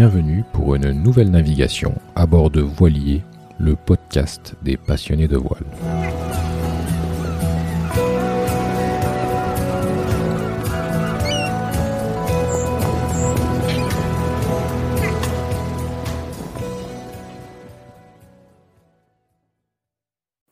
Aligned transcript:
bienvenue 0.00 0.44
pour 0.54 0.74
une 0.76 0.92
nouvelle 0.92 1.30
navigation 1.30 1.94
à 2.14 2.24
bord 2.24 2.48
de 2.48 2.62
Voilier, 2.62 3.22
le 3.58 3.76
podcast 3.76 4.56
des 4.62 4.78
passionnés 4.78 5.28
de 5.28 5.36
voile. 5.36 5.60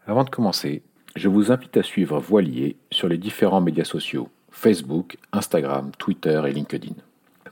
Avant 0.07 0.25
de 0.25 0.29
commencer, 0.29 0.83
je 1.17 1.29
vous 1.31 1.51
invite 1.51 1.79
à 1.79 1.83
suivre 1.83 2.21
Voilier 2.21 2.77
sur 2.91 3.09
les 3.09 3.17
différents 3.17 3.63
médias 3.63 3.85
sociaux 3.85 4.29
Facebook, 4.51 5.17
Instagram, 5.33 5.93
Twitter 5.97 6.39
et 6.47 6.53
LinkedIn. 6.53 6.97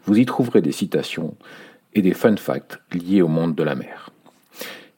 Vous 0.05 0.19
y 0.19 0.27
trouverez 0.27 0.61
des 0.61 0.73
citations 0.73 1.35
et 1.97 2.03
des 2.03 2.13
fun 2.13 2.37
facts 2.37 2.79
liés 2.93 3.23
au 3.23 3.29
monde 3.29 3.55
de 3.55 3.63
la 3.63 3.75
mer. 3.75 4.11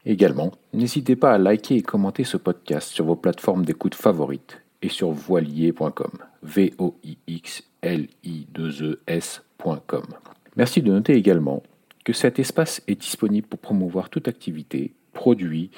Également, 0.05 0.52
n'hésitez 0.73 1.15
pas 1.15 1.33
à 1.33 1.39
liker 1.39 1.77
et 1.77 1.83
commenter 1.83 2.25
ce 2.25 2.37
podcast 2.37 2.91
sur 2.91 3.05
vos 3.05 3.15
plateformes 3.15 3.65
d'écoute 3.65 3.95
favorites 3.95 4.61
et 4.83 4.89
sur 4.89 5.11
voilier.com. 5.11 6.11
v 6.42 6.75
o 6.79 6.97
i 7.05 7.16
x 7.27 7.62
l 7.83 8.09
i 8.25 8.47
2 8.53 9.01
e. 9.09 9.20
Merci 10.56 10.83
de 10.83 10.91
noter 10.91 11.15
également 11.15 11.62
que 12.05 12.12
cet 12.12 12.39
espace 12.39 12.83
est 12.89 13.01
disponible 13.01 13.47
pour 13.47 13.61
promouvoir 13.61 14.11
toute 14.11 14.27
activité, 14.27 14.92
produit, 15.12 15.70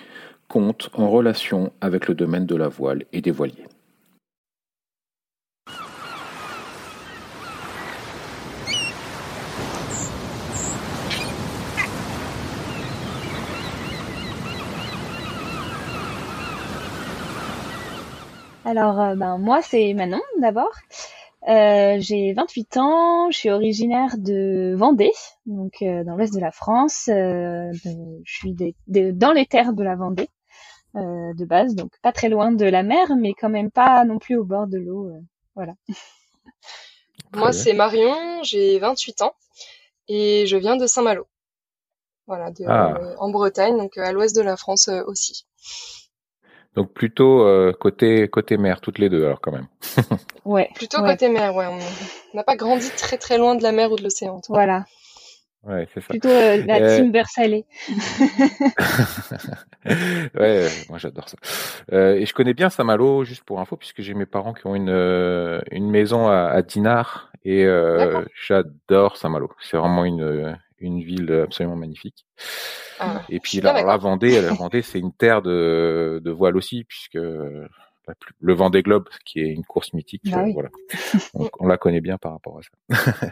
compte 0.48 0.90
en 0.94 1.10
relation 1.10 1.72
avec 1.80 2.08
le 2.08 2.14
domaine 2.14 2.46
de 2.46 2.56
la 2.56 2.68
voile 2.68 3.04
et 3.12 3.20
des 3.20 3.30
voiliers. 3.30 3.66
Alors, 18.70 19.00
euh, 19.00 19.16
ben, 19.16 19.36
moi, 19.36 19.62
c'est 19.62 19.92
Manon 19.94 20.22
d'abord. 20.38 20.70
Euh, 21.48 21.96
j'ai 21.98 22.32
28 22.34 22.76
ans, 22.76 23.30
je 23.32 23.36
suis 23.36 23.50
originaire 23.50 24.16
de 24.16 24.76
Vendée, 24.76 25.10
donc 25.44 25.82
euh, 25.82 26.04
dans 26.04 26.14
l'ouest 26.14 26.32
de 26.32 26.38
la 26.38 26.52
France. 26.52 27.06
je 27.08 27.72
suis 28.24 28.54
dans 28.86 29.32
les 29.32 29.46
terres 29.46 29.72
de 29.72 29.82
la 29.82 29.96
Vendée 29.96 30.28
de 30.94 31.44
base, 31.44 31.74
donc 31.74 31.90
pas 32.00 32.12
très 32.12 32.28
loin 32.28 32.52
de 32.52 32.64
la 32.64 32.84
mer, 32.84 33.16
mais 33.16 33.34
quand 33.34 33.48
même 33.48 33.72
pas 33.72 34.04
non 34.04 34.20
plus 34.20 34.36
au 34.36 34.44
bord 34.44 34.68
de 34.68 34.78
l'eau. 34.78 35.10
voilà. 35.56 35.74
Moi, 37.34 37.52
c'est 37.52 37.72
Marion, 37.72 38.44
j'ai 38.44 38.78
28 38.78 39.22
ans 39.22 39.34
et 40.06 40.46
je 40.46 40.56
viens 40.56 40.76
de 40.76 40.86
Saint-Malo. 40.86 41.26
Voilà, 42.28 42.52
ah. 42.68 42.94
en 43.18 43.30
Bretagne, 43.30 43.76
donc 43.76 43.98
à 43.98 44.12
l'ouest 44.12 44.36
de 44.36 44.42
la 44.42 44.56
France 44.56 44.88
aussi. 45.06 45.44
Donc 46.76 46.92
plutôt 46.92 47.42
euh, 47.42 47.72
côté 47.72 48.28
côté 48.28 48.56
mer 48.56 48.80
toutes 48.80 48.98
les 48.98 49.08
deux 49.08 49.24
alors 49.24 49.40
quand 49.40 49.52
même. 49.52 49.66
ouais. 50.44 50.70
Plutôt 50.74 51.02
côté 51.02 51.28
mer, 51.28 51.54
ouais. 51.54 51.66
On 51.66 52.36
n'a 52.36 52.44
pas 52.44 52.56
grandi 52.56 52.88
très 52.96 53.18
très 53.18 53.38
loin 53.38 53.56
de 53.56 53.62
la 53.62 53.72
mer 53.72 53.90
ou 53.90 53.96
de 53.96 54.02
l'océan. 54.02 54.40
Voilà. 54.48 54.84
Ouais, 55.64 55.86
c'est 55.92 56.00
ça. 56.00 56.06
Plutôt 56.08 56.30
euh, 56.30 56.64
la 56.64 56.76
euh... 56.76 56.96
team 56.96 57.12
salée. 57.26 57.66
ouais, 60.38 60.68
moi 60.88 60.98
j'adore 60.98 61.28
ça. 61.28 61.36
Euh, 61.92 62.14
et 62.14 62.24
je 62.24 62.32
connais 62.32 62.54
bien 62.54 62.70
Saint-Malo, 62.70 63.24
juste 63.24 63.42
pour 63.42 63.60
info, 63.60 63.76
puisque 63.76 64.00
j'ai 64.00 64.14
mes 64.14 64.24
parents 64.24 64.54
qui 64.54 64.66
ont 64.66 64.74
une 64.74 64.88
une 65.70 65.90
maison 65.90 66.28
à, 66.28 66.46
à 66.46 66.62
Dinard 66.62 67.32
et 67.44 67.66
j'adore 68.46 69.16
Saint-Malo. 69.16 69.50
C'est 69.60 69.76
vraiment 69.76 70.04
une 70.04 70.56
une 70.80 71.02
ville 71.02 71.32
absolument 71.32 71.76
magnifique. 71.76 72.26
Ah, 72.98 73.22
et 73.28 73.40
puis 73.40 73.60
là, 73.60 73.82
la 73.82 73.96
Vendée, 73.96 74.40
la 74.40 74.52
Vendée, 74.54 74.82
c'est 74.82 74.98
une 74.98 75.12
terre 75.12 75.42
de, 75.42 76.20
de 76.22 76.30
voile 76.30 76.56
aussi, 76.56 76.84
puisque 76.84 77.18
le 78.40 78.54
Vendée 78.54 78.82
Globe, 78.82 79.08
qui 79.24 79.40
est 79.40 79.48
une 79.52 79.64
course 79.64 79.92
mythique, 79.92 80.22
bah 80.30 80.44
euh, 80.44 80.52
voilà, 80.52 80.70
on, 81.58 81.66
la 81.66 81.76
connaît 81.76 82.00
bien 82.00 82.18
par 82.18 82.32
rapport 82.32 82.58
à 82.58 82.62
ça. 82.62 83.30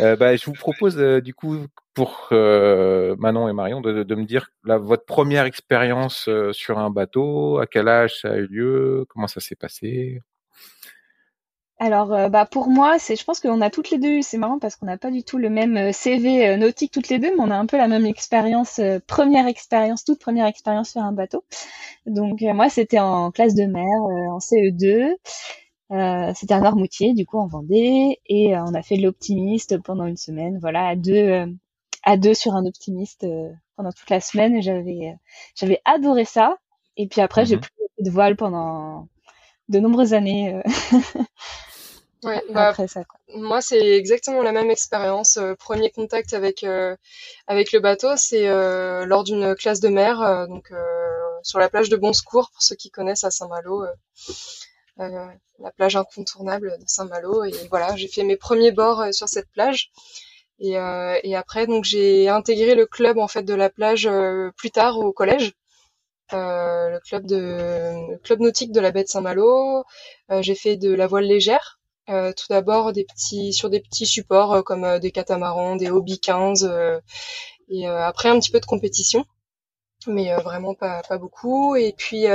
euh, 0.00 0.16
bah, 0.16 0.36
je 0.36 0.44
vous 0.46 0.52
propose 0.52 0.98
euh, 0.98 1.20
du 1.20 1.34
coup 1.34 1.66
pour 1.94 2.28
euh, 2.32 3.14
Manon 3.18 3.48
et 3.48 3.52
Marion 3.52 3.80
de, 3.80 4.02
de, 4.02 4.14
me 4.14 4.24
dire 4.24 4.50
là, 4.64 4.78
votre 4.78 5.04
première 5.04 5.44
expérience 5.44 6.28
sur 6.52 6.78
un 6.78 6.90
bateau, 6.90 7.58
à 7.58 7.66
quel 7.66 7.88
âge 7.88 8.20
ça 8.20 8.32
a 8.32 8.36
eu 8.36 8.46
lieu, 8.46 9.06
comment 9.08 9.28
ça 9.28 9.40
s'est 9.40 9.56
passé? 9.56 10.20
Alors, 11.78 12.12
euh, 12.12 12.28
bah 12.28 12.46
pour 12.46 12.68
moi, 12.68 12.98
c'est, 12.98 13.16
je 13.16 13.24
pense 13.24 13.40
qu'on 13.40 13.60
a 13.60 13.68
toutes 13.70 13.90
les 13.90 13.98
deux. 13.98 14.22
C'est 14.22 14.38
marrant 14.38 14.58
parce 14.58 14.76
qu'on 14.76 14.86
n'a 14.86 14.96
pas 14.96 15.10
du 15.10 15.24
tout 15.24 15.38
le 15.38 15.50
même 15.50 15.76
euh, 15.76 15.92
CV 15.92 16.46
euh, 16.48 16.56
nautique 16.56 16.92
toutes 16.92 17.08
les 17.08 17.18
deux, 17.18 17.30
mais 17.36 17.42
on 17.42 17.50
a 17.50 17.56
un 17.56 17.66
peu 17.66 17.76
la 17.76 17.88
même 17.88 18.06
expérience, 18.06 18.80
première 19.06 19.46
expérience, 19.48 20.04
toute 20.04 20.20
première 20.20 20.46
expérience 20.46 20.90
sur 20.90 21.00
un 21.02 21.12
bateau. 21.12 21.44
Donc 22.06 22.42
moi, 22.42 22.68
c'était 22.68 23.00
en 23.00 23.30
classe 23.32 23.54
de 23.54 23.64
mer, 23.66 23.84
en 24.32 24.40
CE2. 24.40 25.14
c'était 26.34 26.54
à 26.54 26.60
Noirmoutier, 26.60 27.14
du 27.14 27.26
coup 27.26 27.38
en 27.38 27.46
Vendée, 27.46 28.20
et 28.26 28.56
on 28.56 28.74
a 28.74 28.82
fait 28.82 28.96
de 28.96 29.02
l'optimiste 29.02 29.78
pendant 29.82 30.06
une 30.06 30.16
semaine. 30.16 30.58
Voilà, 30.60 30.86
à 30.88 30.96
deux, 30.96 31.46
à 32.04 32.16
deux 32.16 32.34
sur 32.34 32.54
un 32.54 32.66
optimiste 32.66 33.26
pendant 33.76 33.92
toute 33.92 34.10
la 34.10 34.20
semaine. 34.20 34.62
J'avais, 34.62 35.16
j'avais 35.56 35.80
adoré 35.84 36.24
ça. 36.24 36.56
Et 36.96 37.08
puis 37.08 37.20
après, 37.20 37.44
j'ai 37.46 37.56
mmh 37.56 37.60
pris 37.60 37.70
de 38.00 38.10
voile 38.10 38.36
pendant 38.36 39.08
de 39.68 39.78
nombreuses 39.78 40.14
années. 40.14 40.60
Ouais, 42.24 42.42
bah, 42.50 42.68
après 42.68 42.88
ça, 42.88 43.04
quoi. 43.04 43.20
Moi, 43.34 43.60
c'est 43.60 43.96
exactement 43.96 44.42
la 44.42 44.52
même 44.52 44.70
expérience. 44.70 45.36
Euh, 45.36 45.54
premier 45.54 45.90
contact 45.90 46.32
avec 46.32 46.64
euh, 46.64 46.96
avec 47.46 47.72
le 47.72 47.80
bateau, 47.80 48.16
c'est 48.16 48.48
euh, 48.48 49.04
lors 49.04 49.24
d'une 49.24 49.54
classe 49.54 49.80
de 49.80 49.88
mer, 49.88 50.46
donc 50.48 50.72
sur 51.42 51.58
la 51.58 51.68
plage 51.68 51.90
de 51.90 51.96
Bon 51.96 52.12
Secours, 52.12 52.50
pour 52.50 52.62
ceux 52.62 52.76
qui 52.76 52.90
connaissent 52.90 53.24
à 53.24 53.30
Saint-Malo, 53.30 53.84
la 54.96 55.70
plage 55.76 55.96
incontournable 55.96 56.78
de 56.80 56.84
Saint-Malo. 56.86 57.44
Et 57.44 57.52
voilà, 57.68 57.94
j'ai 57.96 58.08
fait 58.08 58.24
mes 58.24 58.36
premiers 58.36 58.72
bords 58.72 59.04
sur 59.12 59.28
cette 59.28 59.50
plage. 59.50 59.90
Et, 60.60 60.72
et 61.24 61.36
après, 61.36 61.66
donc 61.66 61.84
j'ai 61.84 62.28
intégré 62.28 62.74
le 62.74 62.86
club 62.86 63.18
en 63.18 63.28
fait 63.28 63.42
de 63.42 63.54
la 63.54 63.68
plage 63.68 64.08
plus 64.56 64.70
tard 64.70 64.98
au 64.98 65.12
collège. 65.12 65.52
Le 66.32 66.98
club 67.00 67.26
de 67.26 68.10
le 68.12 68.18
club 68.18 68.40
nautique 68.40 68.72
de 68.72 68.80
la 68.80 68.90
baie 68.90 69.04
de 69.04 69.08
Saint-Malo. 69.08 69.84
j'ai 70.40 70.54
fait 70.54 70.76
de 70.76 70.92
la 70.92 71.06
voile 71.06 71.24
légère. 71.24 71.78
Euh, 72.10 72.32
tout 72.34 72.46
d'abord 72.50 72.92
des 72.92 73.04
petits 73.04 73.54
sur 73.54 73.70
des 73.70 73.80
petits 73.80 74.04
supports 74.04 74.52
euh, 74.52 74.62
comme 74.62 74.84
euh, 74.84 74.98
des 74.98 75.10
catamarans, 75.10 75.76
des 75.76 75.90
hobby 75.90 76.20
15 76.20 76.70
et 77.70 77.86
après 77.86 78.28
un 78.28 78.38
petit 78.38 78.50
peu 78.50 78.60
de 78.60 78.66
compétition. 78.66 79.24
Mais 80.06 80.34
vraiment 80.34 80.74
pas, 80.74 81.00
pas 81.08 81.16
beaucoup. 81.16 81.76
Et 81.76 81.94
puis 81.96 82.26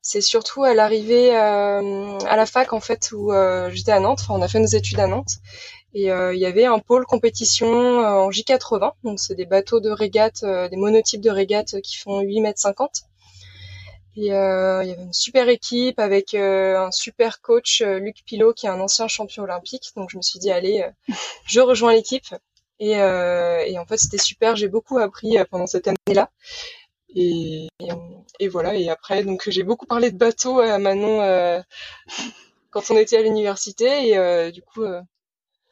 c'est 0.00 0.22
surtout 0.22 0.64
à 0.64 0.72
l'arrivée 0.72 1.36
à 1.36 2.36
la 2.36 2.46
fac 2.46 2.72
en 2.72 2.80
fait 2.80 3.12
où 3.12 3.32
j'étais 3.70 3.92
à 3.92 4.00
Nantes. 4.00 4.20
Enfin 4.22 4.34
on 4.34 4.42
a 4.42 4.48
fait 4.48 4.60
nos 4.60 4.66
études 4.66 5.00
à 5.00 5.06
Nantes 5.06 5.34
et 5.98 6.08
il 6.08 6.38
y 6.38 6.46
avait 6.46 6.66
un 6.66 6.78
pôle 6.78 7.06
compétition 7.06 7.68
en 8.00 8.28
J80 8.30 8.92
donc 9.02 9.18
c'est 9.18 9.34
des 9.34 9.46
bateaux 9.46 9.80
de 9.80 9.90
régate 9.90 10.44
des 10.44 10.76
monotypes 10.76 11.22
de 11.22 11.30
régate 11.30 11.80
qui 11.80 11.96
font 11.96 12.20
8 12.20 12.40
mètres 12.40 12.60
50 12.60 13.06
et 14.16 14.32
euh, 14.32 14.82
il 14.82 14.88
y 14.88 14.92
avait 14.92 15.02
une 15.02 15.12
super 15.12 15.48
équipe 15.50 15.98
avec 15.98 16.32
euh, 16.32 16.78
un 16.78 16.90
super 16.90 17.42
coach, 17.42 17.82
euh, 17.82 17.98
Luc 17.98 18.24
Pilot, 18.24 18.54
qui 18.54 18.64
est 18.64 18.70
un 18.70 18.80
ancien 18.80 19.08
champion 19.08 19.42
olympique. 19.42 19.92
Donc 19.94 20.08
je 20.10 20.16
me 20.16 20.22
suis 20.22 20.38
dit, 20.38 20.50
allez, 20.50 20.88
je 21.46 21.60
rejoins 21.60 21.92
l'équipe. 21.92 22.34
Et, 22.78 22.92
et, 22.92 23.78
en 23.78 23.86
fait, 23.86 23.96
c'était 23.96 24.18
super. 24.18 24.54
J'ai 24.54 24.68
beaucoup 24.68 24.98
appris 24.98 25.36
pendant 25.50 25.66
cette 25.66 25.88
année-là. 25.88 26.30
Et, 27.14 27.68
et, 28.38 28.48
voilà. 28.48 28.74
Et 28.74 28.90
après, 28.90 29.24
donc 29.24 29.48
j'ai 29.48 29.62
beaucoup 29.62 29.86
parlé 29.86 30.10
de 30.10 30.18
bateau 30.18 30.60
à 30.60 30.78
Manon 30.78 31.62
quand 32.70 32.90
on 32.90 32.96
était 32.98 33.16
à 33.16 33.22
l'université. 33.22 34.10
Et 34.10 34.52
du 34.52 34.60
coup. 34.60 34.84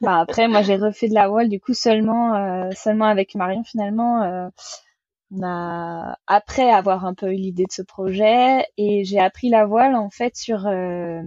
Bah 0.00 0.18
après, 0.18 0.48
moi 0.48 0.62
j'ai 0.62 0.76
refait 0.76 1.08
de 1.08 1.14
la 1.14 1.28
voile 1.28 1.48
du 1.48 1.60
coup 1.60 1.72
seulement 1.74 2.70
seulement 2.72 3.06
avec 3.06 3.34
Marion 3.34 3.62
finalement 3.64 4.50
on 5.36 5.42
a 5.42 6.16
après 6.26 6.70
avoir 6.70 7.04
un 7.04 7.14
peu 7.14 7.32
eu 7.32 7.36
l'idée 7.36 7.64
de 7.64 7.72
ce 7.72 7.82
projet 7.82 8.66
et 8.76 9.04
j'ai 9.04 9.18
appris 9.18 9.48
la 9.48 9.66
voile 9.66 9.94
en 9.94 10.10
fait 10.10 10.36
sur 10.36 10.66
euh, 10.66 11.22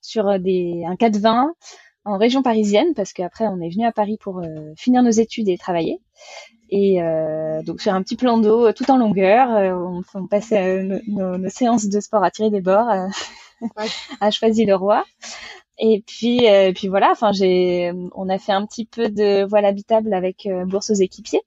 sur 0.00 0.38
des 0.38 0.84
un 0.86 0.96
420 0.96 1.54
en 2.04 2.18
région 2.18 2.42
parisienne 2.42 2.94
parce 2.94 3.12
qu'après 3.12 3.46
on 3.46 3.60
est 3.60 3.70
venu 3.70 3.86
à 3.86 3.92
Paris 3.92 4.18
pour 4.20 4.38
euh, 4.38 4.72
finir 4.76 5.02
nos 5.02 5.10
études 5.10 5.48
et 5.48 5.58
travailler. 5.58 6.00
Et 6.70 7.02
euh, 7.02 7.62
donc 7.62 7.80
sur 7.80 7.94
un 7.94 8.02
petit 8.02 8.16
plan 8.16 8.38
d'eau 8.38 8.72
tout 8.72 8.90
en 8.90 8.98
longueur 8.98 9.48
on, 9.50 10.02
on, 10.14 10.26
passait 10.26 10.82
nos, 11.06 11.48
séances 11.48 11.86
de 11.86 12.00
sport 12.00 12.22
à 12.22 12.30
tirer 12.30 12.50
des 12.50 12.60
bords 12.60 12.90
à 14.20 14.30
choisir 14.30 14.66
le 14.66 14.74
roi 14.74 15.04
et 15.78 16.02
puis 16.06 16.46
puis 16.74 16.88
voilà 16.88 17.10
enfin 17.12 17.32
j'ai 17.32 17.92
on 18.14 18.28
a 18.28 18.38
fait 18.38 18.52
un 18.52 18.66
petit 18.66 18.84
peu 18.86 19.08
de 19.08 19.44
voile 19.44 19.64
habitable 19.64 20.12
avec 20.12 20.48
bourse 20.66 20.90
aux 20.90 20.94
équipiers 20.94 21.42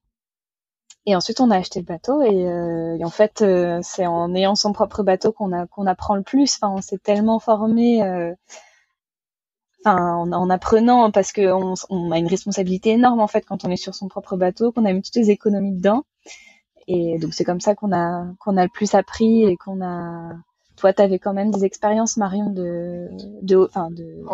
et 1.07 1.15
ensuite, 1.15 1.41
on 1.41 1.49
a 1.49 1.57
acheté 1.57 1.79
le 1.79 1.85
bateau 1.85 2.21
et, 2.21 2.45
euh, 2.47 3.03
en 3.03 3.09
fait, 3.09 3.41
euh, 3.41 3.79
c'est 3.81 4.05
en 4.05 4.35
ayant 4.35 4.55
son 4.55 4.71
propre 4.71 5.01
bateau 5.03 5.31
qu'on 5.31 5.51
a 5.51 5.65
qu'on 5.67 5.87
apprend 5.87 6.15
le 6.15 6.21
plus. 6.21 6.55
Enfin, 6.55 6.73
on 6.75 6.81
s'est 6.81 6.99
tellement 6.99 7.39
formé. 7.39 8.03
Euh, 8.03 8.33
enfin 9.83 10.15
en, 10.15 10.49
apprenant 10.49 11.11
parce 11.11 11.31
que 11.31 11.41
on, 11.89 12.11
a 12.11 12.17
une 12.19 12.27
responsabilité 12.27 12.91
énorme 12.91 13.19
en 13.19 13.27
fait 13.27 13.41
quand 13.41 13.65
on 13.65 13.69
est 13.71 13.77
sur 13.77 13.95
son 13.95 14.07
propre 14.07 14.37
bateau, 14.37 14.71
qu'on 14.71 14.85
a 14.85 14.93
mis 14.93 15.01
toutes 15.01 15.15
les 15.15 15.31
économies 15.31 15.73
dedans. 15.75 16.03
Et 16.87 17.17
donc 17.19 17.33
c'est 17.33 17.45
comme 17.45 17.61
ça 17.61 17.75
qu'on 17.75 17.93
a 17.93 18.25
qu'on 18.39 18.57
a 18.57 18.63
le 18.63 18.69
plus 18.69 18.93
appris 18.95 19.43
et 19.43 19.57
qu'on 19.57 19.81
a 19.83 20.33
toi, 20.81 20.93
tu 20.93 21.01
avais 21.03 21.19
quand 21.19 21.33
même 21.33 21.51
des 21.51 21.63
expériences, 21.63 22.17
Marion, 22.17 22.49
de, 22.49 23.07
de, 23.43 23.69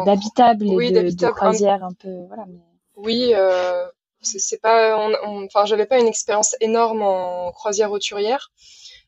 d'habitable 0.06 0.66
et 0.82 0.92
de, 0.92 1.14
de, 1.14 1.28
croisière 1.28 1.84
un 1.84 1.92
peu, 1.92 2.26
voilà. 2.28 2.46
Oui, 2.96 3.34
euh, 3.36 3.86
c'est 4.22 4.62
pas, 4.62 4.98
enfin, 5.26 5.66
j'avais 5.66 5.86
pas 5.86 6.00
une 6.00 6.08
expérience 6.08 6.56
énorme 6.62 7.02
en 7.02 7.52
croisière 7.52 7.90
roturière. 7.90 8.52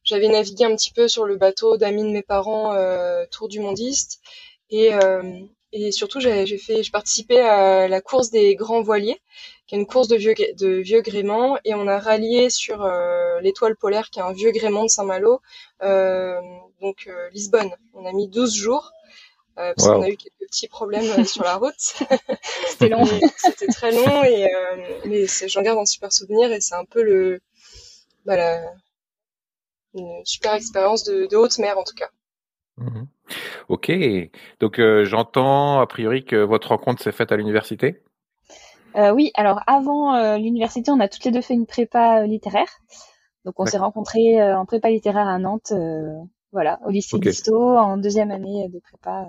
J'avais 0.04 0.28
navigué 0.28 0.66
un 0.66 0.76
petit 0.76 0.92
peu 0.92 1.08
sur 1.08 1.26
le 1.26 1.38
bateau 1.38 1.78
d'amis 1.78 2.04
de 2.04 2.10
mes 2.10 2.24
parents, 2.24 2.74
euh, 2.74 3.26
Tour 3.32 3.48
du 3.48 3.62
Mondiste, 3.62 4.20
et 4.70 4.94
euh, 4.94 5.24
et 5.72 5.92
surtout 5.92 6.20
j'ai 6.20 6.58
fait, 6.58 6.82
j'ai 6.84 6.92
participé 6.92 7.40
à 7.40 7.88
la 7.88 8.02
course 8.02 8.32
des 8.32 8.56
grands 8.56 8.82
voiliers, 8.82 9.22
qui 9.68 9.76
est 9.76 9.78
une 9.78 9.86
course 9.86 10.08
de 10.08 10.16
vieux 10.16 10.34
de 10.58 10.68
vieux 10.68 11.02
gréements, 11.02 11.58
et 11.64 11.76
on 11.76 11.88
a 11.88 12.00
rallié 12.00 12.50
sur 12.50 12.84
euh, 12.84 13.40
l'étoile 13.42 13.76
polaire, 13.76 14.10
qui 14.10 14.20
est 14.20 14.24
un 14.24 14.34
vieux 14.34 14.52
gréement 14.52 14.84
de 14.84 14.90
Saint-Malo, 14.90 15.42
euh, 15.84 16.42
donc 16.82 17.08
euh, 17.08 17.30
Lisbonne. 17.32 17.72
On 17.94 18.06
a 18.06 18.14
mis 18.14 18.28
12 18.28 18.56
jours. 18.56 18.92
Euh, 19.58 19.74
parce 19.76 19.90
qu'on 19.90 20.02
a 20.02 20.10
eu 20.10 20.16
quelques 20.16 20.50
petits 20.50 20.70
problèmes 20.70 21.26
sur 21.26 21.44
la 21.44 21.58
route. 21.58 21.74
c'était 22.70 22.88
long, 22.88 23.04
c'était 23.38 23.68
très 23.68 23.92
long 23.92 24.24
et 24.24 24.48
mais 25.06 25.26
j'en 25.48 25.62
garde 25.62 25.80
un 25.80 25.86
super 25.86 26.14
souvenir 26.14 26.50
et 26.54 26.62
c'est 26.62 26.76
un 26.76 26.86
peu 26.86 27.04
le 27.04 27.42
bah, 28.26 28.38
la, 28.38 28.62
une 29.96 30.24
super 30.24 30.54
expérience 30.54 31.04
de, 31.04 31.26
de 31.26 31.36
haute 31.36 31.58
mer 31.58 31.78
en 31.78 31.84
tout 31.84 31.96
cas. 31.96 32.10
Mmh 32.78 33.04
ok, 33.70 33.92
donc 34.60 34.80
euh, 34.80 35.06
j'entends 35.06 35.80
a 35.80 35.88
priori 35.88 36.26
que 36.26 36.36
votre 36.36 36.70
rencontre 36.70 37.02
s'est 37.02 37.12
faite 37.12 37.32
à 37.32 37.38
l'université? 37.38 38.02
Euh, 38.96 39.12
oui, 39.12 39.32
alors 39.36 39.62
avant 39.68 40.16
euh, 40.16 40.38
l'université, 40.38 40.90
on 40.90 41.00
a 41.00 41.08
toutes 41.08 41.24
les 41.26 41.32
deux 41.32 41.42
fait 41.42 41.54
une 41.54 41.68
prépa 41.68 42.26
littéraire. 42.26 42.70
Donc 43.46 43.60
on 43.60 43.66
s'est 43.66 43.78
rencontrés 43.78 44.42
en 44.54 44.66
prépa 44.66 44.90
littéraire 44.90 45.28
à 45.28 45.38
Nantes, 45.38 45.72
voilà, 46.52 46.80
au 46.86 46.90
lycée 46.90 47.20
d'Isto, 47.20 47.78
en 47.78 47.98
deuxième 47.98 48.32
année 48.32 48.70
de 48.70 48.80
prépa. 48.80 49.28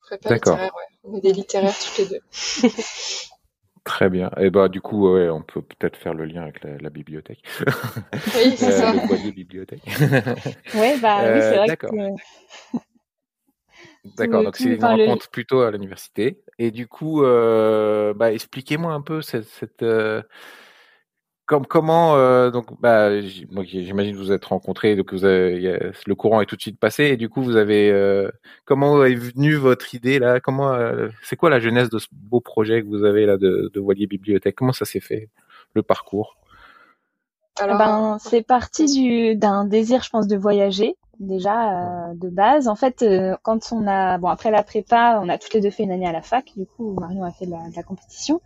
Prépa 0.00 0.34
littéraire, 0.34 0.74
ouais. 0.74 0.98
On 1.04 1.16
est 1.16 1.20
des 1.20 1.32
littéraires 1.32 1.74
toutes 1.78 1.98
les 1.98 2.06
deux. 2.06 2.20
Très 3.84 4.10
bien. 4.10 4.30
Et 4.36 4.50
bah 4.50 4.68
du 4.68 4.82
coup, 4.82 5.14
ouais, 5.14 5.30
on 5.30 5.40
peut 5.40 5.62
peut-être 5.62 5.96
faire 5.96 6.12
le 6.12 6.26
lien 6.26 6.42
avec 6.42 6.62
la, 6.62 6.90
bibliothèque. 6.90 7.42
Oui, 8.36 8.54
c'est 8.54 8.70
ça. 8.72 8.92
Le 8.92 9.00
foyer 9.00 9.32
bibliothèque. 9.32 9.82
ouais, 10.74 10.98
bah 10.98 11.20
oui, 11.22 11.40
c'est 11.40 11.56
vrai. 11.56 11.66
D'accord. 11.66 11.92
D'accord. 14.16 14.42
Donc 14.44 14.56
c'est 14.56 14.74
une 14.74 14.84
rencontre 14.84 15.30
plutôt 15.30 15.60
à 15.60 15.70
l'université. 15.70 16.42
Et 16.58 16.70
du 16.70 16.86
coup, 16.86 17.22
euh, 17.24 18.12
bah, 18.12 18.32
expliquez-moi 18.32 18.92
un 18.92 19.00
peu 19.00 19.22
cette, 19.22 19.46
cette 19.46 19.82
euh, 19.82 20.22
comme, 21.48 21.66
comment 21.66 22.14
euh, 22.16 22.50
donc 22.50 22.78
bah 22.80 23.22
j'imagine 23.22 24.12
que 24.12 24.18
vous 24.18 24.32
êtes 24.32 24.44
rencontrés 24.44 24.96
donc 24.96 25.14
vous 25.14 25.22
le 25.22 26.14
courant 26.14 26.42
est 26.42 26.46
tout 26.46 26.56
de 26.56 26.60
suite 26.60 26.78
passé 26.78 27.04
et 27.04 27.16
du 27.16 27.30
coup 27.30 27.42
vous 27.42 27.56
avez 27.56 27.90
euh, 27.90 28.30
comment 28.66 29.02
est 29.02 29.14
venue 29.14 29.54
votre 29.54 29.94
idée 29.94 30.18
là? 30.18 30.40
Comment 30.40 30.74
euh, 30.74 31.08
c'est 31.22 31.36
quoi 31.36 31.48
la 31.48 31.58
genèse 31.58 31.88
de 31.88 31.98
ce 31.98 32.08
beau 32.12 32.40
projet 32.40 32.82
que 32.82 32.86
vous 32.86 33.02
avez 33.02 33.24
là 33.24 33.38
de, 33.38 33.70
de 33.72 33.80
voilier 33.80 34.06
bibliothèque? 34.06 34.56
Comment 34.56 34.74
ça 34.74 34.84
s'est 34.84 35.00
fait 35.00 35.30
le 35.72 35.82
parcours? 35.82 36.36
Alors, 37.60 37.78
ben 37.78 38.18
c'est 38.20 38.42
parti 38.42 38.86
du 38.86 39.36
d'un 39.36 39.64
désir 39.64 40.02
je 40.02 40.10
pense 40.10 40.26
de 40.26 40.36
voyager 40.36 40.96
déjà 41.18 42.12
de 42.14 42.28
base. 42.28 42.68
En 42.68 42.76
fait, 42.76 43.04
quand 43.42 43.72
on 43.72 43.88
a 43.88 44.18
bon 44.18 44.28
après 44.28 44.52
la 44.52 44.62
prépa, 44.62 45.20
on 45.20 45.28
a 45.28 45.36
toutes 45.36 45.54
les 45.54 45.60
deux 45.60 45.70
fait 45.70 45.82
une 45.82 45.90
année 45.90 46.06
à 46.06 46.12
la 46.12 46.22
fac. 46.22 46.52
Du 46.56 46.64
coup, 46.64 46.94
Marion 47.00 47.24
a 47.24 47.32
fait 47.32 47.46
de 47.46 47.50
la, 47.50 47.68
de 47.68 47.74
la 47.74 47.82
compétition 47.82 48.40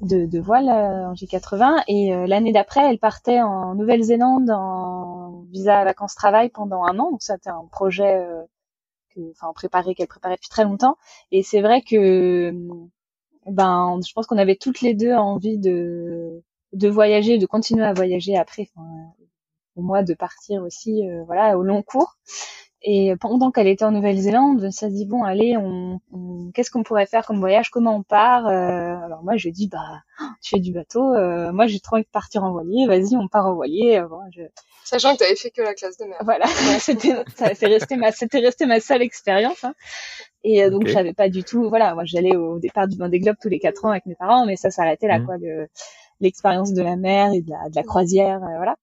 de, 0.00 0.26
de 0.26 0.38
voile 0.38 0.68
euh, 0.68 1.08
en 1.08 1.14
J80 1.14 1.82
et 1.88 2.14
euh, 2.14 2.26
l'année 2.26 2.52
d'après 2.52 2.88
elle 2.88 2.98
partait 2.98 3.40
en 3.40 3.74
Nouvelle-Zélande 3.74 4.50
en 4.50 5.44
visa 5.50 5.84
vacances 5.84 6.14
travail 6.14 6.50
pendant 6.50 6.84
un 6.84 6.98
an 6.98 7.10
donc 7.10 7.22
c'était 7.22 7.50
un 7.50 7.64
projet 7.70 8.16
euh, 8.16 8.42
que 9.14 9.20
enfin 9.30 9.52
préparé 9.54 9.94
qu'elle 9.94 10.06
préparait 10.06 10.36
depuis 10.36 10.48
très 10.48 10.64
longtemps 10.64 10.96
et 11.32 11.42
c'est 11.42 11.60
vrai 11.60 11.82
que 11.82 12.52
ben 13.46 13.98
je 14.06 14.12
pense 14.12 14.26
qu'on 14.26 14.38
avait 14.38 14.56
toutes 14.56 14.82
les 14.82 14.94
deux 14.94 15.14
envie 15.14 15.58
de 15.58 16.42
de 16.72 16.88
voyager 16.88 17.38
de 17.38 17.46
continuer 17.46 17.84
à 17.84 17.92
voyager 17.92 18.36
après 18.36 18.68
enfin, 18.74 18.88
pour 19.74 19.82
moi 19.82 20.02
de 20.02 20.14
partir 20.14 20.62
aussi 20.62 21.02
voilà 21.26 21.58
au 21.58 21.62
long 21.62 21.82
cours 21.82 22.16
et 22.82 23.14
pendant 23.20 23.50
qu'elle 23.50 23.66
était 23.66 23.84
en 23.84 23.90
Nouvelle-Zélande, 23.90 24.62
on 24.64 24.70
s'est 24.70 24.90
dit 24.90 25.04
bon, 25.04 25.24
allez, 25.24 25.56
on, 25.56 26.00
qu'est-ce 26.54 26.70
qu'on 26.70 26.84
pourrait 26.84 27.06
faire 27.06 27.26
comme 27.26 27.40
voyage 27.40 27.70
Comment 27.70 27.96
on 27.96 28.02
part 28.04 28.46
euh, 28.46 28.96
Alors 29.04 29.24
moi, 29.24 29.36
je 29.36 29.48
dis 29.48 29.66
bah, 29.66 30.02
tu 30.42 30.50
fais 30.50 30.60
du 30.60 30.72
bateau. 30.72 31.12
Euh, 31.14 31.50
moi, 31.52 31.66
j'ai 31.66 31.80
trop 31.80 31.96
envie 31.96 32.04
de 32.04 32.08
partir 32.08 32.44
en 32.44 32.52
voilier. 32.52 32.86
Vas-y, 32.86 33.16
on 33.16 33.26
part 33.26 33.46
en 33.46 33.54
voilier. 33.54 34.00
Bon, 34.08 34.20
je... 34.30 34.42
Sachant 34.84 35.14
que 35.14 35.18
tu 35.18 35.24
avais 35.24 35.34
fait 35.34 35.50
que 35.50 35.60
la 35.60 35.74
classe 35.74 35.96
de 35.98 36.04
mer. 36.04 36.18
Voilà, 36.22 36.46
c'était 36.78 37.14
c'est 37.34 37.66
resté 37.66 37.96
ma 37.96 38.12
c'était 38.12 38.38
resté 38.38 38.64
ma 38.64 38.78
seule 38.78 39.02
expérience. 39.02 39.64
Hein. 39.64 39.74
Et 40.44 40.62
euh, 40.62 40.70
donc 40.70 40.82
okay. 40.82 40.92
j'avais 40.92 41.14
pas 41.14 41.28
du 41.28 41.42
tout. 41.42 41.68
Voilà, 41.68 41.94
moi 41.94 42.04
j'allais 42.06 42.36
au 42.36 42.60
départ 42.60 42.86
du 42.86 42.96
Vendée 42.96 43.18
Globe 43.18 43.36
tous 43.42 43.48
les 43.48 43.58
quatre 43.58 43.84
ans 43.84 43.90
avec 43.90 44.06
mes 44.06 44.14
parents, 44.14 44.46
mais 44.46 44.54
ça 44.54 44.70
s'arrêtait 44.70 45.08
là, 45.08 45.18
mmh. 45.18 45.26
quoi, 45.26 45.34
l'expérience 46.20 46.72
de 46.72 46.82
la 46.82 46.96
mer 46.96 47.32
et 47.32 47.42
de 47.42 47.50
la, 47.50 47.68
de 47.68 47.76
la 47.76 47.82
croisière, 47.82 48.38
voilà. 48.40 48.76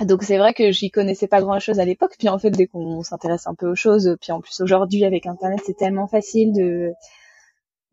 Donc 0.00 0.22
c'est 0.22 0.38
vrai 0.38 0.54
que 0.54 0.70
j'y 0.70 0.90
connaissais 0.90 1.26
pas 1.26 1.40
grand 1.40 1.58
chose 1.58 1.80
à 1.80 1.84
l'époque. 1.84 2.14
Puis 2.18 2.28
en 2.28 2.38
fait, 2.38 2.50
dès 2.50 2.66
qu'on 2.66 3.02
s'intéresse 3.02 3.46
un 3.48 3.54
peu 3.54 3.68
aux 3.68 3.74
choses, 3.74 4.16
puis 4.20 4.30
en 4.30 4.40
plus 4.40 4.60
aujourd'hui 4.60 5.04
avec 5.04 5.26
Internet, 5.26 5.60
c'est 5.66 5.76
tellement 5.76 6.06
facile 6.06 6.52
de 6.52 6.92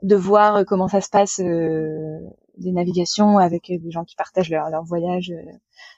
de 0.04 0.16
voir 0.16 0.66
comment 0.66 0.88
ça 0.88 1.02
se 1.02 1.10
passe 1.10 1.40
euh, 1.40 2.20
des 2.58 2.72
navigations 2.72 3.38
avec 3.38 3.68
des 3.68 3.92
gens 3.92 4.04
qui 4.04 4.16
partagent 4.16 4.50
leur, 4.50 4.70
leur 4.70 4.84
voyage 4.84 5.32
euh, 5.32 5.52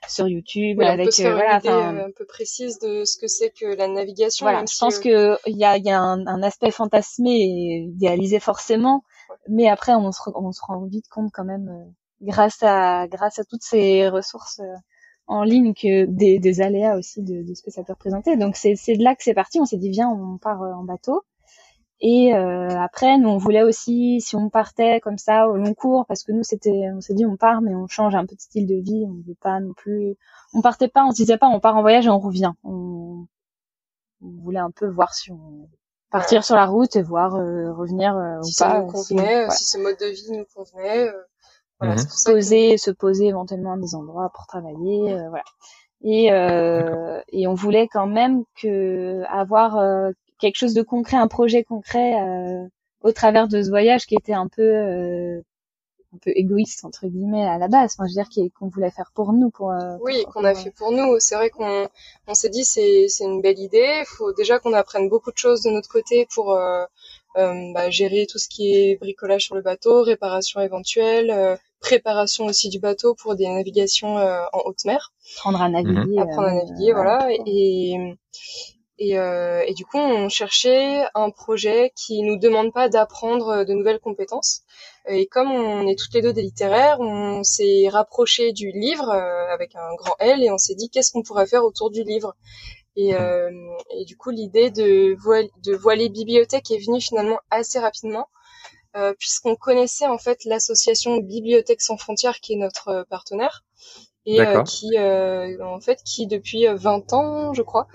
sur 0.07 0.27
YouTube, 0.27 0.81
avec 0.81 1.07
euh, 1.19 1.33
voilà, 1.33 1.59
euh, 1.65 2.07
un 2.07 2.11
peu 2.15 2.25
précise 2.25 2.79
de 2.79 3.03
ce 3.03 3.17
que 3.17 3.27
c'est 3.27 3.49
que 3.49 3.65
la 3.65 3.87
navigation. 3.87 4.45
Voilà, 4.45 4.63
je 4.65 4.77
pense 4.77 4.99
que 4.99 5.37
il 5.47 5.57
y 5.57 5.65
a, 5.65 5.77
y 5.77 5.89
a 5.89 5.99
un, 5.99 6.25
un, 6.25 6.43
aspect 6.43 6.71
fantasmé 6.71 7.31
et 7.31 7.77
idéalisé 7.89 8.39
forcément, 8.39 9.03
mais 9.49 9.67
après 9.67 9.93
on 9.93 10.11
se, 10.11 10.21
on 10.35 10.51
se 10.51 10.61
rend 10.65 10.85
vite 10.85 11.07
compte 11.09 11.31
quand 11.33 11.45
même 11.45 11.93
grâce 12.21 12.61
à 12.63 13.07
grâce 13.07 13.39
à 13.39 13.43
toutes 13.43 13.63
ces 13.63 14.09
ressources 14.09 14.61
en 15.27 15.43
ligne 15.43 15.73
que 15.73 16.05
des, 16.05 16.39
des 16.39 16.61
aléas 16.61 16.97
aussi 16.97 17.21
de, 17.21 17.43
de, 17.43 17.53
ce 17.53 17.61
que 17.61 17.71
ça 17.71 17.83
peut 17.83 17.93
représenter. 17.93 18.37
Donc 18.37 18.55
c'est 18.55 18.73
de 18.73 19.03
là 19.03 19.15
que 19.15 19.23
c'est 19.23 19.33
parti. 19.33 19.59
On 19.59 19.65
s'est 19.65 19.77
dit 19.77 19.89
viens, 19.89 20.09
on 20.09 20.37
part 20.37 20.63
euh, 20.63 20.73
en 20.73 20.83
bateau. 20.83 21.21
Et 21.99 22.33
euh, 22.33 22.69
après, 22.79 23.17
nous 23.17 23.29
on 23.29 23.37
voulait 23.37 23.63
aussi, 23.63 24.21
si 24.21 24.35
on 24.35 24.49
partait 24.49 24.99
comme 25.01 25.17
ça 25.17 25.49
au 25.49 25.57
long 25.57 25.73
cours, 25.73 26.05
parce 26.07 26.23
que 26.23 26.31
nous 26.31 26.43
c'était, 26.43 26.91
on 26.93 27.01
s'est 27.01 27.15
dit 27.15 27.25
on 27.25 27.37
part, 27.37 27.61
mais 27.61 27.75
on 27.75 27.87
change 27.87 28.15
un 28.15 28.25
peu 28.25 28.35
de 28.35 28.41
style 28.41 28.67
de 28.67 28.75
vie. 28.75 29.03
On 29.05 29.15
veut 29.27 29.35
pas 29.41 29.59
non 29.59 29.73
plus, 29.73 30.15
on 30.53 30.61
partait 30.61 30.87
pas, 30.87 31.03
on 31.05 31.11
se 31.11 31.17
disait 31.17 31.37
pas 31.37 31.47
on 31.47 31.59
part 31.59 31.75
en 31.75 31.81
voyage 31.81 32.05
et 32.05 32.09
on 32.09 32.19
revient. 32.19 32.53
On, 32.63 33.25
on 34.21 34.29
voulait 34.43 34.59
un 34.59 34.71
peu 34.71 34.87
voir 34.87 35.13
si 35.13 35.31
on 35.31 35.69
partir 36.09 36.43
sur 36.43 36.55
la 36.55 36.67
route 36.67 36.95
et 36.95 37.01
voir 37.01 37.35
euh, 37.35 37.73
revenir 37.73 38.15
euh, 38.15 38.41
si 38.43 38.49
ou 38.49 38.53
ça 38.53 38.67
pas. 38.69 38.81
Nous 38.81 38.91
convenait, 38.91 39.49
si, 39.49 39.57
si 39.57 39.65
ce 39.71 39.77
mode 39.77 39.97
de 39.99 40.05
vie 40.05 40.37
nous 40.37 40.45
convenait. 40.55 41.09
Voilà, 41.79 41.95
mmh. 41.95 41.97
se 41.99 42.31
poser, 42.31 42.77
se 42.77 42.91
poser 42.91 43.27
éventuellement 43.27 43.73
à 43.73 43.77
des 43.77 43.93
endroits 43.93 44.31
pour 44.33 44.47
travailler, 44.47 45.13
euh, 45.13 45.29
voilà. 45.29 45.43
Et 46.03 46.31
euh, 46.31 47.21
et 47.31 47.47
on 47.47 47.53
voulait 47.53 47.87
quand 47.87 48.07
même 48.07 48.43
que 48.59 49.23
avoir 49.29 49.77
euh, 49.77 50.11
quelque 50.39 50.55
chose 50.55 50.73
de 50.73 50.81
concret, 50.81 51.17
un 51.17 51.27
projet 51.27 51.63
concret 51.63 52.21
euh, 52.21 52.67
au 53.01 53.11
travers 53.11 53.47
de 53.47 53.61
ce 53.61 53.69
voyage 53.69 54.05
qui 54.05 54.15
était 54.15 54.33
un 54.33 54.47
peu 54.47 54.61
euh, 54.61 55.41
un 56.13 56.17
peu 56.19 56.31
égoïste 56.35 56.85
entre 56.85 57.07
guillemets 57.07 57.45
à 57.45 57.57
la 57.57 57.67
base. 57.67 57.95
Enfin, 57.97 58.07
je 58.07 58.17
veux 58.17 58.23
dire 58.23 58.51
qu'on 58.57 58.69
voulait 58.69 58.91
faire 58.91 59.11
pour 59.13 59.33
nous, 59.33 59.49
pour. 59.49 59.71
oui, 60.01 60.23
qu'on 60.33 60.45
a 60.45 60.55
fait 60.55 60.71
pour 60.71 60.91
nous. 60.91 61.19
C'est 61.19 61.35
vrai 61.35 61.49
qu'on 61.49 61.87
on 62.27 62.33
s'est 62.33 62.49
dit 62.49 62.63
c'est 62.63 63.07
c'est 63.07 63.25
une 63.25 63.41
belle 63.41 63.59
idée. 63.59 64.01
Il 64.01 64.05
faut 64.07 64.33
déjà 64.33 64.57
qu'on 64.59 64.73
apprenne 64.73 65.09
beaucoup 65.09 65.31
de 65.31 65.37
choses 65.37 65.61
de 65.61 65.69
notre 65.71 65.89
côté 65.89 66.27
pour 66.33 66.57
euh, 67.37 67.71
bah, 67.73 67.89
gérer 67.89 68.25
tout 68.25 68.39
ce 68.39 68.49
qui 68.49 68.73
est 68.73 68.95
bricolage 68.99 69.45
sur 69.45 69.55
le 69.55 69.61
bateau, 69.61 70.01
réparation 70.01 70.59
éventuelle, 70.59 71.29
euh, 71.29 71.55
préparation 71.79 72.45
aussi 72.45 72.69
du 72.69 72.79
bateau 72.79 73.15
pour 73.15 73.35
des 73.35 73.47
navigations 73.47 74.17
euh, 74.17 74.41
en 74.53 74.61
haute 74.65 74.85
mer. 74.85 75.13
Apprendre 75.37 75.61
à 75.61 75.69
naviguer. 75.69 76.19
Apprendre 76.19 76.47
à 76.47 76.53
naviguer, 76.53 76.93
voilà. 76.93 77.27
Et, 77.45 78.15
et, 78.99 79.17
euh, 79.17 79.63
et, 79.65 79.73
du 79.73 79.85
coup, 79.85 79.97
on 79.97 80.29
cherchait 80.29 81.05
un 81.13 81.29
projet 81.29 81.91
qui 81.95 82.23
nous 82.23 82.37
demande 82.37 82.73
pas 82.73 82.89
d'apprendre 82.89 83.63
de 83.63 83.73
nouvelles 83.73 83.99
compétences. 83.99 84.61
Et 85.07 85.27
comme 85.27 85.51
on 85.51 85.87
est 85.87 85.97
toutes 85.97 86.13
les 86.13 86.21
deux 86.21 86.33
des 86.33 86.41
littéraires, 86.41 86.99
on 86.99 87.43
s'est 87.43 87.87
rapproché 87.89 88.51
du 88.51 88.71
livre 88.71 89.09
avec 89.09 89.75
un 89.75 89.95
grand 89.95 90.15
L 90.19 90.43
et 90.43 90.51
on 90.51 90.57
s'est 90.57 90.75
dit 90.75 90.89
qu'est-ce 90.89 91.11
qu'on 91.11 91.21
pourrait 91.21 91.47
faire 91.47 91.63
autour 91.63 91.91
du 91.91 92.03
livre? 92.03 92.35
Et, 92.97 93.13
euh, 93.13 93.51
et 93.91 94.05
du 94.05 94.17
coup, 94.17 94.31
l'idée 94.31 94.71
de, 94.71 95.15
voile, 95.21 95.47
de 95.63 95.75
voiler 95.75 96.09
bibliothèque 96.09 96.71
est 96.71 96.83
venue 96.83 96.99
finalement 96.99 97.37
assez 97.51 97.77
rapidement, 97.77 98.27
euh, 98.95 99.13
puisqu'on 99.17 99.55
connaissait 99.55 100.07
en 100.07 100.17
fait 100.17 100.45
l'association 100.45 101.17
Bibliothèque 101.17 101.81
sans 101.81 101.97
frontières, 101.97 102.39
qui 102.39 102.53
est 102.53 102.57
notre 102.57 102.89
euh, 102.89 103.03
partenaire, 103.09 103.63
et 104.25 104.41
euh, 104.41 104.61
qui, 104.63 104.97
euh, 104.97 105.57
en 105.63 105.79
fait, 105.79 106.03
qui 106.03 106.27
depuis 106.27 106.67
20 106.67 107.13
ans, 107.13 107.53
je 107.53 107.61
crois, 107.61 107.87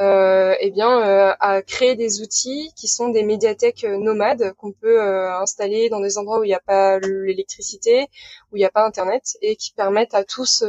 euh, 0.00 0.54
eh 0.58 0.70
bien, 0.70 1.06
euh, 1.06 1.34
à 1.40 1.60
créer 1.60 1.94
des 1.94 2.22
outils 2.22 2.72
qui 2.74 2.88
sont 2.88 3.10
des 3.10 3.22
médiathèques 3.22 3.84
nomades 3.84 4.54
qu'on 4.54 4.72
peut 4.72 5.02
installer 5.02 5.90
dans 5.90 6.00
des 6.00 6.16
endroits 6.16 6.40
où 6.40 6.44
il 6.44 6.48
n'y 6.48 6.54
a 6.54 6.60
pas 6.60 6.98
l'électricité, 6.98 8.08
où 8.50 8.56
il 8.56 8.60
n'y 8.60 8.64
a 8.64 8.70
pas 8.70 8.86
Internet, 8.86 9.36
et 9.42 9.56
qui 9.56 9.72
permettent 9.74 10.14
à 10.14 10.24
tous 10.24 10.64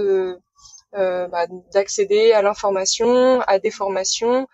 bah, 0.91 1.47
d'accéder 1.73 2.33
à 2.33 2.41
l'information, 2.41 3.39
à 3.47 3.57
des 3.57 3.71
formations 3.71 4.47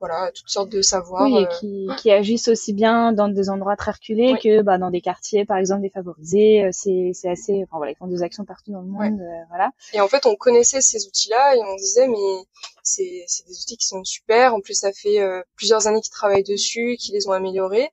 voilà, 0.00 0.32
toutes 0.34 0.48
sortes 0.48 0.70
de 0.70 0.82
savoirs. 0.82 1.22
Oui, 1.22 1.38
et 1.38 1.46
qui, 1.60 1.88
qui, 1.98 2.10
agissent 2.10 2.48
aussi 2.48 2.72
bien 2.72 3.12
dans 3.12 3.28
des 3.28 3.50
endroits 3.50 3.76
très 3.76 3.92
reculés 3.92 4.34
que 4.42 4.62
bah, 4.62 4.78
dans 4.78 4.90
des 4.90 5.00
quartiers, 5.00 5.44
par 5.44 5.58
exemple, 5.58 5.82
défavorisés. 5.82 6.68
C'est, 6.72 7.12
c'est 7.14 7.28
assez, 7.28 7.62
enfin 7.64 7.76
voilà, 7.76 7.92
ils 7.92 7.96
font 7.96 8.06
des 8.06 8.22
actions 8.22 8.44
partout 8.44 8.72
dans 8.72 8.80
le 8.80 8.88
monde, 8.88 9.20
voilà. 9.48 9.70
Et 9.92 10.00
en 10.00 10.08
fait, 10.08 10.26
on 10.26 10.34
connaissait 10.34 10.80
ces 10.80 11.06
outils-là 11.06 11.56
et 11.56 11.60
on 11.60 11.76
disait, 11.76 12.08
mais 12.08 12.46
c'est, 12.82 13.24
c'est 13.26 13.46
des 13.46 13.58
outils 13.58 13.76
qui 13.76 13.86
sont 13.86 14.02
super. 14.04 14.54
En 14.54 14.60
plus, 14.60 14.74
ça 14.74 14.90
fait 14.92 15.20
plusieurs 15.54 15.86
années 15.86 16.00
qu'ils 16.00 16.12
travaillent 16.12 16.44
dessus, 16.44 16.96
qu'ils 16.98 17.14
les 17.14 17.28
ont 17.28 17.32
améliorés 17.32 17.90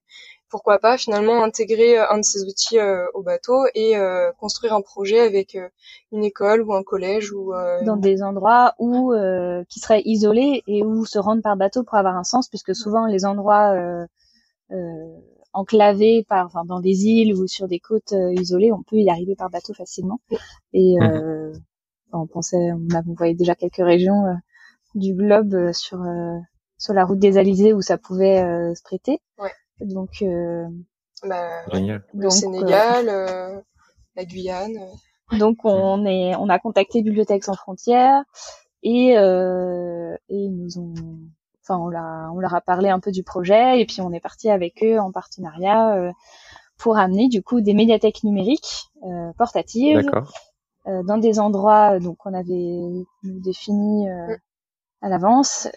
pourquoi 0.50 0.80
pas 0.80 0.98
finalement 0.98 1.44
intégrer 1.44 2.00
euh, 2.00 2.10
un 2.10 2.20
de 2.20 2.24
ces 2.24 2.44
outils 2.44 2.80
euh, 2.80 3.06
au 3.14 3.22
bateau 3.22 3.66
et 3.76 3.98
euh, 3.98 4.32
construire 4.40 4.74
un 4.74 4.82
projet 4.82 5.20
avec 5.20 5.58
une 6.12 6.24
école 6.24 6.62
ou 6.62 6.74
un 6.74 6.84
collège 6.84 7.32
ou 7.32 7.54
dans 7.86 7.98
des 7.98 8.24
endroits 8.24 8.74
où 8.80 9.14
qui 9.70 9.80
seraient 9.80 10.02
isolés 10.06 10.64
et 10.68 10.84
où 10.84 11.06
se 11.06 11.20
rendre 11.20 11.42
par 11.42 11.58
bateau 11.58 11.84
pour 11.84 11.96
avoir 11.96 12.16
un 12.16 12.24
sens 12.24 12.48
puisque 12.50 12.76
souvent 12.76 13.06
les 13.06 13.26
endroits 13.26 13.74
enclavés 15.54 16.26
par 16.28 16.46
enfin 16.46 16.66
dans 16.66 16.80
des 16.80 17.06
îles 17.06 17.34
ou 17.36 17.48
sur 17.48 17.68
des 17.68 17.80
côtes 17.80 18.14
isolées 18.32 18.72
on 18.72 18.84
peut 18.84 18.98
y 18.98 19.10
arriver 19.10 19.36
par 19.36 19.50
bateau 19.50 19.74
facilement 19.74 20.20
et 20.74 20.96
mmh. 21.00 21.54
on 22.14 22.28
pensait 22.28 22.72
on, 22.72 22.96
a, 22.96 23.02
voyait 23.16 23.36
déjà 23.36 23.56
quelques 23.56 23.76
régions 23.78 24.24
du 24.96 25.14
globe 25.14 25.72
sur 25.74 26.04
sur 26.78 26.94
la 26.94 27.06
route 27.06 27.20
des 27.20 27.38
Alizés 27.38 27.74
où 27.74 27.82
ça 27.82 27.98
pouvait 27.98 28.40
se 28.76 28.84
prêter 28.84 29.20
ouais. 29.40 29.52
Donc, 29.80 30.22
euh, 30.22 30.66
bah, 31.24 31.66
le 32.14 32.30
Sénégal, 32.30 33.10
euh, 33.10 33.60
la 34.16 34.26
Guyane. 34.26 34.80
Donc 35.38 35.58
on 35.64 36.06
est, 36.06 36.36
on 36.36 36.48
a 36.48 36.58
contacté 36.60 37.02
Bibliothèques 37.02 37.44
sans 37.44 37.56
frontières 37.56 38.24
et, 38.84 39.18
euh, 39.18 40.16
et 40.30 40.38
ils 40.38 40.56
nous 40.56 40.80
ont, 40.80 40.94
enfin 41.62 41.78
on, 41.78 41.90
l'a, 41.90 42.30
on 42.34 42.40
leur 42.40 42.56
a 42.56 42.62
parlé 42.62 42.90
un 42.90 43.02
peu 43.02 43.12
du 43.12 43.24
projet 43.24 43.82
et 43.82 43.86
puis 43.86 44.00
on 44.00 44.14
est 44.14 44.22
parti 44.22 44.50
avec 44.50 44.82
eux 44.84 45.00
en 45.00 45.12
partenariat 45.12 45.96
euh, 45.96 46.12
pour 46.78 46.98
amener 46.98 47.28
du 47.28 47.44
coup 47.44 47.60
des 47.60 47.74
médiathèques 47.74 48.24
numériques 48.24 48.90
euh, 49.04 49.34
portatives 49.38 50.10
euh, 50.88 51.04
dans 51.04 51.18
des 51.18 51.40
endroits 51.40 52.00
donc 52.00 52.26
on 52.26 52.34
avait 52.34 53.06
défini 53.24 54.10
euh, 54.10 54.34
à 55.02 55.10
l'avance 55.10 55.68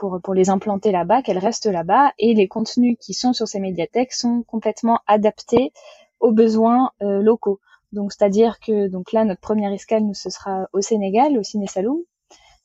pour, 0.00 0.18
pour 0.22 0.32
les 0.32 0.48
implanter 0.48 0.92
là-bas, 0.92 1.20
qu'elles 1.20 1.38
restent 1.38 1.66
là-bas, 1.66 2.12
et 2.18 2.32
les 2.32 2.48
contenus 2.48 2.96
qui 2.98 3.12
sont 3.12 3.34
sur 3.34 3.46
ces 3.46 3.60
médiathèques 3.60 4.14
sont 4.14 4.42
complètement 4.44 5.00
adaptés 5.06 5.72
aux 6.20 6.32
besoins 6.32 6.90
euh, 7.02 7.20
locaux. 7.20 7.60
Donc 7.92 8.12
c'est-à-dire 8.12 8.60
que 8.60 8.88
donc 8.88 9.12
là 9.12 9.26
notre 9.26 9.42
première 9.42 9.72
escale 9.72 10.04
nous 10.04 10.14
ce 10.14 10.30
sera 10.30 10.68
au 10.72 10.80
Sénégal, 10.80 11.36
au 11.36 11.42
Ciné 11.42 11.66
Saloum, 11.66 11.98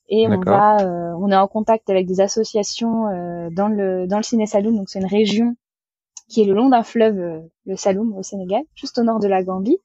et 0.07 0.27
on 0.27 0.39
va 0.39 0.77
euh, 0.77 1.13
on 1.19 1.29
est 1.29 1.35
en 1.35 1.47
contact 1.47 1.89
avec 1.89 2.07
des 2.07 2.21
associations 2.21 3.07
euh, 3.07 3.49
dans 3.51 3.67
le 3.67 4.07
dans 4.07 4.17
le 4.17 4.23
Ciné 4.23 4.45
Saloum, 4.45 4.77
donc 4.77 4.89
c'est 4.89 4.99
une 4.99 5.05
région 5.05 5.55
qui 6.29 6.41
est 6.41 6.45
le 6.45 6.53
long 6.53 6.69
d'un 6.69 6.83
fleuve, 6.83 7.43
le 7.65 7.75
Saloum 7.75 8.15
au 8.17 8.23
Sénégal, 8.23 8.63
juste 8.75 8.97
au 8.97 9.03
nord 9.03 9.19
de 9.19 9.27
la 9.27 9.43
Gambie, 9.43 9.79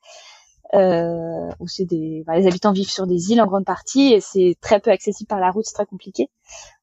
euh, 0.75 1.51
où 1.59 1.67
c'est 1.67 1.85
des, 1.85 2.25
les 2.33 2.47
habitants 2.47 2.73
vivent 2.73 2.91
sur 2.91 3.07
des 3.07 3.33
îles 3.33 3.41
en 3.41 3.47
grande 3.47 3.65
partie 3.65 4.13
et 4.13 4.21
c'est 4.21 4.57
très 4.61 4.81
peu 4.81 4.91
accessible 4.91 5.29
par 5.29 5.41
la 5.41 5.51
route, 5.51 5.65
c'est 5.67 5.75
très 5.75 5.87
compliqué. 5.87 6.31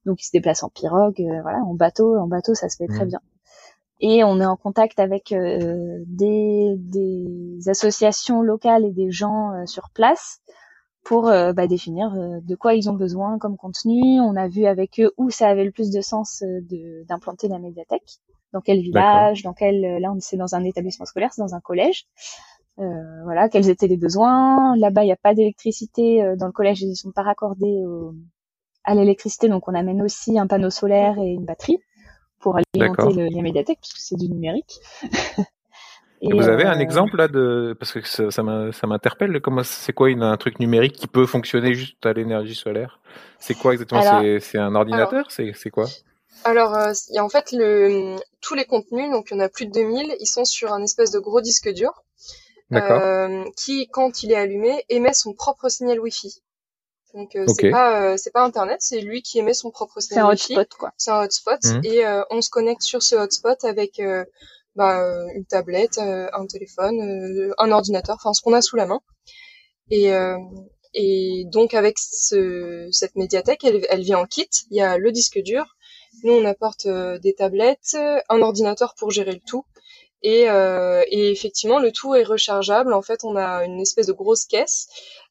Donc 0.06 0.22
ils 0.22 0.26
se 0.26 0.32
déplacent 0.32 0.64
en 0.64 0.70
pirogue, 0.70 1.22
euh, 1.22 1.42
voilà, 1.42 1.60
en 1.60 1.74
bateau, 1.74 2.18
en 2.18 2.28
bateau 2.28 2.54
ça 2.54 2.70
se 2.70 2.78
fait 2.78 2.88
très 2.88 3.06
mmh. 3.06 3.10
bien. 3.10 3.22
Et 4.00 4.24
on 4.24 4.40
est 4.40 4.46
en 4.46 4.58
contact 4.58 5.00
avec 5.00 5.32
euh, 5.32 6.04
des, 6.06 6.76
des, 6.78 7.70
associations 7.70 8.42
locales 8.42 8.86
et 8.86 8.92
des 8.92 9.10
gens 9.10 9.54
euh, 9.54 9.66
sur 9.66 9.90
place 9.90 10.40
pour 11.04 11.22
bah, 11.22 11.68
définir 11.68 12.12
de 12.12 12.56
quoi 12.56 12.74
ils 12.74 12.90
ont 12.90 12.94
besoin 12.94 13.40
comme 13.40 13.56
contenu. 13.56 14.20
On 14.20 14.36
a 14.36 14.50
vu 14.50 14.66
avec 14.66 15.00
eux 15.00 15.14
où 15.16 15.30
ça 15.30 15.48
avait 15.48 15.64
le 15.64 15.72
plus 15.72 15.90
de 15.90 16.02
sens 16.02 16.44
d'implanter 17.08 17.48
la 17.48 17.60
médiathèque, 17.60 18.18
dans 18.52 18.60
quel 18.60 18.82
village, 18.82 19.42
dans 19.42 19.54
quel 19.54 20.02
là 20.02 20.12
on 20.12 20.20
c'est 20.20 20.36
dans 20.36 20.54
un 20.54 20.66
établissement 20.66 21.06
scolaire, 21.06 21.32
c'est 21.32 21.42
dans 21.42 21.56
un 21.56 21.62
collège. 21.62 22.08
Euh, 22.80 23.24
voilà, 23.24 23.50
quels 23.50 23.70
étaient 23.70 23.88
les 23.88 23.98
besoins. 23.98 24.76
Là-bas, 24.78 25.04
il 25.04 25.08
n'y 25.08 25.12
a 25.12 25.18
pas 25.18 25.34
d'électricité. 25.34 26.24
Euh, 26.24 26.36
dans 26.36 26.46
le 26.46 26.52
collège, 26.52 26.82
ils 26.82 26.90
ne 26.90 26.96
sont 26.96 27.12
pas 27.12 27.24
raccordés 27.24 27.84
à 28.88 28.96
l'électricité, 28.96 29.50
donc 29.50 29.68
on 29.68 29.76
amène 29.76 30.02
aussi 30.02 30.40
un 30.40 30.48
panneau 30.48 30.70
solaire 30.70 31.20
et 31.20 31.28
une 31.28 31.46
batterie 31.46 31.78
pour 32.40 32.58
alimenter 32.58 33.14
le, 33.14 33.28
les 33.28 33.42
médiathèques, 33.42 33.80
puisque 33.82 33.98
c'est 33.98 34.16
du 34.16 34.30
numérique. 34.30 34.80
et, 36.22 36.32
vous 36.32 36.48
avez 36.48 36.64
un 36.64 36.78
euh, 36.78 36.82
exemple 36.82 37.18
là 37.18 37.28
de 37.28 37.76
parce 37.78 37.92
que 37.92 38.08
ça, 38.08 38.32
ça 38.32 38.88
m'interpelle. 38.88 39.42
Comment 39.42 39.64
c'est 39.64 39.92
quoi 39.92 40.10
une, 40.10 40.24
un 40.24 40.38
truc 40.38 40.60
numérique 40.60 40.94
qui 40.94 41.08
peut 41.08 41.26
fonctionner 41.26 41.74
juste 41.74 42.06
à 42.06 42.14
l'énergie 42.14 42.56
solaire? 42.56 43.02
C'est 43.40 43.56
quoi 43.56 43.74
exactement? 43.74 44.22
C'est 44.40 44.58
un 44.58 44.74
ordinateur? 44.74 45.32
C'est 45.32 45.70
quoi? 45.70 45.88
Alors, 46.46 46.78
il 47.10 47.16
y 47.16 47.18
a 47.18 47.26
en 47.26 47.30
fait 47.30 47.52
le, 47.52 48.16
tous 48.42 48.54
les 48.54 48.66
contenus, 48.66 49.12
donc 49.12 49.30
il 49.32 49.34
y 49.34 49.38
en 49.38 49.44
a 49.44 49.50
plus 49.50 49.66
de 49.66 49.72
2000, 49.72 50.16
ils 50.20 50.28
sont 50.28 50.46
sur 50.46 50.72
un 50.72 50.82
espèce 50.84 51.12
de 51.12 51.20
gros 51.20 51.42
disque 51.42 51.74
dur 51.74 52.04
euh, 52.74 53.46
qui, 53.56 53.88
quand 53.88 54.24
il 54.24 54.32
est 54.32 54.36
allumé, 54.36 54.84
émet 54.90 55.14
son 55.14 55.34
propre 55.34 55.70
signal 55.70 56.00
Wi-Fi. 56.00 56.42
Donc 57.14 57.36
euh, 57.36 57.46
c'est 57.48 57.72
pas 57.72 58.02
euh, 58.02 58.18
c'est 58.18 58.32
pas 58.32 58.44
internet, 58.44 58.78
c'est 58.82 59.00
lui 59.00 59.22
qui 59.22 59.40
émet 59.40 59.54
son 59.54 59.72
propre 59.72 60.02
signal 60.02 60.26
Wi-Fi. 60.26 60.48
C'est 60.48 60.54
un 60.56 60.60
hotspot 60.60 60.78
quoi. 60.78 60.94
C'est 60.98 61.12
un 61.12 61.24
hotspot 61.24 61.64
mmh. 61.64 61.82
et 61.86 62.06
on 62.30 62.42
se 62.42 62.50
connecte 62.50 62.82
sur 62.82 63.02
ce 63.02 63.16
hotspot 63.16 63.64
avec 63.64 64.02
bah, 64.76 65.02
une 65.34 65.46
tablette, 65.46 65.98
un 65.98 66.46
téléphone, 66.48 67.54
un 67.58 67.72
ordinateur, 67.72 68.18
enfin 68.18 68.34
ce 68.34 68.42
qu'on 68.42 68.54
a 68.54 68.62
sous 68.62 68.76
la 68.76 68.86
main. 68.86 69.00
Et 69.90 70.12
et 70.94 71.44
donc 71.48 71.74
avec 71.74 71.98
ce, 72.00 72.88
cette 72.92 73.16
médiathèque, 73.16 73.64
elle, 73.64 73.86
elle 73.90 74.02
vient 74.02 74.20
en 74.20 74.26
kit. 74.26 74.50
Il 74.70 74.78
y 74.78 74.82
a 74.82 74.98
le 74.98 75.12
disque 75.12 75.40
dur. 75.40 75.78
Nous 76.24 76.34
on 76.34 76.46
apporte 76.46 76.88
des 76.88 77.34
tablettes, 77.34 77.96
un 78.30 78.42
ordinateur 78.42 78.96
pour 78.96 79.12
gérer 79.12 79.32
le 79.32 79.40
tout 79.40 79.64
et, 80.24 80.50
euh, 80.50 81.04
et, 81.10 81.32
effectivement, 81.32 81.80
le 81.80 81.92
tout 81.92 82.16
est 82.16 82.24
rechargeable. 82.24 82.94
En 82.94 83.02
fait, 83.02 83.24
on 83.24 83.36
a 83.36 83.64
une 83.66 83.80
espèce 83.80 84.08
de 84.08 84.14
grosse 84.14 84.46
caisse. 84.46 84.88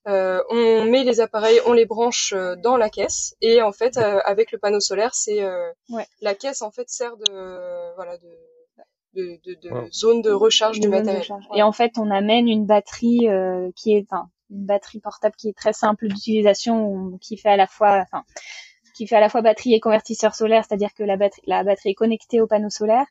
Euh, 0.07 0.41
on 0.51 0.85
met 0.85 1.03
les 1.03 1.21
appareils, 1.21 1.61
on 1.67 1.73
les 1.73 1.85
branche 1.85 2.33
euh, 2.33 2.55
dans 2.55 2.77
la 2.77 2.91
caisse, 2.91 3.35
et 3.41 3.61
en 3.61 3.73
fait, 3.73 3.97
euh, 3.97 4.21
avec 4.25 4.53
le 4.53 4.59
panneau 4.59 4.79
solaire, 4.79 5.13
c'est 5.15 5.43
euh, 5.43 5.69
ouais. 5.91 6.07
la 6.21 6.37
caisse 6.37 6.63
en 6.63 6.71
fait 6.71 6.89
sert 6.89 7.17
de 7.17 7.95
voilà 7.97 8.17
de 8.19 8.29
de, 9.15 9.41
de, 9.45 9.55
de 9.55 9.91
zone 9.93 10.23
de 10.23 10.31
recharge 10.31 10.79
du 10.79 10.89
matériel. 10.89 11.25
Et 11.57 11.63
en 11.63 11.73
fait, 11.73 11.93
on 11.99 12.11
amène 12.11 12.47
une 12.49 12.67
batterie 12.67 13.27
qui 13.75 13.95
est, 13.95 14.07
enfin, 14.09 14.29
une 14.51 14.67
batterie 14.67 15.01
portable 15.01 15.35
qui 15.37 15.49
est 15.49 15.57
très 15.57 15.73
simple 15.73 16.07
d'utilisation, 16.07 17.19
qui 17.21 17.37
fait 17.39 17.49
à 17.49 17.57
la 17.57 17.67
fois, 17.67 18.03
enfin, 18.03 18.25
qui 18.95 19.07
fait 19.07 19.17
à 19.17 19.21
la 19.21 19.29
fois 19.29 19.43
batterie 19.43 19.75
et 19.75 19.81
convertisseur 19.81 20.35
solaire, 20.35 20.65
c'est-à-dire 20.69 20.95
que 20.95 21.03
la 21.03 21.17
batterie, 21.17 21.43
la 21.47 21.65
batterie 21.65 21.91
est 21.91 21.95
connectée 21.95 22.41
au 22.41 22.47
panneau 22.47 22.71
solaire 22.71 23.07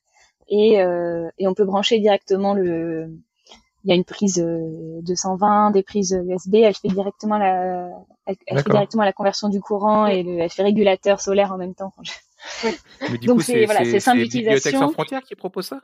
et, 0.48 0.82
euh, 0.82 1.30
et 1.38 1.48
on 1.48 1.54
peut 1.54 1.66
brancher 1.66 2.00
directement 2.00 2.54
le 2.54 3.10
il 3.86 3.90
y 3.90 3.92
a 3.92 3.96
une 3.96 4.04
prise 4.04 4.38
220, 4.38 5.70
euh, 5.70 5.72
des 5.72 5.84
prises 5.84 6.20
USB, 6.28 6.56
elle 6.56 6.74
fait 6.74 6.88
directement 6.88 7.38
la, 7.38 7.92
elle, 8.26 8.36
fait 8.64 8.72
directement 8.72 9.04
la 9.04 9.14
conversion 9.14 9.48
du 9.48 9.62
courant 9.62 10.08
et 10.08 10.24
le, 10.24 10.40
elle 10.40 10.50
fait 10.50 10.64
régulateur 10.64 11.22
solaire 11.22 11.52
en 11.52 11.58
même 11.58 11.76
temps. 11.76 11.94
Mais 12.64 13.18
du 13.20 13.28
Donc 13.28 13.44
c'est 13.44 13.66
voilà, 13.66 13.86
c'est 13.86 14.00
simple 14.00 14.22
utilisation. 14.22 14.80
sans 14.80 14.90
frontières 14.90 15.22
qui 15.22 15.36
propose 15.36 15.68
ça? 15.68 15.82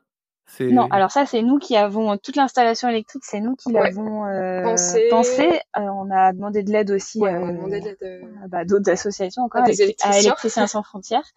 Non, 0.60 0.88
alors 0.92 1.12
ça 1.12 1.26
c'est 1.26 1.42
nous 1.42 1.58
qui 1.60 1.76
avons 1.76 2.18
toute 2.18 2.36
l'installation 2.36 2.90
électrique, 2.90 3.24
c'est 3.26 3.40
nous 3.40 3.56
qui 3.56 3.72
l'avons 3.72 4.26
euh, 4.26 4.64
pensé. 5.10 5.60
Euh, 5.78 5.82
on 5.82 6.10
a 6.12 6.34
demandé 6.34 6.64
de 6.64 6.72
l'aide 6.72 6.92
aussi 6.92 7.20
ouais, 7.20 7.34
euh, 7.34 8.22
bah, 8.48 8.66
d'autres 8.66 8.90
associations 8.90 9.44
encore, 9.44 9.64
à, 9.64 9.70
Électriciens. 10.20 10.68
Sans 10.68 10.84
frontières, 10.84 11.30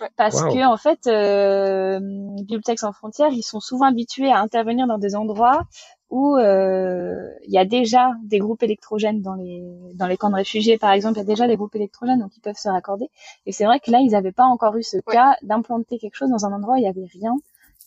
parce 0.16 0.42
que 0.42 0.66
en 0.66 0.76
fait, 0.76 1.06
euh, 1.06 1.98
Bibliothèques 2.00 2.80
sans 2.80 2.92
frontières, 2.92 3.30
ils 3.30 3.42
sont 3.42 3.60
souvent 3.60 3.86
habitués 3.86 4.30
à 4.30 4.38
intervenir 4.38 4.86
dans 4.86 4.98
des 4.98 5.14
endroits 5.14 5.62
où 6.10 6.36
euh, 6.36 7.26
il 7.46 7.52
y 7.52 7.58
a 7.58 7.64
déjà 7.64 8.12
des 8.22 8.38
groupes 8.38 8.62
électrogènes 8.62 9.22
dans 9.22 9.34
les 9.34 9.64
dans 9.94 10.06
les 10.06 10.18
camps 10.18 10.28
de 10.28 10.34
réfugiés 10.34 10.76
par 10.76 10.92
exemple, 10.92 11.16
il 11.16 11.20
y 11.20 11.22
a 11.22 11.26
déjà 11.26 11.46
des 11.46 11.56
groupes 11.56 11.74
électrogènes 11.74 12.20
donc 12.20 12.36
ils 12.36 12.40
peuvent 12.40 12.58
se 12.58 12.68
raccorder. 12.68 13.08
Et 13.46 13.52
c'est 13.52 13.64
vrai 13.64 13.80
que 13.80 13.90
là 13.90 13.98
ils 14.00 14.10
n'avaient 14.10 14.32
pas 14.32 14.44
encore 14.44 14.76
eu 14.76 14.82
ce 14.82 14.98
cas 14.98 15.36
d'implanter 15.42 15.98
quelque 15.98 16.14
chose 16.14 16.30
dans 16.30 16.44
un 16.44 16.52
endroit 16.52 16.74
où 16.74 16.78
il 16.78 16.84
y 16.84 16.86
avait 16.86 17.08
rien 17.12 17.34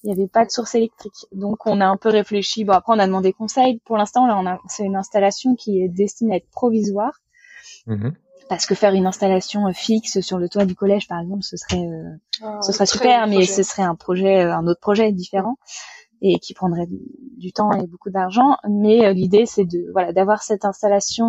il 0.06 0.14
n'y 0.14 0.22
avait 0.22 0.28
pas 0.28 0.46
de 0.46 0.52
source 0.52 0.76
électrique. 0.76 1.26
Donc 1.32 1.66
on 1.66 1.82
a 1.82 1.86
un 1.86 1.98
peu 1.98 2.10
réfléchi. 2.10 2.64
Bon 2.64 2.74
après 2.74 2.94
on 2.94 3.00
a 3.00 3.08
demandé 3.08 3.34
conseil. 3.34 3.80
Pour 3.86 3.98
l'instant 3.98 4.28
là 4.28 4.38
on 4.38 4.46
a 4.46 4.60
c'est 4.68 4.84
une 4.84 4.96
installation 4.96 5.56
qui 5.56 5.82
est 5.82 5.90
destinée 5.90 6.34
à 6.34 6.38
être 6.38 6.50
provisoire. 6.52 7.22
Mm-hmm. 7.88 8.14
Parce 8.48 8.68
que 8.68 8.76
faire 8.76 8.94
une 8.94 9.08
installation 9.08 9.68
euh, 9.68 9.72
fixe 9.74 10.20
sur 10.20 10.38
le 10.38 10.48
toit 10.48 10.66
du 10.66 10.76
collège 10.76 11.08
par 11.08 11.20
exemple 11.20 11.42
ce 11.42 11.58
serait 11.58 11.88
euh, 11.88 12.12
ah, 12.44 12.60
ce 12.62 12.72
serait 12.72 12.86
super 12.86 13.26
mais 13.26 13.44
ce 13.46 13.64
serait 13.64 13.82
un 13.82 13.96
projet 13.96 14.44
euh, 14.44 14.56
un 14.56 14.68
autre 14.68 14.80
projet 14.80 15.12
différent. 15.12 15.58
et 16.22 16.38
qui 16.40 16.54
prendrait 16.54 16.88
du 17.38 17.52
temps 17.52 17.72
et 17.74 17.88
beaucoup 17.88 18.10
d'argent. 18.10 18.58
Mais 18.70 19.14
l'idée, 19.14 19.46
c'est 19.46 19.66
de 19.66 19.92
voilà 19.92 20.14
d'avoir 20.14 20.44
cette 20.44 20.66
installation 20.66 21.28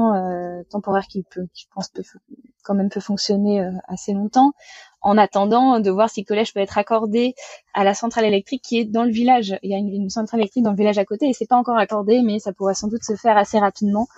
temporaire 0.70 1.06
qui 1.06 1.24
peut, 1.24 1.46
qui 1.52 1.64
je 1.64 1.74
pense 1.74 1.88
peut 1.88 2.04
quand 2.62 2.74
même 2.74 2.88
peut 2.88 3.00
fonctionner 3.00 3.68
assez 3.88 4.12
longtemps, 4.12 4.52
en 5.06 5.18
attendant 5.18 5.78
de 5.78 5.88
voir 5.88 6.10
si 6.10 6.22
le 6.22 6.26
collège 6.26 6.52
peut 6.52 6.58
être 6.58 6.78
accordé 6.78 7.36
à 7.74 7.84
la 7.84 7.94
centrale 7.94 8.24
électrique 8.24 8.62
qui 8.62 8.80
est 8.80 8.84
dans 8.84 9.04
le 9.04 9.12
village. 9.12 9.56
Il 9.62 9.70
y 9.70 9.74
a 9.74 9.78
une, 9.78 10.10
centrale 10.10 10.40
électrique 10.40 10.64
dans 10.64 10.72
le 10.72 10.76
village 10.76 10.98
à 10.98 11.04
côté 11.04 11.28
et 11.28 11.32
c'est 11.32 11.46
pas 11.46 11.56
encore 11.56 11.78
accordé, 11.78 12.22
mais 12.22 12.40
ça 12.40 12.52
pourrait 12.52 12.74
sans 12.74 12.88
doute 12.88 13.04
se 13.04 13.14
faire 13.14 13.36
assez 13.36 13.60
rapidement. 13.60 14.08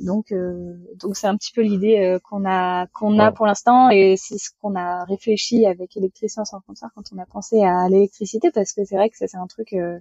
Donc, 0.00 0.30
euh, 0.30 0.74
donc 1.00 1.16
c'est 1.16 1.26
un 1.26 1.36
petit 1.36 1.50
peu 1.52 1.62
l'idée 1.62 1.98
euh, 1.98 2.20
qu'on 2.20 2.44
a 2.46 2.86
qu'on 2.94 3.18
a 3.18 3.32
pour 3.32 3.46
l'instant 3.46 3.90
et 3.90 4.14
c'est 4.16 4.38
ce 4.38 4.50
qu'on 4.62 4.76
a 4.76 5.04
réfléchi 5.04 5.66
avec 5.66 5.96
Électricien 5.96 6.44
sans 6.44 6.60
frontières 6.60 6.90
quand 6.94 7.02
on 7.12 7.18
a 7.18 7.26
pensé 7.26 7.64
à 7.64 7.88
l'électricité 7.88 8.52
parce 8.52 8.72
que 8.72 8.84
c'est 8.84 8.94
vrai 8.94 9.10
que 9.10 9.16
ça 9.16 9.26
c'est 9.26 9.38
un 9.38 9.48
truc 9.48 9.72
euh, 9.72 9.98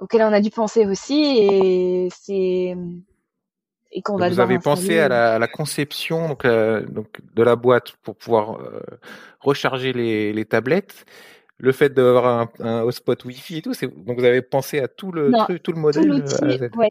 auquel 0.00 0.22
on 0.22 0.32
a 0.32 0.40
dû 0.40 0.48
penser 0.48 0.86
aussi 0.86 1.20
et 1.20 2.08
c'est 2.10 2.74
et 3.92 4.02
qu'on 4.02 4.16
va 4.16 4.28
Vous 4.28 4.40
avez 4.40 4.58
pensé 4.58 4.98
à 4.98 5.08
la, 5.08 5.34
à 5.34 5.38
la, 5.38 5.48
conception 5.48 6.28
donc, 6.28 6.44
euh, 6.44 6.82
donc 6.86 7.18
de 7.34 7.42
la 7.42 7.56
boîte 7.56 7.92
pour 8.02 8.16
pouvoir 8.16 8.60
euh, 8.60 8.80
recharger 9.40 9.92
les, 9.92 10.32
les, 10.32 10.44
tablettes. 10.44 11.06
Le 11.62 11.72
fait 11.72 11.90
d'avoir 11.90 12.26
un, 12.26 12.48
un, 12.60 12.82
hotspot 12.82 13.22
Wi-Fi 13.24 13.58
et 13.58 13.62
tout, 13.62 13.72
donc 14.06 14.18
vous 14.18 14.24
avez 14.24 14.42
pensé 14.42 14.80
à 14.80 14.88
tout 14.88 15.12
le 15.12 15.30
truc, 15.30 15.62
tout 15.62 15.72
le 15.72 15.80
modèle. 15.80 16.04
Tout 16.04 16.08
l'outil, 16.08 16.68
ouais, 16.76 16.90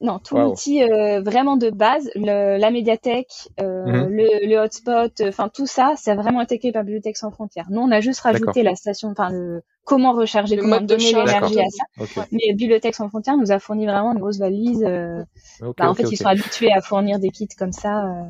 non, 0.00 0.20
tout 0.20 0.36
l'outil 0.36 0.82
euh, 0.82 1.20
vraiment 1.20 1.56
de 1.56 1.70
base, 1.70 2.08
le, 2.14 2.56
la 2.58 2.70
médiathèque, 2.70 3.48
euh, 3.60 3.84
mhm. 3.84 4.08
le, 4.08 4.46
le, 4.46 4.56
hotspot, 4.58 5.20
enfin 5.26 5.48
tout 5.48 5.66
ça, 5.66 5.94
c'est 5.96 6.14
vraiment 6.14 6.40
intégré 6.40 6.70
par 6.70 6.84
Bibliothèque 6.84 7.16
sans 7.16 7.30
frontières. 7.30 7.66
Nous, 7.70 7.80
on 7.80 7.90
a 7.90 8.00
juste 8.00 8.20
rajouté 8.20 8.62
la 8.62 8.76
station, 8.76 9.08
enfin 9.08 9.30
le 9.30 9.62
comment 9.84 10.12
recharger, 10.12 10.56
comment 10.56 10.80
donner 10.80 11.12
l'énergie 11.12 11.60
à 11.60 11.68
ça. 11.68 12.26
Mais 12.32 12.54
Bibliothèque 12.54 12.94
sans 12.94 13.08
frontières 13.08 13.36
nous 13.36 13.52
a 13.52 13.58
fourni 13.58 13.86
vraiment 13.86 14.12
une 14.12 14.18
grosse 14.18 14.38
valise. 14.38 14.82
Euh, 14.84 15.22
bah, 15.60 15.90
en 15.90 15.94
fait, 15.94 16.10
ils 16.10 16.16
sont 16.16 16.26
habitués 16.26 16.72
à 16.72 16.80
fournir 16.80 17.18
des 17.18 17.30
kits 17.30 17.48
comme 17.58 17.72
ça. 17.72 18.04
Euh, 18.04 18.24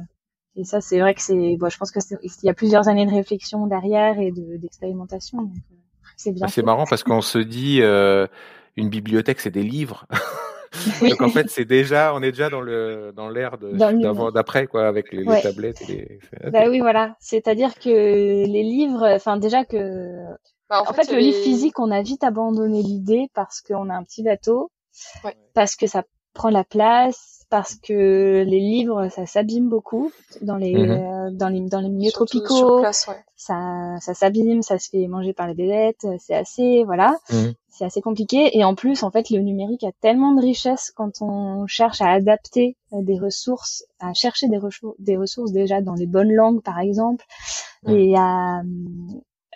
et 0.57 0.65
ça, 0.65 0.81
c'est 0.81 1.01
vrai 1.01 1.15
que 1.15 1.23
c'est, 1.23 1.57
bon, 1.57 1.69
je 1.69 1.79
pense 1.79 1.91
que 1.91 1.99
il 2.23 2.31
y 2.45 2.49
a 2.49 2.55
plusieurs 2.55 2.89
années 2.89 3.07
de 3.07 3.11
réflexion 3.11 3.67
derrière 3.67 4.19
et 4.19 4.33
d'expérimentation. 4.33 5.43
De, 5.43 5.49
euh, 5.49 5.74
c'est 6.17 6.33
bien. 6.33 6.47
Ah, 6.47 6.51
c'est 6.51 6.63
marrant 6.63 6.87
parce 6.87 7.03
qu'on 7.03 7.21
se 7.21 7.39
dit 7.39 7.81
une 7.81 8.89
bibliothèque, 8.89 9.41
c'est 9.41 9.51
des 9.51 9.63
livres. 9.63 10.07
Donc 11.01 11.23
en 11.23 11.29
fait, 11.29 11.49
c'est 11.51 11.65
déjà, 11.65 12.13
on 12.15 12.23
est 12.23 12.33
déjà 12.33 12.51
dans 12.51 12.61
le 12.61 13.13
dans 13.15 13.29
l'ère 13.29 13.59
d'après 13.59 14.67
quoi, 14.67 14.89
avec 14.89 15.13
les, 15.13 15.25
tablettes. 15.41 15.83
Et 15.89 16.19
les... 16.43 16.51
Bah 16.51 16.65
oui, 16.69 16.81
voilà. 16.81 17.15
C'est-à-dire 17.21 17.79
que 17.79 17.89
les 17.89 18.63
livres, 18.63 19.07
enfin 19.15 19.37
déjà 19.37 19.65
que 19.65 20.25
bah, 20.69 20.83
en, 20.89 20.93
fait, 20.93 21.13
le 21.13 21.19
livre 21.19 21.39
physique, 21.43 21.79
on 21.79 21.91
a 21.91 22.03
vite 22.03 22.25
abandonné 22.25 22.83
l'idée 22.83 23.31
parce 23.35 23.61
qu'on 23.61 23.91
a 23.91 23.95
un 23.95 24.03
petit 24.03 24.23
bateau, 24.23 24.71
parce 25.53 25.77
que 25.77 25.87
ça 25.87 26.05
prend 26.33 26.51
la 26.51 26.65
place, 26.65 27.44
parce 27.55 27.77
que 27.77 28.43
les 28.43 28.59
livres, 28.59 29.09
ça 29.11 29.27
s'abîme 29.27 29.69
beaucoup 29.69 30.11
dans 30.41 30.57
les, 30.57 30.75
mhm. 30.75 30.91
euh, 30.91 31.31
dans 31.31 31.49
les 31.49 31.61
dans 31.61 31.79
les 31.79 31.89
milieux 31.89 32.11
tropicaux. 32.11 32.83
Ça 33.37 33.97
ça 33.97 34.15
s'abîme, 34.15 34.63
ça 34.63 34.81
se 34.81 34.89
fait 34.91 35.07
manger 35.07 35.33
par 35.35 35.47
les 35.47 35.55
bébêtes. 35.55 36.05
C'est 36.19 36.35
assez 36.35 36.83
voilà, 36.83 37.17
mhm. 37.31 37.53
c'est 37.69 37.85
assez 37.85 38.01
compliqué. 38.01 38.59
Et 38.59 38.65
en 38.65 38.75
plus, 38.75 39.05
en 39.05 39.13
fait, 39.13 39.31
le 39.31 39.39
numérique 39.39 39.85
a 39.85 39.93
tellement 40.01 40.33
de 40.35 40.41
richesse 40.41 40.91
quand 40.97 41.23
on 41.23 41.69
cherche 41.69 42.01
à 42.01 42.11
adapter 42.11 42.77
euh, 42.93 43.03
des 43.03 43.21
ressources, 43.21 43.85
à 44.01 44.15
chercher 44.15 44.49
des, 44.49 44.59
des 44.99 45.17
ressources 45.17 45.53
déjà 45.53 45.81
dans 45.81 45.95
les 45.95 46.07
bonnes 46.09 46.33
langues, 46.33 46.61
par 46.61 46.81
exemple, 46.81 47.25
et 47.87 48.17
à 48.17 48.63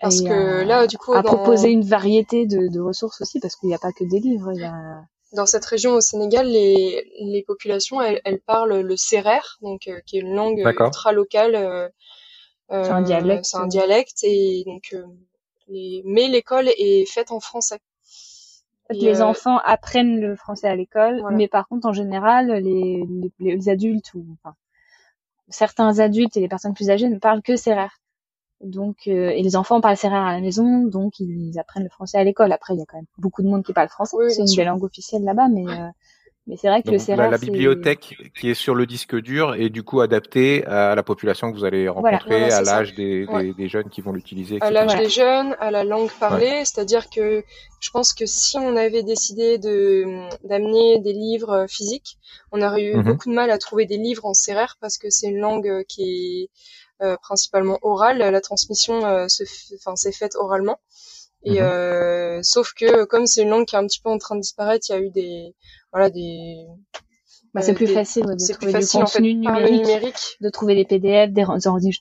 parce 0.00 0.22
que 0.22 0.62
là, 0.62 0.86
du 0.86 0.98
coup, 0.98 1.14
à 1.14 1.24
proposer 1.24 1.72
une 1.72 1.82
variété 1.82 2.46
de, 2.46 2.68
de 2.68 2.78
ressources 2.78 3.20
aussi, 3.22 3.40
parce 3.40 3.56
qu'il 3.56 3.70
n'y 3.70 3.74
a 3.74 3.78
pas 3.78 3.90
que 3.90 4.04
des 4.04 4.20
livres. 4.20 4.52
Il 4.54 4.60
y 4.60 4.64
a... 4.64 5.02
Dans 5.32 5.46
cette 5.46 5.64
région 5.64 5.92
au 5.92 6.00
Sénégal, 6.00 6.46
les, 6.46 7.10
les 7.20 7.42
populations, 7.42 8.00
elles, 8.00 8.20
elles 8.24 8.40
parlent 8.40 8.80
le 8.80 8.96
sérère, 8.96 9.58
donc 9.60 9.86
euh, 9.86 10.00
qui 10.06 10.16
est 10.16 10.20
une 10.20 10.34
langue 10.34 10.58
ultra 10.58 11.12
locale. 11.12 11.54
Euh, 11.54 11.88
c'est 12.70 12.90
un 12.90 13.02
dialecte. 13.02 13.44
C'est 13.44 13.58
un 13.58 13.66
dialecte 13.66 14.18
et 14.22 14.62
donc, 14.66 14.90
euh, 14.94 15.04
les... 15.68 16.02
mais 16.06 16.28
l'école 16.28 16.68
est 16.68 17.04
faite 17.06 17.30
en 17.30 17.40
français. 17.40 17.80
les 18.90 19.20
enfants 19.20 19.58
apprennent 19.64 20.18
le 20.18 20.34
français 20.34 20.68
à 20.68 20.74
l'école, 20.74 21.22
mais 21.32 21.48
par 21.48 21.68
contre, 21.68 21.86
en 21.86 21.92
général, 21.92 22.50
les, 22.50 23.04
les, 23.06 23.32
les 23.38 23.68
adultes 23.68 24.14
ou 24.14 24.24
enfin, 24.42 24.54
certains 25.48 25.98
adultes 25.98 26.36
et 26.36 26.40
les 26.40 26.48
personnes 26.48 26.74
plus 26.74 26.90
âgées 26.90 27.08
ne 27.08 27.18
parlent 27.18 27.42
que 27.42 27.56
sérère. 27.56 28.00
Donc, 28.60 28.96
euh, 29.06 29.30
et 29.30 29.42
les 29.42 29.54
enfants 29.54 29.80
parlent 29.80 29.96
rare 30.02 30.26
à 30.26 30.32
la 30.32 30.40
maison, 30.40 30.84
donc 30.84 31.20
ils 31.20 31.58
apprennent 31.58 31.84
le 31.84 31.90
français 31.90 32.18
à 32.18 32.24
l'école. 32.24 32.50
Après, 32.50 32.74
il 32.74 32.78
y 32.78 32.82
a 32.82 32.86
quand 32.86 32.96
même 32.96 33.06
beaucoup 33.16 33.42
de 33.42 33.48
monde 33.48 33.64
qui 33.64 33.72
parle 33.72 33.88
français. 33.88 34.16
c'est 34.30 34.40
une 34.40 34.56
des 34.56 34.64
langues 34.64 34.82
officielles 34.82 35.22
là-bas, 35.22 35.48
mais 35.48 35.64
euh, 35.68 35.86
mais 36.48 36.56
c'est 36.56 36.68
vrai 36.68 36.82
que 36.82 36.90
le 36.90 37.16
la, 37.16 37.28
la 37.28 37.36
bibliothèque 37.36 38.16
qui 38.34 38.48
est 38.48 38.54
sur 38.54 38.74
le 38.74 38.86
disque 38.86 39.14
dur 39.14 39.54
est 39.54 39.68
du 39.68 39.82
coup 39.82 40.00
adaptée 40.00 40.64
à 40.64 40.94
la 40.94 41.02
population 41.02 41.52
que 41.52 41.58
vous 41.58 41.66
allez 41.66 41.90
rencontrer, 41.90 42.50
à 42.50 42.62
l'âge 42.62 42.94
des, 42.94 43.26
des, 43.26 43.52
des, 43.52 43.68
jeunes 43.68 43.90
qui 43.90 44.00
vont 44.00 44.12
l'utiliser. 44.12 44.56
À 44.62 44.70
l'âge 44.70 44.96
des 44.96 45.10
jeunes, 45.10 45.54
à 45.60 45.70
la 45.70 45.84
langue 45.84 46.10
parlée, 46.18 46.64
c'est-à-dire 46.64 47.10
que 47.10 47.44
je 47.80 47.90
pense 47.90 48.14
que 48.14 48.24
si 48.24 48.56
on 48.56 48.76
avait 48.76 49.02
décidé 49.02 49.58
de 49.58 50.06
d'amener 50.48 51.00
des 51.00 51.12
livres 51.12 51.66
physiques, 51.68 52.16
on 52.50 52.62
aurait 52.62 52.82
eu 52.82 52.96
mhm. 52.96 53.02
beaucoup 53.02 53.28
de 53.28 53.34
mal 53.34 53.50
à 53.50 53.58
trouver 53.58 53.84
des 53.84 53.98
livres 53.98 54.24
en 54.24 54.34
sérère 54.34 54.78
parce 54.80 54.96
que 54.96 55.10
c'est 55.10 55.28
une 55.28 55.40
langue 55.40 55.84
qui 55.86 56.02
est 56.02 56.44
euh, 56.44 56.48
principalement 57.22 57.78
orale. 57.82 58.18
La 58.18 58.40
transmission 58.40 59.04
euh, 59.04 59.28
se, 59.28 59.44
enfin, 59.76 59.96
s'est 59.96 60.12
faite 60.12 60.34
oralement. 60.36 60.78
Et 61.44 61.60
mhm. 61.60 61.66
euh, 61.66 62.40
sauf 62.42 62.72
que 62.74 63.04
comme 63.04 63.26
c'est 63.26 63.42
une 63.42 63.50
langue 63.50 63.66
qui 63.66 63.76
est 63.76 63.78
un 63.78 63.86
petit 63.86 64.00
peu 64.00 64.10
en 64.10 64.18
train 64.18 64.34
de 64.34 64.40
disparaître, 64.40 64.86
il 64.88 64.92
y 64.92 64.94
a 64.96 65.00
eu 65.00 65.10
des 65.10 65.54
voilà 65.92 66.10
des 66.10 66.66
bah, 67.54 67.62
c'est 67.62 67.74
plus 67.74 67.86
facile 67.86 68.24
de 68.24 68.34
trouver 68.34 68.72
plus 68.72 68.72
facile, 68.72 69.00
du 69.00 69.04
contenu 69.04 69.34
numérique, 69.34 70.36
de 70.40 70.50
trouver 70.50 70.74
des 70.74 70.84
PDF, 70.84 71.32
des, 71.32 71.44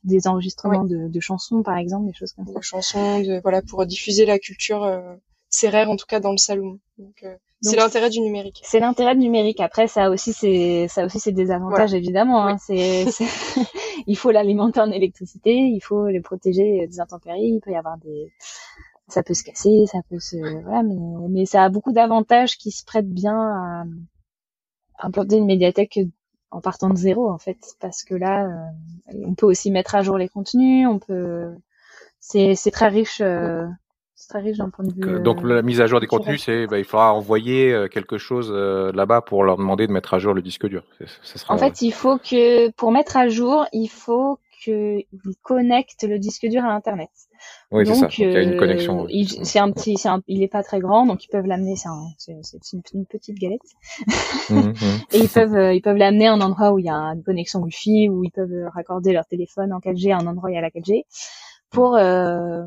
des 0.04 0.28
enregistrements 0.28 0.84
de, 0.84 1.08
de, 1.08 1.20
chansons 1.20 1.64
par 1.64 1.78
exemple, 1.78 2.08
des 2.08 2.14
choses 2.14 2.34
comme 2.34 2.48
ça. 2.48 2.54
Des 2.54 2.62
chansons, 2.62 3.22
de, 3.22 3.40
voilà, 3.42 3.62
pour 3.62 3.86
diffuser 3.86 4.26
la 4.26 4.40
culture 4.40 4.84
euh, 4.84 5.16
rare 5.64 5.90
en 5.90 5.96
tout 5.96 6.06
cas 6.06 6.20
dans 6.20 6.32
le 6.32 6.38
salon. 6.38 6.80
Donc, 6.98 7.26
c'est 7.70 7.76
l'intérêt 7.76 8.10
du 8.10 8.20
numérique. 8.22 8.62
C'est 8.64 8.80
l'intérêt 8.80 9.16
du 9.16 9.22
numérique. 9.22 9.60
Après, 9.60 9.88
ça 9.88 10.10
aussi, 10.10 10.34
c'est 10.34 10.88
ça 10.88 11.06
aussi, 11.06 11.20
c'est 11.20 11.32
des 11.32 11.52
avantages 11.52 11.94
évidemment. 11.94 12.48
Hein. 12.48 12.58
C'est, 12.58 13.06
il 14.08 14.18
faut 14.18 14.32
l'alimenter 14.32 14.80
en 14.80 14.92
électricité, 14.92 15.54
il 15.56 15.82
faut 15.82 16.08
les 16.08 16.22
protéger 16.22 16.88
des 16.88 17.00
intempéries. 17.00 17.56
Il 17.56 17.60
peut 17.60 17.72
y 17.72 17.76
avoir 17.76 17.98
des, 17.98 18.32
ça 19.08 19.24
peut 19.24 19.34
se 19.34 19.44
casser, 19.44 19.86
ça 19.88 20.00
peut 20.10 20.20
se, 20.20 20.38
voilà, 20.64 20.84
mais, 20.84 20.96
mais 21.30 21.46
ça 21.46 21.64
a 21.64 21.70
beaucoup 21.70 21.94
d'avantages 21.94 22.58
qui 22.58 22.72
se 22.72 22.84
prêtent 22.84 23.10
bien 23.10 23.38
à, 23.38 23.84
implanter 25.00 25.38
une 25.38 25.46
médiathèque 25.46 26.00
en 26.50 26.62
partant 26.62 26.90
de 26.90 26.96
zéro 26.96 27.30
en 27.30 27.38
fait, 27.38 27.58
parce 27.80 28.04
que 28.04 28.16
là, 28.16 28.46
euh, 28.46 29.14
on 29.26 29.36
peut 29.36 29.46
aussi 29.46 29.72
mettre 29.72 29.96
à 29.96 30.02
jour 30.02 30.18
les 30.18 30.30
contenus, 30.30 30.88
on 30.88 31.00
peut, 31.00 31.54
c'est 32.20 32.56
c'est 32.56 32.72
très 32.72 32.88
riche. 32.88 33.22
Euh, 33.22 33.68
très 34.26 34.40
riche 34.40 34.58
d'un 34.58 34.70
point 34.70 34.86
de 34.86 34.94
vue. 34.94 35.22
Donc 35.22 35.44
la 35.44 35.62
mise 35.62 35.82
à 35.82 35.88
jour 35.88 36.00
des 36.00 36.08
contenus, 36.08 36.44
c'est 36.44 36.68
bah, 36.68 36.80
il 36.80 36.86
faudra 36.86 37.14
envoyer 37.14 37.72
euh, 37.72 37.88
quelque 37.88 38.18
chose 38.18 38.52
euh, 38.52 38.92
là-bas 38.92 39.22
pour 39.22 39.44
leur 39.44 39.58
demander 39.58 39.88
de 39.88 39.92
mettre 39.92 40.14
à 40.14 40.20
jour 40.20 40.34
le 40.34 40.42
disque 40.42 40.68
dur. 40.68 40.84
sera... 41.22 41.54
En 41.54 41.58
fait, 41.58 41.82
il 41.82 41.92
faut 41.92 42.18
que 42.18 42.72
pour 42.72 42.92
mettre 42.92 43.18
à 43.18 43.28
jour, 43.28 43.66
il 43.74 43.88
faut 43.88 44.40
qu'ils 44.64 45.06
connectent 45.44 46.04
le 46.04 46.18
disque 46.18 46.48
dur 46.48 46.64
à 46.64 46.74
Internet. 46.74 47.10
Oui, 47.72 47.86
c'est 47.86 47.94
ça. 47.94 48.08
il 48.18 48.32
y 48.32 48.36
a 48.36 48.42
une 48.42 48.58
connexion. 48.58 49.06
Euh, 49.06 49.24
c'est 49.44 49.60
un 49.60 49.72
petit, 49.72 49.98
c'est 49.98 50.10
un, 50.10 50.24
il 50.28 50.42
est 50.42 50.48
pas 50.48 50.64
très 50.64 50.80
grand, 50.80 51.06
donc 51.06 51.24
ils 51.24 51.28
peuvent 51.28 51.46
l'amener. 51.46 51.76
C'est 51.76 52.32
une, 52.32 52.82
une, 52.94 53.06
petite 53.06 53.38
galette. 53.38 53.62
Mmh, 54.50 54.56
mmh. 54.60 54.74
Et 55.14 55.20
ils 55.20 55.30
peuvent, 55.30 55.76
ils 55.76 55.82
peuvent 55.82 55.98
l'amener 55.98 56.28
à 56.28 56.34
un 56.34 56.42
endroit 56.42 56.72
où 56.72 56.80
il 56.80 56.86
y 56.86 56.90
a 56.90 56.96
une 56.96 57.24
connexion 57.24 57.62
Wi-Fi, 57.62 58.10
où 58.10 58.24
ils 58.24 58.32
peuvent 58.32 58.70
raccorder 58.74 59.14
leur 59.14 59.28
téléphone 59.28 59.72
en 59.72 59.80
4G 59.80 60.12
à 60.12 60.18
un 60.18 60.26
endroit 60.26 60.50
où 60.50 60.54
il 60.54 60.56
y 60.56 60.58
a 60.58 60.62
la 60.62 60.72
4G 60.72 61.04
pour 61.70 61.96
euh, 61.96 62.64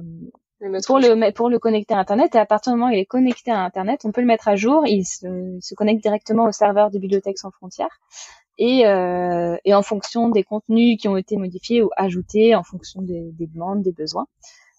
pour 0.86 0.98
le 0.98 1.32
pour 1.32 1.48
le 1.48 1.58
connecter 1.58 1.94
à 1.94 1.98
internet 1.98 2.34
et 2.34 2.38
à 2.38 2.46
partir 2.46 2.72
du 2.72 2.78
moment 2.78 2.90
où 2.90 2.94
il 2.94 2.98
est 2.98 3.06
connecté 3.06 3.50
à 3.50 3.60
internet 3.60 4.02
on 4.04 4.12
peut 4.12 4.20
le 4.20 4.26
mettre 4.26 4.48
à 4.48 4.56
jour 4.56 4.86
il 4.86 5.04
se, 5.04 5.58
se 5.60 5.74
connecte 5.74 6.02
directement 6.02 6.44
au 6.44 6.52
serveur 6.52 6.90
de 6.90 6.98
Bibliothèque 6.98 7.38
sans 7.38 7.50
frontières. 7.50 8.00
Et, 8.62 8.86
euh, 8.86 9.56
et 9.64 9.72
en 9.72 9.80
fonction 9.80 10.28
des 10.28 10.44
contenus 10.44 10.98
qui 11.00 11.08
ont 11.08 11.16
été 11.16 11.38
modifiés 11.38 11.82
ou 11.82 11.88
ajoutés 11.96 12.54
en 12.54 12.62
fonction 12.62 13.00
des, 13.00 13.32
des 13.32 13.46
demandes 13.46 13.82
des 13.82 13.92
besoins 13.92 14.26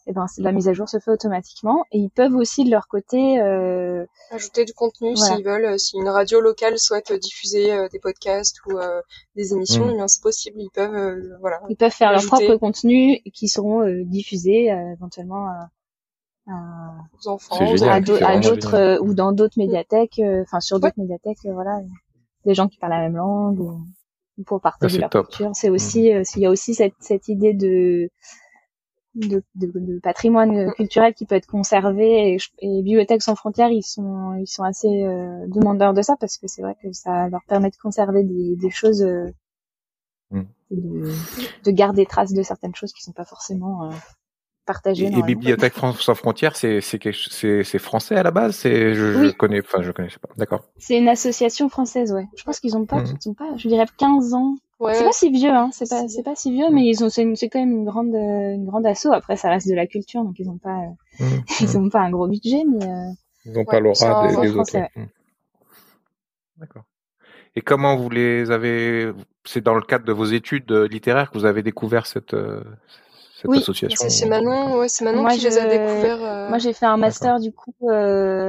et 0.08 0.10
eh 0.10 0.14
ben 0.14 0.26
la 0.40 0.52
mise 0.52 0.68
à 0.68 0.74
jour 0.74 0.90
se 0.90 0.98
fait 0.98 1.12
automatiquement. 1.12 1.86
Et 1.92 2.00
ils 2.00 2.10
peuvent 2.10 2.34
aussi 2.34 2.66
de 2.66 2.72
leur 2.72 2.88
côté 2.88 3.40
euh, 3.40 4.04
ajouter 4.32 4.66
du 4.66 4.74
contenu 4.74 5.16
s'ils 5.16 5.44
veulent. 5.44 5.66
Euh, 5.66 5.78
si 5.78 5.96
une 5.96 6.10
radio 6.10 6.42
locale 6.42 6.80
souhaite 6.80 7.14
diffuser 7.14 7.72
euh, 7.72 7.88
des 7.90 8.00
podcasts 8.00 8.58
ou 8.66 8.80
euh, 8.80 9.02
des 9.36 9.54
émissions 9.54 9.86
mmh. 9.86 9.92
eh 9.92 9.96
bien 9.98 10.08
c'est 10.08 10.24
possible. 10.24 10.60
Ils 10.60 10.72
peuvent 10.74 11.38
voilà. 11.40 11.62
Ils 11.70 11.76
peuvent 11.76 11.92
faire 11.92 12.12
leurs 12.12 12.26
propres 12.26 12.56
contenus 12.56 13.20
qui 13.32 13.48
seront 13.48 13.86
diffusés 14.06 14.74
éventuellement 14.94 15.48
à, 15.48 15.70
aux 17.14 17.28
enfants 17.28 17.60
à 17.60 18.02
d'autres 18.40 19.00
ou 19.02 19.14
dans 19.14 19.32
d'autres 19.34 19.60
médiathèques 19.60 20.20
enfin 20.42 20.62
sur 20.62 20.80
d'autres 20.80 20.98
médiathèques 21.00 21.46
voilà. 21.46 21.80
Des 22.44 22.56
gens 22.56 22.68
qui 22.68 22.80
parlent 22.80 22.94
la 22.94 23.02
même 23.02 23.18
langue 23.18 23.60
ou, 23.60 23.86
pour 24.48 24.62
partager 24.62 24.98
leur 24.98 25.12
culture. 25.12 25.52
C'est 25.54 25.70
aussi 25.70 26.12
mmh. 26.12 26.24
il 26.38 26.42
y 26.42 26.46
a 26.48 26.50
aussi 26.50 26.74
cette, 26.74 26.96
cette 27.02 27.28
idée 27.28 27.54
de 27.54 28.10
de, 29.16 29.44
de, 29.56 30.00
patrimoine 30.00 30.72
culturel 30.74 31.14
qui 31.14 31.26
peut 31.26 31.36
être 31.36 31.48
conservé 31.48 32.34
et, 32.34 32.38
et, 32.60 32.82
Bibliothèques 32.82 33.22
sans 33.22 33.36
frontières 33.36 33.70
ils 33.70 33.84
sont 33.84 34.36
ils 34.40 34.48
sont 34.48 34.64
assez 34.64 34.88
euh, 34.88 35.46
demandeurs 35.48 35.94
de 35.94 36.02
ça 36.02 36.16
parce 36.18 36.38
que 36.38 36.48
c'est 36.48 36.62
vrai 36.62 36.76
que 36.82 36.92
ça 36.94 37.28
leur 37.28 37.42
permet 37.48 37.70
de 37.70 37.76
conserver 37.76 38.24
des, 38.24 38.56
des 38.56 38.70
choses 38.70 39.04
euh, 39.04 39.30
mm. 40.32 40.44
de, 40.72 41.12
de, 41.66 41.72
garder 41.72 42.06
trace 42.06 42.32
de 42.32 42.42
certaines 42.42 42.74
choses 42.74 42.94
qui 42.94 43.04
sont 43.04 43.12
pas 43.12 43.26
forcément 43.26 43.84
euh, 43.84 43.96
partagées 44.66 45.08
et, 45.08 45.20
et 45.20 45.24
Bibliothèques 45.24 45.74
sans 45.74 46.16
frontières 46.16 46.56
c'est 46.56 46.80
c'est 46.80 47.80
français 47.80 48.16
à 48.16 48.24
la 48.24 48.32
base 48.32 48.56
c'est 48.56 48.94
je, 48.94 49.26
je, 49.26 49.32
connais 49.32 49.60
enfin 49.60 49.82
je 49.82 49.92
connaissais 49.92 50.20
pas. 50.20 50.30
D'accord. 50.38 50.64
C'est 50.78 50.98
une 50.98 51.10
association 51.10 51.68
française 51.68 52.14
ouais. 52.14 52.28
Je 52.38 52.44
pense 52.44 52.62
qu'ils 52.62 52.78
ont 52.78 52.86
pas 52.86 53.02
mm. 53.02 53.18
ils 53.26 53.30
ont 53.30 53.34
pas 53.34 53.58
je 53.58 53.68
dirais 53.68 53.86
15 53.98 54.34
ans 54.36 54.56
c'est 54.90 55.04
pas 55.04 55.12
si 55.12 55.30
vieux, 55.32 55.50
hein. 55.50 55.70
C'est 55.72 55.90
pas, 55.90 56.08
c'est 56.08 56.24
pas 56.24 56.36
si 56.36 56.52
vieux, 56.52 56.70
mais 56.72 56.86
ils 56.86 57.04
ont, 57.04 57.10
c'est, 57.10 57.26
quand 57.50 57.60
même 57.60 57.72
une 57.72 57.86
grande, 57.86 58.14
euh, 58.14 58.54
une 58.54 58.66
grande 58.66 58.86
asso. 58.86 59.08
Après, 59.12 59.36
ça 59.36 59.50
reste 59.50 59.68
de 59.68 59.76
la 59.76 59.88
culture, 59.88 60.24
donc 60.24 60.36
ils 60.40 60.50
ont 60.50 60.58
pas, 60.58 60.80
euh, 60.80 61.24
mmh, 61.24 61.40
ils 61.62 61.78
ont 61.78 61.90
pas 61.90 62.02
un 62.02 62.10
gros 62.10 62.28
budget, 62.28 62.64
mais. 62.66 62.86
Euh, 62.86 63.12
ils 63.46 63.58
ont 63.58 63.66
pas 63.66 63.80
l'aura 63.80 64.28
des, 64.28 64.42
des 64.42 64.56
autres. 64.56 64.78
Mmh. 64.96 65.06
D'accord. 66.58 66.84
Et 67.56 67.62
comment 67.62 67.98
vous 67.98 68.10
les 68.10 68.52
avez 68.52 69.12
C'est 69.46 69.62
dans 69.62 69.76
le 69.76 69.82
cadre 69.82 70.06
de 70.06 70.14
vos 70.14 70.26
études 70.26 70.72
littéraires 70.72 71.32
que 71.32 71.38
vous 71.38 71.46
avez 71.46 71.64
découvert 71.64 72.06
cette, 72.06 72.36
cette 73.36 73.50
oui, 73.50 73.58
association. 73.58 74.10
C'est 74.10 74.28
Manon, 74.28 74.78
ouais, 74.78 74.88
c'est 74.88 75.04
Manon 75.04 75.24
moi, 75.24 75.32
qui 75.32 75.42
les 75.42 75.58
a 75.58 75.66
découverts. 75.66 76.50
Moi, 76.50 76.60
j'ai 76.60 76.72
fait 76.72 76.86
un 76.86 76.98
master 76.98 77.40
du 77.40 77.52
coup 77.52 77.74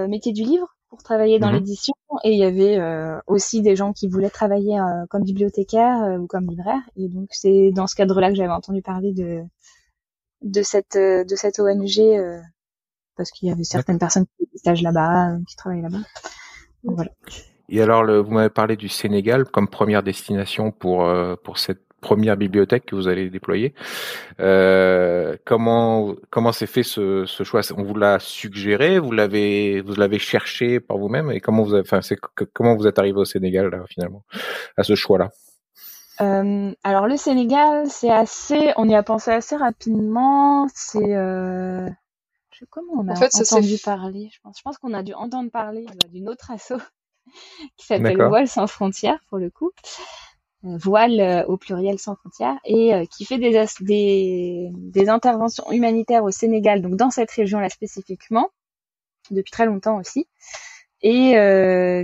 métier 0.09 0.33
du 0.33 0.42
livre 0.42 0.77
pour 0.92 1.02
travailler 1.02 1.38
dans 1.38 1.50
mmh 1.50 1.55
l'édition. 1.55 1.94
Et 2.22 2.33
il 2.33 2.38
y 2.38 2.44
avait 2.44 2.76
euh, 2.78 3.18
aussi 3.26 3.62
des 3.62 3.76
gens 3.76 3.94
qui 3.94 4.09
voulaient 4.09 4.28
travailler 4.28 4.78
euh, 4.78 5.07
comme 5.09 5.22
bibliothécaire 5.22 6.02
euh, 6.02 6.18
ou 6.18 6.26
comme 6.26 6.46
libraire. 6.46 6.83
Et 6.96 7.09
donc 7.09 7.28
c'est 7.31 7.70
dans 7.72 7.87
ce 7.87 7.94
cadre-là 7.94 8.28
que 8.28 8.35
j'avais 8.35 8.52
entendu 8.52 8.83
parler 8.83 9.14
de 9.14 9.42
de 10.42 10.62
cette 10.62 10.98
de 10.98 11.35
cette 11.35 11.59
ONG 11.61 12.42
parce 13.16 13.31
qu'il 13.31 13.48
y 13.48 13.52
avait 13.52 13.64
certaines 13.64 13.98
personnes 13.98 14.26
qui 14.37 14.59
stage 14.59 14.83
là-bas 14.83 15.38
qui 15.48 15.57
travaillaient 15.57 15.81
là-bas. 15.81 16.05
Voilà. 16.85 17.11
Et 17.70 17.81
alors 17.81 18.05
le, 18.05 18.18
vous 18.18 18.33
m'avez 18.33 18.50
parlé 18.50 18.76
du 18.76 18.90
Sénégal 18.90 19.46
comme 19.46 19.68
première 19.68 20.02
destination 20.02 20.72
pour 20.72 21.11
pour 21.42 21.57
cette 21.59 21.87
première 22.02 22.36
bibliothèque 22.36 22.84
que 22.84 22.94
vous 22.94 23.08
allez 23.08 23.30
déployer. 23.30 23.72
Euh, 24.40 25.36
comment 25.46 26.14
comment 26.28 26.52
s'est 26.52 26.66
fait 26.66 26.82
ce, 26.82 27.24
ce, 27.24 27.44
choix? 27.44 27.62
On 27.74 27.84
vous 27.84 27.94
l'a 27.94 28.18
suggéré, 28.18 28.98
vous 28.98 29.12
l'avez 29.12 29.80
vous 29.80 29.94
l'avez 29.94 30.18
cherché 30.18 30.80
par 30.80 30.98
vous-même 30.98 31.30
et 31.30 31.40
comment 31.40 31.62
vous 31.62 31.72
avez, 31.72 31.82
enfin 31.86 32.02
c'est 32.02 32.18
comment 32.52 32.76
vous 32.76 32.86
êtes 32.86 32.98
arrivé 32.98 33.18
au 33.18 33.24
Sénégal 33.24 33.70
là, 33.70 33.84
finalement 33.88 34.24
à 34.76 34.82
ce 34.82 34.94
choix-là? 34.94 35.30
Euh, 36.20 36.72
alors 36.84 37.06
le 37.06 37.16
Sénégal, 37.16 37.88
c'est 37.88 38.10
assez, 38.10 38.72
on 38.76 38.88
y 38.88 38.94
a 38.94 39.02
pensé 39.02 39.30
assez 39.30 39.56
rapidement. 39.56 40.68
C'est 40.74 41.16
euh, 41.16 41.88
comment 42.70 42.92
on 42.98 43.08
a 43.08 43.14
entendu 43.14 43.76
parler. 43.82 44.28
Je 44.32 44.40
pense, 44.40 44.58
je 44.58 44.62
pense 44.62 44.78
qu'on 44.78 44.92
a 44.92 45.02
dû 45.02 45.14
entendre 45.14 45.50
parler 45.50 45.86
d'une 46.10 46.28
autre 46.28 46.50
asso 46.50 46.74
qui 47.76 47.86
s'appelle 47.86 48.22
Voile 48.22 48.48
sans 48.48 48.66
frontières 48.66 49.20
pour 49.28 49.38
le 49.38 49.50
coup. 49.50 49.70
Euh, 50.64 50.77
voile 50.77 51.20
euh, 51.20 51.44
au 51.46 51.57
pluriel 51.57 51.98
sans 51.98 52.14
frontières 52.14 52.57
et 52.64 52.94
euh, 52.94 53.05
qui 53.05 53.25
fait 53.25 53.38
des, 53.38 55.09
interventions 55.09 55.70
humanitaires 55.72 56.22
au 56.22 56.31
Sénégal, 56.31 56.83
donc 56.83 56.94
dans 56.96 57.11
cette 57.11 57.31
région-là 57.33 57.68
spécifiquement, 57.68 58.51
depuis 59.31 59.51
très 59.51 59.66
longtemps 59.66 59.98
aussi, 59.98 60.29
et 61.03 61.33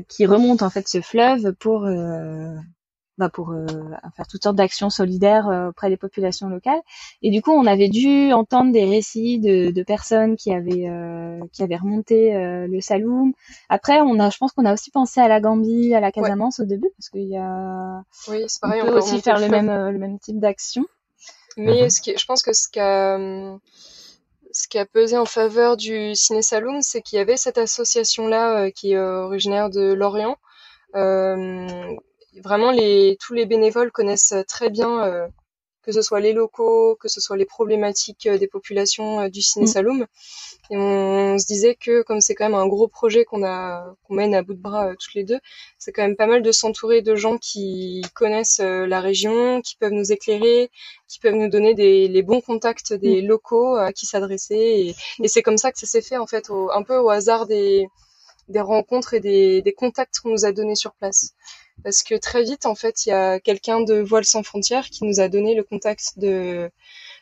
qui 0.09 0.27
remonte 0.27 0.63
en 0.63 0.71
fait 0.71 0.89
ce 0.89 1.01
fleuve 1.01 1.53
pour 1.55 1.87
bah, 3.19 3.29
pour 3.29 3.51
euh, 3.51 3.67
faire 4.17 4.29
toutes 4.29 4.45
sortes 4.45 4.57
d'actions 4.57 4.91
solidaires 4.91 5.49
euh, 5.49 5.71
auprès 5.71 5.89
des 5.89 5.97
populations 5.97 6.49
locales. 6.49 6.81
Et 7.21 7.31
du 7.33 7.43
coup, 7.43 7.51
on 7.51 7.67
avait 7.67 7.89
dû 7.89 8.33
entendre 8.33 8.73
des 8.73 8.85
récits 8.85 9.41
de, 9.41 9.73
de 9.73 9.83
personnes 9.83 10.37
qui 10.37 10.53
avaient 10.53 10.89
euh, 10.89 11.41
qui 11.53 11.65
avaient 11.65 11.77
remonté 11.77 12.33
le 12.33 12.81
Saloum. 12.81 13.33
Après, 13.69 14.01
on 14.01 14.21
a, 14.21 14.31
je 14.31 14.39
pense 14.39 14.53
qu'on 14.53 14.65
a 14.65 14.73
aussi 14.73 14.93
pensé 14.93 15.21
à 15.21 15.27
la 15.27 15.41
Gambie, 15.41 15.95
à 15.95 16.01
la 16.01 16.13
Casamance 16.13 16.61
au 16.61 16.65
début, 16.65 16.91
parce 16.97 17.09
qu'il 17.11 17.29
y 17.29 17.37
a, 17.37 18.03
oui, 18.29 18.45
c'est 18.47 18.61
pareil, 18.61 18.83
on, 18.83 18.87
peut 18.87 18.99
aussi 18.99 19.21
faire 19.21 19.41
le, 19.41 19.49
même 19.49 19.67
le 19.67 19.99
même 19.99 20.19
type 20.21 20.39
d'action. 20.39 20.85
Mais 21.57 21.83
mhm. 21.83 21.91
ce 21.91 22.01
qui, 22.01 22.17
je 22.17 22.25
pense 22.25 22.43
que 22.43 22.53
ce 22.53 22.69
qui 22.69 22.79
a 22.79 23.19
ce 24.53 24.69
qui 24.69 24.79
a 24.79 24.87
pesé 24.87 25.17
en 25.17 25.27
faveur 25.27 25.77
du 25.77 26.15
Ciné 26.15 26.43
Saloum, 26.43 26.83
c'est 26.83 27.03
qu'il 27.03 27.19
y 27.19 27.21
avait 27.21 27.37
cette 27.37 27.59
association-là 27.59 28.71
qui 28.71 28.93
est 28.93 28.99
originaire 28.99 29.71
de 29.71 29.93
Lorient, 29.93 30.37
euh, 30.95 31.97
vraiment 32.43 32.71
les 32.71 33.17
tous 33.21 33.35
les 33.35 33.47
bénévoles 33.47 33.93
connaissent 33.93 34.35
très 34.47 34.71
bien 34.71 35.05
euh, 35.05 35.27
que 35.83 35.93
ce 35.93 36.03
soit 36.03 36.21
les 36.21 36.33
locaux, 36.35 36.97
que 37.01 37.09
ce 37.09 37.21
soit 37.21 37.37
les 37.37 37.47
problématiques 37.47 38.27
euh, 38.27 38.39
des 38.39 38.49
populations 38.49 39.21
euh, 39.21 39.29
du 39.29 39.41
Ciné 39.41 39.65
mm. 39.65 39.69
Saloum. 39.69 40.07
Et 40.71 40.77
on, 40.77 41.39
se 41.39 41.47
disait 41.47 41.77
que 41.77 42.03
comme 42.03 42.21
c'est 42.21 42.35
quand 42.35 42.45
même 42.45 42.55
un 42.59 42.67
gros 42.67 42.89
projet 42.89 43.25
qu'on 43.25 43.45
a 43.45 43.95
qu'on 44.05 44.15
mène 44.15 44.35
à 44.35 44.43
bout 44.43 44.55
de 44.55 44.61
bras 44.61 44.95
toutes 44.97 45.15
les 45.15 45.25
deux, 45.25 45.39
c'est 45.79 45.93
quand 45.93 46.03
même 46.03 46.17
pas 46.17 46.27
mal 46.27 46.43
de 46.43 46.53
s'entourer 46.53 47.01
de 47.03 47.15
gens 47.15 47.39
qui 47.39 48.03
connaissent 48.15 48.61
la 48.61 49.01
région, 49.01 49.63
qui 49.63 49.77
peuvent 49.77 49.93
nous 49.93 50.13
éclairer, 50.13 50.71
qui 51.09 51.21
peuvent 51.21 51.35
nous 51.35 51.49
donner 51.49 51.75
des, 51.75 52.09
les 52.09 52.23
bons 52.23 52.41
contacts 52.41 52.93
des 52.93 53.23
mm. 53.23 53.27
locaux 53.27 53.77
à 53.77 53.93
qui 53.93 54.07
s'adresser. 54.07 54.57
Et, 54.57 55.25
et 55.25 55.29
c'est 55.29 55.43
comme 55.43 55.59
ça 55.59 55.73
que 55.73 55.79
ça 55.79 55.87
s'est 55.87 56.03
fait 56.03 56.19
en 56.19 56.27
fait, 56.27 56.51
au, 56.51 56.71
un 56.71 56.83
peu 56.83 56.97
au 56.99 57.09
hasard 57.11 57.47
des 57.47 57.89
des 58.49 58.61
rencontres 58.61 59.15
et 59.15 59.21
des, 59.21 59.63
des 59.63 59.73
contacts 59.73 60.21
qu'on 60.21 60.31
nous 60.31 60.45
a 60.45 60.53
donnés 60.53 60.75
sur 60.75 60.95
place 60.95 61.35
parce 61.85 62.03
que 62.03 62.15
très 62.15 62.43
vite, 62.43 62.67
en 62.67 62.75
fait, 62.75 63.07
il 63.07 63.11
y 63.11 63.13
a 63.13 63.41
quelqu'un 63.41 63.81
de 63.81 64.01
Voile 64.01 64.25
sans 64.25 64.43
frontières 64.43 64.89
qui 64.91 65.05
nous 65.05 65.21
a 65.21 65.29
donné 65.29 65.55
le 65.55 65.63
contact 65.63 66.19
de 66.19 66.71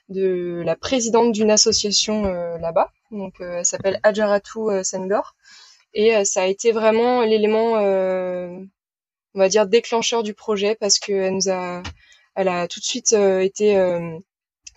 de 0.08 0.62
la 0.64 0.76
présidente 0.76 1.32
d'une 1.32 1.50
association 1.50 2.26
euh, 2.26 2.58
là-bas. 2.58 2.92
Donc, 3.10 3.40
euh, 3.40 3.58
elle 3.58 3.66
s'appelle 3.66 4.00
Adjaratou 4.02 4.70
euh, 4.70 4.82
Senghor. 4.82 5.34
Et 5.94 6.26
ça 6.26 6.42
a 6.42 6.46
été 6.46 6.72
vraiment 6.72 7.22
l'élément, 7.22 7.72
on 7.72 8.68
va 9.38 9.48
dire, 9.48 9.66
déclencheur 9.66 10.22
du 10.22 10.34
projet 10.34 10.74
parce 10.74 10.98
qu'elle 10.98 11.32
nous 11.32 11.48
a, 11.48 11.82
elle 12.34 12.48
a 12.48 12.68
tout 12.68 12.80
de 12.80 12.84
suite 12.84 13.14
été 13.14 13.78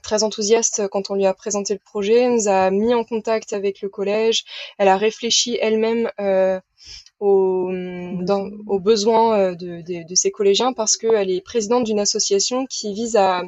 très 0.02 0.24
enthousiaste 0.24 0.88
quand 0.88 1.10
on 1.10 1.16
lui 1.16 1.26
a 1.26 1.34
présenté 1.34 1.74
le 1.74 1.82
projet. 1.82 2.22
Elle 2.22 2.36
nous 2.36 2.48
a 2.48 2.72
mis 2.72 2.94
en 2.94 3.04
contact 3.04 3.52
avec 3.52 3.82
le 3.82 3.90
collège. 3.90 4.46
Elle 4.78 4.88
a 4.88 4.96
réfléchi 4.96 5.58
elle-même 5.62 6.10
aux, 7.20 7.70
dans, 7.72 8.50
aux 8.68 8.80
besoins 8.80 9.38
euh, 9.38 9.56
de, 9.56 9.82
de, 9.82 10.08
de, 10.08 10.16
ses 10.16 10.32
collégiens 10.32 10.74
parce 10.74 10.96
qu'elle 10.96 11.30
est 11.30 11.42
présidente 11.42 11.84
d'une 11.84 12.00
association 12.00 12.66
qui 12.66 12.94
vise 12.94 13.16
à, 13.18 13.44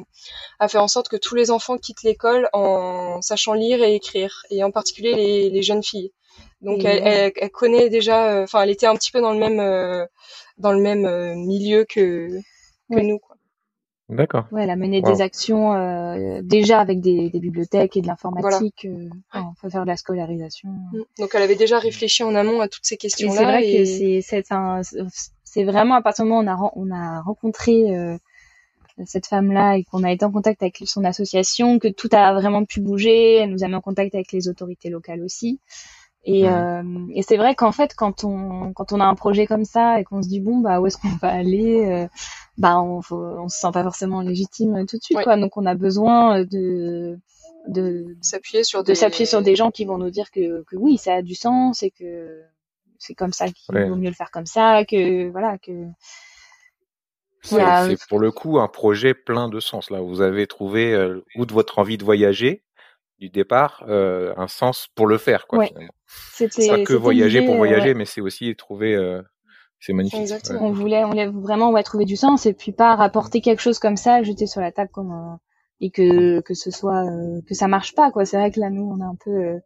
à, 0.58 0.68
faire 0.68 0.82
en 0.82 0.88
sorte 0.88 1.08
que 1.08 1.16
tous 1.16 1.34
les 1.34 1.50
enfants 1.50 1.78
quittent 1.78 2.02
l'école 2.02 2.48
en 2.52 3.22
sachant 3.22 3.54
lire 3.54 3.82
et 3.82 3.94
écrire, 3.94 4.44
et 4.50 4.62
en 4.62 4.70
particulier 4.70 5.14
les, 5.14 5.50
les 5.50 5.62
jeunes 5.62 5.82
filles. 5.82 6.12
Donc 6.60 6.84
elle, 6.84 7.02
elle, 7.04 7.32
elle, 7.36 7.50
connaît 7.50 7.88
déjà, 7.88 8.32
euh, 8.32 8.44
enfin 8.44 8.62
elle 8.62 8.70
était 8.70 8.86
un 8.86 8.94
petit 8.94 9.10
peu 9.10 9.20
dans 9.20 9.32
le 9.32 9.38
même 9.38 9.60
euh, 9.60 10.06
dans 10.58 10.72
le 10.72 10.80
même 10.80 11.34
milieu 11.34 11.84
que, 11.84 12.28
que 12.90 13.00
nous. 13.00 13.18
Quoi. 13.18 13.31
D'accord. 14.12 14.44
Ouais, 14.52 14.64
elle 14.64 14.70
a 14.70 14.76
mené 14.76 15.00
des 15.00 15.22
actions 15.22 15.72
euh, 15.72 16.40
déjà 16.42 16.80
avec 16.80 17.00
des, 17.00 17.30
des, 17.30 17.40
bibliothèques 17.40 17.96
et 17.96 18.02
de 18.02 18.06
l'informatique 18.06 18.84
euh, 18.84 19.08
enfin, 19.32 19.52
pour 19.58 19.70
faire 19.70 19.82
de 19.82 19.86
la 19.86 19.96
scolarisation. 19.96 20.68
Mm. 20.68 21.02
Donc 21.18 21.30
elle 21.34 21.42
avait 21.42 21.56
déjà 21.56 21.78
réfléchi 21.78 22.22
en 22.22 22.34
amont 22.34 22.60
à 22.60 22.68
toutes 22.68 22.84
ces 22.84 22.98
questions-là. 22.98 23.38
C'est 23.38 23.44
vrai 23.44 23.62
que 23.62 23.84
c'est 23.84 24.20
c'est 24.20 24.44
c'est 25.44 25.64
vraiment 25.64 25.94
à 25.94 26.02
partir 26.02 26.24
du 26.24 26.30
moment 26.30 26.42
où 26.42 26.44
on 26.44 26.50
a 26.50 26.72
on 26.76 26.90
a 26.90 27.22
rencontré 27.22 27.96
euh, 27.96 28.18
cette 29.06 29.26
femme-là 29.26 29.78
et 29.78 29.84
qu'on 29.84 30.04
a 30.04 30.12
été 30.12 30.26
en 30.26 30.30
contact 30.30 30.62
avec 30.62 30.82
son 30.84 31.04
association 31.04 31.78
que 31.78 31.88
tout 31.88 32.08
a 32.12 32.34
vraiment 32.34 32.64
pu 32.66 32.80
bouger. 32.82 33.36
Elle 33.36 33.50
nous 33.50 33.64
a 33.64 33.68
mis 33.68 33.74
en 33.74 33.80
contact 33.80 34.14
avec 34.14 34.30
les 34.32 34.48
autorités 34.48 34.90
locales 34.90 35.22
aussi. 35.22 35.58
Et, 36.24 36.44
mmh. 36.44 36.46
euh, 36.46 37.06
et 37.14 37.22
c'est 37.22 37.36
vrai 37.36 37.54
qu'en 37.54 37.72
fait, 37.72 37.94
quand 37.96 38.24
on 38.24 38.72
quand 38.74 38.92
on 38.92 39.00
a 39.00 39.04
un 39.04 39.14
projet 39.14 39.46
comme 39.46 39.64
ça 39.64 39.98
et 39.98 40.04
qu'on 40.04 40.22
se 40.22 40.28
dit 40.28 40.40
bon 40.40 40.58
bah 40.58 40.80
où 40.80 40.86
est-ce 40.86 40.98
qu'on 40.98 41.16
va 41.20 41.32
aller, 41.32 41.84
euh, 41.84 42.06
bah 42.58 42.80
on 42.80 43.00
faut, 43.02 43.16
on 43.16 43.48
se 43.48 43.58
sent 43.58 43.70
pas 43.72 43.82
forcément 43.82 44.20
légitime 44.20 44.86
tout 44.86 44.98
de 44.98 45.02
suite 45.02 45.22
quoi. 45.22 45.36
Donc 45.36 45.56
on 45.56 45.66
a 45.66 45.74
besoin 45.74 46.44
de 46.44 47.18
de 47.68 48.16
s'appuyer 48.20 48.64
sur 48.64 48.82
de 48.84 48.94
s'appuyer 48.94 49.26
sur 49.26 49.42
des 49.42 49.56
gens 49.56 49.70
qui 49.70 49.84
vont 49.84 49.98
nous 49.98 50.10
dire 50.10 50.30
que 50.30 50.62
que 50.64 50.76
oui 50.76 50.98
ça 50.98 51.14
a 51.14 51.22
du 51.22 51.34
sens 51.34 51.82
et 51.82 51.90
que 51.90 52.42
c'est 52.98 53.14
comme 53.14 53.32
ça 53.32 53.46
qu'il 53.48 53.74
vaut 53.74 53.96
mieux 53.96 54.10
le 54.10 54.14
faire 54.14 54.30
comme 54.30 54.46
ça 54.46 54.84
que 54.84 55.30
voilà 55.30 55.58
que 55.58 55.72
c'est 57.42 58.06
pour 58.08 58.20
le 58.20 58.30
coup 58.30 58.58
un 58.58 58.68
projet 58.68 59.14
plein 59.14 59.48
de 59.48 59.60
sens 59.60 59.90
là. 59.90 60.00
Vous 60.00 60.20
avez 60.20 60.46
trouvé 60.46 60.94
euh, 60.94 61.24
ou 61.36 61.46
de 61.46 61.52
votre 61.52 61.78
envie 61.78 61.98
de 61.98 62.04
voyager 62.04 62.62
du 63.18 63.28
départ 63.30 63.84
euh, 63.88 64.32
un 64.36 64.48
sens 64.48 64.88
pour 64.94 65.06
le 65.06 65.18
faire 65.18 65.46
quoi. 65.46 65.60
Ouais. 65.60 65.72
C'est 66.06 66.48
pas 66.68 66.84
que 66.84 66.94
voyager 66.94 67.42
pour 67.42 67.56
voyager, 67.56 67.94
mais 67.94 68.04
c'est 68.04 68.20
aussi 68.20 68.54
trouver. 68.56 68.94
Euh, 68.94 69.22
c'est 69.82 69.92
magnifique. 69.92 70.30
On 70.60 70.70
voulait, 70.72 71.04
on 71.04 71.08
voulait 71.08 71.26
vraiment 71.26 71.70
ouais, 71.70 71.82
trouver 71.82 72.04
du 72.04 72.16
sens 72.16 72.46
et 72.46 72.54
puis 72.54 72.72
pas 72.72 72.94
rapporter 72.94 73.40
quelque 73.40 73.60
chose 73.60 73.78
comme 73.78 73.96
ça, 73.96 74.22
jeter 74.22 74.46
sur 74.46 74.60
la 74.60 74.72
table 74.72 74.90
comme 74.92 75.38
et 75.80 75.90
que 75.90 76.40
que 76.40 76.54
ce 76.54 76.70
soit 76.70 77.04
que 77.48 77.54
ça 77.54 77.66
marche 77.66 77.94
pas 77.94 78.12
quoi. 78.12 78.24
C'est 78.24 78.36
vrai 78.38 78.50
que 78.52 78.60
là 78.60 78.70
nous 78.70 78.84
on 78.84 79.00
a 79.00 79.06
un 79.06 79.16
peu 79.24 79.60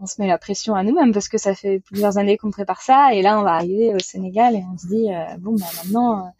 on 0.00 0.06
se 0.06 0.20
met 0.20 0.26
la 0.26 0.38
pression 0.38 0.74
à 0.74 0.82
nous-mêmes 0.82 1.12
parce 1.12 1.28
que 1.28 1.38
ça 1.38 1.54
fait 1.54 1.80
plusieurs 1.80 2.16
années 2.16 2.38
qu'on 2.38 2.50
prépare 2.50 2.80
ça 2.80 3.14
et 3.14 3.20
là 3.20 3.38
on 3.38 3.42
va 3.42 3.52
arriver 3.52 3.94
au 3.94 3.98
Sénégal 3.98 4.56
et 4.56 4.64
on 4.72 4.78
se 4.78 4.86
dit 4.86 5.08
bon 5.40 5.54
bah 5.54 5.66
maintenant 5.76 6.32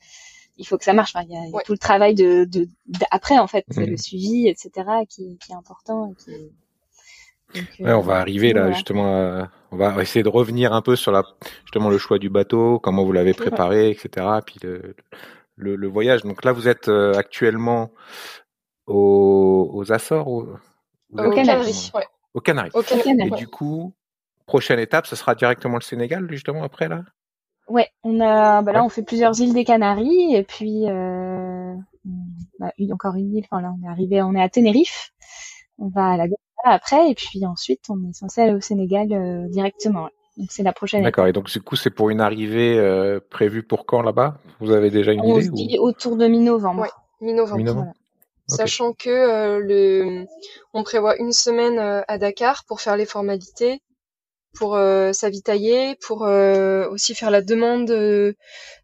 il 0.57 0.67
faut 0.67 0.79
que 0.79 0.85
ça 0.85 0.93
marche. 0.93 1.15
il 1.23 1.31
y 1.31 1.37
a, 1.37 1.63
tout 1.63 1.73
le 1.73 1.79
travail 1.79 2.15
de, 2.15 2.45
de, 2.45 2.69
après 3.11 3.39
en 3.39 3.47
fait, 3.47 3.65
le 3.77 3.97
suivi, 3.97 4.49
etc., 4.49 4.71
qui, 5.09 5.37
qui 5.39 5.53
est 5.53 5.57
important. 5.57 6.13
Ouais, 7.81 7.93
on 7.93 8.01
va 8.01 8.17
arriver 8.17 8.53
là 8.53 8.73
justement. 8.73 9.49
on 9.71 9.77
va 9.77 10.03
essayer 10.03 10.23
de 10.23 10.29
revenir 10.29 10.73
un 10.73 10.83
peu 10.83 10.97
sur 10.97 11.13
la 11.13 11.23
justement 11.65 11.91
le 11.91 11.99
choix 11.99 12.19
du 12.19 12.31
bateau, 12.31 12.79
comment 12.79 13.05
vous 13.05 13.13
l'avez 13.13 13.35
préparé, 13.35 13.91
etc. 13.91 14.27
Puis 14.45 14.57
le, 14.63 14.97
le, 15.57 15.77
le, 15.77 15.89
voyage. 15.89 16.23
Donc 16.23 16.45
là, 16.45 16.53
vous 16.53 16.69
êtes 16.69 16.89
actuellement 16.89 17.91
aux, 18.87 19.71
aux 19.73 19.93
Açores, 19.93 20.29
au, 20.29 20.49
au 21.17 21.31
Canaries. 21.31 21.91
Ouais. 21.95 22.07
Au 22.35 22.41
Canaries. 22.41 22.73
Et 23.27 23.31
du 23.31 23.47
coup, 23.47 23.95
prochaine 24.47 24.79
étape, 24.79 25.07
ce 25.07 25.17
sera 25.17 25.35
directement 25.35 25.77
le 25.77 25.83
Sénégal, 25.83 26.27
justement, 26.31 26.63
après, 26.63 26.89
là? 26.89 27.03
Ouais, 27.69 27.89
on 28.03 28.21
a, 28.21 28.61
bah 28.61 28.73
là, 28.73 28.85
on 28.85 28.89
fait 28.89 29.03
plusieurs 29.03 29.41
îles 29.41 29.55
des 29.55 29.65
Canaries, 29.65 30.35
et 30.35 30.43
puis, 30.43 30.87
euh, 30.87 31.73
on 32.05 32.65
a 32.65 32.73
eu 32.79 32.93
encore 32.93 33.15
une 33.15 33.35
île, 33.35 33.47
enfin 33.51 33.63
là, 33.63 33.73
on 33.79 33.87
est 33.87 33.89
arrivé, 33.89 34.21
on 34.23 34.35
est 34.35 34.43
à 34.43 34.49
Tenerife. 34.49 35.13
On 35.79 35.89
va 35.89 36.11
à 36.11 36.17
la 36.17 36.27
après, 36.71 37.11
et 37.11 37.15
puis 37.15 37.45
ensuite, 37.47 37.81
on 37.89 37.97
est 38.09 38.13
censé 38.15 38.41
aller 38.41 38.55
au 38.55 38.61
Sénégal 38.61 39.13
euh, 39.13 39.49
directement. 39.49 40.09
Donc 40.37 40.49
c'est 40.51 40.65
la 40.65 40.73
prochaine. 40.73 41.03
D'accord. 41.03 41.27
Et 41.27 41.33
donc 41.33 41.49
du 41.49 41.61
coup, 41.61 41.77
c'est 41.77 41.91
pour 41.91 42.11
une 42.11 42.21
arrivée 42.21 42.77
euh, 42.79 43.21
prévue 43.31 43.63
pour 43.63 43.87
quand 43.87 44.03
là-bas? 44.03 44.39
Vous 44.61 44.73
avez 44.73 44.91
déjà 44.91 45.13
une 45.13 45.21
on 45.21 45.39
idée 45.39 45.47
se 45.47 45.53
dit 45.53 45.79
autour 45.79 46.17
de 46.17 46.27
mi-novembre. 46.27 46.83
Ouais, 46.83 46.89
mi-novembre. 47.21 47.93
Sachant 48.47 48.93
que 48.93 49.09
euh, 49.09 49.59
le, 49.61 50.27
on 50.75 50.83
prévoit 50.83 51.17
une 51.17 51.33
semaine 51.33 51.79
euh, 51.79 52.03
à 52.09 52.19
Dakar 52.19 52.65
pour 52.67 52.83
faire 52.83 52.97
les 52.97 53.07
formalités, 53.07 53.81
pour 54.59 54.77
euh, 54.77 55.13
s'avitailler, 55.13 55.97
pour 56.07 56.23
aussi 56.23 57.15
faire 57.15 57.31
la 57.31 57.41
demande 57.41 57.91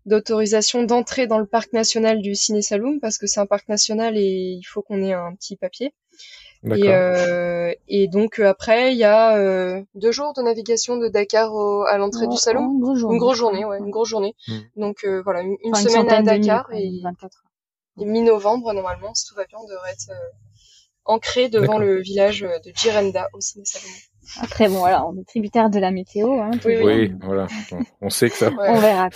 d'autorisation 0.07 0.83
d'entrée 0.85 1.27
dans 1.27 1.39
le 1.39 1.47
parc 1.47 1.73
national 1.73 2.23
du 2.23 2.35
Ciné 2.35 2.63
Saloum 2.63 3.01
parce 3.01 3.19
que 3.19 3.27
c'est 3.27 3.41
un 3.41 3.47
parc 3.47 3.69
national 3.69 4.17
et 4.17 4.57
il 4.59 4.65
faut 4.65 4.83
qu'on 4.83 5.03
ait 5.03 5.13
un 5.13 5.35
petit 5.35 5.57
papier. 5.57 5.93
Et, 6.63 7.77
et, 7.89 8.09
donc 8.09 8.39
après, 8.39 8.93
il 8.93 8.99
y 8.99 9.05
a 9.05 9.83
deux 9.95 10.13
jours 10.13 10.33
de 10.35 10.43
navigation 10.43 10.97
de 10.97 11.09
Dakar 11.09 11.51
à 11.89 11.99
l'entrée 11.99 12.27
du 12.27 12.37
Saloum. 12.37 12.75
Une 12.75 12.81
grosse 12.81 12.99
journée. 12.99 13.15
Une 13.15 13.21
grosse 13.21 13.39
journée, 13.39 13.65
ouais, 13.65 13.79
une 13.79 13.91
grosse 13.91 14.09
journée. 14.09 14.35
Hmm. 14.47 14.59
Donc 14.77 15.07
voilà, 15.25 15.43
une, 15.43 15.75
semaine 15.75 16.11
à 16.11 16.23
Dakar 16.23 16.69
et 16.73 17.01
24 17.03 17.45
mi-novembre, 18.05 18.73
normalement, 18.73 19.15
si 19.15 19.27
tout 19.27 19.35
va 19.35 19.45
bien, 19.45 19.59
on 19.63 19.69
devrait 19.69 19.91
être 19.91 20.11
euh, 20.11 20.29
ancré 21.05 21.49
devant 21.49 21.79
le 21.79 22.01
village 22.01 22.41
de 22.41 22.73
Jirenda 22.75 23.29
au 23.33 23.41
Ciné 23.41 23.65
Après, 24.41 24.69
bon, 24.69 24.79
voilà, 24.79 25.07
on 25.07 25.17
est 25.19 25.27
tributaire 25.27 25.71
de 25.71 25.79
la 25.79 25.91
météo. 25.91 26.41
Hein, 26.41 26.51
oui, 26.65 27.13
voilà. 27.23 27.47
On, 28.01 28.11
sait 28.11 28.31
que 28.31 28.37
ça. 28.37 28.51
on 28.59 28.79
verra. 28.79 29.09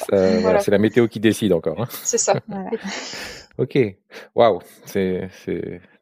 C'est 0.60 0.70
la 0.70 0.78
météo 0.78 1.08
qui 1.08 1.20
décide 1.20 1.52
encore. 1.52 1.80
Hein. 1.80 1.88
C'est 1.90 2.18
ça. 2.18 2.40
ok. 3.58 3.78
Waouh, 4.34 4.60
c'est 4.86 5.30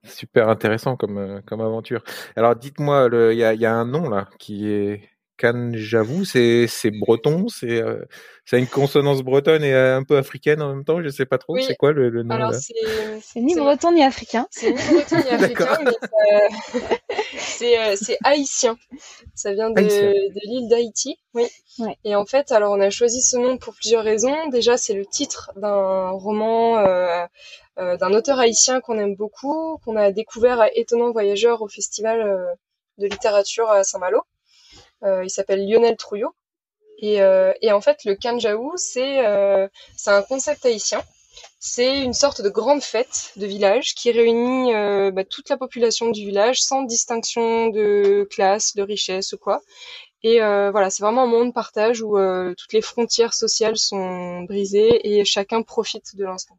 super 0.05 0.49
intéressant 0.49 0.97
comme 0.97 1.19
euh, 1.19 1.41
comme 1.47 1.61
aventure. 1.61 2.03
Alors, 2.37 2.57
dites-moi, 2.57 3.09
il 3.33 3.39
y 3.39 3.45
a, 3.45 3.55
y 3.55 3.67
a 3.67 3.75
un 3.75 3.85
nom 3.85 4.09
là 4.09 4.29
qui 4.39 4.69
est 4.69 5.12
j'avoue, 5.75 6.25
c'est 6.25 6.67
c'est 6.69 6.91
breton, 6.91 7.49
c'est 7.49 7.83
euh, 7.83 8.05
c'est 8.45 8.59
une 8.59 8.67
consonance 8.67 9.23
bretonne 9.23 9.65
et 9.65 9.75
un 9.75 10.03
peu 10.03 10.17
africaine 10.17 10.63
en 10.63 10.75
même 10.75 10.85
temps. 10.85 11.03
Je 11.03 11.09
sais 11.09 11.27
pas 11.27 11.39
trop. 11.39 11.57
C'est 11.59 11.77
quoi 11.77 11.93
le, 11.93 12.11
le 12.11 12.23
nom 12.23 12.35
Alors 12.35 12.55
c'est 12.55 13.41
ni 13.41 13.55
breton 13.55 13.93
ni 13.93 14.03
africain. 14.03 14.47
C'est 14.51 14.73
ni 14.73 14.79
breton 14.93 15.17
ni 15.17 15.31
africain, 15.31 15.79
mais 15.85 16.81
c'est 17.39 17.79
euh, 17.79 17.97
c'est 17.97 18.19
haïtien. 18.25 18.77
Ça 19.35 19.53
vient 19.53 19.71
de, 19.71 19.83
de 19.83 20.41
l'île 20.45 20.69
d'Haïti. 20.69 21.19
Oui. 21.35 21.45
Ouais. 21.79 21.97
Et 22.05 22.15
en 22.15 22.27
fait, 22.27 22.53
alors 22.53 22.73
on 22.73 22.81
a 22.81 22.91
choisi 22.91 23.23
ce 23.23 23.37
nom 23.37 23.57
pour 23.59 23.75
plusieurs 23.75 24.05
raisons. 24.05 24.49
Déjà, 24.49 24.77
c'est 24.77 24.95
le 24.95 25.07
titre 25.07 25.51
d'un 25.57 26.11
roman. 26.11 26.79
Euh, 26.79 27.25
euh, 27.79 27.97
d'un 27.97 28.13
auteur 28.13 28.39
haïtien 28.39 28.83
qu'on 28.83 28.99
aime 28.99 29.17
beaucoup, 29.17 29.79
qu'on 29.83 29.97
a 29.97 30.13
découvert 30.13 30.61
à 30.61 30.69
Étonnant 30.75 31.11
Voyageur 31.11 31.63
au 31.63 31.69
festival 31.69 32.21
euh, 32.21 32.53
de 32.99 33.07
littérature 33.07 33.71
à 33.71 33.83
Saint-Malo. 33.83 34.21
Euh, 35.05 35.25
il 35.25 35.31
s'appelle 35.31 35.67
Lionel 35.69 35.97
Trouillot. 35.97 36.35
Et, 36.99 37.21
euh, 37.21 37.53
en 37.71 37.81
fait, 37.81 38.05
le 38.05 38.15
Kanjaou, 38.15 38.73
c'est 38.77 39.27
euh, 39.27 39.67
c'est 39.97 40.11
un 40.11 40.23
concept 40.23 40.65
haïtien. 40.65 41.03
C'est 41.59 42.03
une 42.03 42.13
sorte 42.13 42.43
de 42.43 42.49
grande 42.49 42.83
fête 42.83 43.33
de 43.37 43.47
village 43.47 43.95
qui 43.95 44.11
réunit 44.13 44.73
bah, 45.13 45.25
toute 45.25 45.49
la 45.49 45.57
population 45.57 46.11
du 46.11 46.27
village 46.27 46.61
sans 46.61 46.83
distinction 46.83 47.69
de 47.69 48.27
classe, 48.31 48.75
de 48.75 48.83
richesse 48.83 49.33
ou 49.33 49.39
quoi. 49.39 49.61
Et 50.23 50.39
voilà, 50.41 50.91
c'est 50.91 51.03
vraiment 51.03 51.23
un 51.23 51.27
moment 51.27 51.47
de 51.47 51.53
partage 51.53 52.03
où 52.03 52.17
toutes 52.59 52.73
les 52.73 52.83
frontières 52.83 53.33
sociales 53.33 53.79
sont 53.79 54.43
brisées 54.43 55.01
et 55.09 55.25
chacun 55.25 55.63
profite 55.63 56.17
de 56.17 56.25
l'instant. 56.25 56.59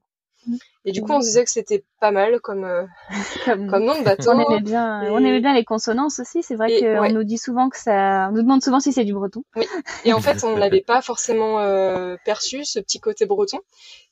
Et 0.86 0.92
du 0.92 1.02
coup, 1.02 1.14
on 1.14 1.22
se 1.22 1.28
disait 1.28 1.44
que 1.46 1.50
c'était 1.50 1.84
pas 2.00 2.12
mal 2.12 2.40
comme, 2.42 2.66
euh, 2.66 2.84
comme, 3.46 3.86
nom 3.86 3.98
de 3.98 4.04
bateau. 4.06 4.32
On 4.32 4.40
aimait 4.40 4.62
bien, 4.62 5.04
on 5.12 5.20
aimait 5.20 5.40
bien 5.40 5.54
les 5.54 5.64
consonances 5.64 6.20
aussi. 6.20 6.44
C'est 6.44 6.56
vrai 6.56 6.80
qu'on 6.80 7.14
nous 7.14 7.24
dit 7.24 7.38
souvent 7.38 7.70
que 7.70 7.78
ça, 7.78 8.28
on 8.30 8.34
nous 8.34 8.42
demande 8.42 8.62
souvent 8.62 8.80
si 8.80 8.92
c'est 8.92 9.06
du 9.06 9.14
breton. 9.14 9.44
Oui. 9.56 9.66
Et 10.06 10.14
en 10.14 10.20
fait, 10.20 10.44
on 10.44 10.58
l'avait 10.58 10.82
pas 10.82 11.02
forcément 11.02 11.60
euh, 11.60 12.16
perçu 12.26 12.66
ce 12.66 12.80
petit 12.80 13.00
côté 13.00 13.26
breton. 13.26 13.60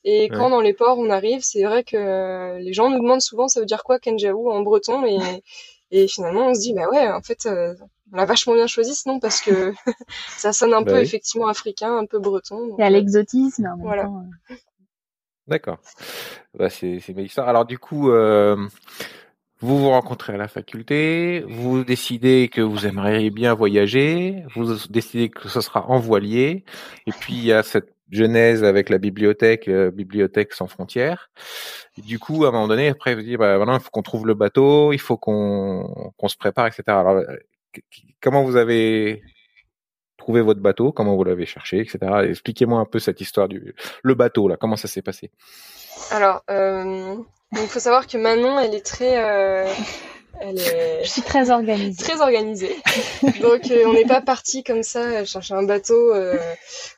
Et 0.04 0.28
quand 0.28 0.50
dans 0.50 0.60
les 0.60 0.72
ports 0.72 0.98
on 0.98 1.10
arrive, 1.10 1.42
c'est 1.42 1.62
vrai 1.62 1.84
que 1.84 2.58
les 2.58 2.72
gens 2.72 2.90
nous 2.90 3.00
demandent 3.00 3.20
souvent 3.20 3.46
ça 3.48 3.60
veut 3.60 3.66
dire 3.66 3.84
quoi 3.84 3.98
Kenjaou 4.00 4.50
en 4.50 4.62
breton? 4.62 5.04
Et 5.04 5.18
et 5.92 6.08
finalement 6.08 6.48
on 6.48 6.54
se 6.54 6.60
dit 6.60 6.72
bah 6.72 6.88
ouais 6.90 7.08
en 7.08 7.20
fait 7.20 7.46
euh, 7.46 7.74
on 8.12 8.16
l'a 8.16 8.24
vachement 8.24 8.54
bien 8.54 8.66
choisi 8.66 8.94
ce 8.94 9.08
nom 9.08 9.20
parce 9.20 9.40
que 9.40 9.72
ça 10.36 10.52
sonne 10.52 10.74
un 10.74 10.82
bah 10.82 10.92
peu 10.92 10.98
effectivement 10.98 11.46
africain, 11.46 11.96
un 11.96 12.06
peu 12.06 12.18
breton. 12.18 12.74
Il 12.78 12.82
y 12.82 12.84
a 12.84 12.90
l'exotisme 12.90 13.66
en 13.66 13.76
même 13.76 13.86
voilà. 13.86 14.04
temps. 14.04 14.24
D'accord. 15.52 15.80
Bah, 16.58 16.70
c'est 16.70 16.98
c'est 17.00 17.12
belle 17.12 17.26
histoire. 17.26 17.46
Alors 17.46 17.66
du 17.66 17.78
coup, 17.78 18.10
euh, 18.10 18.56
vous 19.60 19.78
vous 19.78 19.90
rencontrez 19.90 20.32
à 20.32 20.38
la 20.38 20.48
faculté, 20.48 21.44
vous 21.46 21.84
décidez 21.84 22.48
que 22.48 22.62
vous 22.62 22.86
aimeriez 22.86 23.28
bien 23.28 23.52
voyager, 23.52 24.44
vous 24.54 24.74
décidez 24.88 25.28
que 25.28 25.48
ce 25.50 25.60
sera 25.60 25.86
en 25.90 25.98
voilier, 25.98 26.64
et 27.06 27.12
puis 27.12 27.34
il 27.34 27.44
y 27.44 27.52
a 27.52 27.62
cette 27.62 27.94
genèse 28.10 28.64
avec 28.64 28.88
la 28.88 28.96
bibliothèque, 28.96 29.68
euh, 29.68 29.90
bibliothèque 29.90 30.54
sans 30.54 30.68
frontières. 30.68 31.30
du 31.98 32.18
coup, 32.18 32.46
à 32.46 32.48
un 32.48 32.52
moment 32.52 32.68
donné, 32.68 32.88
après, 32.88 33.14
vous 33.14 33.20
dites, 33.20 33.36
bah, 33.36 33.58
il 33.62 33.80
faut 33.80 33.90
qu'on 33.90 34.02
trouve 34.02 34.26
le 34.26 34.34
bateau, 34.34 34.94
il 34.94 35.00
faut 35.00 35.18
qu'on 35.18 36.12
qu'on 36.16 36.28
se 36.28 36.36
prépare, 36.38 36.66
etc. 36.68 36.84
Alors, 36.88 37.16
euh, 37.16 37.36
comment 38.22 38.42
vous 38.44 38.56
avez 38.56 39.22
trouvé 40.22 40.40
votre 40.40 40.60
bateau, 40.60 40.92
comment 40.92 41.16
vous 41.16 41.24
l'avez 41.24 41.46
cherché, 41.46 41.80
etc. 41.80 41.98
Expliquez-moi 42.28 42.78
un 42.78 42.84
peu 42.84 43.00
cette 43.00 43.20
histoire 43.20 43.48
du 43.48 43.74
le 44.02 44.14
bateau 44.14 44.46
là, 44.46 44.56
comment 44.56 44.76
ça 44.76 44.86
s'est 44.86 45.02
passé? 45.02 45.30
Alors, 46.10 46.42
euh, 46.48 47.16
il 47.52 47.68
faut 47.68 47.80
savoir 47.80 48.06
que 48.06 48.16
Manon, 48.16 48.58
elle 48.60 48.74
est 48.74 48.86
très, 48.86 49.14
euh, 49.18 49.66
elle 50.40 50.58
est... 50.58 51.04
Je 51.04 51.08
suis 51.08 51.22
très 51.22 51.50
organisée. 51.50 52.04
Très 52.04 52.20
organisée. 52.20 52.76
Donc, 53.40 53.70
euh, 53.70 53.84
on 53.86 53.92
n'est 53.92 54.06
pas 54.06 54.20
parti 54.20 54.62
comme 54.62 54.84
ça 54.84 55.24
chercher 55.24 55.54
un 55.54 55.64
bateau. 55.64 56.14
Euh, 56.14 56.38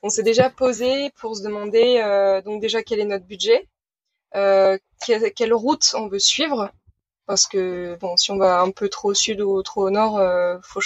on 0.02 0.10
s'est 0.10 0.22
déjà 0.22 0.50
posé 0.50 1.10
pour 1.18 1.34
se 1.36 1.42
demander, 1.42 2.02
euh, 2.04 2.42
donc 2.42 2.60
déjà 2.60 2.82
quel 2.82 3.00
est 3.00 3.04
notre 3.04 3.26
budget, 3.26 3.68
quelle, 4.32 5.32
quelle, 5.34 5.54
route 5.54 5.94
on 5.96 6.08
veut 6.08 6.18
suivre, 6.18 6.70
parce 7.26 7.46
que 7.46 7.96
bon, 8.00 8.16
si 8.16 8.30
on 8.32 8.36
va 8.36 8.60
un 8.60 8.70
peu 8.70 8.88
trop 8.88 9.10
au 9.10 9.14
sud 9.14 9.40
ou 9.40 9.62
trop 9.62 9.86
au 9.86 9.90
nord, 9.90 10.20
faut 10.62 10.80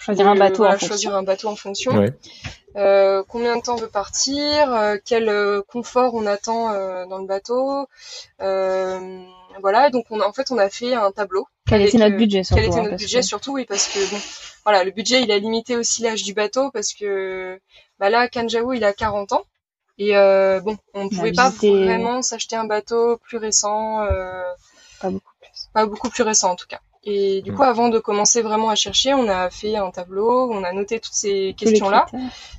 choisir 0.00 0.26
un 0.28 0.34
bateau 0.34 0.64
en 0.64 0.78
choisir 0.78 1.14
un 1.14 1.22
bateau 1.22 1.48
en 1.48 1.56
fonction. 1.56 1.92
Euh, 2.76 3.24
combien 3.28 3.56
de 3.56 3.62
temps 3.62 3.74
on 3.74 3.80
veut 3.80 3.88
partir, 3.88 4.72
euh, 4.72 4.96
quel 5.04 5.28
euh, 5.28 5.60
confort 5.66 6.14
on 6.14 6.24
attend 6.26 6.72
dans 7.06 7.18
le 7.18 7.26
bateau. 7.26 7.86
voilà, 8.38 9.90
donc 9.90 10.06
on 10.10 10.20
en 10.20 10.32
fait 10.32 10.50
on 10.50 10.58
a 10.58 10.70
fait 10.70 10.94
un 10.94 11.10
tableau. 11.12 11.46
Quel 11.66 11.82
était 11.82 11.98
notre 11.98 12.16
budget 12.16 12.42
surtout 12.42 12.62
Quel 12.62 12.70
était 12.70 12.82
notre 12.82 12.96
budget 12.96 13.22
surtout 13.22 13.52
oui 13.52 13.66
parce 13.66 13.88
que 13.88 13.98
bon 14.10 14.20
voilà 14.64 14.84
le 14.84 14.90
budget 14.90 15.22
il 15.22 15.30
a 15.30 15.38
limité 15.38 15.76
aussi 15.76 16.02
l'âge 16.02 16.22
du 16.22 16.32
bateau 16.34 16.70
parce 16.70 16.94
que 16.94 17.60
bah 17.98 18.10
là 18.10 18.28
Kanjaou 18.28 18.72
il 18.72 18.84
a 18.84 18.92
40 18.92 19.32
ans 19.32 19.44
et 19.98 20.12
bon 20.12 20.78
on 20.94 21.04
ne 21.04 21.08
pouvait 21.10 21.32
pas 21.32 21.50
vraiment 21.50 22.22
s'acheter 22.22 22.56
un 22.56 22.64
bateau 22.64 23.18
plus 23.18 23.36
récent. 23.36 24.06
pas 25.00 25.10
beaucoup 25.10 25.34
plus. 25.40 25.68
Pas 25.74 25.86
beaucoup 25.86 26.08
plus 26.08 26.22
récent 26.22 26.50
en 26.50 26.56
tout 26.56 26.66
cas. 26.68 26.80
Et 27.10 27.42
du 27.42 27.50
mm. 27.50 27.54
coup, 27.56 27.62
avant 27.62 27.88
de 27.88 27.98
commencer 27.98 28.40
vraiment 28.40 28.68
à 28.70 28.76
chercher, 28.76 29.14
on 29.14 29.28
a 29.28 29.50
fait 29.50 29.76
un 29.76 29.90
tableau, 29.90 30.50
on 30.52 30.62
a 30.62 30.72
noté 30.72 31.00
toutes 31.00 31.14
ces 31.14 31.54
questions-là, 31.56 32.06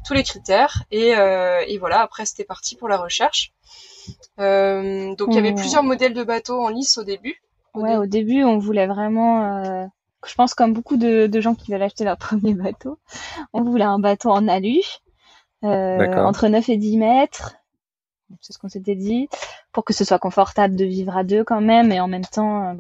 tous 0.05 0.13
les 0.13 0.23
critères, 0.23 0.83
et, 0.91 1.15
euh, 1.15 1.63
et 1.67 1.77
voilà. 1.77 2.01
Après, 2.01 2.25
c'était 2.25 2.43
parti 2.43 2.75
pour 2.75 2.89
la 2.89 2.97
recherche. 2.97 3.53
Euh, 4.39 5.15
donc, 5.15 5.29
il 5.31 5.35
y 5.35 5.39
avait 5.39 5.53
plusieurs 5.53 5.83
modèles 5.83 6.13
de 6.13 6.23
bateaux 6.23 6.61
en 6.61 6.69
lice 6.69 6.97
au 6.97 7.03
début. 7.03 7.41
Au 7.73 7.81
ouais, 7.81 7.95
au 7.95 8.05
début, 8.05 8.43
on 8.43 8.57
voulait 8.57 8.87
vraiment, 8.87 9.63
euh, 9.63 9.85
je 10.27 10.35
pense 10.35 10.53
comme 10.53 10.73
beaucoup 10.73 10.97
de, 10.97 11.27
de, 11.27 11.41
gens 11.41 11.55
qui 11.55 11.71
veulent 11.71 11.83
acheter 11.83 12.03
leur 12.03 12.17
premier 12.17 12.53
bateau, 12.53 12.99
on 13.53 13.63
voulait 13.63 13.85
un 13.85 13.99
bateau 13.99 14.31
en 14.31 14.49
alu, 14.49 14.81
euh, 15.63 16.23
entre 16.25 16.47
9 16.49 16.67
et 16.67 16.77
10 16.77 16.97
mètres. 16.97 17.55
C'est 18.41 18.53
ce 18.53 18.57
qu'on 18.57 18.69
s'était 18.69 18.95
dit, 18.95 19.29
pour 19.71 19.85
que 19.85 19.93
ce 19.93 20.03
soit 20.03 20.19
confortable 20.19 20.75
de 20.75 20.85
vivre 20.85 21.15
à 21.15 21.23
deux 21.23 21.43
quand 21.43 21.61
même, 21.61 21.91
et 21.91 21.99
en 21.99 22.07
même 22.07 22.25
temps, 22.25 22.69
euh, 22.69 22.73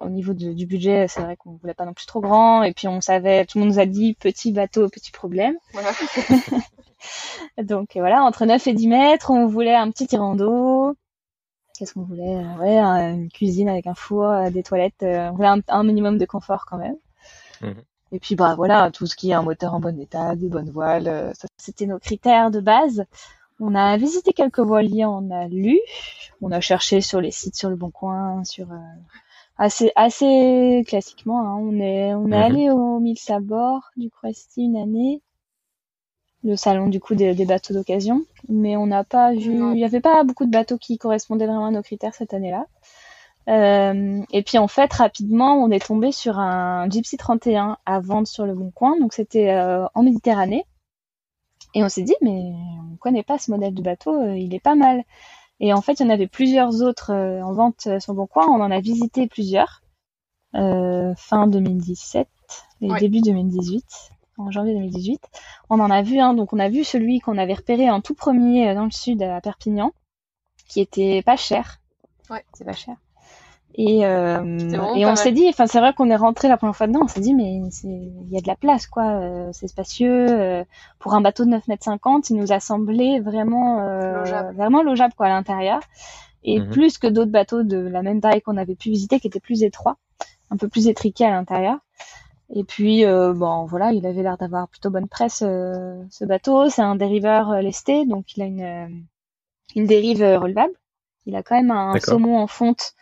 au 0.00 0.08
niveau 0.08 0.32
du 0.34 0.66
budget, 0.66 1.06
c'est 1.08 1.20
vrai 1.20 1.36
qu'on 1.36 1.52
voulait 1.52 1.74
pas 1.74 1.84
non 1.84 1.92
plus 1.92 2.06
trop 2.06 2.20
grand. 2.20 2.62
Et 2.62 2.72
puis 2.72 2.88
on 2.88 3.00
savait, 3.00 3.44
tout 3.44 3.58
le 3.58 3.64
monde 3.64 3.74
nous 3.74 3.80
a 3.80 3.86
dit 3.86 4.14
petit 4.14 4.52
bateau, 4.52 4.88
petit 4.88 5.10
problème. 5.10 5.56
Donc 7.62 7.90
voilà, 7.94 8.22
entre 8.22 8.46
9 8.46 8.66
et 8.66 8.72
10 8.74 8.88
mètres, 8.88 9.30
on 9.30 9.46
voulait 9.46 9.74
un 9.74 9.90
petit 9.90 10.06
tirant 10.06 10.34
d'eau. 10.34 10.94
Qu'est-ce 11.78 11.94
qu'on 11.94 12.02
voulait? 12.02 12.44
Ouais, 12.58 12.78
une 12.78 13.30
cuisine 13.30 13.68
avec 13.68 13.86
un 13.86 13.94
four, 13.94 14.50
des 14.50 14.62
toilettes. 14.62 15.02
on 15.02 15.32
voulait 15.32 15.62
un, 15.68 15.84
minimum 15.84 16.18
de 16.18 16.26
confort 16.26 16.66
quand 16.66 16.78
même. 16.78 16.96
Mhm. 17.62 17.82
Et 18.12 18.18
puis 18.18 18.34
bah 18.34 18.54
voilà, 18.56 18.90
tout 18.90 19.06
ce 19.06 19.14
qui 19.14 19.30
est 19.30 19.34
un 19.34 19.42
moteur 19.42 19.72
en 19.72 19.80
bon 19.80 19.98
état, 20.00 20.34
des 20.34 20.48
bonnes 20.48 20.70
voiles, 20.70 21.32
ça 21.34 21.46
c'était 21.56 21.86
nos 21.86 22.00
critères 22.00 22.50
de 22.50 22.60
base. 22.60 23.04
On 23.60 23.74
a 23.74 23.96
visité 23.98 24.32
quelques 24.32 24.60
voiliers, 24.60 25.04
on 25.04 25.30
a 25.30 25.46
lu, 25.46 25.78
on 26.40 26.50
a 26.50 26.60
cherché 26.60 27.02
sur 27.02 27.20
les 27.20 27.30
sites, 27.30 27.56
sur 27.56 27.68
le 27.68 27.76
Bon 27.76 27.90
Coin, 27.90 28.42
sur 28.44 28.68
assez 29.60 29.92
assez 29.94 30.82
classiquement. 30.86 31.40
Hein. 31.40 31.56
On 31.60 31.78
est 31.78 32.14
on 32.14 32.26
est 32.26 32.28
mhm. 32.28 32.32
allé 32.32 32.70
au 32.70 32.98
Mille 32.98 33.18
Sabor 33.18 33.90
du 33.96 34.10
Croesti 34.10 34.62
une 34.62 34.76
année, 34.76 35.22
le 36.42 36.56
salon 36.56 36.88
du 36.88 36.98
coup 36.98 37.14
des, 37.14 37.34
bateaux 37.44 37.74
d'occasion, 37.74 38.24
mais 38.48 38.76
on 38.76 38.86
n'a 38.86 39.04
pas 39.04 39.32
vu. 39.32 39.52
Il 39.52 39.74
n'y 39.74 39.84
avait 39.84 40.00
pas 40.00 40.24
beaucoup 40.24 40.46
de 40.46 40.50
bateaux 40.50 40.78
qui 40.78 40.96
correspondaient 40.96 41.46
vraiment 41.46 41.66
à 41.66 41.70
nos 41.70 41.82
critères 41.82 42.14
cette 42.14 42.32
année-là. 42.32 42.66
Euh, 43.48 44.22
et 44.32 44.42
puis 44.42 44.58
en 44.58 44.68
fait 44.68 44.92
rapidement 44.92 45.54
on 45.54 45.70
est 45.70 45.84
tombé 45.84 46.12
sur 46.12 46.38
un 46.38 46.88
Gypsy 46.90 47.16
31 47.16 47.78
à 47.86 48.00
vendre 48.00 48.28
sur 48.28 48.46
le 48.46 48.54
Bon 48.54 48.70
Coin, 48.70 48.98
donc 48.98 49.12
c'était 49.12 49.50
euh, 49.50 49.86
en 49.94 50.02
Méditerranée. 50.02 50.64
Et 51.74 51.84
on 51.84 51.88
s'est 51.90 52.02
dit 52.02 52.16
mais 52.22 52.54
on 52.92 52.96
connaît 52.96 53.22
pas 53.22 53.38
ce 53.38 53.50
modèle 53.50 53.74
de 53.74 53.82
bateau, 53.82 54.14
euh, 54.14 54.36
il 54.36 54.54
est 54.54 54.60
pas 54.60 54.74
mal. 54.74 55.04
Et 55.60 55.74
en 55.74 55.82
fait, 55.82 56.00
il 56.00 56.04
y 56.04 56.06
en 56.06 56.10
avait 56.10 56.26
plusieurs 56.26 56.82
autres 56.82 57.12
euh, 57.12 57.42
en 57.42 57.52
vente 57.52 57.86
euh, 57.86 58.00
sur 58.00 58.14
Bon 58.14 58.26
Coin. 58.26 58.46
On 58.48 58.62
en 58.62 58.70
a 58.70 58.80
visité 58.80 59.26
plusieurs 59.26 59.82
euh, 60.54 61.14
fin 61.16 61.46
2017 61.46 62.26
et 62.80 62.88
début 62.98 63.20
2018, 63.20 63.84
en 64.38 64.50
janvier 64.50 64.72
2018. 64.72 65.20
On 65.68 65.78
en 65.80 65.90
a 65.90 66.02
vu 66.02 66.18
un. 66.18 66.32
donc 66.34 66.52
on 66.54 66.58
a 66.58 66.70
vu 66.70 66.82
celui 66.82 67.20
qu'on 67.20 67.36
avait 67.38 67.54
repéré 67.54 67.90
en 67.90 68.00
tout 68.00 68.14
premier 68.14 68.74
dans 68.74 68.86
le 68.86 68.90
sud 68.90 69.22
à 69.22 69.40
Perpignan, 69.40 69.92
qui 70.66 70.80
était 70.80 71.22
pas 71.22 71.36
cher. 71.36 71.78
Ouais, 72.30 72.44
c'est 72.54 72.64
pas 72.64 72.72
cher. 72.72 72.96
Et, 73.76 74.04
euh, 74.04 74.94
et 74.96 75.06
on 75.06 75.14
s'est 75.14 75.30
dit, 75.30 75.46
enfin 75.48 75.66
c'est 75.66 75.78
vrai 75.78 75.94
qu'on 75.94 76.10
est 76.10 76.16
rentré 76.16 76.48
la 76.48 76.56
première 76.56 76.74
fois 76.74 76.88
dedans, 76.88 77.02
on 77.04 77.08
s'est 77.08 77.20
dit 77.20 77.34
mais 77.34 77.60
il 77.84 78.28
y 78.28 78.36
a 78.36 78.40
de 78.40 78.48
la 78.48 78.56
place 78.56 78.86
quoi, 78.88 79.12
euh, 79.12 79.50
c'est 79.52 79.68
spacieux. 79.68 80.26
Euh, 80.28 80.64
pour 80.98 81.14
un 81.14 81.20
bateau 81.20 81.44
de 81.44 81.50
9 81.50 81.68
mètres 81.68 81.84
50, 81.84 82.30
il 82.30 82.36
nous 82.36 82.52
a 82.52 82.58
semblé 82.58 83.20
vraiment 83.20 83.80
euh, 83.80 84.50
vraiment 84.52 84.82
logeable 84.82 85.14
quoi 85.16 85.26
à 85.26 85.28
l'intérieur. 85.30 85.80
Et 86.42 86.58
mhm. 86.58 86.70
plus 86.70 86.98
que 86.98 87.06
d'autres 87.06 87.30
bateaux 87.30 87.62
de 87.62 87.76
la 87.76 88.02
même 88.02 88.20
taille 88.20 88.42
qu'on 88.42 88.56
avait 88.56 88.74
pu 88.74 88.90
visiter, 88.90 89.20
qui 89.20 89.28
étaient 89.28 89.40
plus 89.40 89.62
étroits, 89.62 89.98
un 90.50 90.56
peu 90.56 90.68
plus 90.68 90.88
étriqués 90.88 91.26
à 91.26 91.30
l'intérieur. 91.30 91.78
Et 92.52 92.64
puis 92.64 93.04
bon 93.04 93.66
voilà, 93.66 93.92
il 93.92 94.04
avait 94.04 94.22
l'air 94.22 94.36
d'avoir 94.36 94.66
plutôt 94.66 94.90
bonne 94.90 95.06
presse 95.06 95.38
ce 95.38 96.24
bateau. 96.24 96.68
C'est 96.68 96.82
un 96.82 96.96
dériveur 96.96 97.62
lesté, 97.62 98.04
donc 98.04 98.36
il 98.36 98.42
a 98.42 98.46
une 98.46 99.04
une 99.76 99.86
dérive 99.86 100.22
relevable. 100.22 100.72
Il 101.26 101.36
a 101.36 101.44
quand 101.44 101.54
même 101.54 101.70
un 101.70 102.00
saumon 102.00 102.38
en 102.38 102.48
fonte 102.48 102.94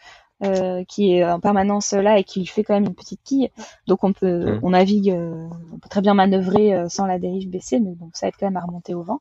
euh, 0.45 0.85
qui 0.85 1.15
est 1.15 1.25
en 1.25 1.41
permanence 1.41 1.93
là 1.93 2.17
et 2.17 2.23
qui 2.23 2.47
fait 2.47 2.63
quand 2.63 2.75
même 2.75 2.87
une 2.87 2.95
petite 2.95 3.21
quille. 3.25 3.51
Donc 3.89 4.05
on 4.05 4.13
peut, 4.13 4.53
mmh. 4.53 4.61
on 4.63 4.71
navigue, 4.71 5.11
euh, 5.11 5.49
on 5.73 5.79
peut 5.79 5.89
très 5.89 6.01
bien 6.01 6.15
manœuvrer 6.15 6.75
euh, 6.75 6.89
sans 6.89 7.07
la 7.07 7.19
dérive 7.19 7.51
baissée, 7.51 7.81
mais 7.81 7.97
donc 7.97 8.11
ça 8.15 8.29
aide 8.29 8.35
quand 8.39 8.47
même 8.47 8.57
à 8.57 8.61
remonter 8.61 8.95
au 8.95 9.03
vent. 9.03 9.21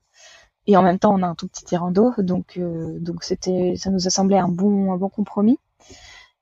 Et 0.67 0.77
en 0.77 0.83
même 0.83 0.99
temps, 0.99 1.15
on 1.15 1.23
a 1.23 1.27
un 1.27 1.33
tout 1.33 1.47
petit 1.47 1.63
tirant 1.63 1.89
d'eau, 1.89 2.13
donc 2.19 2.59
donc 2.59 3.23
c'était, 3.23 3.75
ça 3.77 3.89
nous 3.89 4.05
a 4.05 4.09
semblé 4.11 4.37
un 4.37 4.49
bon 4.49 4.91
un 4.91 4.97
bon 4.97 5.09
compromis. 5.09 5.57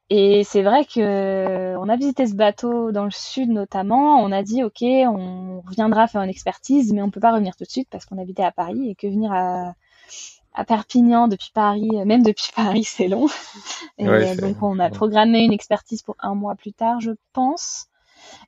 Et 0.09 0.43
c'est 0.43 0.61
vrai 0.61 0.83
que 0.85 1.77
on 1.77 1.87
a 1.87 1.95
visité 1.95 2.27
ce 2.27 2.35
bateau 2.35 2.91
dans 2.91 3.05
le 3.05 3.11
sud 3.11 3.49
notamment. 3.49 4.17
On 4.17 4.31
a 4.31 4.43
dit 4.43 4.63
ok, 4.63 4.81
on 4.81 5.61
reviendra 5.61 6.07
faire 6.07 6.21
une 6.21 6.29
expertise, 6.29 6.91
mais 6.91 7.01
on 7.01 7.11
peut 7.11 7.21
pas 7.21 7.31
revenir 7.31 7.55
tout 7.55 7.63
de 7.63 7.69
suite 7.69 7.87
parce 7.89 8.05
qu'on 8.05 8.17
habitait 8.17 8.43
à 8.43 8.51
Paris 8.51 8.89
et 8.89 8.95
que 8.95 9.07
venir 9.07 9.31
à 9.31 9.73
à 10.55 10.63
Perpignan 10.63 11.27
depuis 11.27 11.51
Paris, 11.53 11.89
euh, 11.93 12.05
même 12.05 12.23
depuis 12.23 12.51
Paris, 12.55 12.83
c'est 12.83 13.07
long. 13.07 13.27
Et 13.97 14.07
euh, 14.07 14.35
donc 14.35 14.61
on 14.61 14.79
a 14.79 14.89
programmé 14.89 15.43
une 15.43 15.53
expertise 15.53 16.01
pour 16.01 16.15
un 16.19 16.33
mois 16.33 16.55
plus 16.55 16.73
tard, 16.73 16.99
je 17.01 17.11
pense. 17.33 17.87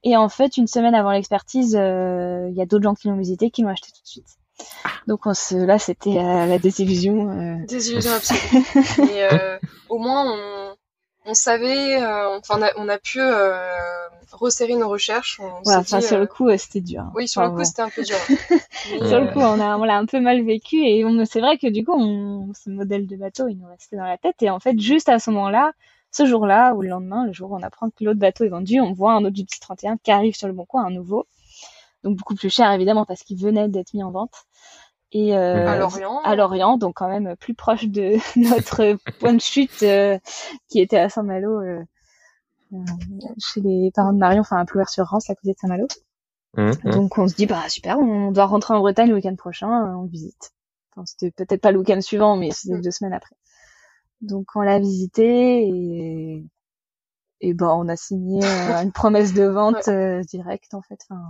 Et 0.03 0.17
en 0.17 0.29
fait, 0.29 0.57
une 0.57 0.67
semaine 0.67 0.95
avant 0.95 1.11
l'expertise, 1.11 1.77
euh, 1.79 2.47
il 2.49 2.55
y 2.55 2.61
a 2.61 2.65
d'autres 2.65 2.83
gens 2.83 2.95
qui 2.95 3.09
l'ont 3.09 3.17
visité, 3.17 3.51
qui 3.51 3.61
l'ont 3.61 3.69
acheté 3.69 3.89
tout 3.91 4.01
de 4.01 4.07
suite. 4.07 4.37
Donc 5.05 5.27
on 5.27 5.35
se, 5.35 5.55
là, 5.55 5.77
c'était 5.77 6.15
la 6.15 6.57
désillusion. 6.57 7.63
Désillusion 7.67 8.11
absolue. 8.15 8.65
Mais 8.97 9.27
au 9.89 9.99
moins, 9.99 10.25
on, 10.25 10.56
on 11.27 11.33
savait, 11.33 11.97
enfin, 11.97 12.55
on 12.57 12.61
a, 12.63 12.71
on 12.77 12.89
a 12.89 12.97
pu 12.97 13.21
resserrer 14.31 14.75
nos 14.75 14.89
recherches. 14.89 15.39
On 15.39 15.67
ouais, 15.67 15.75
enfin, 15.75 16.01
sur 16.01 16.17
le 16.17 16.23
euh, 16.23 16.27
coup, 16.27 16.49
euh, 16.49 16.57
c'était 16.57 16.81
dur. 16.81 17.05
Oui, 17.15 17.27
sur 17.27 17.41
le 17.41 17.51
coup, 17.51 17.63
c'était 17.63 17.81
un 17.81 17.89
peu 17.89 18.03
dur. 18.03 18.17
sur 19.07 19.19
le 19.19 19.31
coup, 19.31 19.39
on 19.39 19.59
a, 19.59 19.77
on 19.77 19.83
l'a 19.83 19.97
un 19.97 20.05
peu 20.05 20.19
mal 20.19 20.43
vécu 20.43 20.77
et 20.77 21.03
c'est 21.25 21.39
vrai 21.39 21.57
que 21.57 21.67
du 21.67 21.85
coup, 21.85 21.93
on, 21.93 22.51
ce 22.53 22.69
modèle 22.69 23.07
de 23.07 23.15
bateau, 23.15 23.47
il 23.47 23.57
nous 23.57 23.67
restait 23.67 23.95
dans 23.95 24.05
la 24.05 24.17
tête 24.17 24.41
et 24.41 24.49
en 24.49 24.59
fait, 24.59 24.79
juste 24.79 25.09
à 25.09 25.19
ce 25.19 25.29
moment-là, 25.31 25.71
ce 26.11 26.25
jour-là 26.25 26.73
ou 26.73 26.81
le 26.81 26.89
lendemain, 26.89 27.25
le 27.25 27.33
jour 27.33 27.51
où 27.51 27.55
on 27.55 27.63
apprend 27.63 27.89
que 27.89 28.03
l'autre 28.03 28.19
bateau 28.19 28.43
est 28.43 28.49
vendu, 28.49 28.79
on 28.79 28.93
voit 28.93 29.13
un 29.13 29.23
autre 29.23 29.35
Gypsy 29.35 29.59
31 29.59 29.97
qui 29.97 30.11
arrive 30.11 30.35
sur 30.35 30.47
le 30.47 30.53
bon 30.53 30.65
coin, 30.65 30.85
un 30.85 30.91
nouveau. 30.91 31.27
Donc 32.03 32.17
beaucoup 32.17 32.35
plus 32.35 32.49
cher 32.49 32.71
évidemment 32.71 33.05
parce 33.05 33.23
qu'il 33.23 33.37
venait 33.37 33.67
d'être 33.67 33.93
mis 33.93 34.03
en 34.03 34.11
vente. 34.11 34.45
Et 35.13 35.35
euh, 35.35 35.67
à 35.67 35.77
Lorient. 35.77 36.21
À 36.23 36.35
Lorient, 36.35 36.77
donc 36.77 36.95
quand 36.95 37.07
même 37.07 37.35
plus 37.37 37.53
proche 37.53 37.85
de 37.85 38.17
notre 38.35 38.97
point 39.19 39.33
de 39.33 39.41
chute 39.41 39.85
qui 40.67 40.81
était 40.81 40.97
à 40.97 41.09
Saint-Malo 41.09 41.61
euh, 42.73 42.77
chez 43.39 43.61
les 43.61 43.91
parents 43.93 44.13
de 44.13 44.17
Marion, 44.17 44.41
enfin 44.41 44.57
à 44.57 44.65
Plouer-sur-Rance, 44.65 45.29
à 45.29 45.35
côté 45.35 45.53
de 45.53 45.57
Saint-Malo. 45.57 45.87
Mmh, 46.55 46.71
mmh. 46.83 46.91
Donc 46.91 47.17
on 47.17 47.27
se 47.27 47.35
dit 47.35 47.45
bah 47.45 47.69
super, 47.69 47.99
on 47.99 48.31
doit 48.31 48.45
rentrer 48.45 48.73
en 48.73 48.79
Bretagne 48.79 49.09
le 49.09 49.15
week-end 49.15 49.35
prochain, 49.35 49.69
euh, 49.69 49.95
on 49.95 50.05
visite. 50.05 50.51
Enfin, 50.91 51.05
c'était 51.05 51.31
peut-être 51.31 51.61
pas 51.61 51.71
le 51.71 51.79
week-end 51.79 52.01
suivant, 52.01 52.35
mais 52.35 52.51
c'était 52.51 52.79
deux 52.79 52.91
semaines 52.91 53.13
après. 53.13 53.35
Donc 54.21 54.47
on 54.55 54.61
l'a 54.61 54.79
visité 54.79 55.67
et 55.67 56.43
et 57.39 57.53
ben 57.53 57.69
on 57.69 57.87
a 57.87 57.95
signé 57.95 58.43
euh, 58.43 58.81
une 58.81 58.91
promesse 58.91 59.33
de 59.33 59.43
vente 59.43 59.89
directe 60.27 60.73
en 60.73 60.81
fait. 60.81 60.99
Enfin, 61.09 61.21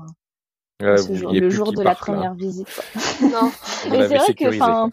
le 0.80 1.50
jour 1.50 1.74
de 1.74 1.82
la 1.82 1.96
première 1.96 2.34
visite. 2.34 2.68
Quoi. 2.74 3.30
non. 3.30 3.52
et 3.86 4.08
c'est 4.08 4.18
vrai 4.18 4.34
que 4.34 4.56
enfin 4.56 4.90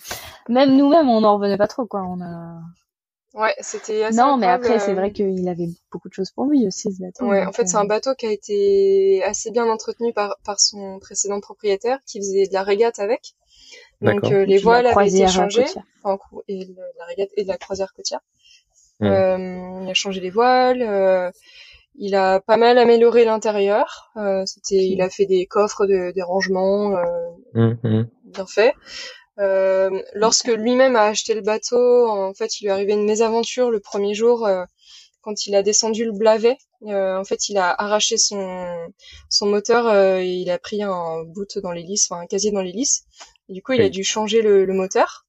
même 0.48 0.76
nous-mêmes 0.76 1.08
on 1.08 1.24
en 1.24 1.34
revenait 1.34 1.58
pas 1.58 1.68
trop 1.68 1.86
quoi. 1.86 2.02
On 2.02 2.20
a 2.20 2.60
Ouais, 3.34 3.52
c'était 3.58 4.04
assez 4.04 4.16
Non, 4.16 4.36
mais 4.36 4.46
après, 4.46 4.78
c'est 4.78 4.92
euh, 4.92 4.94
vrai 4.94 5.10
qu'il 5.10 5.48
avait 5.48 5.66
beaucoup 5.90 6.08
de 6.08 6.14
choses 6.14 6.30
pour 6.30 6.44
lui 6.44 6.68
aussi, 6.68 6.92
ce 6.92 7.02
bateau. 7.02 7.26
Ouais, 7.26 7.44
en 7.44 7.50
fait, 7.50 7.66
c'est 7.66 7.76
un 7.76 7.84
euh, 7.84 7.88
bateau 7.88 8.14
qui 8.14 8.26
a 8.26 8.30
été 8.30 9.24
assez 9.24 9.50
bien 9.50 9.68
entretenu 9.68 10.12
par, 10.12 10.36
par 10.44 10.60
son 10.60 11.00
précédent 11.00 11.40
propriétaire, 11.40 11.98
qui 12.06 12.18
faisait 12.20 12.46
de 12.46 12.52
la 12.52 12.62
régate 12.62 13.00
avec. 13.00 13.34
Donc, 14.02 14.30
euh, 14.30 14.44
les 14.44 14.58
voiles 14.58 14.86
avaient 14.86 15.08
été 15.08 15.26
changées. 15.26 15.66
Enfin, 16.04 16.24
et 16.46 16.64
la 16.96 17.04
régate 17.06 17.30
et 17.36 17.42
de 17.42 17.48
la 17.48 17.58
croisière 17.58 17.92
côtière. 17.92 18.20
Mmh. 19.00 19.06
Euh, 19.06 19.80
il 19.82 19.90
a 19.90 19.94
changé 19.94 20.20
les 20.20 20.30
voiles. 20.30 21.32
Euh, 21.94 21.98
il 21.98 22.14
a 22.14 22.40
pas 22.40 22.56
mal 22.56 22.78
amélioré 22.78 23.24
l'intérieur. 23.24 24.12
c'était, 24.46 24.84
il 24.84 25.00
a 25.02 25.10
fait 25.10 25.26
des 25.26 25.46
coffres 25.46 25.86
de, 25.86 26.12
des 26.12 26.22
rangements 26.22 26.90
mmh, 27.54 27.74
mmh. 27.82 28.04
bien 28.24 28.46
faits. 28.46 28.74
Euh, 29.40 29.90
lorsque 30.14 30.48
lui-même 30.48 30.96
a 30.96 31.04
acheté 31.04 31.34
le 31.34 31.40
bateau, 31.40 32.08
en 32.08 32.34
fait, 32.34 32.60
il 32.60 32.64
lui 32.64 32.68
est 32.68 32.72
arrivé 32.72 32.92
une 32.92 33.04
mésaventure 33.04 33.70
le 33.70 33.80
premier 33.80 34.14
jour 34.14 34.46
euh, 34.46 34.64
quand 35.22 35.46
il 35.46 35.54
a 35.56 35.62
descendu 35.62 36.04
le 36.04 36.12
Blavet. 36.12 36.56
Euh, 36.86 37.16
en 37.16 37.24
fait, 37.24 37.48
il 37.48 37.58
a 37.58 37.70
arraché 37.70 38.16
son 38.18 38.66
son 39.30 39.46
moteur 39.46 39.92
et 40.20 40.34
il 40.34 40.50
a 40.50 40.58
pris 40.58 40.82
un 40.82 41.24
boot 41.24 41.58
dans 41.58 41.72
l'hélice, 41.72 42.08
enfin 42.10 42.22
un 42.22 42.26
casier 42.26 42.52
dans 42.52 42.60
l'hélice. 42.60 43.04
Du 43.48 43.62
coup, 43.62 43.72
il 43.72 43.82
a 43.82 43.88
dû 43.88 44.04
changer 44.04 44.42
le, 44.42 44.64
le 44.64 44.72
moteur. 44.74 45.26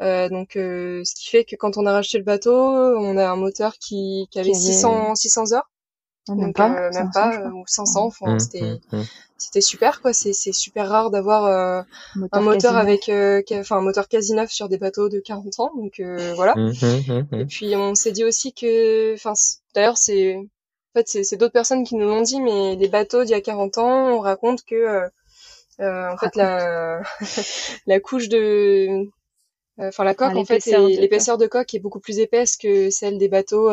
donc, 0.00 0.52
ce 0.54 1.14
qui 1.14 1.28
fait 1.30 1.44
que 1.44 1.56
quand 1.56 1.76
on 1.76 1.86
a 1.86 1.92
racheté 1.92 2.18
le 2.18 2.24
bateau, 2.24 2.52
on 2.52 3.16
a 3.16 3.28
un 3.28 3.36
moteur 3.36 3.74
qui, 3.78 4.26
qui 4.30 4.40
avait 4.40 4.54
600 4.54 5.14
600 5.14 5.52
heures. 5.52 5.70
Ah, 6.28 6.34
même 6.34 6.52
pas, 6.52 6.90
même 6.90 7.10
pas 7.12 7.38
ou 7.54 7.62
500. 7.66 8.06
Enfin, 8.06 8.34
mmh, 8.34 8.38
c'était 8.40 8.62
mmh, 8.62 8.96
mmh. 8.96 9.02
c'était 9.38 9.60
super 9.60 10.00
quoi. 10.00 10.12
C'est 10.12 10.32
c'est 10.32 10.52
super 10.52 10.88
rare 10.88 11.10
d'avoir 11.10 11.44
euh, 11.44 11.82
un 12.32 12.40
moteur 12.40 12.76
avec 12.76 13.08
euh, 13.08 13.42
enfin 13.52 13.76
un 13.76 13.82
moteur 13.82 14.08
quasi 14.08 14.34
neuf 14.34 14.50
sur 14.50 14.68
des 14.68 14.78
bateaux 14.78 15.08
de 15.08 15.20
40 15.20 15.60
ans 15.60 15.70
donc 15.76 16.00
euh, 16.00 16.34
voilà. 16.34 16.54
Mmh, 16.56 16.72
mmh, 16.82 17.26
mmh, 17.30 17.40
et 17.40 17.44
puis 17.46 17.76
on 17.76 17.94
s'est 17.94 18.12
dit 18.12 18.24
aussi 18.24 18.52
que 18.52 19.14
enfin 19.14 19.34
d'ailleurs 19.74 19.98
c'est 19.98 20.34
en 20.36 20.98
fait 20.98 21.06
c'est 21.06 21.22
c'est 21.22 21.36
d'autres 21.36 21.52
personnes 21.52 21.84
qui 21.84 21.94
nous 21.94 22.08
l'ont 22.08 22.22
dit 22.22 22.40
mais 22.40 22.74
les 22.74 22.88
bateaux 22.88 23.22
d'il 23.22 23.30
y 23.30 23.34
a 23.34 23.40
40 23.40 23.78
ans 23.78 24.08
on 24.08 24.18
raconte 24.18 24.64
que 24.64 25.08
en 25.78 26.16
fait 26.16 26.34
la 26.34 27.02
la 27.86 28.00
couche 28.00 28.28
de 28.28 29.06
enfin 29.78 30.04
la 30.04 30.14
coque 30.14 30.36
en 30.36 30.44
fait 30.44 30.64
l'épaisseur 30.66 31.38
de 31.38 31.46
coque 31.46 31.74
est 31.74 31.80
beaucoup 31.80 32.00
plus 32.00 32.18
épaisse 32.18 32.56
que 32.56 32.90
celle 32.90 33.18
des 33.18 33.28
bateaux 33.28 33.70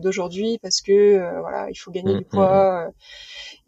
d'aujourd'hui 0.00 0.58
parce 0.62 0.80
que 0.80 1.18
voilà 1.40 1.68
il 1.70 1.76
faut 1.76 1.90
gagner 1.90 2.16
du 2.18 2.24
poids 2.24 2.90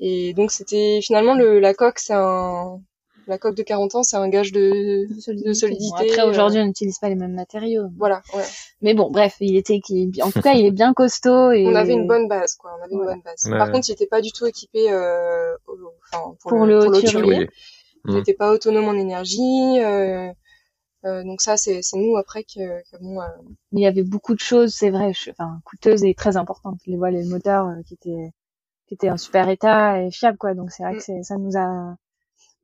et 0.01 0.33
donc 0.35 0.51
c'était 0.53 1.01
finalement 1.03 1.35
le, 1.35 1.59
la 1.59 1.75
coque, 1.75 1.99
c'est 1.99 2.15
un 2.15 2.81
la 3.27 3.37
coque 3.37 3.57
de 3.57 3.63
40 3.63 3.95
ans, 3.95 4.03
c'est 4.03 4.17
un 4.17 4.29
gage 4.31 4.53
de, 4.53 5.07
de 5.07 5.53
solidité. 5.53 6.13
après 6.13 6.23
aujourd'hui, 6.23 6.61
on 6.61 6.65
n'utilise 6.65 6.99
pas 6.99 7.11
les 7.11 7.15
mêmes 7.15 7.35
matériaux. 7.35 7.89
Voilà. 7.99 8.23
Ouais. 8.35 8.43
Mais 8.81 8.95
bon, 8.95 9.11
bref, 9.11 9.37
il 9.41 9.55
était 9.55 9.81
en 10.23 10.31
tout 10.31 10.41
cas, 10.41 10.55
il 10.55 10.65
est 10.65 10.71
bien 10.71 10.95
costaud 10.95 11.51
et 11.53 11.67
on 11.67 11.75
avait 11.75 11.93
une 11.93 12.07
bonne 12.07 12.27
base 12.27 12.55
quoi. 12.55 12.71
On 12.81 12.85
avait 12.85 12.95
une 12.95 13.05
bonne 13.05 13.21
base. 13.23 13.43
Par 13.51 13.71
contre, 13.71 13.89
il 13.91 13.93
était 13.93 14.07
pas 14.07 14.23
du 14.23 14.33
tout 14.33 14.47
équipé 14.47 14.91
euh, 14.91 15.55
enfin, 16.11 16.35
pour, 16.41 16.65
le, 16.65 16.87
le, 16.87 16.91
pour 16.91 17.33
on 18.05 18.15
n'était 18.15 18.33
pas 18.33 18.51
autonome 18.53 18.89
en 18.89 18.95
énergie. 18.95 19.79
Donc 21.05 21.41
ça, 21.41 21.57
c'est 21.57 21.81
nous 21.95 22.17
après 22.17 22.45
que, 22.45 22.83
bon. 23.01 23.21
Il 23.73 23.81
y 23.81 23.87
avait 23.87 24.03
beaucoup 24.03 24.35
de 24.35 24.41
choses, 24.41 24.75
c'est 24.75 24.91
vrai, 24.91 25.13
enfin 25.31 25.61
coûteuses 25.65 26.05
et 26.05 26.15
très 26.15 26.37
importantes. 26.37 26.81
Les 26.87 26.97
voiles 26.97 27.17
et 27.17 27.23
le 27.23 27.29
moteur 27.29 27.67
qui 27.87 27.95
étaient 27.95 28.33
qui 28.87 28.95
étaient 28.95 29.11
en 29.11 29.19
super 29.19 29.49
état 29.49 30.03
et 30.03 30.11
fiable 30.11 30.39
quoi. 30.39 30.55
Donc 30.55 30.71
c'est 30.71 30.83
vrai 30.83 30.97
que 30.97 31.21
mm. 31.21 31.23
ça 31.23 31.37
nous 31.37 31.57
a 31.57 31.95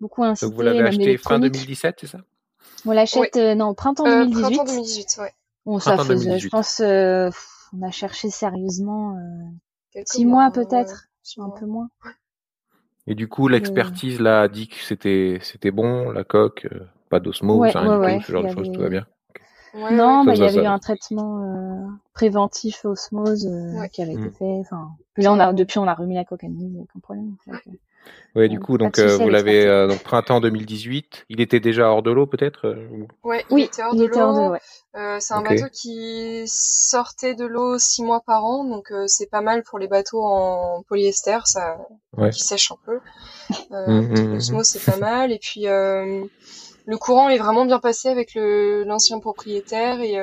beaucoup 0.00 0.24
incité. 0.24 0.46
Donc 0.46 0.56
vous 0.56 0.62
l'avez 0.62 0.80
acheté 0.80 1.16
fin 1.18 1.38
2017, 1.38 1.96
c'est 2.00 2.06
ça? 2.06 2.18
On 2.86 2.92
l'achète 2.92 3.36
non 3.36 3.74
printemps 3.74 4.04
2018. 4.04 4.42
printemps 4.42 4.64
2018, 4.64 5.16
ouais. 5.20 5.32
Bon, 5.66 5.78
ça 5.78 5.96
faisait, 5.98 6.38
je 6.38 6.48
pense, 6.48 6.80
on 6.80 7.82
a 7.82 7.90
cherché 7.90 8.30
sérieusement 8.30 9.16
six 10.04 10.26
mois, 10.26 10.50
peut-être, 10.50 11.08
un 11.38 11.50
peu 11.50 11.66
moins. 11.66 11.88
Et 13.06 13.14
du 13.14 13.28
coup, 13.28 13.48
l'expertise 13.48 14.20
là 14.20 14.42
a 14.42 14.48
dit 14.48 14.68
que 14.68 14.76
c'était 14.76 15.38
c'était 15.42 15.70
bon, 15.70 16.10
la 16.10 16.24
coque, 16.24 16.66
euh, 16.72 16.86
pas 17.14 17.20
d'osmose, 17.20 17.60
ouais, 17.60 17.96
ouais, 17.96 18.20
ce 18.26 18.32
genre 18.32 18.42
de 18.42 18.48
choses, 18.48 18.72
tout 18.72 18.80
va 18.80 18.88
bien. 18.88 19.06
non, 19.92 20.24
bah, 20.24 20.34
il 20.34 20.40
y 20.40 20.44
avait 20.44 20.64
eu 20.64 20.66
un 20.66 20.80
traitement 20.80 21.42
euh, 21.42 21.86
préventif 22.12 22.84
osmose 22.84 23.46
euh, 23.46 23.86
qui 23.86 24.02
avait 24.02 24.14
été 24.14 24.22
hmm. 24.22 24.32
fait. 24.32 24.58
Enfin, 24.60 24.88
là, 25.16 25.32
on 25.32 25.38
a 25.38 25.52
depuis 25.52 25.78
on 25.78 25.86
a 25.86 25.94
remis 25.94 26.16
la 26.16 26.22
n'y 26.22 26.80
aucun 26.80 27.00
problème. 27.00 27.36
Oui, 28.34 28.48
du 28.48 28.58
coup, 28.58 28.78
donc 28.78 28.98
euh, 28.98 29.16
vous 29.16 29.28
l'avez 29.28 29.64
euh, 29.64 29.86
donc 29.86 30.02
printemps 30.02 30.40
2018. 30.40 31.26
Il 31.28 31.40
était 31.40 31.60
déjà 31.60 31.88
hors 31.88 32.02
de 32.02 32.10
l'eau, 32.10 32.26
peut-être. 32.26 32.66
Euh, 32.66 33.06
ouais, 33.22 33.44
il 33.50 33.60
était 33.60 33.82
hors 33.82 33.94
de 33.94 34.06
l'eau. 34.06 34.56
c'est 35.20 35.34
un 35.34 35.42
bateau 35.42 35.66
qui 35.72 36.42
sortait 36.46 37.34
de 37.34 37.46
l'eau 37.46 37.78
six 37.78 38.02
mois 38.02 38.22
par 38.26 38.44
an, 38.44 38.64
donc 38.64 38.92
c'est 39.06 39.30
pas 39.30 39.40
mal 39.40 39.62
pour 39.62 39.78
les 39.78 39.86
bateaux 39.86 40.24
en 40.24 40.82
polyester, 40.88 41.38
ça 41.44 41.78
qui 42.32 42.40
sèche 42.40 42.72
un 42.72 42.78
peu. 42.84 42.98
Euh, 43.72 44.36
mmh, 44.36 44.62
c'est 44.62 44.84
pas 44.84 44.96
mal. 44.96 45.30
Et 45.30 45.38
puis 45.38 45.66
le 46.86 46.98
courant 46.98 47.28
est 47.28 47.38
vraiment 47.38 47.64
bien 47.64 47.80
passé 47.80 48.08
avec 48.08 48.34
le 48.34 48.84
l'ancien 48.84 49.18
propriétaire 49.20 50.00
et 50.00 50.18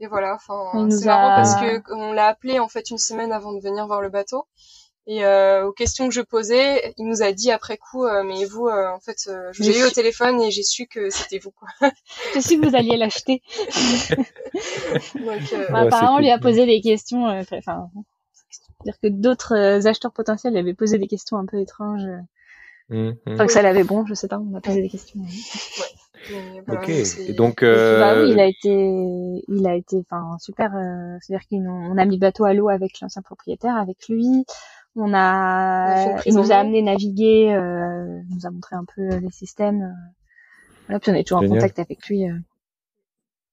et 0.00 0.06
voilà. 0.06 0.34
Enfin, 0.34 0.88
c'est 0.90 1.04
marrant 1.04 1.36
parce 1.36 1.54
que 1.56 1.92
on 1.92 2.12
l'a 2.12 2.26
appelé 2.26 2.58
en 2.58 2.68
fait 2.68 2.90
une 2.90 2.98
semaine 2.98 3.32
avant 3.32 3.52
de 3.52 3.60
venir 3.60 3.86
voir 3.86 4.00
le 4.00 4.08
bateau. 4.08 4.46
Et 5.06 5.24
euh, 5.24 5.66
aux 5.66 5.72
questions 5.72 6.08
que 6.08 6.14
je 6.14 6.20
posais, 6.20 6.94
il 6.96 7.06
nous 7.06 7.22
a 7.22 7.32
dit 7.32 7.50
après 7.50 7.78
coup, 7.78 8.04
euh, 8.04 8.22
mais 8.22 8.44
vous, 8.44 8.68
euh, 8.68 8.90
en 8.90 9.00
fait, 9.00 9.28
j'ai 9.58 9.78
eu 9.78 9.84
au 9.84 9.90
téléphone 9.90 10.40
et 10.40 10.50
j'ai 10.50 10.62
su 10.62 10.86
que 10.86 11.10
c'était 11.10 11.38
vous. 11.38 11.50
Quoi. 11.50 11.90
j'ai 12.34 12.40
su 12.40 12.60
que 12.60 12.68
vous 12.68 12.76
alliez 12.76 12.96
l'acheter. 12.96 13.42
Donc, 15.14 15.70
bah, 15.70 15.80
apparemment, 15.80 16.16
on 16.16 16.18
lui 16.18 16.30
a 16.30 16.38
posé 16.38 16.64
des 16.66 16.80
questions. 16.80 17.24
Enfin, 17.24 17.90
dire 18.84 18.94
que 19.02 19.08
d'autres 19.08 19.86
acheteurs 19.86 20.12
potentiels 20.12 20.52
lui 20.52 20.60
avaient 20.60 20.74
posé 20.74 20.98
des 20.98 21.08
questions 21.08 21.38
un 21.38 21.46
peu 21.46 21.58
étranges. 21.58 22.08
Mmh, 22.90 23.08
mmh. 23.08 23.14
Enfin, 23.28 23.46
que 23.46 23.52
ça 23.52 23.62
l'avait 23.62 23.84
bon, 23.84 24.04
je 24.06 24.14
sais 24.14 24.28
pas. 24.28 24.38
On 24.38 24.54
a 24.54 24.60
posé 24.60 24.82
des 24.82 24.88
questions. 24.88 25.20
Ouais. 25.20 26.62
ok. 26.68 26.88
Et 26.88 27.32
donc, 27.32 27.62
bah 27.62 28.20
oui, 28.20 28.30
il 28.32 28.40
a 28.40 28.46
été, 28.46 29.44
il 29.48 29.66
a 29.66 29.74
été, 29.74 30.04
enfin 30.10 30.36
super. 30.38 30.70
C'est-à-dire 31.20 31.46
qu'on 31.48 31.96
a 31.96 32.04
mis 32.04 32.16
le 32.16 32.20
bateau 32.20 32.44
à 32.44 32.52
l'eau 32.52 32.68
avec 32.68 33.00
l'ancien 33.00 33.22
propriétaire, 33.22 33.76
avec 33.76 34.08
lui. 34.08 34.44
On 34.96 35.14
a, 35.14 36.20
il 36.26 36.34
nous 36.34 36.50
a 36.50 36.56
amené 36.56 36.82
naviguer, 36.82 37.52
euh, 37.54 38.20
nous 38.28 38.46
a 38.46 38.50
montré 38.50 38.74
un 38.74 38.84
peu 38.84 39.18
les 39.18 39.30
systèmes. 39.30 39.82
Euh. 39.82 40.10
Voilà, 40.86 41.00
puis 41.00 41.10
on 41.12 41.14
est 41.14 41.22
toujours 41.22 41.44
en 41.44 41.48
contact 41.48 41.78
avec 41.78 42.06
lui. 42.08 42.24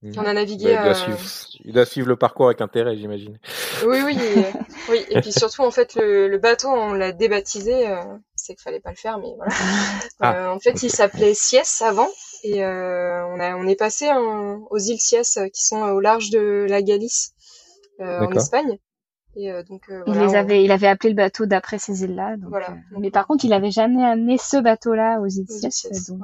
Euh. 0.04 0.12
On 0.18 0.26
a 0.26 0.34
navigué. 0.34 0.74
Bah, 0.76 0.82
il, 0.82 0.84
doit 0.84 0.94
suivre, 0.94 1.20
il, 1.66 1.74
doit 1.74 1.86
suivre, 1.86 2.08
le 2.08 2.16
parcours 2.16 2.48
avec 2.48 2.62
intérêt, 2.62 2.96
j'imagine. 2.96 3.40
Oui, 3.86 4.00
oui, 4.06 4.18
oui. 4.90 5.06
Et 5.10 5.22
puis 5.22 5.32
surtout, 5.32 5.64
en 5.64 5.72
fait, 5.72 5.96
le, 5.96 6.28
le 6.28 6.38
bateau, 6.38 6.70
on 6.70 6.94
l'a 6.94 7.12
débaptisé. 7.12 7.88
Euh, 7.88 8.02
c'est 8.36 8.54
qu'il 8.54 8.62
fallait 8.62 8.80
pas 8.80 8.92
le 8.92 8.96
faire, 8.96 9.18
mais 9.18 9.34
voilà. 9.36 9.54
Ah, 10.20 10.52
en 10.52 10.60
fait, 10.60 10.82
il 10.84 10.90
s'appelait 10.90 11.34
Sies 11.34 11.84
avant, 11.84 12.10
et 12.44 12.64
on 12.64 13.40
a, 13.40 13.56
on 13.56 13.68
est 13.68 13.76
passé 13.76 14.10
aux 14.16 14.78
îles 14.78 15.00
Sies 15.00 15.40
qui 15.54 15.64
sont 15.64 15.82
au 15.82 16.00
large 16.00 16.30
de 16.30 16.66
la 16.70 16.82
Galice, 16.82 17.34
en 18.00 18.32
Espagne. 18.32 18.80
Euh, 19.46 19.64
donc, 19.64 19.84
euh, 19.90 20.04
il 20.08 20.14
les 20.14 20.36
avait, 20.36 20.64
il 20.64 20.72
avait 20.72 20.88
appelé 20.88 21.10
le 21.10 21.16
bateau 21.16 21.46
d'après 21.46 21.78
ces 21.78 22.04
îles-là. 22.04 22.34
Euh, 22.34 22.60
mais 23.00 23.12
par 23.12 23.28
contre, 23.28 23.46
il 23.46 23.54
avait 23.54 23.72
jamais 23.72 24.04
amené 24.04 24.38
ce 24.38 24.58
bateau-là 24.58 25.20
aux 25.22 25.28
îles 25.28 25.46
donc. 26.08 26.24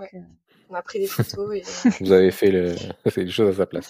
On 0.74 0.76
a 0.76 0.82
pris 0.82 1.00
des 1.00 1.08
photos 1.08 1.56
et. 1.56 1.64
vous 2.02 2.12
avez 2.12 2.32
fait, 2.32 2.50
le... 2.50 2.74
fait 3.08 3.24
les 3.24 3.30
choses 3.30 3.50
à 3.50 3.58
sa 3.58 3.66
place. 3.68 3.90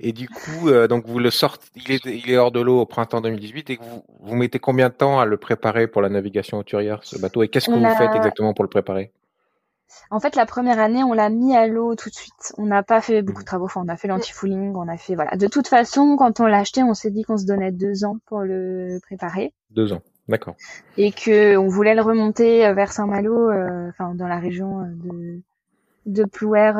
Et 0.00 0.12
du 0.12 0.28
coup, 0.28 0.70
donc 0.88 1.06
vous 1.06 1.20
le 1.20 1.30
sortez, 1.30 1.68
il 1.76 1.92
est, 1.92 2.04
il 2.04 2.28
est 2.28 2.36
hors 2.36 2.50
de 2.50 2.60
l'eau 2.60 2.80
au 2.80 2.86
printemps 2.86 3.20
2018 3.20 3.70
et 3.70 3.78
vous, 3.80 4.04
vous 4.20 4.34
mettez 4.34 4.58
combien 4.58 4.88
de 4.88 4.94
temps 4.94 5.20
à 5.20 5.24
le 5.24 5.36
préparer 5.36 5.86
pour 5.86 6.02
la 6.02 6.08
navigation 6.08 6.58
auturière, 6.58 7.00
ce 7.04 7.16
bateau? 7.18 7.44
Et 7.44 7.48
qu'est-ce 7.48 7.66
que 7.66 7.74
vous 7.74 7.96
faites 7.96 8.16
exactement 8.16 8.54
pour 8.54 8.64
le 8.64 8.70
préparer? 8.70 9.12
En 10.10 10.20
fait, 10.20 10.36
la 10.36 10.46
première 10.46 10.78
année, 10.78 11.02
on 11.04 11.12
l'a 11.12 11.28
mis 11.28 11.56
à 11.56 11.66
l'eau 11.66 11.94
tout 11.94 12.10
de 12.10 12.14
suite. 12.14 12.52
On 12.58 12.66
n'a 12.66 12.82
pas 12.82 13.00
fait 13.00 13.22
beaucoup 13.22 13.42
de 13.42 13.46
travaux. 13.46 13.66
Enfin, 13.66 13.82
on 13.84 13.88
a 13.88 13.96
fait 13.96 14.08
l'anti-fouling, 14.08 14.74
on 14.74 14.88
a 14.88 14.96
fait 14.96 15.14
voilà. 15.14 15.36
De 15.36 15.46
toute 15.46 15.68
façon, 15.68 16.16
quand 16.16 16.40
on 16.40 16.46
l'a 16.46 16.58
acheté, 16.58 16.82
on 16.82 16.94
s'est 16.94 17.10
dit 17.10 17.22
qu'on 17.22 17.36
se 17.36 17.46
donnait 17.46 17.72
deux 17.72 18.04
ans 18.04 18.18
pour 18.26 18.40
le 18.40 18.98
préparer. 19.02 19.52
Deux 19.70 19.92
ans, 19.92 20.02
d'accord. 20.28 20.56
Et 20.96 21.12
que 21.12 21.56
on 21.56 21.68
voulait 21.68 21.94
le 21.94 22.02
remonter 22.02 22.66
euh, 22.66 22.74
vers 22.74 22.92
Saint-Malo, 22.92 23.50
euh, 23.50 23.88
enfin 23.88 24.14
dans 24.14 24.28
la 24.28 24.38
région 24.38 24.80
euh, 24.80 24.84
de 24.86 25.42
de 26.06 26.24
Plouer 26.24 26.72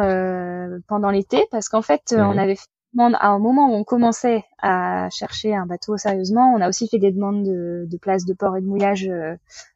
pendant 0.89 1.11
l'été, 1.11 1.47
parce 1.51 1.69
qu'en 1.69 1.83
fait, 1.83 2.15
on 2.17 2.33
mhm. 2.33 2.39
avait 2.39 2.57
fait 2.57 2.69
à 2.99 3.29
un 3.29 3.39
moment 3.39 3.69
où 3.71 3.75
on 3.75 3.85
commençait 3.85 4.45
à 4.59 5.11
chercher 5.11 5.55
un 5.55 5.67
bateau 5.67 5.99
sérieusement, 5.99 6.55
on 6.55 6.63
a 6.63 6.69
aussi 6.69 6.89
fait 6.89 6.99
des 6.99 7.13
demandes 7.13 7.45
de, 7.45 7.85
de 7.87 7.97
places 7.99 8.25
de 8.25 8.33
port 8.33 8.57
et 8.57 8.63
de 8.63 8.67
mouillage 8.67 9.11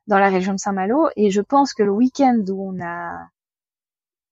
dans 0.07 0.19
la 0.19 0.31
région 0.31 0.55
de 0.55 0.59
Saint-Malo. 0.59 1.09
Et 1.17 1.31
je 1.31 1.43
pense 1.43 1.75
que 1.75 1.83
le 1.83 1.91
week-end 1.91 2.43
où 2.49 2.73
on 2.73 2.83
a 2.83 3.19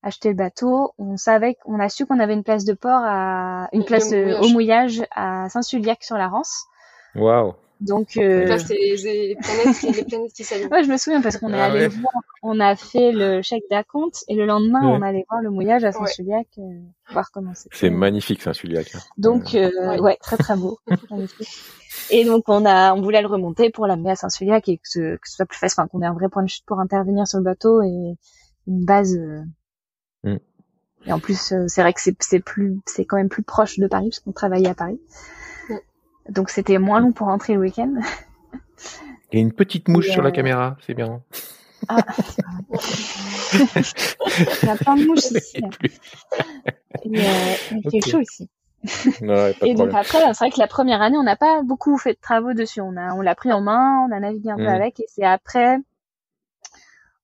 acheté 0.03 0.31
le 0.31 0.37
bateau, 0.37 0.93
on 0.99 1.17
savait 1.17 1.57
qu'on 1.57 1.81
a 1.81 1.89
su 1.89 2.07
qu'on 2.07 2.19
avait 2.19 2.35
une 2.35 2.45
place 2.45 2.65
de 2.65 2.73
port 2.73 3.03
à 3.05 3.69
une 3.73 3.85
place 3.85 4.13
au 4.13 4.49
mouillage 4.49 5.03
à 5.15 5.49
Saint-Sulliac 5.49 6.03
sur 6.03 6.17
la 6.17 6.29
Rance. 6.29 6.65
Waouh. 7.15 7.55
Donc 7.81 8.17
euh... 8.17 8.59
c'est 8.59 8.75
les, 8.75 9.37
planètes, 9.41 9.97
les 9.97 10.05
planètes 10.05 10.33
qui 10.33 10.45
s'allument. 10.45 10.71
Ouais, 10.71 10.83
je 10.83 10.91
me 10.91 10.97
souviens 10.97 11.21
parce 11.21 11.37
qu'on 11.37 11.53
est 11.53 11.61
ah 11.61 11.67
allé 11.67 11.89
voir, 11.89 12.13
on 12.43 12.59
a 12.59 12.75
fait 12.75 13.13
le 13.13 13.41
chèque 13.43 13.65
d'acompte 13.71 14.25
et 14.29 14.35
le 14.35 14.47
lendemain 14.47 14.81
on 14.83 15.01
allait 15.01 15.25
voir 15.29 15.43
le 15.43 15.51
mouillage 15.51 15.85
à 15.85 15.93
Saint-Sulliac, 15.93 16.47
euh, 16.59 16.63
voir 17.13 17.31
comment 17.33 17.55
c'était. 17.55 17.77
C'est 17.77 17.91
magnifique 17.91 18.43
Saint-Sulliac. 18.43 18.95
Hein. 18.95 18.99
Donc 19.17 19.55
euh, 19.55 19.99
ouais. 19.99 20.19
très 20.21 20.37
très 20.37 20.57
beau. 20.57 20.79
et 22.11 22.25
donc 22.25 22.45
on 22.49 22.65
a, 22.67 22.95
on 22.95 23.01
voulait 23.01 23.23
le 23.23 23.29
remonter 23.29 23.71
pour 23.71 23.87
l'amener 23.87 24.11
à 24.11 24.17
Saint-Sulliac 24.17 24.69
et 24.69 24.79
que 24.79 24.89
ce, 24.89 25.17
que 25.17 25.29
ce 25.29 25.37
soit 25.37 25.47
plus 25.47 25.59
facile, 25.59 25.77
enfin 25.79 25.89
qu'on 25.89 26.03
ait 26.03 26.07
un 26.07 26.15
vrai 26.15 26.29
point 26.29 26.43
de 26.43 26.49
chute 26.49 26.65
pour 26.67 26.81
intervenir 26.81 27.27
sur 27.29 27.39
le 27.39 27.45
bateau 27.45 27.83
et 27.83 28.17
une 28.69 28.85
base. 28.85 29.17
Euh, 29.17 29.43
mm. 30.25 30.39
Et 31.07 31.13
en 31.13 31.21
plus, 31.21 31.53
euh, 31.53 31.65
c'est 31.69 31.81
vrai 31.81 31.93
que 31.93 32.01
c'est 32.01 32.41
plus, 32.41 32.81
c'est 32.87 33.05
quand 33.05 33.17
même 33.17 33.29
plus 33.29 33.43
proche 33.43 33.79
de 33.79 33.87
Paris 33.87 34.11
parce 34.11 34.21
qu'on 34.21 34.33
travaillait 34.33 34.69
à 34.69 34.75
Paris. 34.75 35.01
Donc 36.29 36.51
c'était 36.51 36.79
moins 36.79 37.01
long 37.01 37.13
pour 37.13 37.27
rentrer 37.29 37.55
le 37.55 37.61
week-end. 37.61 37.95
Il 39.33 39.39
y 39.39 39.43
a 39.43 39.43
une 39.43 39.53
petite 39.53 39.89
mouche 39.89 40.09
sur 40.09 40.23
la 40.23 40.31
euh, 40.31 40.33
caméra, 40.33 40.77
c'est 40.87 40.95
bien. 40.95 41.23
Ah, 41.89 41.99
il 44.63 44.67
y 44.67 44.71
a 44.71 44.77
plein 44.77 44.97
de 44.97 45.07
mouches 45.07 45.31
ici. 45.31 45.61
Il, 47.05 47.91
fait 47.91 48.11
chaud 48.11 48.21
ici. 48.21 48.51
et 49.63 49.75
donc 49.75 49.95
après, 49.95 50.19
c'est 50.33 50.39
vrai 50.39 50.51
que 50.51 50.59
la 50.59 50.67
première 50.67 51.03
année, 51.03 51.17
on 51.19 51.23
n'a 51.23 51.37
pas 51.37 51.63
beaucoup 51.63 51.99
fait 51.99 52.15
de 52.15 52.19
travaux 52.21 52.55
dessus. 52.55 52.81
On 52.81 52.97
a, 52.97 53.15
on 53.15 53.21
l'a 53.21 53.35
pris 53.35 53.53
en 53.53 53.61
main, 53.61 54.07
on 54.09 54.13
a 54.13 54.21
navigué 54.21 54.51
un 54.51 54.57
peu 54.57 54.65
mm. 54.65 54.69
avec, 54.69 55.01
et 55.01 55.07
c'est 55.09 55.25
après 55.25 55.79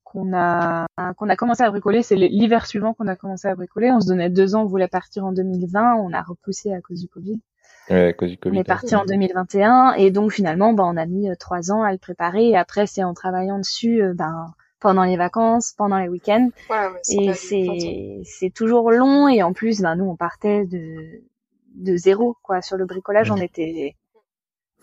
qu'on 0.05 0.33
a, 0.35 0.87
qu'on 1.17 1.29
a 1.29 1.37
commencé 1.37 1.63
à 1.63 1.71
bricoler. 1.71 2.03
C'est 2.03 2.17
l'hiver 2.17 2.67
suivant 2.67 2.95
qu'on 2.95 3.09
a 3.09 3.17
commencé 3.17 3.49
à 3.49 3.55
bricoler. 3.55 3.91
On 3.91 4.01
se 4.01 4.07
donnait 4.07 4.31
deux 4.31 4.55
ans, 4.55 4.63
on 4.63 4.67
voulait 4.67 4.89
partir 4.89 5.25
en 5.25 5.33
2020, 5.33 5.95
on 5.97 6.13
a 6.13 6.23
repoussé 6.23 6.73
à 6.73 6.81
cause 6.81 7.01
du 7.01 7.09
Covid. 7.09 7.41
Ouais, 7.91 8.15
cause 8.17 8.31
du 8.31 8.39
COVID. 8.39 8.57
On 8.57 8.61
est 8.61 8.65
parti 8.65 8.95
en 8.97 9.05
2021 9.05 9.95
et 9.95 10.11
donc 10.11 10.33
finalement, 10.33 10.73
ben, 10.73 10.85
on 10.85 10.97
a 10.97 11.07
mis 11.07 11.29
euh, 11.29 11.35
trois 11.39 11.71
ans 11.71 11.83
à 11.83 11.93
le 11.93 11.99
préparer. 11.99 12.49
Et 12.49 12.57
après, 12.57 12.87
c'est 12.87 13.05
en 13.05 13.15
travaillant 13.15 13.59
dessus, 13.59 14.03
euh, 14.03 14.15
ben, 14.15 14.55
pendant 14.81 15.05
les 15.05 15.17
vacances, 15.17 15.75
pendant 15.77 15.99
les 15.99 16.09
week-ends. 16.09 16.51
et 17.11 17.35
c'est 17.35 18.21
c'est 18.25 18.51
toujours 18.51 18.91
long 18.91 19.29
et 19.29 19.43
en 19.43 19.53
plus, 19.53 19.81
ben, 19.81 19.97
nous, 19.97 20.05
on 20.05 20.17
partait 20.17 20.65
de 20.67 21.23
de 21.75 21.97
zéro 21.97 22.37
quoi. 22.43 22.63
Sur 22.63 22.77
le 22.77 22.87
bricolage, 22.87 23.31
on 23.31 23.37
était 23.37 23.97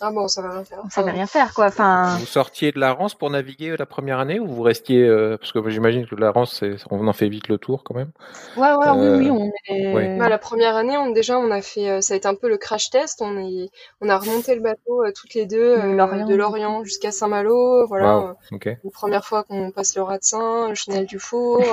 ah 0.04 0.12
bon, 0.12 0.28
ça 0.28 0.42
va 0.42 0.50
rien 0.50 0.64
faire. 0.64 0.80
Ça 0.90 1.04
va 1.04 1.12
rien 1.12 1.28
faire, 1.28 1.54
quoi. 1.54 1.68
Enfin. 1.68 2.18
Vous 2.20 2.26
sortiez 2.26 2.72
de 2.72 2.80
la 2.80 2.92
Rance 2.92 3.14
pour 3.14 3.30
naviguer 3.30 3.70
euh, 3.70 3.76
la 3.78 3.86
première 3.86 4.18
année 4.18 4.40
ou 4.40 4.48
vous 4.48 4.64
restiez 4.64 5.04
euh, 5.04 5.38
parce 5.38 5.52
que 5.52 5.70
j'imagine 5.70 6.08
que 6.08 6.16
la 6.16 6.32
Rance, 6.32 6.64
on 6.90 7.08
en 7.08 7.14
fait 7.14 7.30
vite 7.30 7.48
le 7.48 7.60
tour 7.60 7.84
quand 7.84 7.94
même. 7.94 8.12
Ouais, 8.58 8.74
ouais, 8.74 8.90
oui, 8.96 9.08
oui, 9.20 9.30
on 9.30 9.52
est. 9.70 10.18
Bah, 10.18 10.28
la 10.28 10.40
première 10.40 10.76
année, 10.76 10.98
on 10.98 11.12
déjà, 11.12 11.38
on 11.38 11.52
a 11.52 11.62
fait, 11.62 11.88
euh, 11.88 12.02
ça 12.02 12.16
a 12.16 12.18
été 12.18 12.28
un 12.28 12.34
peu 12.34 12.50
le 12.50 12.58
crash 12.58 12.90
test. 12.90 13.22
On 13.22 13.38
est, 13.38 13.70
on 14.02 14.10
a 14.10 14.18
remonté 14.18 14.56
le 14.56 14.62
bateau 14.62 15.04
toutes 15.16 15.36
les 15.36 15.46
deux 15.46 15.78
de 15.78 16.36
Lorient 16.36 16.84
jusqu'à 16.84 17.12
Saint-Malo, 17.12 17.86
voilà. 17.88 18.18
Wow. 18.18 18.36
Okay. 18.54 18.78
La 18.84 18.92
première 18.92 19.26
fois 19.26 19.44
qu'on 19.44 19.70
passe 19.70 19.96
le 19.96 20.02
Ratsin, 20.02 20.70
le 20.70 20.76
Chenel 20.76 21.06
du 21.06 21.20
Four. 21.20 21.64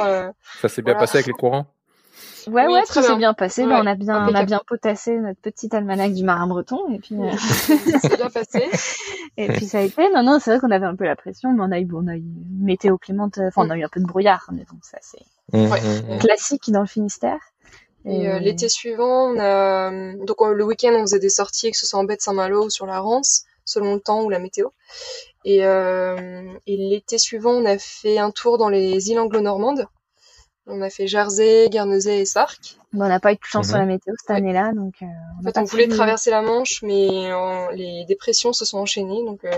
ça 0.60 0.68
s'est 0.68 0.82
bien 0.82 0.94
passé 0.94 1.16
avec 1.16 1.26
les 1.28 1.32
courants? 1.32 1.66
Ouais, 2.48 2.66
ouais, 2.66 2.82
tout 2.86 3.02
s'est 3.02 3.16
bien 3.16 3.34
passé. 3.34 3.64
on 3.64 3.86
a 3.86 3.94
bien, 3.94 4.28
on 4.28 4.34
a 4.34 4.44
bien 4.44 4.60
potassé 4.66 5.16
notre 5.16 5.40
petit 5.40 5.74
almanach 5.74 6.12
du 6.12 6.24
marin 6.24 6.46
breton 6.46 6.90
et 6.90 6.98
puis. 6.98 7.16
Euh... 7.16 7.30
ça 8.00 8.16
bien 8.16 8.30
passé. 8.30 8.68
et 9.36 9.48
puis 9.48 9.66
ça 9.66 9.78
a 9.78 9.82
été. 9.82 10.02
Non, 10.14 10.22
non, 10.22 10.38
c'est 10.38 10.50
vrai 10.50 10.60
qu'on 10.60 10.70
avait 10.70 10.86
un 10.86 10.96
peu 10.96 11.04
la 11.04 11.16
pression, 11.16 11.52
mais 11.52 11.62
on 11.62 11.72
a 11.72 11.78
eu, 11.78 11.88
on 11.92 12.06
a 12.06 12.16
eu 12.16 12.20
une 12.20 12.64
météo 12.64 12.98
clémente. 12.98 13.38
Enfin, 13.38 13.66
on 13.66 13.70
a 13.70 13.76
eu 13.76 13.84
un 13.84 13.88
peu 13.88 14.00
de 14.00 14.06
brouillard, 14.06 14.48
mais 14.52 14.64
bon, 14.70 14.78
ça 14.82 14.98
c'est 15.00 15.22
mmh, 15.52 15.66
mmh, 15.66 16.14
mmh. 16.14 16.18
classique 16.18 16.70
dans 16.70 16.80
le 16.80 16.86
Finistère. 16.86 17.40
Et, 18.04 18.28
euh, 18.28 18.38
l'été 18.38 18.68
suivant, 18.68 19.32
on 19.32 19.38
a 19.38 19.90
donc 20.24 20.36
le 20.40 20.64
week-end, 20.64 20.92
on 20.94 21.02
faisait 21.02 21.18
des 21.18 21.28
sorties, 21.28 21.70
que 21.70 21.76
ce 21.76 21.86
soit 21.86 21.98
en 21.98 22.04
baie 22.04 22.16
de 22.16 22.22
Saint-Malo 22.22 22.66
ou 22.66 22.70
sur 22.70 22.86
la 22.86 23.00
Rance, 23.00 23.44
selon 23.64 23.94
le 23.94 24.00
temps 24.00 24.22
ou 24.22 24.30
la 24.30 24.38
météo. 24.38 24.68
Et, 25.44 25.64
euh, 25.64 26.52
et 26.66 26.76
l'été 26.76 27.18
suivant, 27.18 27.52
on 27.52 27.66
a 27.66 27.76
fait 27.78 28.18
un 28.18 28.30
tour 28.30 28.56
dans 28.56 28.68
les 28.68 29.10
îles 29.10 29.18
anglo-normandes. 29.18 29.86
On 30.68 30.82
a 30.82 30.90
fait 30.90 31.06
Jersey, 31.06 31.68
Guernesey 31.70 32.20
et 32.20 32.24
Sark. 32.24 32.58
On 32.94 32.98
n'a 32.98 33.20
pas 33.20 33.32
eu 33.32 33.36
de 33.36 33.40
chance 33.42 33.68
sur 33.68 33.78
la 33.78 33.86
météo 33.86 34.14
cette 34.18 34.30
année-là, 34.30 34.72
donc. 34.72 34.94
Euh, 35.02 35.06
on 35.36 35.40
en 35.40 35.52
fait, 35.52 35.58
on 35.58 35.64
voulait 35.64 35.88
traverser 35.88 36.30
la 36.30 36.42
Manche, 36.42 36.82
mais 36.82 37.30
les 37.74 38.04
dépressions 38.06 38.52
se 38.52 38.64
sont 38.64 38.78
enchaînées, 38.78 39.24
donc 39.24 39.44
euh, 39.44 39.50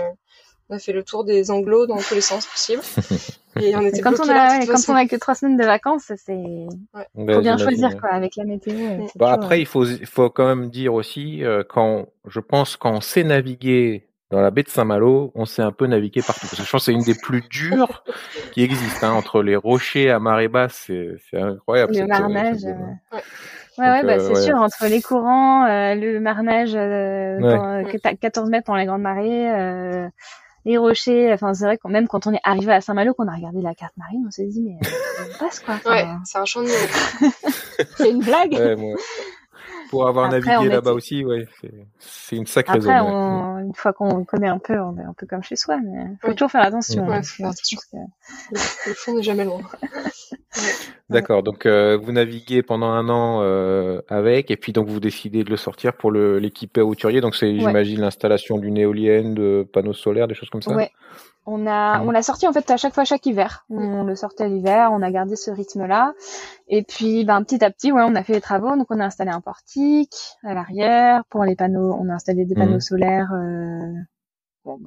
on 0.69 0.75
a 0.75 0.79
fait 0.79 0.93
le 0.93 1.03
tour 1.03 1.23
des 1.25 1.51
Anglos 1.51 1.85
dans 1.85 1.97
tous 1.97 2.15
les 2.15 2.21
sens 2.21 2.45
possibles. 2.45 2.81
Et 3.59 3.75
on 3.75 3.81
était 3.81 3.99
quand 3.99 4.17
on 4.19 4.29
a 4.29 4.65
quand 4.65 4.79
on 4.87 4.95
a 4.95 5.05
que 5.05 5.17
trois 5.17 5.35
semaines 5.35 5.57
de 5.57 5.65
vacances, 5.65 6.11
c'est 6.15 6.33
ouais. 6.33 7.07
faut 7.13 7.25
ben, 7.25 7.41
bien 7.41 7.57
choisir 7.57 7.99
quoi 7.99 8.11
avec 8.11 8.37
la 8.37 8.45
météo. 8.45 8.73
Bah, 9.17 9.33
après, 9.33 9.59
il 9.59 9.65
faut 9.65 9.83
il 9.83 10.05
faut 10.05 10.29
quand 10.29 10.47
même 10.47 10.69
dire 10.69 10.93
aussi 10.93 11.43
euh, 11.43 11.63
quand 11.67 12.07
je 12.27 12.39
pense 12.39 12.77
quand 12.77 12.93
on 12.93 13.01
sait 13.01 13.25
naviguer 13.25 14.07
dans 14.31 14.41
la 14.41 14.51
baie 14.51 14.63
de 14.63 14.69
Saint-Malo, 14.69 15.31
on 15.35 15.45
s'est 15.45 15.61
un 15.61 15.71
peu 15.71 15.87
navigué 15.87 16.21
partout. 16.21 16.41
Parce 16.41 16.55
que 16.55 16.63
je 16.63 16.71
pense 16.71 16.81
que 16.81 16.85
c'est 16.85 16.93
une 16.93 17.03
des 17.03 17.15
plus 17.15 17.41
dures 17.49 18.03
qui 18.53 18.63
existent. 18.63 19.07
Hein, 19.07 19.13
entre 19.13 19.41
les 19.41 19.55
rochers 19.55 20.09
à 20.09 20.19
marée 20.19 20.47
basse, 20.47 20.85
c'est 20.87 21.39
incroyable. 21.39 21.93
Le 21.97 22.07
marnage. 22.07 22.63
Euh, 22.65 23.15
ouais. 23.15 23.21
Ouais, 23.77 23.89
ouais, 23.89 24.03
bah, 24.03 24.19
c'est 24.19 24.35
sûr, 24.35 24.55
entre 24.57 24.85
les 24.87 25.01
courants, 25.01 25.65
euh, 25.65 25.95
le 25.95 26.19
marnage 26.19 26.75
euh, 26.75 27.39
dans, 27.39 27.83
14 28.19 28.49
mètres 28.49 28.67
dans 28.67 28.75
la 28.75 28.85
grande 28.85 29.01
marée, 29.01 29.49
euh, 29.49 30.09
les 30.65 30.77
rochers, 30.77 31.31
enfin 31.33 31.53
c'est 31.53 31.63
vrai 31.63 31.77
que 31.77 31.87
même 31.87 32.07
quand 32.07 32.27
on 32.27 32.33
est 32.33 32.41
arrivé 32.43 32.73
à 32.73 32.81
Saint-Malo, 32.81 33.13
qu'on 33.13 33.29
a 33.29 33.33
regardé 33.33 33.61
la 33.61 33.73
carte 33.73 33.95
marine, 33.95 34.25
on 34.27 34.29
s'est 34.29 34.45
dit 34.45 34.61
mais 34.61 34.75
on 35.23 35.39
passe 35.39 35.61
quoi. 35.61 35.75
Ouais, 35.85 36.05
c'est 36.25 36.37
un 36.37 36.45
champ 36.45 36.61
de 36.61 36.67
C'est 37.97 38.09
une 38.09 38.19
blague. 38.19 38.51
Ouais, 38.51 38.75
moi 38.75 38.95
pour 39.91 40.07
avoir 40.07 40.31
navigué 40.31 40.69
là-bas 40.69 40.93
aussi, 40.93 41.23
ouais, 41.23 41.45
c'est 41.99 42.37
une 42.37 42.47
sacrée 42.47 42.77
Après, 42.77 42.81
zone. 42.81 43.13
On, 43.13 43.59
une 43.59 43.75
fois 43.75 43.93
qu'on 43.93 44.23
connaît 44.23 44.47
un 44.47 44.57
peu, 44.57 44.79
on 44.79 44.97
est 44.97 45.03
un 45.03 45.13
peu 45.13 45.27
comme 45.27 45.43
chez 45.43 45.55
soi, 45.55 45.77
mais 45.83 46.05
faut 46.21 46.31
toujours 46.31 46.49
faire 46.49 46.63
attention. 46.63 47.05
Ouais, 47.07 47.17
hein, 47.17 47.21
attention. 47.39 47.79
Le 48.51 48.93
fond 48.93 49.15
n'est 49.15 49.23
jamais 49.23 49.43
loin. 49.43 49.61
D'accord, 51.09 51.43
donc 51.43 51.65
euh, 51.65 51.97
vous 51.97 52.13
naviguez 52.13 52.63
pendant 52.63 52.89
un 52.89 53.09
an 53.09 53.41
euh, 53.41 54.01
avec, 54.07 54.49
et 54.49 54.55
puis 54.55 54.71
donc 54.71 54.87
vous 54.87 55.01
décidez 55.01 55.43
de 55.43 55.49
le 55.49 55.57
sortir 55.57 55.93
pour 55.93 56.11
l'équiper 56.11 56.81
hauturier. 56.81 57.19
Donc 57.19 57.35
c'est, 57.35 57.59
j'imagine, 57.59 57.99
l'installation 57.99 58.57
d'une 58.57 58.77
éolienne, 58.77 59.33
de 59.33 59.67
panneaux 59.71 59.93
solaires, 59.93 60.27
des 60.27 60.35
choses 60.35 60.49
comme 60.49 60.61
ça? 60.61 60.73
On 61.47 61.65
a, 61.65 62.01
on 62.01 62.11
l'a 62.11 62.21
sorti 62.21 62.47
en 62.47 62.53
fait 62.53 62.69
à 62.69 62.77
chaque 62.77 62.93
fois 62.93 63.03
chaque 63.03 63.25
hiver. 63.25 63.65
On 63.69 64.03
le 64.03 64.15
sortait 64.15 64.47
l'hiver, 64.47 64.91
on 64.91 65.01
a 65.01 65.09
gardé 65.09 65.35
ce 65.35 65.49
rythme-là. 65.49 66.13
Et 66.67 66.83
puis, 66.83 67.25
ben 67.25 67.43
petit 67.43 67.63
à 67.63 67.71
petit, 67.71 67.91
ouais, 67.91 68.03
on 68.05 68.15
a 68.15 68.23
fait 68.23 68.33
les 68.33 68.41
travaux. 68.41 68.75
Donc, 68.75 68.87
on 68.89 68.99
a 68.99 69.05
installé 69.05 69.31
un 69.31 69.41
portique 69.41 70.15
à 70.43 70.53
l'arrière 70.53 71.23
pour 71.29 71.43
les 71.43 71.55
panneaux. 71.55 71.97
On 71.99 72.09
a 72.09 72.13
installé 72.13 72.45
des 72.45 72.53
panneaux 72.53 72.77
mmh. 72.77 72.81
solaires. 72.81 73.33
Euh, 73.33 73.91
bon, 74.65 74.79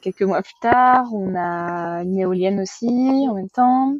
quelques 0.00 0.22
mois 0.22 0.42
plus 0.42 0.58
tard, 0.62 1.06
on 1.12 1.34
a 1.34 2.02
une 2.02 2.18
éolienne 2.18 2.60
aussi 2.60 3.26
en 3.28 3.34
même 3.34 3.50
temps. 3.50 3.94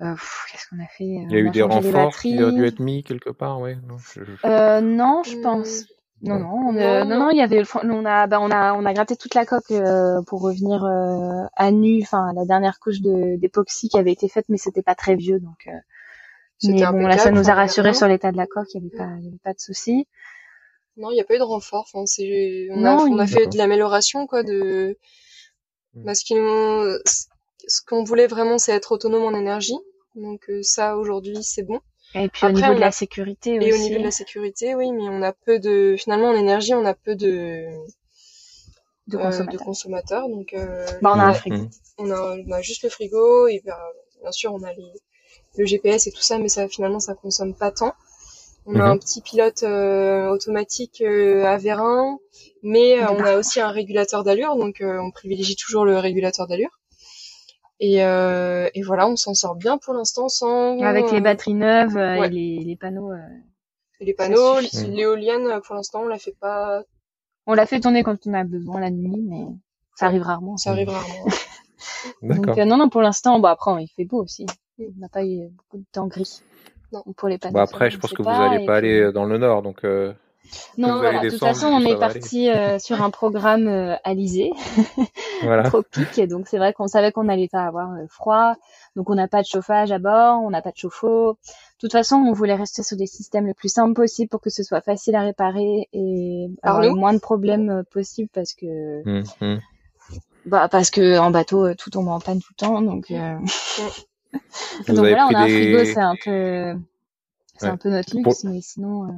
Euh, 0.00 0.14
Qu'est-ce 0.50 0.68
qu'on 0.68 0.82
a 0.82 0.86
fait? 0.86 1.04
Il 1.04 1.32
y 1.32 1.36
a 1.36 1.38
eu 1.38 1.50
des 1.50 1.62
renforts 1.62 2.16
qui 2.16 2.42
ont 2.42 2.52
dû 2.52 2.64
être 2.64 2.80
mis 2.80 3.02
quelque 3.02 3.30
part, 3.30 3.60
ouais. 3.60 3.76
Non, 3.88 3.96
je, 3.98 4.20
Euh, 4.44 4.80
non, 4.80 5.22
je 5.24 5.36
pense. 5.38 5.84
Non, 6.24 6.38
non, 6.38 6.72
non, 6.72 7.18
non, 7.18 7.30
il 7.30 7.36
y 7.36 7.42
avait, 7.42 7.62
on 7.82 8.04
a, 8.04 8.26
bah, 8.26 8.40
on 8.40 8.50
a, 8.50 8.72
on 8.72 8.84
a 8.86 8.94
gratté 8.94 9.16
toute 9.16 9.34
la 9.34 9.44
coque 9.44 9.70
euh, 9.70 10.22
pour 10.22 10.40
revenir 10.40 10.84
euh, 10.84 11.44
à 11.54 11.70
nu, 11.70 12.00
enfin 12.02 12.32
la 12.34 12.46
dernière 12.46 12.80
couche 12.80 13.00
de 13.00 13.36
d'époxy 13.36 13.88
qui 13.88 13.98
avait 13.98 14.12
été 14.12 14.28
faite, 14.28 14.46
mais 14.48 14.56
c'était 14.56 14.82
pas 14.82 14.94
très 14.94 15.16
vieux, 15.16 15.38
donc. 15.38 15.66
Euh, 15.66 15.72
mais 16.62 16.82
bon, 16.86 17.06
là, 17.06 17.18
ça 17.18 17.30
nous 17.30 17.50
a 17.50 17.54
rassuré 17.54 17.92
sur 17.92 18.08
l'état 18.08 18.32
de 18.32 18.38
la 18.38 18.46
coque, 18.46 18.72
il 18.72 18.82
y 18.82 18.86
avait 18.86 18.96
pas, 18.96 19.16
il 19.18 19.24
y 19.24 19.28
avait 19.28 19.40
pas 19.42 19.52
de 19.52 19.60
souci. 19.60 20.06
Non, 20.96 21.10
il 21.10 21.14
n'y 21.14 21.20
a 21.20 21.24
pas 21.24 21.34
eu 21.34 21.38
de 21.38 21.42
renfort. 21.42 21.86
Enfin, 21.92 22.06
c'est, 22.06 22.68
on 22.70 22.84
a, 22.84 22.94
on 22.94 23.18
a 23.18 23.26
fait 23.26 23.46
de 23.46 23.58
l'amélioration, 23.58 24.26
quoi, 24.26 24.42
de. 24.42 24.96
Mm. 25.94 26.04
Parce 26.04 26.22
que 26.22 27.00
ce 27.66 27.80
qu'on 27.86 28.04
voulait 28.04 28.28
vraiment, 28.28 28.56
c'est 28.56 28.72
être 28.72 28.92
autonome 28.92 29.24
en 29.24 29.36
énergie. 29.36 29.78
Donc 30.14 30.48
ça, 30.62 30.96
aujourd'hui, 30.96 31.42
c'est 31.42 31.64
bon. 31.64 31.80
Et 32.14 32.28
puis 32.28 32.46
au 32.46 32.52
niveau 32.52 32.74
de 32.74 32.80
la 32.80 32.92
sécurité 32.92 33.58
aussi. 33.58 33.68
Et 33.68 33.72
au 33.72 33.76
niveau 33.76 33.98
de 33.98 34.04
la 34.04 34.10
sécurité, 34.10 34.74
oui, 34.74 34.92
mais 34.92 35.08
on 35.08 35.22
a 35.22 35.32
peu 35.32 35.58
de, 35.58 35.96
finalement 35.98 36.28
en 36.28 36.34
énergie, 36.34 36.74
on 36.74 36.84
a 36.84 36.94
peu 36.94 37.16
de, 37.16 37.66
de 39.08 39.16
consommateurs. 39.16 39.52
de 39.52 39.58
consommateurs 39.58 40.28
donc, 40.28 40.54
euh, 40.54 40.86
bah, 41.02 41.12
on 41.14 41.18
a 41.18 41.24
un 41.24 41.34
frigo. 41.34 41.68
On 41.98 42.10
a, 42.10 42.36
on 42.46 42.52
a 42.52 42.62
juste 42.62 42.82
le 42.84 42.88
frigo 42.88 43.48
et 43.48 43.60
bien, 43.64 43.76
bien 44.22 44.32
sûr 44.32 44.54
on 44.54 44.62
a 44.62 44.72
les, 44.72 44.92
le 45.56 45.64
GPS 45.64 46.06
et 46.06 46.12
tout 46.12 46.22
ça, 46.22 46.38
mais 46.38 46.48
ça 46.48 46.68
finalement 46.68 47.00
ça 47.00 47.14
consomme 47.14 47.54
pas 47.54 47.70
tant. 47.70 47.94
On 48.66 48.76
a 48.76 48.84
mhm. 48.84 48.90
un 48.92 48.98
petit 48.98 49.20
pilote 49.20 49.62
euh, 49.62 50.28
automatique 50.28 51.02
euh, 51.02 51.44
à 51.44 51.58
vérin, 51.58 52.18
mais 52.62 52.98
euh, 52.98 53.10
on 53.10 53.22
a 53.22 53.36
aussi 53.36 53.60
un 53.60 53.68
régulateur 53.68 54.24
d'allure, 54.24 54.56
donc 54.56 54.76
on 54.80 55.10
privilégie 55.10 55.56
toujours 55.56 55.84
le 55.84 55.98
régulateur 55.98 56.46
d'allure. 56.46 56.80
Et, 57.80 58.04
euh, 58.04 58.68
et 58.74 58.82
voilà, 58.82 59.08
on 59.08 59.16
s'en 59.16 59.34
sort 59.34 59.56
bien 59.56 59.78
pour 59.78 59.94
l'instant 59.94 60.28
sans. 60.28 60.80
Avec 60.80 61.10
les 61.10 61.20
batteries 61.20 61.54
neuves 61.54 61.96
euh, 61.96 62.24
et 62.24 62.28
les, 62.28 62.58
les 62.64 62.76
panneaux. 62.76 63.12
Euh, 63.12 63.18
et 64.00 64.04
les 64.04 64.14
panneaux, 64.14 64.60
l'éolienne, 64.88 65.60
pour 65.64 65.74
l'instant, 65.74 66.02
on 66.02 66.08
la 66.08 66.18
fait 66.18 66.36
pas. 66.40 66.82
On 67.46 67.54
la 67.54 67.66
fait 67.66 67.80
tourner 67.80 68.02
quand 68.02 68.26
on 68.26 68.34
a 68.34 68.44
besoin 68.44 68.80
la 68.80 68.90
nuit, 68.90 69.22
mais 69.28 69.44
ça 69.96 70.06
arrive 70.06 70.22
rarement. 70.22 70.56
Ça 70.56 70.70
arrive 70.70 70.88
rarement. 70.88 71.26
Donc 72.22 72.56
non, 72.56 72.76
non, 72.76 72.88
pour 72.88 73.02
l'instant, 73.02 73.38
bon 73.38 73.48
après, 73.48 73.84
il 73.84 73.88
fait 73.88 74.04
beau 74.04 74.22
aussi. 74.22 74.46
On 74.78 74.84
n'a 74.98 75.08
pas 75.08 75.24
eu 75.24 75.48
beaucoup 75.48 75.78
de 75.78 75.84
temps 75.92 76.06
gris. 76.06 76.42
Non. 76.92 77.02
Pour 77.16 77.28
les 77.28 77.38
panneaux. 77.38 77.54
Bon, 77.54 77.60
après, 77.60 77.90
je 77.90 77.98
pense 77.98 78.12
que 78.12 78.22
vous 78.22 78.28
n'allez 78.28 78.66
pas 78.66 78.76
aller 78.76 79.12
dans 79.12 79.24
le 79.24 79.38
nord, 79.38 79.62
donc. 79.62 79.84
Non, 80.76 80.98
voilà, 80.98 81.20
de 81.20 81.30
toute 81.30 81.38
façon, 81.38 81.66
on 81.66 81.80
est 81.80 81.98
parti 81.98 82.48
euh, 82.48 82.78
sur 82.80 83.02
un 83.02 83.10
programme 83.10 83.68
euh, 83.68 83.96
alisé, 84.04 84.50
voilà. 85.42 85.64
tropique, 85.64 86.20
donc 86.28 86.48
c'est 86.48 86.58
vrai 86.58 86.72
qu'on 86.72 86.86
savait 86.86 87.12
qu'on 87.12 87.24
n'allait 87.24 87.48
pas 87.48 87.64
avoir 87.64 87.92
euh, 87.92 88.06
froid, 88.08 88.54
donc 88.96 89.10
on 89.10 89.14
n'a 89.14 89.28
pas 89.28 89.42
de 89.42 89.46
chauffage 89.46 89.92
à 89.92 89.98
bord, 89.98 90.42
on 90.42 90.50
n'a 90.50 90.62
pas 90.62 90.70
de 90.70 90.76
chauffe-eau. 90.76 91.32
De 91.32 91.38
toute 91.80 91.92
façon, 91.92 92.16
on 92.16 92.32
voulait 92.32 92.54
rester 92.54 92.82
sur 92.82 92.96
des 92.96 93.06
systèmes 93.06 93.46
le 93.46 93.54
plus 93.54 93.68
simples 93.68 93.94
possible 93.94 94.28
pour 94.28 94.40
que 94.40 94.50
ce 94.50 94.62
soit 94.62 94.80
facile 94.80 95.14
à 95.16 95.20
réparer 95.20 95.88
et 95.92 96.48
avoir 96.62 96.82
le 96.82 96.90
moins 96.90 97.12
de 97.12 97.18
problèmes 97.18 97.84
possible 97.90 98.28
parce 98.32 98.54
que 98.54 99.02
mmh, 99.04 99.24
mmh. 99.40 99.60
bah 100.46 100.68
parce 100.68 100.90
que 100.90 101.18
en 101.18 101.30
bateau 101.30 101.74
tout 101.74 101.90
tombe 101.90 102.08
en 102.08 102.20
panne 102.20 102.40
tout 102.40 102.52
le 102.58 102.66
temps, 102.66 102.82
donc 102.82 103.12
donc 104.88 104.96
voilà, 104.96 105.26
on 105.30 105.34
a 105.34 105.40
un 105.40 105.48
frigo, 105.48 105.84
c'est 105.84 105.98
un 105.98 106.16
peu 106.24 106.74
c'est 107.56 107.66
un 107.66 107.76
peu 107.76 107.90
notre 107.90 108.16
luxe, 108.16 108.44
mais 108.44 108.60
sinon 108.60 109.08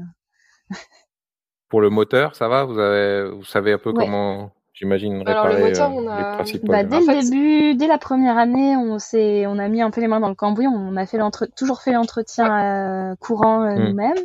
pour 1.68 1.80
le 1.80 1.90
moteur, 1.90 2.34
ça 2.36 2.48
va? 2.48 2.64
Vous 2.64 2.78
avez, 2.78 3.28
vous 3.30 3.44
savez 3.44 3.72
un 3.72 3.78
peu 3.78 3.92
comment, 3.92 4.50
j'imagine, 4.72 5.18
réparer 5.18 5.56
le 5.56 5.68
moteur, 5.68 5.92
on 5.92 6.06
a... 6.08 6.16
les 6.16 6.36
principaux 6.36 6.66
bah, 6.68 6.84
Dès 6.84 7.00
le 7.00 7.22
début, 7.22 7.74
dès 7.74 7.86
la 7.86 7.98
première 7.98 8.38
année, 8.38 8.76
on 8.76 8.98
s'est, 8.98 9.46
on 9.46 9.58
a 9.58 9.68
mis 9.68 9.82
un 9.82 9.90
peu 9.90 10.00
les 10.00 10.08
mains 10.08 10.20
dans 10.20 10.28
le 10.28 10.34
cambouis. 10.34 10.66
On 10.66 10.96
a 10.96 11.06
fait 11.06 11.18
toujours 11.56 11.82
fait 11.82 11.92
l'entretien 11.92 13.10
euh, 13.10 13.14
courant 13.16 13.62
euh, 13.62 13.74
mmh. 13.74 13.84
nous-mêmes, 13.84 14.18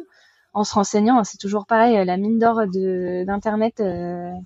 en 0.53 0.63
se 0.63 0.75
renseignant. 0.75 1.23
C'est 1.23 1.39
toujours 1.39 1.65
pareil, 1.65 1.97
euh, 1.97 2.05
la 2.05 2.17
mine 2.17 2.37
d'or 2.37 2.61
d'internet 2.67 3.81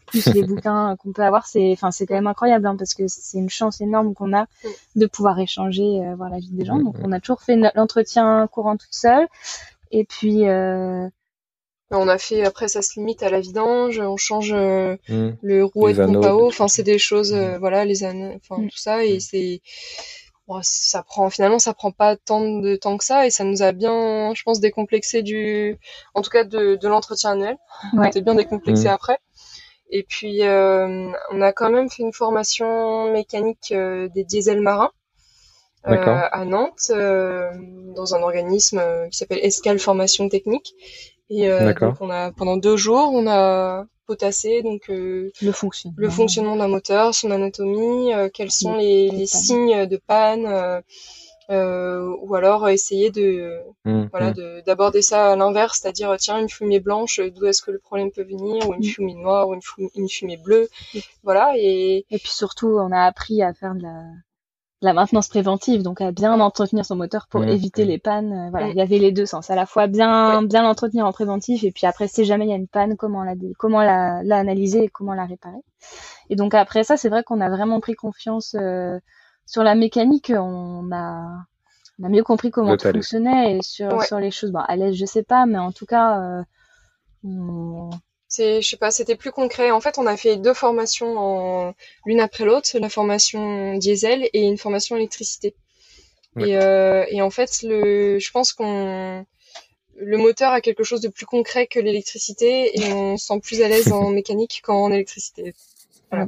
plus 0.07 0.33
les 0.33 0.43
bouquins 0.47 0.95
qu'on 0.97 1.11
peut 1.11 1.23
avoir, 1.23 1.47
c'est, 1.47 1.73
enfin, 1.73 1.91
c'est 1.91 2.05
quand 2.05 2.15
même 2.15 2.27
incroyable 2.27 2.65
hein, 2.65 2.77
parce 2.77 2.93
que 2.93 3.03
c'est 3.07 3.37
une 3.37 3.49
chance 3.49 3.81
énorme 3.81 4.13
qu'on 4.13 4.31
a 4.31 4.43
mmh. 4.43 4.67
de 4.95 5.05
pouvoir 5.05 5.37
échanger, 5.39 6.01
voir 6.15 6.29
la 6.29 6.39
vie 6.39 6.51
des 6.51 6.63
gens. 6.63 6.77
Mmh, 6.77 6.83
Donc, 6.83 6.95
on 7.03 7.11
a 7.11 7.19
toujours 7.19 7.41
fait 7.41 7.59
l'entretien 7.75 8.47
courant 8.47 8.77
toute 8.77 8.93
seule. 8.93 9.27
Et 9.91 10.05
puis, 10.05 10.45
on 11.91 12.07
a 12.07 12.17
fait 12.17 12.43
après 12.43 12.67
ça 12.67 12.81
se 12.81 12.99
limite 12.99 13.23
à 13.23 13.29
la 13.29 13.39
vidange, 13.39 13.99
on 13.99 14.17
change 14.17 14.51
euh, 14.53 14.97
mmh. 15.07 15.29
le 15.41 15.65
rouet 15.65 15.93
de 15.93 16.05
pompe 16.05 16.25
à 16.25 16.35
eau, 16.35 16.47
enfin 16.47 16.67
c'est 16.67 16.83
des 16.83 16.97
choses 16.97 17.33
euh, 17.33 17.57
voilà 17.59 17.85
les 17.85 18.03
années 18.03 18.39
enfin 18.41 18.61
mmh. 18.61 18.69
tout 18.69 18.77
ça 18.77 19.05
et 19.05 19.19
c'est 19.19 19.61
ça 20.61 21.01
prend 21.01 21.29
finalement 21.31 21.57
ça 21.57 21.73
prend 21.73 21.91
pas 21.91 22.15
tant 22.15 22.59
de 22.59 22.75
temps 22.75 22.97
que 22.97 23.03
ça 23.03 23.25
et 23.25 23.31
ça 23.31 23.43
nous 23.43 23.63
a 23.63 23.71
bien 23.71 24.33
je 24.35 24.43
pense 24.43 24.59
décomplexé 24.59 25.23
du 25.23 25.79
en 26.13 26.21
tout 26.21 26.29
cas 26.29 26.43
de, 26.43 26.75
de 26.75 26.87
l'entretien 26.87 27.31
annuel. 27.31 27.57
On 27.93 28.03
était 28.03 28.21
bien 28.21 28.35
décomplexé 28.35 28.85
mmh. 28.85 28.91
après. 28.93 29.17
Et 29.89 30.03
puis 30.03 30.43
euh, 30.43 31.11
on 31.31 31.41
a 31.41 31.51
quand 31.51 31.71
même 31.71 31.89
fait 31.89 32.03
une 32.03 32.13
formation 32.13 33.11
mécanique 33.11 33.71
des 33.71 34.23
diesels 34.23 34.61
marins. 34.61 34.91
à 35.83 36.45
Nantes, 36.45 36.91
dans 36.91 38.15
un 38.15 38.21
organisme 38.21 38.81
qui 39.11 39.17
s'appelle 39.17 39.39
Escale 39.41 39.79
Formation 39.79 40.29
Technique. 40.29 40.75
Et 41.29 41.49
euh, 41.49 41.73
donc 41.73 41.95
on 42.01 42.09
a 42.09 42.31
pendant 42.31 42.57
deux 42.57 42.77
jours, 42.77 43.09
on 43.13 43.27
a 43.27 43.85
potassé 44.05 44.61
donc 44.61 44.89
euh, 44.89 45.31
le 45.41 45.51
fonctionnement, 45.51 45.97
le 45.97 46.09
fonctionnement 46.09 46.55
d'un 46.55 46.67
moteur, 46.67 47.15
son 47.15 47.31
anatomie, 47.31 48.13
euh, 48.13 48.29
quels 48.31 48.51
sont 48.51 48.75
les, 48.75 49.09
les 49.09 49.25
signes 49.25 49.87
de 49.87 49.97
panne, 49.97 50.81
Euh, 51.51 52.09
ou 52.23 52.33
alors 52.33 52.67
essayer 52.69 53.11
de 53.11 53.59
mmh, 53.85 54.05
voilà 54.09 54.31
mmh. 54.31 54.63
d'aborder 54.65 55.03
ça 55.03 55.31
à 55.31 55.35
l'inverse, 55.35 55.77
c'est-à-dire 55.79 56.15
tiens 56.17 56.39
une 56.39 56.49
fumée 56.49 56.79
blanche, 56.79 57.19
d'où 57.19 57.45
est-ce 57.45 57.61
que 57.61 57.69
le 57.69 57.77
problème 57.77 58.09
peut 58.11 58.23
venir, 58.23 58.67
ou 58.67 58.73
une 58.73 58.79
mmh. 58.79 58.93
fumée 58.95 59.13
noire, 59.13 59.47
ou 59.47 59.53
une 59.53 59.61
fumée, 59.61 59.91
une 59.95 60.09
fumée 60.09 60.37
bleue, 60.37 60.67
voilà 61.21 61.53
et 61.55 62.03
et 62.09 62.17
puis 62.17 62.31
surtout 62.31 62.69
on 62.79 62.91
a 62.91 63.01
appris 63.05 63.43
à 63.43 63.53
faire 63.53 63.75
de 63.75 63.83
la 63.83 64.01
la 64.85 64.93
maintenance 64.93 65.27
préventive, 65.27 65.83
donc 65.83 65.99
à 65.99 66.11
bien 66.11 66.39
entretenir 66.39 66.85
son 66.85 66.95
moteur 66.95 67.27
pour 67.27 67.43
éviter 67.43 67.85
les 67.85 67.97
pannes. 67.97 68.31
Euh, 68.31 68.49
voilà, 68.49 68.69
il 68.69 68.75
y 68.75 68.81
avait 68.81 68.99
les 68.99 69.11
deux 69.11 69.25
sens, 69.25 69.49
à 69.49 69.55
la 69.55 69.65
fois 69.65 69.87
bien 69.87 70.43
bien 70.43 70.63
l'entretenir 70.63 71.05
en 71.05 71.11
préventif 71.11 71.63
et 71.63 71.71
puis 71.71 71.85
après 71.85 72.07
si 72.07 72.23
jamais 72.23 72.45
il 72.45 72.49
y 72.49 72.53
a 72.53 72.57
une 72.57 72.67
panne, 72.67 72.95
comment 72.95 73.23
la 73.23 73.33
comment 73.57 73.81
la, 73.81 74.23
la 74.23 74.37
analyser 74.37 74.85
et 74.85 74.89
comment 74.89 75.13
la 75.13 75.25
réparer. 75.25 75.61
Et 76.29 76.35
donc 76.35 76.53
après 76.53 76.83
ça, 76.83 76.97
c'est 76.97 77.09
vrai 77.09 77.23
qu'on 77.23 77.41
a 77.41 77.49
vraiment 77.49 77.79
pris 77.79 77.95
confiance 77.95 78.55
euh, 78.59 78.97
sur 79.45 79.63
la 79.63 79.75
mécanique. 79.75 80.31
On 80.35 80.91
a 80.91 81.25
on 81.99 82.03
a 82.03 82.09
mieux 82.09 82.23
compris 82.23 82.51
comment 82.51 82.77
tout 82.77 82.91
fonctionnait 82.91 83.57
et 83.57 83.61
sur 83.61 84.03
sur 84.03 84.19
les 84.19 84.31
choses. 84.31 84.51
Bon, 84.51 84.59
à 84.59 84.75
l'aise, 84.75 84.95
je 84.95 85.05
sais 85.05 85.23
pas, 85.23 85.45
mais 85.45 85.57
en 85.57 85.71
tout 85.71 85.85
cas, 85.85 86.21
euh, 86.21 86.43
on, 87.23 87.89
c'est 88.35 88.61
je 88.61 88.67
sais 88.67 88.77
pas 88.77 88.91
c'était 88.91 89.15
plus 89.15 89.31
concret. 89.31 89.71
En 89.71 89.79
fait 89.79 89.97
on 89.97 90.05
a 90.07 90.17
fait 90.17 90.37
deux 90.37 90.53
formations 90.53 91.17
en 91.17 91.73
l'une 92.05 92.19
après 92.19 92.45
l'autre 92.45 92.77
la 92.79 92.89
formation 92.89 93.77
diesel 93.77 94.29
et 94.33 94.41
une 94.41 94.57
formation 94.57 94.95
électricité. 94.95 95.55
Et, 96.37 96.57
euh, 96.57 97.05
et 97.09 97.21
en 97.21 97.29
fait 97.29 97.61
le 97.63 98.19
je 98.19 98.31
pense 98.31 98.51
qu'on 98.51 99.25
le 99.97 100.17
moteur 100.17 100.51
a 100.51 100.59
quelque 100.59 100.83
chose 100.83 100.99
de 100.99 101.07
plus 101.07 101.25
concret 101.25 101.67
que 101.67 101.79
l'électricité 101.79 102.77
et 102.77 102.91
on 102.91 103.15
se 103.15 103.27
sent 103.27 103.39
plus 103.41 103.61
à 103.61 103.69
l'aise 103.69 103.91
en 103.93 104.09
mécanique 104.19 104.61
qu'en 104.63 104.91
électricité. 104.91 105.53
Voilà. 106.11 106.27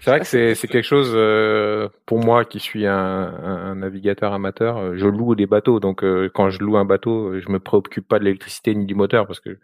C'est 0.00 0.10
vrai 0.10 0.20
que 0.20 0.26
c'est 0.26 0.68
quelque 0.68 0.82
chose 0.82 1.12
euh, 1.14 1.88
pour 2.04 2.18
moi 2.18 2.44
qui 2.44 2.60
suis 2.60 2.86
un, 2.86 2.94
un, 2.94 3.74
navigateur 3.76 4.32
amateur. 4.32 4.76
Euh, 4.78 4.96
je 4.96 5.06
loue 5.06 5.34
des 5.34 5.46
bateaux, 5.46 5.80
donc 5.80 6.04
euh, 6.04 6.30
quand 6.32 6.50
je 6.50 6.62
loue 6.62 6.76
un 6.76 6.84
bateau, 6.84 7.38
je 7.40 7.48
me 7.50 7.58
préoccupe 7.58 8.06
pas 8.06 8.18
de 8.18 8.24
l'électricité 8.24 8.74
ni 8.74 8.84
du 8.84 8.94
moteur 8.94 9.26
parce 9.26 9.40
que 9.40 9.58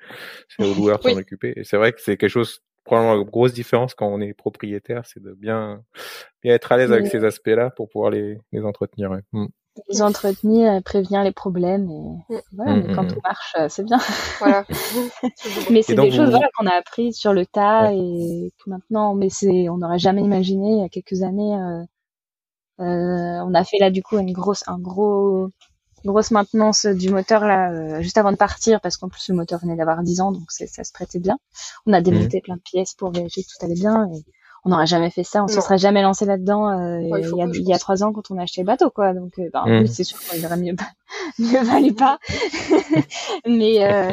c'est 0.48 0.64
au 0.64 0.74
loueur 0.74 0.98
de 0.98 1.10
s'en 1.10 1.16
occuper. 1.18 1.52
Et 1.56 1.64
c'est 1.64 1.76
vrai 1.76 1.92
que 1.92 2.00
c'est 2.00 2.16
quelque 2.16 2.30
chose 2.30 2.60
probablement 2.84 3.22
une 3.22 3.28
grosse 3.28 3.52
différence 3.52 3.94
quand 3.94 4.08
on 4.08 4.20
est 4.20 4.32
propriétaire, 4.32 5.06
c'est 5.06 5.22
de 5.22 5.34
bien 5.34 5.84
bien 6.42 6.54
être 6.54 6.72
à 6.72 6.76
l'aise 6.76 6.92
avec 6.92 7.06
ces 7.06 7.24
aspects-là 7.24 7.70
pour 7.70 7.88
pouvoir 7.88 8.10
les 8.10 8.38
les 8.52 8.64
entretenir. 8.64 9.10
Ouais. 9.10 9.20
Mm 9.32 9.46
les 9.88 10.02
entretenir, 10.02 10.82
prévenir 10.82 11.22
les 11.22 11.32
problèmes. 11.32 11.90
Et 11.90 12.34
mm. 12.34 12.40
voilà, 12.52 12.76
mais 12.76 12.94
quand 12.94 13.02
mm, 13.02 13.06
mm, 13.06 13.12
tout 13.12 13.20
marche, 13.24 13.54
euh, 13.58 13.68
c'est 13.68 13.84
bien. 13.84 13.98
Voilà. 14.38 14.64
mais 15.70 15.82
c'est 15.82 15.94
des 15.94 16.10
choses 16.10 16.30
voilà, 16.30 16.48
qu'on 16.56 16.66
a 16.66 16.74
apprises 16.74 17.16
sur 17.16 17.32
le 17.32 17.46
tas 17.46 17.92
et 17.92 18.52
que 18.58 18.70
maintenant, 18.70 19.14
mais 19.14 19.28
c'est, 19.30 19.68
on 19.68 19.78
n'aurait 19.78 19.98
jamais 19.98 20.22
imaginé 20.22 20.72
il 20.72 20.80
y 20.80 20.84
a 20.84 20.88
quelques 20.88 21.22
années. 21.22 21.54
Euh, 21.54 21.84
euh, 22.80 23.44
on 23.44 23.54
a 23.54 23.64
fait 23.64 23.78
là 23.78 23.90
du 23.90 24.02
coup 24.02 24.18
une 24.18 24.32
grosse, 24.32 24.64
un 24.66 24.78
gros, 24.78 25.50
grosse 26.04 26.30
maintenance 26.30 26.86
du 26.86 27.10
moteur 27.10 27.44
là 27.44 27.70
euh, 27.70 28.02
juste 28.02 28.18
avant 28.18 28.32
de 28.32 28.36
partir 28.36 28.80
parce 28.80 28.96
qu'en 28.96 29.08
plus 29.08 29.28
le 29.28 29.34
moteur 29.34 29.60
venait 29.60 29.76
d'avoir 29.76 30.02
10 30.02 30.20
ans 30.20 30.32
donc 30.32 30.50
ça 30.50 30.84
se 30.84 30.92
prêtait 30.92 31.20
bien. 31.20 31.38
On 31.86 31.92
a 31.92 32.00
démonté 32.00 32.40
plein 32.40 32.56
de 32.56 32.62
pièces 32.62 32.94
pour 32.94 33.12
vérifier 33.12 33.44
que 33.44 33.48
tout 33.48 33.64
allait 33.64 33.74
bien 33.74 34.08
et 34.12 34.24
on 34.64 34.70
n'aurait 34.70 34.86
jamais 34.86 35.10
fait 35.10 35.24
ça, 35.24 35.42
on 35.42 35.48
se 35.48 35.60
serait 35.60 35.78
jamais 35.78 36.02
lancé 36.02 36.24
là-dedans 36.24 36.68
euh, 36.68 37.00
il, 37.00 37.36
y 37.36 37.42
a, 37.42 37.46
il 37.46 37.68
y 37.68 37.74
a 37.74 37.78
trois 37.78 38.04
ans 38.04 38.12
quand 38.12 38.30
on 38.30 38.38
a 38.38 38.42
acheté 38.42 38.60
le 38.60 38.66
bateau, 38.66 38.90
quoi. 38.90 39.12
Donc, 39.12 39.38
euh, 39.38 39.50
bah, 39.52 39.64
mmh. 39.66 39.86
c'est 39.86 40.04
sûr 40.04 40.18
qu'il 40.20 40.44
aurait 40.46 40.56
mieux, 40.56 40.74
mieux 41.38 41.62
valu 41.62 41.92
pas. 41.94 42.18
mais, 43.46 43.84
euh, 43.84 44.12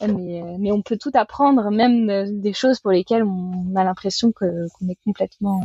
mais, 0.00 0.42
mais 0.58 0.72
on 0.72 0.82
peut 0.82 0.96
tout 0.96 1.12
apprendre, 1.14 1.70
même 1.70 2.40
des 2.40 2.52
choses 2.52 2.80
pour 2.80 2.90
lesquelles 2.90 3.22
on 3.22 3.76
a 3.76 3.84
l'impression 3.84 4.32
que 4.32 4.66
qu'on 4.72 4.88
est 4.88 4.98
complètement 5.04 5.60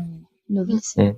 novice. 0.50 0.96
Mmh. 0.98 1.12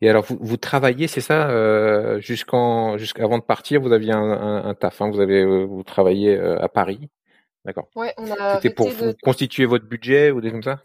Et 0.00 0.08
alors, 0.08 0.24
vous, 0.24 0.38
vous 0.40 0.56
travaillez, 0.56 1.06
c'est 1.06 1.20
ça, 1.20 1.50
euh, 1.50 2.18
jusqu'en, 2.20 2.96
jusqu'avant 2.96 3.38
de 3.38 3.42
partir, 3.42 3.80
vous 3.80 3.92
aviez 3.92 4.12
un, 4.12 4.18
un, 4.20 4.64
un 4.64 4.74
taf, 4.74 5.02
hein, 5.02 5.10
vous 5.10 5.20
avez, 5.20 5.44
vous 5.44 5.82
travaillez 5.82 6.38
à 6.38 6.68
Paris, 6.68 7.10
d'accord. 7.66 7.88
Ouais. 7.94 8.14
C'était 8.54 8.70
pour 8.70 8.88
constituer 9.22 9.66
votre 9.66 9.84
budget 9.84 10.30
ou 10.30 10.40
des 10.40 10.50
comme 10.50 10.62
ça? 10.62 10.80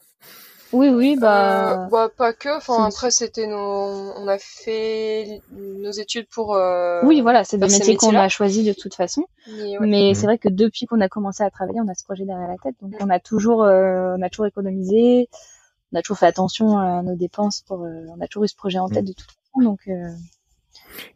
Oui, 0.74 0.88
oui, 0.90 1.18
bah... 1.20 1.86
Euh, 1.86 1.90
bah 1.90 2.10
pas 2.16 2.34
que. 2.34 2.56
Enfin, 2.56 2.86
après, 2.86 3.12
c'était 3.12 3.46
nos... 3.46 4.14
On 4.16 4.28
a 4.28 4.38
fait 4.38 5.42
nos 5.52 5.92
études 5.92 6.28
pour... 6.30 6.56
Euh, 6.56 7.02
oui, 7.04 7.22
voilà, 7.22 7.44
c'est 7.44 7.58
des 7.58 7.68
métiers 7.68 7.96
qu'on 7.98 8.16
a 8.16 8.30
choisis 8.30 8.66
de 8.66 8.74
toute 8.74 8.96
façon. 8.96 9.26
Mais, 9.82 10.14
c'est 10.14 10.26
vrai 10.26 10.38
que 10.38 10.50
depuis 10.50 10.86
qu'on 10.86 11.02
a 11.02 11.10
commencé 11.10 11.44
à 11.44 11.50
travailler, 11.50 11.82
on 11.82 11.90
a 11.90 11.94
ce 11.94 12.04
projet 12.04 12.26
derrière 12.26 12.48
la 12.48 12.58
tête. 12.58 12.76
Donc, 12.82 12.94
mm. 12.94 12.98
on 13.02 13.10
a 13.10 13.20
toujours, 13.20 13.64
euh, 13.64 14.16
on 14.18 14.22
a 14.22 14.30
toujours 14.30 14.48
économisé. 14.48 15.28
On 15.92 16.00
a 16.00 16.02
toujours 16.02 16.20
fait 16.20 16.28
attention 16.28 16.78
à 16.78 17.02
nos 17.02 17.16
dépenses. 17.16 17.64
Pour, 17.68 17.84
euh, 17.84 18.06
on 18.18 18.22
a 18.22 18.28
toujours 18.28 18.46
eu 18.46 18.48
ce 18.48 18.56
projet 18.56 18.80
en 18.80 18.88
tête 18.88 19.04
mm. 19.04 19.08
de 19.08 19.14
toute 19.14 19.28
façon. 19.28 19.62
Donc... 19.62 19.90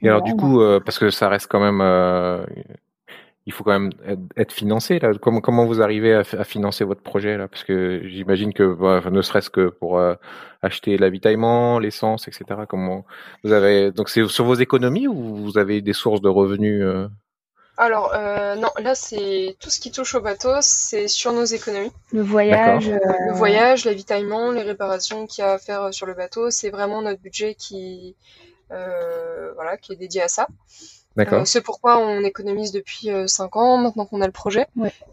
Et 0.02 0.08
alors, 0.08 0.22
du 0.22 0.36
coup, 0.36 0.60
parce 0.86 1.00
que 1.00 1.10
ça 1.10 1.30
reste 1.30 1.48
quand 1.48 1.60
même 1.60 1.82
il 3.48 3.54
faut 3.54 3.64
quand 3.64 3.80
même 3.80 3.92
être 4.38 4.52
financé 4.52 5.00
là. 5.00 5.12
Comment 5.22 5.40
comment 5.40 5.66
vous 5.66 5.82
arrivez 5.82 6.14
à, 6.16 6.44
financer 6.44 6.84
votre 6.84 7.02
projet 7.02 7.38
là? 7.38 7.48
Parce 7.48 7.64
que 7.64 8.02
j'imagine 8.08 8.54
que 8.54 8.74
bah, 8.74 9.04
ne 9.10 9.22
serait-ce 9.22 9.52
que 9.52 9.70
pour 9.70 10.00
euh, 10.00 10.16
acheter 10.64 10.98
l'avitaillement, 10.98 11.78
l'essence, 11.78 12.28
etc. 12.28 12.62
Comment 12.68 13.06
vous 13.44 13.52
avez 13.52 13.92
donc 13.92 14.10
c'est 14.10 14.28
sur 14.28 14.46
vos 14.46 14.56
économies 14.56 15.08
ou 15.08 15.36
vous 15.36 15.58
avez 15.60 15.82
des 15.82 15.94
sources 15.94 16.22
de 16.22 16.30
revenus 16.30 16.84
euh? 16.84 17.08
Alors 17.78 18.14
euh, 18.16 18.56
non, 18.56 18.70
là 18.82 18.96
c'est 18.96 19.58
tout 19.60 19.70
ce 19.70 19.80
qui 19.80 19.92
touche 19.92 20.16
au 20.16 20.22
bateau, 20.22 20.54
c'est 20.62 21.08
sur 21.08 21.32
nos 21.32 21.46
économies. 21.46 21.92
Le 22.14 22.22
voyage, 22.22 22.90
le 22.90 23.34
voyage, 23.34 23.86
l'avitaillement, 23.86 24.52
les 24.52 24.64
réparations 24.64 25.28
qu'il 25.28 25.44
y 25.44 25.48
a 25.48 25.52
à 25.52 25.58
faire 25.60 25.94
sur 25.94 26.08
le 26.08 26.16
bateau, 26.16 26.50
c'est 26.50 26.72
vraiment 26.72 27.02
notre 27.04 27.22
budget 27.22 27.54
qui 27.54 28.16
voilà 28.70 29.78
qui 29.78 29.94
est 29.94 29.98
dédié 29.98 30.24
à 30.24 30.30
ça. 30.30 30.48
Euh, 31.18 31.46
c'est 31.46 31.62
pourquoi 31.62 32.00
on 32.00 32.22
économise 32.22 32.72
depuis 32.72 33.10
5 33.26 33.56
euh, 33.56 33.60
ans, 33.60 33.78
maintenant 33.78 34.06
qu'on 34.06 34.22
a 34.22 34.26
le 34.26 34.32
projet. 34.32 34.68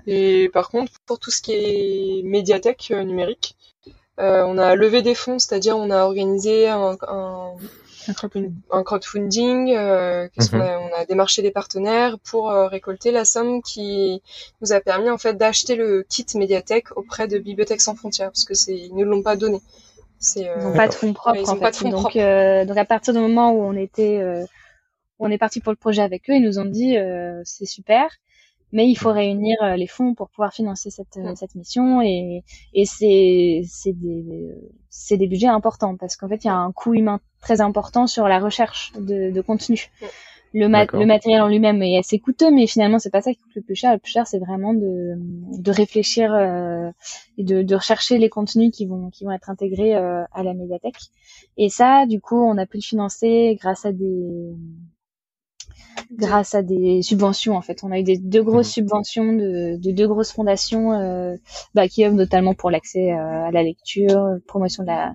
Et 0.07 0.51
par 0.53 0.69
contre, 0.71 0.93
pour 1.07 1.19
tout 1.19 1.31
ce 1.31 1.41
qui 1.43 1.53
est 1.53 2.23
médiathèque 2.25 2.89
euh, 2.91 3.05
numérique, 3.05 3.57
on 4.19 4.59
a 4.59 4.77
levé 4.77 5.03
des 5.03 5.17
fonds, 5.17 5.39
c'est-à-dire 5.41 5.77
on 5.77 5.91
a 5.91 6.05
organisé 6.05 6.69
un, 6.69 6.97
un, 7.09 7.55
un 8.71 8.83
crowdfunding, 8.85 9.75
mhm. 9.75 10.29
on, 10.53 10.91
a, 10.97 11.05
démarché 11.09 11.43
des 11.43 11.51
partenaires 11.51 12.19
pour 12.21 12.51
récolter 12.51 13.11
la 13.11 13.25
somme 13.25 13.63
qui 13.63 14.23
nous 14.61 14.73
a 14.73 14.81
permis 14.81 15.11
en 15.11 15.19
fait 15.19 15.35
d'acheter 15.35 15.75
le 15.75 16.05
kit 16.09 16.27
médiathèque 16.37 16.97
auprès 16.97 17.27
de 17.27 17.39
Bibliothèques 17.39 17.81
sans 17.81 17.97
frontières, 17.97 18.29
parce 18.29 18.45
que 18.45 18.55
c'est 18.55 18.77
ils 18.77 18.95
ne 18.95 19.05
l'ont 19.05 19.23
pas 19.23 19.35
donné. 19.35 19.61
ils 20.37 20.49
n'ont 20.61 20.73
pas 20.73 20.87
de 20.87 20.95
fonds 20.95 21.15
propres. 21.15 21.49
en 21.49 21.57
fait. 21.57 21.83
donc, 21.91 22.15
donc 22.69 22.79
à 22.79 22.85
partir 22.85 23.15
du 23.15 23.19
moment 23.19 23.51
où 23.51 23.63
on 23.63 23.75
était 23.75 24.47
on 25.23 25.31
est 25.31 25.39
parti 25.39 25.61
pour 25.61 25.73
le 25.73 25.77
projet 25.77 26.03
avec 26.03 26.29
eux. 26.29 26.35
Ils 26.35 26.43
nous 26.43 26.59
ont 26.59 26.65
dit 26.65 26.97
euh, 26.97 27.41
c'est 27.45 27.67
super, 27.67 28.11
mais 28.73 28.89
il 28.89 28.97
faut 28.97 29.13
réunir 29.13 29.57
euh, 29.63 29.77
les 29.77 29.87
fonds 29.87 30.15
pour 30.15 30.29
pouvoir 30.31 30.53
financer 30.53 30.91
cette, 30.91 31.17
euh, 31.17 31.35
cette 31.37 31.55
mission 31.55 32.03
et, 32.03 32.43
et 32.75 32.85
c'est 32.85 33.63
c'est 33.67 33.93
des 33.93 34.51
c'est 34.91 35.17
des 35.17 35.29
budgets 35.29 35.47
importants 35.47 35.97
parce 35.97 36.17
qu'en 36.17 36.29
fait 36.29 36.45
il 36.45 36.49
y 36.49 36.51
a 36.51 36.57
un 36.57 36.73
coût 36.73 36.95
humain 36.95 37.21
très 37.41 37.61
important 37.61 38.07
sur 38.07 38.27
la 38.29 38.41
recherche 38.41 38.93
de, 38.99 39.31
de 39.31 39.41
contenu. 39.41 39.91
Le, 40.55 40.67
le 40.99 41.07
matériel 41.07 41.41
en 41.41 41.49
lui-même 41.49 41.83
est 41.83 41.97
assez 41.97 42.19
coûteux, 42.19 42.51
mais 42.51 42.67
finalement 42.67 42.99
c'est 42.99 43.09
pas 43.09 43.23
ça 43.23 43.33
qui 43.33 43.39
coûte 43.39 43.55
le 43.55 43.63
plus 43.63 43.75
cher. 43.75 43.91
Le 43.95 43.99
plus 43.99 44.11
cher 44.11 44.27
c'est 44.27 44.39
vraiment 44.39 44.75
de, 44.75 45.15
de 45.17 45.71
réfléchir 45.71 46.35
et 47.39 47.43
de, 47.43 47.63
de 47.63 47.75
rechercher 47.75 48.19
les 48.19 48.29
contenus 48.29 48.71
qui 48.71 48.85
vont 48.85 49.09
qui 49.09 49.25
vont 49.25 49.31
être 49.33 49.49
intégrés 49.49 49.95
à 49.95 50.43
la 50.43 50.53
médiathèque. 50.53 51.01
Et 51.57 51.69
ça, 51.69 52.05
du 52.07 52.21
coup, 52.21 52.37
on 52.37 52.59
a 52.59 52.67
pu 52.67 52.79
le 52.79 52.83
financer 52.83 53.57
grâce 53.61 53.85
à 53.87 53.93
des 53.93 54.53
grâce 56.11 56.55
à 56.55 56.63
des 56.63 57.03
subventions 57.03 57.57
en 57.57 57.63
fait. 57.63 57.85
On 57.85 57.91
a 57.91 57.99
eu 57.99 58.03
des 58.03 58.19
deux 58.19 58.43
grosses 58.43 58.69
mhm. 58.69 58.73
subventions 58.73 59.33
de, 59.33 59.77
de, 59.77 59.91
deux 59.91 60.09
grosses 60.09 60.33
fondations 60.33 60.93
euh, 60.93 61.37
bah, 61.75 61.89
qui 61.89 62.05
œuvrent 62.05 62.17
notamment 62.17 62.55
pour 62.55 62.71
l'accès 62.71 63.13
euh, 63.13 63.47
à 63.47 63.51
la 63.51 63.63
lecture, 63.63 64.39
promotion 64.47 64.83
de 64.83 64.89
la 64.89 65.15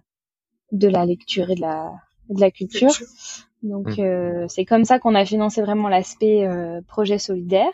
de 0.72 0.88
la 0.88 1.06
lecture 1.06 1.50
et 1.50 1.56
de 1.56 1.62
la 1.62 1.92
de 2.30 2.42
la 2.42 2.52
culture. 2.52 2.92
Donc 3.64 3.98
mhm. 3.98 4.06
euh, 4.06 4.46
c'est 4.48 4.66
comme 4.66 4.86
ça 4.86 5.00
qu'on 5.00 5.16
a 5.16 5.26
financé 5.26 5.62
vraiment 5.62 5.90
l'aspect 5.90 6.46
euh, 6.46 6.82
projet 6.88 7.18
solidaire. 7.18 7.72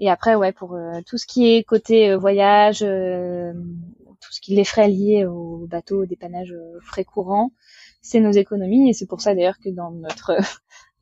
Et 0.00 0.10
après 0.10 0.34
ouais 0.34 0.52
pour 0.52 0.74
euh, 0.74 1.00
tout 1.06 1.18
ce 1.18 1.26
qui 1.26 1.54
est 1.54 1.62
côté 1.62 2.14
voyage, 2.14 2.80
tout 2.80 4.32
ce 4.32 4.40
qui 4.40 4.54
les 4.54 4.64
frais 4.64 4.88
liés 4.88 5.24
au 5.24 5.66
bateau, 5.68 6.02
au 6.02 6.06
dépannage, 6.06 6.54
frais 6.82 7.04
courants, 7.04 7.52
c'est 8.00 8.20
nos 8.20 8.32
économies 8.32 8.90
et 8.90 8.92
c'est 8.92 9.06
pour 9.06 9.20
ça 9.20 9.34
d'ailleurs 9.34 9.58
que 9.62 9.70
dans 9.70 9.90
notre 9.90 10.36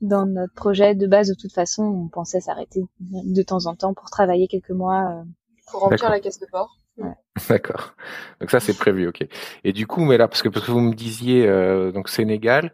dans 0.01 0.25
notre 0.25 0.53
projet 0.53 0.95
de 0.95 1.07
base, 1.07 1.29
de 1.29 1.35
toute 1.39 1.53
façon, 1.53 1.83
on 1.83 2.07
pensait 2.09 2.41
s'arrêter 2.41 2.81
de 2.99 3.43
temps 3.43 3.65
en 3.65 3.75
temps 3.75 3.93
pour 3.93 4.09
travailler 4.09 4.47
quelques 4.47 4.71
mois. 4.71 5.03
Euh. 5.03 5.23
Pour 5.71 5.81
remplir 5.81 6.09
la 6.09 6.19
caisse 6.19 6.39
de 6.39 6.47
port. 6.51 6.75
D'accord. 7.49 7.95
Donc 8.39 8.51
ça 8.51 8.59
c'est 8.59 8.77
prévu, 8.77 9.07
ok. 9.07 9.25
Et 9.63 9.73
du 9.73 9.87
coup, 9.87 10.01
mais 10.01 10.17
là 10.17 10.27
parce 10.27 10.41
que 10.41 10.49
parce 10.49 10.65
que 10.65 10.71
vous 10.71 10.81
me 10.81 10.93
disiez 10.93 11.47
euh, 11.47 11.91
donc 11.91 12.09
Sénégal, 12.09 12.71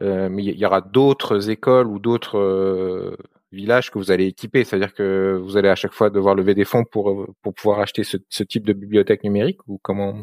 euh, 0.00 0.28
mais 0.30 0.44
il 0.44 0.58
y, 0.58 0.66
aura 0.66 0.80
d'autres 0.80 1.50
écoles 1.50 1.86
ou 1.86 1.98
d'autres 1.98 2.38
euh, 2.38 3.16
villages 3.52 3.90
que 3.90 3.98
vous 3.98 4.10
allez 4.10 4.26
équiper, 4.26 4.64
c'est-à-dire 4.64 4.94
que 4.94 5.38
vous 5.42 5.56
allez 5.56 5.68
à 5.68 5.74
chaque 5.74 5.92
fois 5.92 6.10
devoir 6.10 6.34
lever 6.34 6.54
des 6.54 6.64
fonds 6.64 6.84
pour 6.84 7.26
pour 7.42 7.54
pouvoir 7.54 7.80
acheter 7.80 8.04
ce, 8.04 8.16
ce 8.28 8.42
type 8.42 8.66
de 8.66 8.72
bibliothèque 8.72 9.24
numérique 9.24 9.60
ou 9.66 9.78
comment 9.82 10.22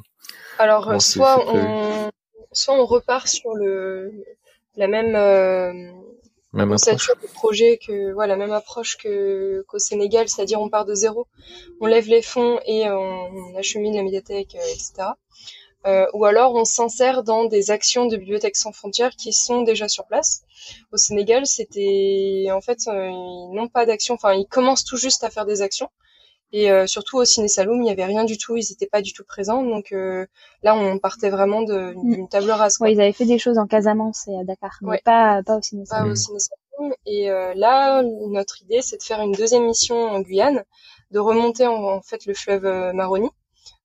Alors 0.58 1.02
soit 1.02 1.44
on 1.48 2.10
soit 2.52 2.76
on 2.76 2.86
repart 2.86 3.28
sur 3.28 3.54
le 3.54 4.12
la 4.76 4.88
même 4.88 5.16
même 6.56 6.70
de 6.70 7.34
projet 7.34 7.78
que 7.86 8.14
voilà, 8.14 8.36
même 8.36 8.54
approche 8.54 8.98
que 8.98 9.64
qu'au 9.68 9.80
Sénégal, 9.80 10.30
c'est-à-dire 10.30 10.62
on 10.62 10.70
part 10.70 10.86
de 10.86 10.96
zéro, 10.96 11.28
on 11.82 11.86
lève 11.86 12.08
les 12.08 12.22
fonds 12.22 12.60
et 12.66 12.90
on, 12.90 13.56
achemine 13.58 13.96
la 13.96 14.04
médiathèque, 14.04 14.56
etc. 14.56 15.10
Euh, 15.86 16.06
ou 16.14 16.26
alors 16.26 16.56
on 16.56 16.66
s'insère 16.66 17.24
dans 17.24 17.46
des 17.46 17.70
actions 17.70 18.08
de 18.08 18.18
Bibliothèques 18.18 18.56
sans 18.56 18.72
frontières 18.72 19.12
qui 19.16 19.34
sont 19.34 19.62
déjà 19.62 19.88
sur 19.88 20.06
place. 20.06 20.42
Au 20.92 20.98
Sénégal, 20.98 21.46
c'était 21.46 22.48
en 22.52 22.62
fait 22.62 22.80
euh, 22.88 23.10
ils 23.10 23.52
n'ont 23.54 23.68
pas 23.68 23.86
d'action, 23.86 24.16
enfin 24.16 24.34
ils 24.34 24.48
commencent 24.48 24.86
tout 24.86 24.98
juste 24.98 25.24
à 25.24 25.30
faire 25.30 25.46
des 25.46 25.62
actions. 25.62 25.90
Et 26.58 26.72
euh, 26.72 26.88
surtout 26.88 27.18
au 27.18 27.26
Ciné 27.26 27.48
Saloum, 27.48 27.82
il 27.82 27.86
n'y 27.86 27.92
avait 27.92 28.06
rien 28.06 28.24
du 28.24 28.38
tout, 28.38 28.56
ils 28.56 28.66
n'étaient 28.70 28.88
pas 28.88 29.02
du 29.02 29.12
tout 29.12 29.26
présents. 29.26 29.64
Donc 29.64 29.94
là, 30.64 30.76
on 30.76 31.00
partait 31.00 31.30
vraiment 31.30 31.62
mm. 31.62 31.94
d'une 32.04 32.30
table 32.30 32.52
rase. 32.52 32.78
Ouais, 32.80 32.94
ils 32.94 33.02
avaient 33.02 33.12
fait 33.12 33.26
des 33.26 33.40
choses 33.40 33.58
en 33.58 33.68
Casamance 33.68 34.28
et 34.28 34.38
à 34.38 34.44
Dakar, 34.44 34.78
mais 34.82 35.02
pas, 35.04 35.42
pas 35.44 35.58
au 35.58 35.62
Ciné 35.62 35.86
Saloum. 35.86 36.06
Pas 36.06 36.12
au 36.12 36.16
Ciné 36.16 36.40
Saloum. 36.40 36.94
Et 37.06 37.28
là, 37.56 38.04
notre 38.04 38.62
idée, 38.62 38.82
c'est 38.82 38.98
de 38.98 39.04
faire 39.04 39.22
une 39.22 39.34
deuxième 39.34 39.66
mission 39.66 39.98
en 39.98 40.22
Guyane, 40.22 40.64
de 41.12 41.20
remonter 41.20 41.68
en, 41.68 41.76
en 41.76 42.02
fait 42.02 42.26
le 42.26 42.34
fleuve 42.34 42.94
Maroni 42.94 43.30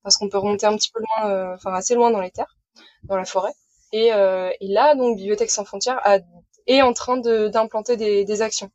parce 0.03 0.17
qu'on 0.17 0.29
peut 0.29 0.39
remonter 0.39 0.67
un 0.67 0.77
petit 0.77 0.91
peu 0.91 1.01
loin, 1.01 1.31
euh, 1.31 1.55
enfin 1.55 1.73
assez 1.75 1.95
loin 1.95 2.11
dans 2.11 2.21
les 2.21 2.31
terres, 2.31 2.57
dans 3.05 3.17
la 3.17 3.25
forêt. 3.25 3.53
Et, 3.93 4.13
euh, 4.13 4.51
et 4.61 4.69
là, 4.69 4.95
donc 4.95 5.17
Bibliothèque 5.17 5.51
sans 5.51 5.65
frontières 5.65 6.01
a, 6.05 6.19
est 6.67 6.83
en 6.83 6.93
train 6.93 7.19
d'implanter 7.19 7.97
des, 7.97 8.25
des 8.25 8.43
actions. 8.43 8.71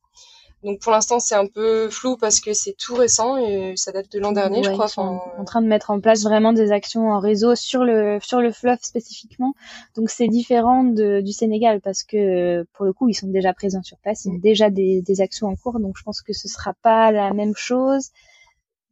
Donc 0.66 0.80
pour 0.80 0.91
l'instant 0.91 1.20
c'est 1.20 1.36
un 1.36 1.45
peu 1.45 1.89
flou 1.89 2.18
parce 2.18 2.39
que 2.41 2.53
c'est 2.53 2.74
tout 2.74 2.95
récent 2.95 3.38
et 3.38 3.74
ça 3.78 3.91
date 3.91 4.11
de 4.11 4.20
l'an 4.20 4.32
dernier 4.32 4.63
je 4.63 4.72
crois. 4.72 4.88
Ils 4.88 4.93
sont 4.93 5.22
en 5.38 5.45
train 5.45 5.61
de 5.61 5.68
mettre 5.68 5.91
en 5.91 6.01
place 6.01 6.24
vraiment 6.24 6.53
des 6.53 6.72
actions 6.72 7.11
en 7.11 7.20
réseau 7.20 7.55
sur 7.55 7.86
le 7.86 8.18
sur 8.22 8.41
le 8.41 8.51
fleuve 8.51 8.80
spécifiquement. 8.82 9.53
Donc 9.95 10.09
c'est 10.09 10.28
différent 10.28 10.84
de, 10.84 11.22
du 11.22 11.32
Sénégal 11.32 11.82
parce 11.82 12.03
que 12.03 12.63
pour 12.74 12.86
le 12.86 12.93
coup 12.93 13.07
ils 13.07 13.13
sont 13.13 13.28
déjà 13.28 13.53
présents 13.53 13.84
sur 13.84 13.97
place, 13.99 14.26
ils 14.26 14.32
ont 14.32 14.39
déjà 14.39 14.70
des, 14.72 15.01
des 15.01 15.22
actions 15.22 15.47
en 15.47 15.55
cours. 15.55 15.80
Donc 15.80 15.95
je 15.97 16.03
pense 16.03 16.22
que 16.22 16.34
ce 16.34 16.47
sera 16.47 16.74
pas 16.82 17.11
la 17.11 17.32
même 17.34 17.55
chose 17.55 18.09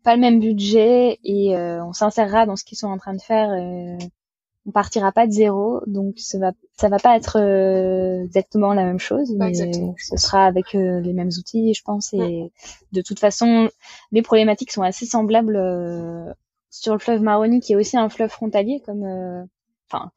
pas 0.03 0.15
le 0.15 0.21
même 0.21 0.39
budget 0.39 1.17
et 1.23 1.55
euh, 1.55 1.83
on 1.83 1.93
s'insérera 1.93 2.45
dans 2.45 2.55
ce 2.55 2.63
qu'ils 2.63 2.77
sont 2.77 2.87
en 2.87 2.97
train 2.97 3.13
de 3.13 3.21
faire. 3.21 3.49
Euh, 3.51 3.97
on 4.65 4.71
partira 4.71 5.11
pas 5.11 5.27
de 5.27 5.31
zéro, 5.31 5.81
donc 5.87 6.15
ça 6.17 6.39
va 6.39 6.51
ça 6.77 6.89
va 6.89 6.97
pas 6.97 7.15
être 7.15 7.37
euh, 7.39 8.23
exactement 8.23 8.73
la 8.73 8.85
même 8.85 8.99
chose, 8.99 9.33
mais 9.37 9.53
ce 9.53 10.17
sera 10.17 10.45
avec 10.45 10.73
les 10.73 11.13
mêmes 11.13 11.31
outils, 11.37 11.73
je 11.73 11.83
pense. 11.83 12.13
Et 12.13 12.51
de 12.91 13.01
toute 13.01 13.19
façon, 13.19 13.69
les 14.11 14.21
problématiques 14.21 14.71
sont 14.71 14.81
assez 14.81 15.05
semblables 15.05 15.57
sur 16.69 16.93
le 16.93 16.99
fleuve 16.99 17.21
Maroni, 17.21 17.59
qui 17.59 17.73
est 17.73 17.75
aussi 17.75 17.97
un 17.97 18.09
fleuve 18.09 18.29
frontalier, 18.29 18.81
comme 18.85 19.03
enfin. 19.91 20.11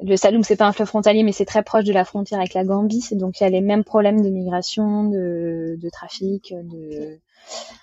le 0.00 0.16
Saloum, 0.16 0.44
c'est 0.44 0.56
pas 0.56 0.66
un 0.66 0.72
fleuve 0.72 0.88
frontalier, 0.88 1.22
mais 1.24 1.32
c'est 1.32 1.44
très 1.44 1.62
proche 1.62 1.84
de 1.84 1.92
la 1.92 2.04
frontière 2.04 2.38
avec 2.38 2.54
la 2.54 2.64
Gambie, 2.64 3.04
donc 3.12 3.40
il 3.40 3.44
y 3.44 3.46
a 3.46 3.50
les 3.50 3.60
mêmes 3.60 3.84
problèmes 3.84 4.22
de 4.22 4.30
migration, 4.30 5.04
de, 5.08 5.76
de 5.80 5.90
trafic, 5.90 6.54
de, 6.54 7.18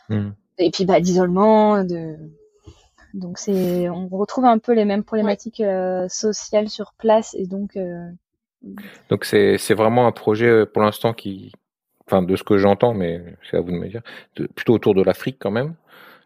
hmm 0.10 0.32
et 0.60 0.72
puis 0.72 0.86
bah 0.86 1.00
d'isolement 1.00 1.84
de 1.84 2.18
donc 3.14 3.38
c'est 3.38 3.90
on 3.90 4.08
retrouve 4.08 4.46
un 4.46 4.60
peu 4.60 4.74
les 4.74 4.86
mêmes 4.86 5.04
problématiques 5.04 5.62
euh, 5.62 6.08
sociales 6.10 6.70
sur 6.70 6.94
place 6.94 7.36
et 7.36 7.46
donc 7.46 7.76
euh... 7.76 8.08
donc 9.10 9.26
c'est 9.26 9.58
c'est 9.58 9.74
vraiment 9.74 10.08
un 10.08 10.12
projet 10.12 10.48
euh, 10.48 10.66
pour 10.66 10.82
l'instant 10.82 11.14
qui 11.14 11.52
enfin 12.06 12.22
de 12.22 12.36
ce 12.36 12.44
que 12.44 12.58
j'entends 12.58 12.94
mais 12.94 13.24
c'est 13.50 13.58
à 13.58 13.62
vous 13.62 13.72
de 13.72 13.78
me 13.78 13.88
dire 13.88 14.02
plutôt 14.56 14.74
autour 14.74 14.94
de 14.94 15.04
l'Afrique 15.04 15.38
quand 15.40 15.52
même. 15.52 15.76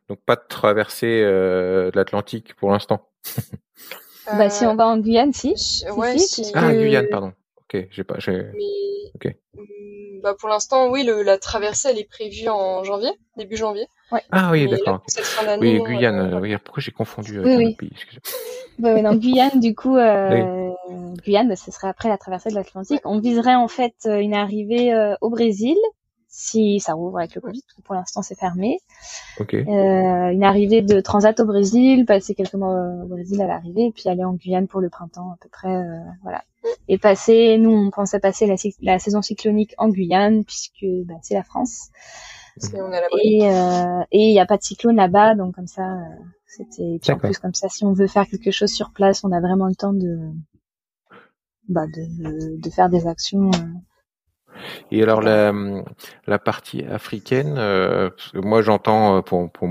Donc 0.10 0.20
pas 0.26 0.36
de 0.36 0.44
traversée 0.48 1.22
euh, 1.24 1.90
de 1.92 1.96
l'Atlantique 1.96 2.56
pour 2.56 2.72
l'instant. 2.72 3.08
Bah 4.38 4.50
si 4.50 4.66
on 4.66 4.76
va 4.76 4.88
en 4.88 4.98
Guyane 5.00 5.34
si, 5.34 5.54
ouais, 5.98 6.18
si, 6.18 6.50
ah 6.54 6.72
Guyane 6.74 7.08
pardon 7.10 7.34
ok 7.74 7.88
j'ai 7.90 8.04
pas 8.04 8.16
j'ai 8.20 8.52
ok 9.16 9.36
mm, 9.56 10.22
bah 10.22 10.36
pour 10.40 10.50
l'instant 10.50 10.90
oui 10.90 11.04
le, 11.04 11.24
la 11.24 11.38
traversée 11.38 11.90
elle 11.90 12.00
est 12.00 12.10
prévue 12.10 12.50
en 12.50 12.84
janvier 12.84 13.12
début 13.38 13.58
janvier 13.58 13.88
ah 14.32 14.52
oui, 14.52 14.68
d'accord. 14.68 15.04
Oui, 15.60 15.80
Guyane. 15.80 16.34
Euh, 16.34 16.58
pourquoi 16.64 16.82
j'ai 16.82 16.92
confondu 16.92 17.40
oui, 17.40 17.56
oui. 17.56 17.76
pays 17.76 17.92
non, 18.80 19.16
Guyane, 19.16 19.60
du 19.60 19.76
coup, 19.76 19.98
euh, 19.98 20.70
Guyane, 21.24 21.56
ce 21.56 21.72
serait 21.72 21.88
après 21.88 22.10
la 22.10 22.18
traversée 22.18 22.50
de 22.50 22.56
l'Atlantique. 22.56 23.02
On 23.06 23.20
viserait 23.20 23.56
en 23.56 23.68
fait 23.68 23.96
euh, 24.06 24.20
une 24.20 24.34
arrivée 24.34 24.94
euh, 24.94 25.16
au 25.22 25.30
Brésil, 25.30 25.78
si 26.36 26.80
ça 26.80 26.94
rouvre 26.94 27.20
avec 27.20 27.36
le 27.36 27.42
Covid, 27.42 27.62
parce 27.62 27.74
que 27.76 27.82
pour 27.84 27.94
l'instant 27.94 28.24
c'est 28.24 28.38
fermé. 28.38 28.80
Okay. 29.40 29.68
Euh, 29.68 30.32
une 30.32 30.44
arrivée 30.44 30.82
de 30.82 31.00
transat 31.00 31.40
au 31.40 31.46
Brésil, 31.46 32.06
passer 32.08 32.34
quelques 32.34 32.56
mois 32.56 32.74
au 33.04 33.08
Brésil 33.08 33.40
à 33.40 33.46
l'arrivée, 33.46 33.86
et 33.86 33.92
puis 33.92 34.10
aller 34.10 34.24
en 34.24 34.34
Guyane 34.34 34.68
pour 34.68 34.82
le 34.82 34.90
printemps 34.90 35.30
à 35.34 35.38
peu 35.40 35.48
près, 35.50 35.76
euh, 35.76 36.00
voilà. 36.24 36.44
Et 36.88 36.98
passer, 36.98 37.60
nous 37.60 37.70
on 37.70 37.92
pensait 37.92 38.20
passer 38.20 38.48
la, 38.48 38.56
la 38.82 38.98
saison 38.98 39.22
cyclonique 39.22 39.76
en 39.78 39.90
Guyane, 39.90 40.44
puisque 40.44 40.86
bah, 41.06 41.14
c'est 41.22 41.36
la 41.36 41.44
France. 41.44 41.92
Et 43.24 43.48
euh, 43.48 44.02
et 44.12 44.30
il 44.30 44.32
n'y 44.32 44.40
a 44.40 44.48
pas 44.48 44.58
de 44.58 44.64
cyclone 44.64 44.96
là-bas, 44.96 45.36
donc 45.36 45.54
comme 45.54 45.68
ça, 45.68 45.84
euh, 45.84 46.24
c'était. 46.48 47.00
en 47.12 47.20
plus 47.20 47.38
comme 47.38 47.54
ça, 47.54 47.70
si 47.70 47.86
on 47.86 47.94
veut 47.94 48.08
faire 48.08 48.26
quelque 48.28 48.50
chose 48.50 48.72
sur 48.72 48.92
place, 48.92 49.24
on 49.24 49.32
a 49.32 49.40
vraiment 49.40 49.68
le 49.68 49.76
temps 49.76 49.94
de 49.94 50.18
bah, 51.70 51.86
de, 51.86 52.60
de 52.60 52.70
faire 52.72 52.90
des 52.90 53.06
actions. 53.06 53.52
Euh. 54.56 54.84
Et 54.91 55.04
alors 55.04 55.22
la, 55.22 55.54
la 56.28 56.39
partie 56.39 56.84
africaine, 56.84 57.56
euh, 57.58 58.10
moi 58.34 58.62
j'entends 58.62 59.22
pour, 59.22 59.51
pour 59.51 59.70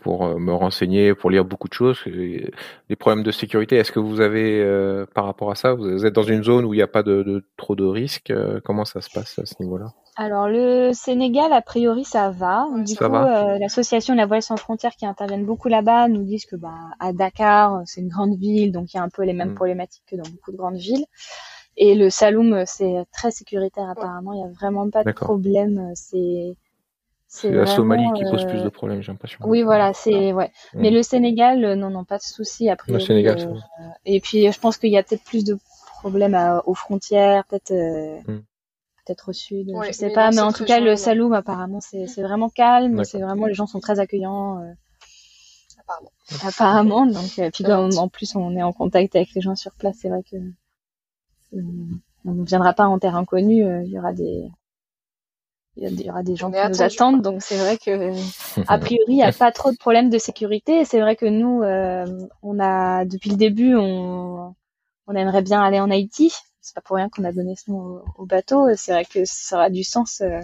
pour 0.00 0.38
me 0.38 0.52
renseigner, 0.52 1.12
pour 1.14 1.28
lire 1.28 1.44
beaucoup 1.44 1.68
de 1.68 1.74
choses, 1.74 1.98
les 2.06 2.96
problèmes 2.96 3.24
de 3.24 3.32
sécurité. 3.32 3.76
Est-ce 3.76 3.90
que 3.90 3.98
vous 3.98 4.20
avez 4.20 4.64
par 5.12 5.24
rapport 5.24 5.50
à 5.50 5.56
ça, 5.56 5.74
vous 5.74 6.06
êtes 6.06 6.14
dans 6.14 6.22
une 6.22 6.44
zone 6.44 6.64
où 6.64 6.72
il 6.72 6.76
n'y 6.76 6.82
a 6.82 6.86
pas 6.88 7.02
de, 7.02 7.22
de 7.24 7.44
trop 7.56 7.74
de 7.74 7.84
risques 7.84 8.32
Comment 8.64 8.84
ça 8.84 9.00
se 9.00 9.10
passe 9.10 9.38
à 9.40 9.44
ce 9.44 9.54
niveau-là? 9.60 9.92
Alors 10.20 10.48
le 10.48 10.90
Sénégal, 10.94 11.52
a 11.52 11.62
priori, 11.62 12.04
ça 12.04 12.30
va. 12.30 12.66
Du 12.84 12.96
coup, 12.96 13.04
euh, 13.04 13.56
l'association 13.60 14.16
La 14.16 14.26
Voile 14.26 14.42
sans 14.42 14.56
frontières 14.56 14.96
qui 14.96 15.06
interviennent 15.06 15.46
beaucoup 15.46 15.68
là-bas 15.68 16.08
nous 16.08 16.24
disent 16.24 16.44
que 16.44 16.56
bah 16.56 16.74
à 16.98 17.12
Dakar, 17.12 17.82
c'est 17.84 18.00
une 18.00 18.08
grande 18.08 18.36
ville, 18.36 18.72
donc 18.72 18.92
il 18.92 18.96
y 18.96 19.00
a 19.00 19.02
un 19.04 19.10
peu 19.10 19.22
les 19.22 19.32
mêmes 19.32 19.52
mm. 19.52 19.54
problématiques 19.54 20.02
que 20.10 20.16
dans 20.16 20.28
beaucoup 20.28 20.50
de 20.50 20.56
grandes 20.56 20.74
villes. 20.74 21.04
Et 21.80 21.94
le 21.94 22.10
Saloum, 22.10 22.64
c'est 22.66 23.04
très 23.12 23.30
sécuritaire 23.30 23.88
apparemment. 23.88 24.32
Il 24.32 24.40
y 24.40 24.44
a 24.44 24.48
vraiment 24.48 24.90
pas 24.90 25.04
de 25.04 25.12
problème. 25.12 25.92
C'est 25.94 26.56
c'est 27.30 27.50
la 27.50 27.66
Somalie 27.66 28.10
qui 28.14 28.24
pose 28.24 28.46
plus 28.46 28.62
de 28.62 28.68
euh, 28.68 28.70
problèmes, 28.70 29.02
j'ai 29.02 29.12
l'impression. 29.12 29.38
Oui, 29.44 29.62
voilà, 29.62 29.92
c'est 29.92 30.32
ouais. 30.32 30.50
Mm. 30.72 30.80
Mais 30.80 30.90
le 30.90 31.02
Sénégal, 31.02 31.62
euh, 31.62 31.76
non, 31.76 31.90
non, 31.90 32.04
pas 32.04 32.16
de 32.16 32.22
souci 32.22 32.70
après. 32.70 32.90
Le 32.90 33.00
Sénégal, 33.00 33.54
Et 34.06 34.18
puis, 34.20 34.50
je 34.50 34.58
pense 34.58 34.78
qu'il 34.78 34.90
y 34.90 34.96
a 34.96 35.02
peut-être 35.02 35.24
plus 35.24 35.44
de 35.44 35.58
problèmes 36.00 36.62
aux 36.64 36.74
frontières, 36.74 37.44
peut-être. 37.44 37.72
Mm 38.26 38.40
peut-être 39.08 39.30
au 39.30 39.32
sud, 39.32 39.70
je 39.86 39.92
sais 39.92 40.10
pas, 40.10 40.30
mais 40.30 40.40
en 40.40 40.52
tout 40.52 40.64
cas 40.64 40.80
le 40.80 40.96
Saloum 40.96 41.32
apparemment 41.32 41.80
c'est 41.80 42.22
vraiment 42.22 42.50
calme, 42.50 43.04
c'est 43.04 43.20
vraiment 43.20 43.46
les 43.46 43.54
gens 43.54 43.66
sont 43.66 43.80
très 43.80 43.98
accueillants. 44.00 44.62
Euh, 44.62 44.72
apparemment. 45.80 46.12
Apparemment, 46.44 47.06
donc 47.06 47.38
euh, 47.38 47.50
puis 47.52 47.64
en 47.66 48.08
plus 48.08 48.36
on 48.36 48.54
est 48.56 48.62
en 48.62 48.72
contact 48.72 49.16
avec 49.16 49.32
les 49.34 49.40
gens 49.40 49.56
sur 49.56 49.72
place, 49.72 49.96
c'est 50.00 50.08
vrai 50.08 50.22
que 50.30 50.36
euh, 50.36 50.52
on 51.52 52.32
ne 52.32 52.44
viendra 52.44 52.72
pas 52.72 52.86
en 52.86 52.98
terre 52.98 53.16
inconnue, 53.16 53.64
il 53.84 53.90
y 53.90 53.98
aura 53.98 54.12
des 54.12 54.50
il 55.80 56.00
y 56.00 56.10
aura 56.10 56.24
des 56.24 56.34
gens 56.34 56.50
qui 56.50 56.58
nous 56.68 56.82
attendent, 56.82 57.22
donc 57.22 57.40
c'est 57.40 57.56
vrai 57.56 57.78
que 57.78 58.12
a 58.66 58.78
priori 58.78 59.04
il 59.06 59.14
n'y 59.14 59.22
a 59.22 59.30
pas 59.30 59.52
trop 59.52 59.70
de 59.70 59.76
problèmes 59.76 60.10
de 60.10 60.18
sécurité. 60.18 60.84
C'est 60.84 61.00
vrai 61.00 61.14
que 61.14 61.26
nous, 61.26 61.62
on 62.42 62.58
a 62.58 63.04
depuis 63.04 63.30
le 63.30 63.36
début, 63.36 63.76
on, 63.76 64.56
on 65.06 65.14
aimerait 65.14 65.42
bien 65.42 65.62
aller 65.62 65.78
en 65.78 65.90
Haïti, 65.90 66.32
c'est 66.68 66.74
pas 66.74 66.82
pour 66.82 66.96
rien 66.96 67.08
qu'on 67.08 67.24
a 67.24 67.32
donné 67.32 67.56
ce 67.56 67.70
nom 67.70 68.02
au, 68.16 68.26
bateau. 68.26 68.68
C'est 68.76 68.92
vrai 68.92 69.04
que 69.04 69.24
ça 69.24 69.56
aura 69.56 69.70
du 69.70 69.82
sens 69.82 70.20
euh, 70.20 70.40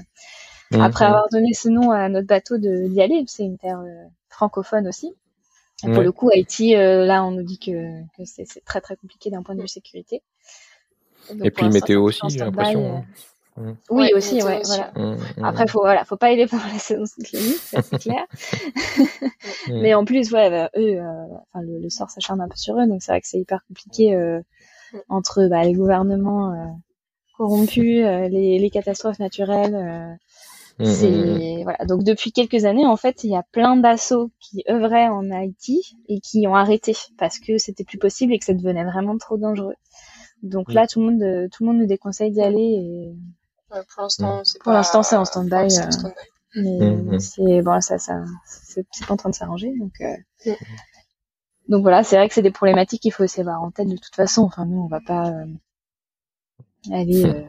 mhm. 0.71 0.81
après 0.81 1.05
avoir 1.05 1.29
donné 1.31 1.53
ce 1.53 1.69
nom 1.69 1.91
à 1.91 2.09
notre 2.09 2.27
bateau 2.27 2.57
d'y 2.59 3.01
aller. 3.01 3.25
C'est 3.27 3.45
une 3.45 3.59
terre 3.59 3.81
euh, 3.81 4.05
francophone 4.31 4.89
aussi. 4.89 5.15
pour 5.83 6.03
le 6.03 6.13
coup, 6.13 6.31
Haïti, 6.33 6.77
euh, 6.77 7.05
là, 7.05 7.25
on 7.25 7.33
nous 7.33 7.43
dit 7.43 7.59
que, 7.59 8.03
que 8.17 8.25
c'est 8.25 8.47
très 8.65 8.81
très 8.81 8.97
compliqué 8.97 9.31
d'un 9.31 9.43
point 9.43 9.55
de 9.55 9.61
vue 9.61 9.69
sécurité. 9.69 10.23
Et 11.43 11.51
puis 11.51 11.69
météo 11.69 12.03
aussi, 12.03 12.23
j'ai 12.29 12.39
l'impression. 12.39 12.97
Hein. 12.97 13.05
Mm. 13.57 13.73
Oui, 13.91 14.11
aussi, 14.17 14.43
ouais, 14.43 14.63
voilà. 14.65 14.93
Après, 15.43 15.69
faut, 15.69 15.81
voilà, 15.81 16.05
faut 16.05 16.17
pas 16.17 16.27
aller 16.27 16.47
pour 16.47 16.59
la 16.73 16.79
saison 16.79 17.07
cyclonique, 17.07 17.61
c'est 17.61 17.99
clair. 18.01 18.25
Mais 19.69 19.95
en 19.95 20.05
plus, 20.05 20.33
ouais, 20.33 20.51
bah, 20.51 20.71
eux, 20.77 20.99
enfin, 21.01 21.65
le, 21.65 21.79
le, 21.79 21.91
sort 21.91 22.11
s'acharne 22.11 22.41
un 22.41 22.49
peu 22.49 22.57
sur 22.57 22.79
eux, 22.79 22.87
donc 22.87 23.03
c'est 23.03 23.13
vrai 23.13 23.21
que 23.21 23.29
c'est 23.29 23.39
hyper 23.39 23.61
compliqué 23.69 24.17
entre 25.09 25.47
bah, 25.49 25.65
les 25.65 25.73
gouvernements 25.73 26.53
euh, 26.53 26.67
corrompus, 27.37 28.05
euh, 28.05 28.29
les, 28.29 28.59
les, 28.59 28.71
catastrophes 28.71 29.19
naturelles. 29.19 29.75
Euh, 29.75 30.85
mmh, 30.85 30.93
c'est 30.93 31.11
mmh, 31.11 31.61
mmh. 31.61 31.63
voilà. 31.63 31.85
Donc 31.87 32.05
depuis 32.05 32.33
quelques 32.33 32.65
années, 32.65 32.87
en 32.87 32.97
fait, 32.97 33.25
il 33.25 33.31
y 33.31 33.37
a 33.37 33.45
plein 33.53 33.77
d'assauts 33.77 34.31
qui 34.41 34.65
œuvraient 34.69 35.09
en 35.09 35.31
Haïti 35.31 35.97
et 36.09 36.21
qui 36.21 36.47
ont 36.47 36.55
arrêté 36.55 36.95
parce 37.19 37.39
que 37.39 37.59
c'était 37.59 37.85
plus 37.85 37.99
possible 37.99 38.33
et 38.33 38.39
que 38.39 38.45
ça 38.45 38.55
devenait 38.55 38.85
vraiment 38.85 39.17
trop 39.19 39.37
dangereux. 39.37 39.77
Donc 40.45 40.73
là, 40.73 40.87
tout 40.87 41.01
le 41.01 41.07
monde, 41.07 41.51
tout 41.51 41.65
le 41.65 41.71
monde 41.71 41.79
nous 41.81 41.87
déconseille 41.87 42.31
d'y 42.31 42.43
aller. 42.43 42.61
Et... 42.61 43.17
pour 43.71 44.03
l'instant, 44.03 44.43
c'est 44.45 44.63
pour 44.63 44.73
l'instant, 44.73 45.03
c'est 45.03 45.17
en 45.17 45.25
stand-by. 45.25 45.69
mais 46.57 47.19
c'est 47.19 47.63
bon, 47.63 47.81
ça, 47.81 47.99
ça, 47.99 48.23
c'est 48.47 49.07
pas 49.07 49.15
en 49.15 49.17
train 49.17 49.31
de 49.31 49.35
s'arranger. 49.35 49.73
Donc, 49.79 50.03
donc 51.69 51.81
voilà, 51.81 52.05
c'est 52.05 52.17
vrai 52.17 52.29
que 52.29 52.35
c'est 52.35 52.43
des 52.43 52.51
problématiques 52.51 53.03
qu'il 53.03 53.13
faut 53.13 53.25
aussi 53.25 53.41
avoir 53.41 53.63
en 53.63 53.71
tête 53.71 53.89
de 53.89 53.97
toute 53.97 54.15
façon. 54.15 54.43
Enfin, 54.43 54.67
nous, 54.67 54.83
on 54.83 54.87
va 54.87 55.01
pas, 55.01 55.31
euh, 55.31 55.47
aller 56.93 57.25
hmm. 57.25 57.47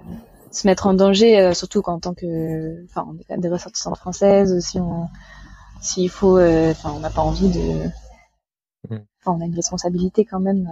se 0.52 0.66
mettre 0.66 0.88
en 0.88 0.94
danger, 0.94 1.54
surtout 1.54 1.82
qu'en 1.82 2.00
tant 2.00 2.14
que, 2.14 2.82
enfin, 2.86 3.06
on 3.10 3.16
est 3.20 3.26
quand 3.26 3.34
même 3.34 3.42
des 3.42 3.50
ressortissants 3.50 3.94
françaises, 3.96 4.58
si 4.66 4.80
on, 4.80 5.10
s'il 5.82 6.10
faut, 6.10 6.40
enfin, 6.40 6.94
on 6.96 7.00
n'a 7.00 7.10
pas 7.10 7.24
envie 7.24 7.50
de, 7.50 7.90
enfin, 8.90 9.38
on 9.38 9.42
a 9.42 9.46
une 9.46 9.56
responsabilité 9.56 10.24
quand 10.24 10.40
même. 10.40 10.70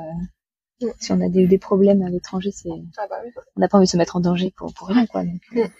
Si 1.00 1.12
on 1.12 1.22
a 1.22 1.30
des, 1.30 1.48
des 1.48 1.58
problèmes 1.58 2.02
à 2.02 2.10
l'étranger, 2.10 2.52
c'est, 2.52 2.70
ah 2.98 3.08
bah 3.10 3.18
on 3.56 3.60
n'a 3.60 3.68
pas 3.68 3.78
envie 3.78 3.86
de 3.86 3.92
se 3.92 3.98
mettre 3.98 4.16
en 4.16 4.20
danger 4.20 4.52
pour, 4.56 4.74
pour 4.74 4.88
rien, 4.88 5.06
quoi. 5.06 5.24
Donc, 5.24 5.72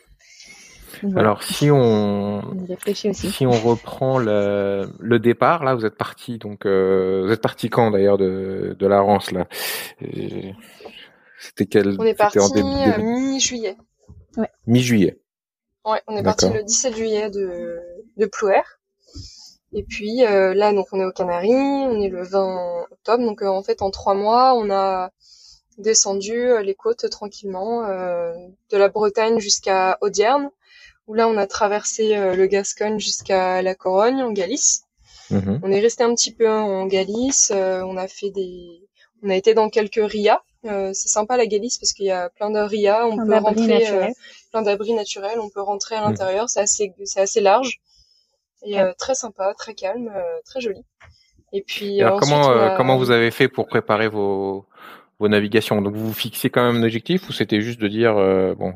alors 1.16 1.44
si 1.44 1.72
on, 1.72 2.42
si 3.14 3.46
on 3.46 3.52
reprend 3.52 4.20
le, 4.20 4.88
le, 5.00 5.20
départ, 5.20 5.64
là 5.64 5.76
vous 5.76 5.86
êtes 5.86 5.98
parti 5.98 6.38
donc 6.38 6.66
euh, 6.66 7.24
vous 7.26 7.32
êtes 7.32 7.42
parti 7.42 7.70
quand 7.70 7.92
d'ailleurs 7.92 8.18
de, 8.18 8.76
de 8.78 8.88
la 8.88 9.02
Rance 9.02 9.32
là? 9.32 9.48
C'était 11.40 11.66
quel 11.66 12.00
On 12.00 12.06
est 12.06 12.14
parti 12.14 12.38
euh, 12.40 12.98
mi-juillet. 13.00 13.76
Ouais. 14.38 14.50
Mi-juillet. 14.66 15.20
Ouais, 15.84 16.02
on 16.08 16.16
est 16.16 16.24
parti 16.24 16.48
le 16.50 16.64
17 16.64 16.96
juillet 16.96 17.30
de 17.30 17.80
de 18.18 18.26
Plouer. 18.26 18.62
Et 19.74 19.84
puis 19.84 20.26
euh, 20.26 20.54
là 20.54 20.72
donc 20.74 20.88
on 20.92 21.00
est 21.00 21.06
aux 21.06 21.12
Canaries, 21.12 21.52
on 21.52 22.02
est 22.02 22.10
le 22.10 22.24
20 22.24 22.86
octobre 22.92 23.26
donc 23.26 23.42
en 23.42 23.64
fait 23.64 23.82
en 23.82 23.92
trois 23.92 24.14
mois 24.14 24.54
on 24.56 24.70
a 24.70 25.12
descendu 25.78 26.62
les 26.62 26.76
côtes 26.76 27.10
tranquillement 27.10 27.82
de 27.82 28.78
la 28.78 28.90
Bretagne 28.90 29.40
jusqu'à 29.40 29.98
Audierne 30.02 30.52
où 31.08 31.14
là 31.14 31.28
on 31.28 31.38
a 31.38 31.48
traversé 31.48 32.16
euh, 32.16 32.36
le 32.36 32.48
Gascogne 32.48 33.00
jusqu'à 33.00 33.62
la 33.62 33.76
Corogne 33.76 34.22
en 34.22 34.32
Galice. 34.32 34.84
Mhm. 35.30 35.62
On 35.64 35.72
est 35.72 35.80
resté 35.80 36.04
un 36.04 36.14
petit 36.16 36.34
peu 36.34 36.50
en 36.50 36.86
Galice, 36.86 37.52
euh, 37.54 37.82
on 37.82 37.98
a 37.98 38.08
fait 38.08 38.30
des, 38.30 38.88
on 39.24 39.30
a 39.30 39.36
été 39.36 39.54
dans 39.54 39.70
quelques 39.70 40.02
rias. 40.04 40.42
Euh, 40.66 40.92
c'est 40.94 41.10
sympa 41.10 41.36
la 41.36 41.46
Galice 41.46 41.78
parce 41.78 41.92
qu'il 41.92 42.06
y 42.06 42.12
a 42.12 42.30
plein 42.30 42.50
de 42.50 42.60
rias, 42.60 43.06
on 43.06 43.18
peut 43.18 43.38
rentrer, 43.38 44.14
plein 44.52 44.62
d'abris 44.62 44.94
naturels, 44.94 45.40
on 45.40 45.50
peut 45.50 45.62
rentrer 45.62 45.96
à 45.96 46.02
mhm. 46.02 46.10
l'intérieur, 46.10 46.50
c'est 46.50 46.62
assez, 46.62 46.94
c'est 47.04 47.22
assez 47.22 47.42
large 47.42 47.82
et 48.64 48.78
très 48.98 49.16
sympa, 49.16 49.54
très 49.58 49.74
calme, 49.74 50.12
très 50.46 50.62
joli. 50.62 50.84
Et 51.52 51.62
puis 51.62 52.02
alors, 52.02 52.20
comment 52.20 52.76
comment 52.78 52.98
vous 52.98 53.12
avez 53.12 53.32
fait 53.32 53.48
pour 53.48 53.68
préparer 53.68 54.08
vos 54.08 54.66
vos 55.20 55.28
navigations? 55.28 55.82
Donc 55.82 55.96
vous 55.96 56.08
vous 56.08 56.14
fixez 56.14 56.50
quand 56.50 56.66
même 56.66 56.82
un 56.82 56.86
objectif 56.86 57.30
ou 57.30 57.34
c'était 57.34 57.62
juste 57.62 57.80
de 57.80 57.88
dire 57.88 58.16
bon 58.58 58.74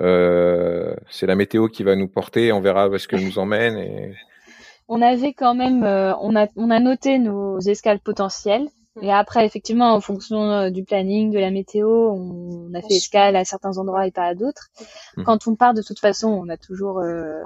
euh, 0.00 0.94
c'est 1.10 1.26
la 1.26 1.34
météo 1.34 1.68
qui 1.68 1.82
va 1.82 1.96
nous 1.96 2.08
porter, 2.08 2.52
on 2.52 2.60
verra 2.60 2.88
où 2.88 2.94
est-ce 2.94 3.08
qu'elle 3.08 3.24
nous 3.24 3.38
emmène. 3.38 3.76
Et... 3.78 4.14
On 4.90 5.02
avait 5.02 5.34
quand 5.34 5.54
même, 5.54 5.84
euh, 5.84 6.14
on 6.16 6.34
a, 6.34 6.46
on 6.56 6.70
a 6.70 6.80
noté 6.80 7.18
nos 7.18 7.58
escales 7.58 8.00
potentielles. 8.00 8.68
Et 9.02 9.12
après, 9.12 9.44
effectivement, 9.44 9.94
en 9.94 10.00
fonction 10.00 10.50
euh, 10.50 10.70
du 10.70 10.84
planning, 10.84 11.30
de 11.30 11.38
la 11.38 11.50
météo, 11.50 11.88
on, 11.88 12.72
a 12.74 12.80
fait 12.80 12.94
escale 12.94 13.36
à 13.36 13.44
certains 13.44 13.78
endroits 13.78 14.06
et 14.06 14.10
pas 14.10 14.24
à 14.24 14.34
d'autres. 14.34 14.68
Mmh. 15.16 15.22
Quand 15.24 15.46
on 15.46 15.56
part, 15.56 15.74
de 15.74 15.82
toute 15.82 15.98
façon, 15.98 16.28
on 16.28 16.48
a 16.48 16.56
toujours 16.56 16.98
euh, 16.98 17.42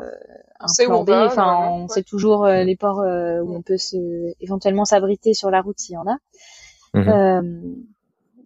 un 0.61 0.85
plan 0.85 1.05
B. 1.05 1.11
Enfin, 1.11 1.69
on 1.71 1.89
sait 1.89 2.03
toujours 2.03 2.47
les 2.47 2.77
ports 2.77 2.99
où 2.99 3.55
on 3.55 3.63
peut 3.63 3.79
se, 3.79 3.97
éventuellement 4.41 4.85
s'abriter 4.85 5.35
sur 5.35 5.51
la 5.51 5.61
route 5.61 5.79
s'il 5.79 5.95
y 5.95 5.99
en 5.99 6.07
a. 6.07 6.17
Mmh 6.95 7.73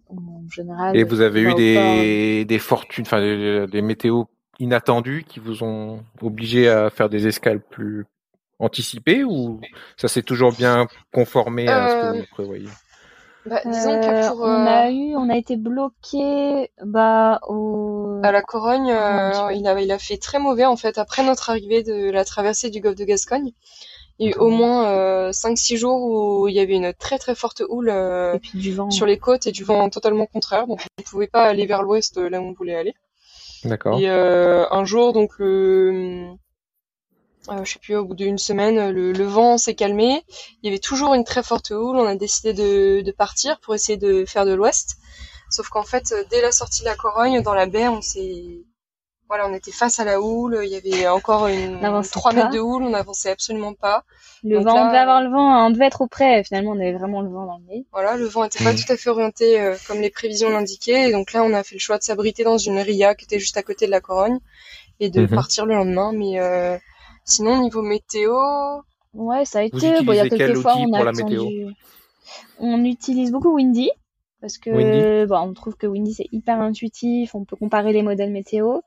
en 0.09 0.47
général. 0.49 0.95
Et 0.95 1.03
vous 1.03 1.19
avez 1.19 1.41
eu 1.41 1.53
des, 1.55 2.45
des 2.45 2.59
fortunes, 2.59 3.03
enfin 3.05 3.19
des, 3.19 3.67
des 3.67 3.81
météos 3.81 4.29
inattendus 4.59 5.25
qui 5.27 5.39
vous 5.39 5.63
ont 5.63 6.03
obligé 6.21 6.69
à 6.69 6.89
faire 6.89 7.09
des 7.09 7.27
escales 7.27 7.59
plus 7.59 8.05
anticipées 8.59 9.23
ou 9.23 9.61
ça 9.97 10.07
s'est 10.07 10.23
toujours 10.23 10.51
bien 10.51 10.87
conformé 11.13 11.67
à 11.67 11.89
ce 11.89 11.93
que 11.95 12.17
vous 12.17 12.23
euh, 12.23 12.27
prévoyez? 12.31 12.69
Bah, 13.47 13.61
disons 13.65 13.99
que 13.99 14.05
euh, 14.07 14.29
pour, 14.29 14.41
on 14.41 14.65
a 14.65 14.87
euh, 14.87 14.91
eu, 14.91 15.15
on 15.15 15.29
a 15.29 15.37
été 15.37 15.55
bloqué 15.55 16.71
bah 16.83 17.39
au 17.47 18.19
à 18.23 18.31
la 18.31 18.41
Corogne, 18.41 18.87
il 19.55 19.67
a 19.67 19.79
il 19.79 19.91
a 19.91 19.99
fait 19.99 20.17
très 20.17 20.39
mauvais 20.39 20.65
en 20.65 20.77
fait 20.77 20.97
après 20.97 21.23
notre 21.23 21.49
arrivée 21.49 21.83
de 21.83 22.11
la 22.11 22.25
traversée 22.25 22.69
du 22.69 22.81
golfe 22.81 22.95
de 22.95 23.05
Gascogne. 23.05 23.51
Il 24.19 24.25
y 24.25 24.29
a 24.29 24.35
eu 24.35 24.39
au 24.39 24.49
moins 24.49 24.87
euh, 24.87 25.31
5-6 25.31 25.77
jours 25.77 26.01
où 26.01 26.47
il 26.47 26.55
y 26.55 26.59
avait 26.59 26.75
une 26.75 26.91
très 26.93 27.19
très 27.19 27.35
forte 27.35 27.61
houle 27.69 27.89
euh, 27.89 28.37
sur 28.89 29.05
les 29.05 29.19
côtes 29.19 29.45
et 29.45 29.51
du 29.51 29.63
vent 29.63 29.89
totalement 29.89 30.25
contraire. 30.25 30.65
Donc 30.65 30.81
on 30.81 31.01
ne 31.01 31.03
pouvait 31.03 31.27
pas 31.27 31.43
aller 31.43 31.67
vers 31.67 31.83
l'ouest 31.83 32.17
là 32.17 32.41
où 32.41 32.45
on 32.45 32.53
voulait 32.53 32.75
aller. 32.75 32.95
D'accord. 33.63 33.99
Et 33.99 34.09
euh, 34.09 34.65
un 34.71 34.85
jour, 34.85 35.13
donc 35.13 35.37
le, 35.37 36.29
euh, 37.49 37.63
je 37.63 37.73
sais 37.73 37.79
plus, 37.79 37.95
au 37.95 38.05
bout 38.05 38.15
d'une 38.15 38.37
semaine, 38.37 38.91
le, 38.91 39.11
le 39.11 39.23
vent 39.25 39.57
s'est 39.57 39.75
calmé. 39.75 40.23
Il 40.61 40.67
y 40.67 40.69
avait 40.69 40.79
toujours 40.79 41.13
une 41.13 41.23
très 41.23 41.43
forte 41.43 41.71
houle. 41.71 41.97
On 41.97 42.05
a 42.05 42.15
décidé 42.15 42.53
de, 42.53 43.01
de 43.01 43.11
partir 43.11 43.59
pour 43.59 43.75
essayer 43.75 43.97
de 43.97 44.25
faire 44.25 44.45
de 44.45 44.53
l'ouest. 44.53 44.97
Sauf 45.49 45.69
qu'en 45.69 45.83
fait, 45.83 46.13
dès 46.29 46.41
la 46.41 46.51
sortie 46.51 46.81
de 46.81 46.87
la 46.87 46.95
Corogne, 46.95 47.41
dans 47.41 47.53
la 47.53 47.67
baie, 47.67 47.87
on 47.87 48.01
s'est 48.01 48.63
voilà, 49.27 49.47
on 49.47 49.53
était 49.53 49.71
face 49.71 49.99
à 49.99 50.05
la 50.05 50.21
houle, 50.21 50.59
il 50.63 50.69
y 50.69 50.75
avait 50.75 51.07
encore 51.07 51.47
une 51.47 51.79
3 51.81 52.33
mètres 52.33 52.49
de 52.49 52.59
houle, 52.59 52.83
on 52.83 52.91
n'avançait 52.91 53.29
absolument 53.29 53.73
pas. 53.73 54.03
Le 54.43 54.59
vent, 54.59 54.85
on 54.85 54.87
devait 54.87 54.99
avoir 54.99 55.21
le 55.21 55.29
vent, 55.29 55.65
on 55.65 55.69
devait 55.69 55.87
être 55.87 56.01
au 56.01 56.07
près, 56.07 56.43
finalement 56.43 56.71
on 56.71 56.79
avait 56.79 56.93
vraiment 56.93 57.21
le 57.21 57.29
vent 57.29 57.45
dans 57.45 57.57
le 57.57 57.65
nez. 57.65 57.85
Voilà, 57.91 58.15
le 58.15 58.25
vent 58.25 58.45
était 58.45 58.63
pas 58.63 58.71
mm. 58.71 58.77
tout 58.77 58.93
à 58.93 58.95
fait 58.95 59.09
orienté 59.09 59.59
euh, 59.59 59.75
comme 59.87 59.99
les 59.99 60.09
prévisions 60.09 60.49
l'indiquaient, 60.49 61.09
et 61.09 61.11
donc 61.11 61.33
là 61.33 61.43
on 61.43 61.53
a 61.53 61.63
fait 61.63 61.75
le 61.75 61.79
choix 61.79 61.97
de 61.97 62.03
s'abriter 62.03 62.43
dans 62.45 62.57
une 62.57 62.79
ria 62.79 63.15
qui 63.15 63.25
était 63.25 63.39
juste 63.39 63.57
à 63.57 63.63
côté 63.63 63.85
de 63.85 63.91
la 63.91 63.99
Corogne 63.99 64.39
et 65.01 65.09
de 65.09 65.25
mm-hmm. 65.25 65.35
partir 65.35 65.65
le 65.65 65.75
lendemain. 65.75 66.13
Mais 66.13 66.39
euh, 66.39 66.77
sinon 67.27 67.61
niveau 67.61 67.83
météo, 67.83 68.33
ouais, 69.13 69.45
ça 69.45 69.59
a 69.59 69.61
été. 69.63 70.01
Bon, 70.01 70.13
il 70.13 70.17
y 70.17 70.19
a 70.19 70.29
quelques 70.29 70.59
fois 70.59 70.75
on 70.77 70.91
a 70.93 71.07
attendu. 71.07 71.67
On 72.59 72.83
utilise 72.83 73.31
beaucoup 73.31 73.55
Windy 73.55 73.89
parce 74.41 74.57
que 74.57 75.25
bon, 75.25 75.37
on 75.37 75.53
trouve 75.53 75.75
que 75.75 75.87
Windy 75.87 76.13
c'est 76.13 76.27
hyper 76.31 76.59
intuitif, 76.59 77.35
on 77.35 77.45
peut 77.45 77.55
comparer 77.55 77.93
les 77.93 78.01
modèles 78.01 78.31
météo. 78.31 78.79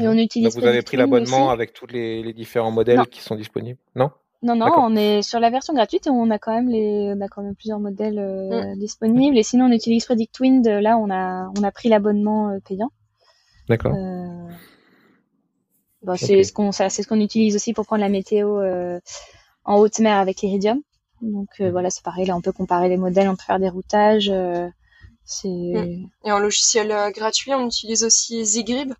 Et 0.00 0.08
on 0.08 0.14
utilise 0.14 0.54
Donc 0.54 0.62
vous 0.62 0.68
avez 0.68 0.80
pris 0.80 0.96
l'abonnement 0.96 1.50
avec 1.50 1.74
tous 1.74 1.86
les, 1.86 2.22
les, 2.22 2.32
différents 2.32 2.70
modèles 2.70 3.06
qui 3.08 3.20
sont 3.20 3.36
disponibles? 3.36 3.78
Non? 3.94 4.10
Non, 4.42 4.56
non, 4.56 4.72
on 4.76 4.96
est 4.96 5.22
sur 5.22 5.38
la 5.38 5.50
version 5.50 5.72
gratuite 5.72 6.08
et 6.08 6.10
on 6.10 6.28
a 6.30 6.38
quand 6.38 6.52
même 6.52 6.68
les, 6.68 7.12
on 7.16 7.20
a 7.20 7.28
quand 7.28 7.42
même 7.42 7.54
plusieurs 7.54 7.78
modèles 7.78 8.18
euh, 8.18 8.74
mm. 8.74 8.78
disponibles. 8.78 9.38
Et 9.38 9.44
sinon, 9.44 9.66
on 9.66 9.72
utilise 9.72 10.04
PredictWind. 10.04 10.66
Là, 10.66 10.98
on 10.98 11.10
a, 11.10 11.48
on 11.56 11.62
a 11.62 11.70
pris 11.70 11.88
l'abonnement 11.88 12.50
euh, 12.50 12.58
payant. 12.66 12.90
D'accord. 13.68 13.94
Euh... 13.94 14.48
Bon, 16.02 16.16
c'est 16.16 16.42
ce 16.42 16.52
qu'on, 16.52 16.72
c'est 16.72 16.90
ce 16.90 17.06
qu'on 17.06 17.20
utilise 17.20 17.54
aussi 17.54 17.72
pour 17.72 17.86
prendre 17.86 18.02
la 18.02 18.08
météo 18.08 18.58
euh, 18.60 18.98
en 19.64 19.76
haute 19.76 19.98
mer 20.00 20.18
avec 20.18 20.40
l'Iridium. 20.40 20.80
Donc 21.20 21.48
mm. 21.58 21.68
voilà, 21.68 21.90
c'est 21.90 22.02
pareil. 22.02 22.26
Là, 22.26 22.36
on 22.36 22.40
peut 22.40 22.52
comparer 22.52 22.88
les 22.88 22.96
modèles, 22.96 23.28
on 23.28 23.36
peut 23.36 23.44
faire 23.46 23.60
des 23.60 23.68
routages. 23.68 24.32
c'est. 25.24 25.48
Mm. 25.48 26.08
Et 26.24 26.32
en 26.32 26.38
logiciel 26.38 26.92
gratuit, 27.12 27.54
on 27.54 27.66
utilise 27.66 28.04
aussi 28.04 28.44
Zigrib. 28.44 28.92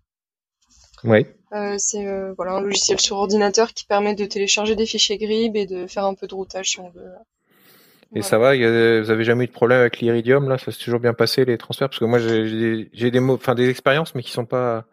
Oui. 1.03 1.25
Euh, 1.53 1.75
c'est 1.77 2.07
euh, 2.07 2.33
voilà 2.35 2.53
un 2.53 2.61
logiciel 2.61 2.99
sur 2.99 3.17
ordinateur 3.17 3.73
qui 3.73 3.85
permet 3.85 4.15
de 4.15 4.25
télécharger 4.25 4.75
des 4.75 4.85
fichiers 4.85 5.17
Grib 5.17 5.55
et 5.55 5.67
de 5.67 5.85
faire 5.85 6.05
un 6.05 6.15
peu 6.15 6.25
de 6.25 6.33
routage 6.33 6.69
si 6.69 6.79
on 6.79 6.89
veut. 6.89 7.11
Et 8.15 8.21
ça 8.21 8.37
va, 8.37 8.55
vous 8.55 9.09
avez 9.09 9.23
jamais 9.23 9.45
eu 9.45 9.47
de 9.47 9.51
problème 9.51 9.79
avec 9.79 9.99
l'Iridium 9.99 10.47
là? 10.47 10.59
Ça 10.59 10.71
s'est 10.71 10.77
toujours 10.77 10.99
bien 10.99 11.13
passé 11.13 11.45
les 11.45 11.57
transferts? 11.57 11.89
Parce 11.89 11.99
que 11.99 12.05
moi 12.05 12.19
j'ai 12.19 13.11
des, 13.11 13.21
des 13.21 13.69
expériences 13.69 14.13
mais 14.13 14.21
qui 14.21 14.31
sont 14.31 14.45
pas 14.45 14.85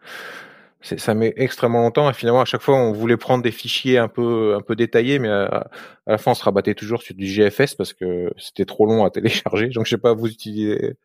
ça 0.81 1.13
met 1.13 1.33
extrêmement 1.37 1.81
longtemps 1.81 2.09
et 2.09 2.13
finalement 2.13 2.41
à 2.41 2.45
chaque 2.45 2.61
fois 2.61 2.75
on 2.75 2.91
voulait 2.91 3.17
prendre 3.17 3.43
des 3.43 3.51
fichiers 3.51 3.97
un 3.97 4.07
peu 4.07 4.55
un 4.55 4.61
peu 4.61 4.75
détaillés 4.75 5.19
mais 5.19 5.29
à, 5.29 5.69
la 6.07 6.17
fin 6.17 6.31
on 6.31 6.33
se 6.33 6.43
rabattait 6.43 6.73
toujours 6.73 7.01
sur 7.01 7.13
du 7.13 7.27
GFS 7.27 7.75
parce 7.75 7.93
que 7.93 8.33
c'était 8.37 8.65
trop 8.65 8.85
long 8.85 9.05
à 9.05 9.11
télécharger 9.11 9.69
donc 9.69 9.85
je 9.85 9.91
sais 9.91 9.97
pas 9.97 10.13
vous 10.13 10.27
utilisez 10.27 10.97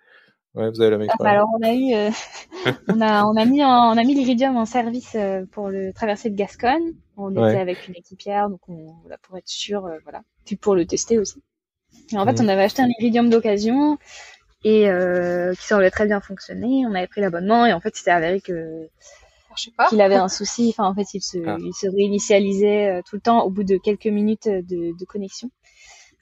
Ouais, 0.56 0.70
vous 0.70 0.80
avez 0.80 0.90
la 0.90 0.96
même 0.96 1.08
ah, 1.10 1.28
alors 1.28 1.50
on 1.52 1.62
a 1.62 1.74
eu, 1.74 1.94
euh, 1.94 2.10
on 2.88 3.02
a, 3.02 3.26
on 3.26 3.36
a 3.36 3.44
mis, 3.44 3.62
en, 3.62 3.92
on 3.92 3.98
a 3.98 4.02
mis 4.04 4.14
l'Iridium 4.14 4.56
en 4.56 4.64
service 4.64 5.14
euh, 5.14 5.44
pour 5.52 5.68
le 5.68 5.92
traverser 5.92 6.30
de 6.30 6.34
Gascogne. 6.34 6.94
On 7.18 7.30
était 7.32 7.60
avec 7.60 7.86
une 7.88 7.94
équipière, 7.94 8.48
donc 8.48 8.60
on, 8.66 8.94
pour 9.22 9.36
être 9.36 9.48
sûr, 9.48 9.84
euh, 9.84 9.98
voilà, 10.04 10.22
puis 10.46 10.56
pour 10.56 10.74
le 10.74 10.86
tester 10.86 11.18
aussi. 11.18 11.42
Et 12.10 12.16
en 12.16 12.24
fait, 12.24 12.40
mhm. 12.40 12.46
on 12.46 12.48
avait 12.48 12.62
acheté 12.62 12.80
un 12.80 12.88
Iridium 12.98 13.28
d'occasion 13.28 13.98
et 14.64 14.88
qui 15.58 15.66
semblait 15.66 15.90
très 15.90 16.06
bien 16.06 16.20
fonctionner. 16.20 16.86
On 16.86 16.94
avait 16.94 17.06
pris 17.06 17.20
l'abonnement 17.20 17.66
et 17.66 17.74
en 17.74 17.80
fait, 17.80 17.94
c'était 17.94 18.10
avéré 18.10 18.40
que 18.40 18.88
qu'il 19.56 20.00
avait 20.00 20.14
un 20.14 20.28
souci. 20.28 20.68
Enfin, 20.70 20.88
en 20.88 20.94
fait, 20.94 21.14
il 21.14 21.20
se, 21.20 21.38
ah. 21.46 21.56
il 21.60 21.72
se 21.72 21.88
réinitialisait 21.88 23.02
tout 23.08 23.16
le 23.16 23.22
temps 23.22 23.42
au 23.42 23.50
bout 23.50 23.64
de 23.64 23.76
quelques 23.76 24.06
minutes 24.06 24.48
de, 24.48 24.96
de 24.96 25.04
connexion. 25.04 25.50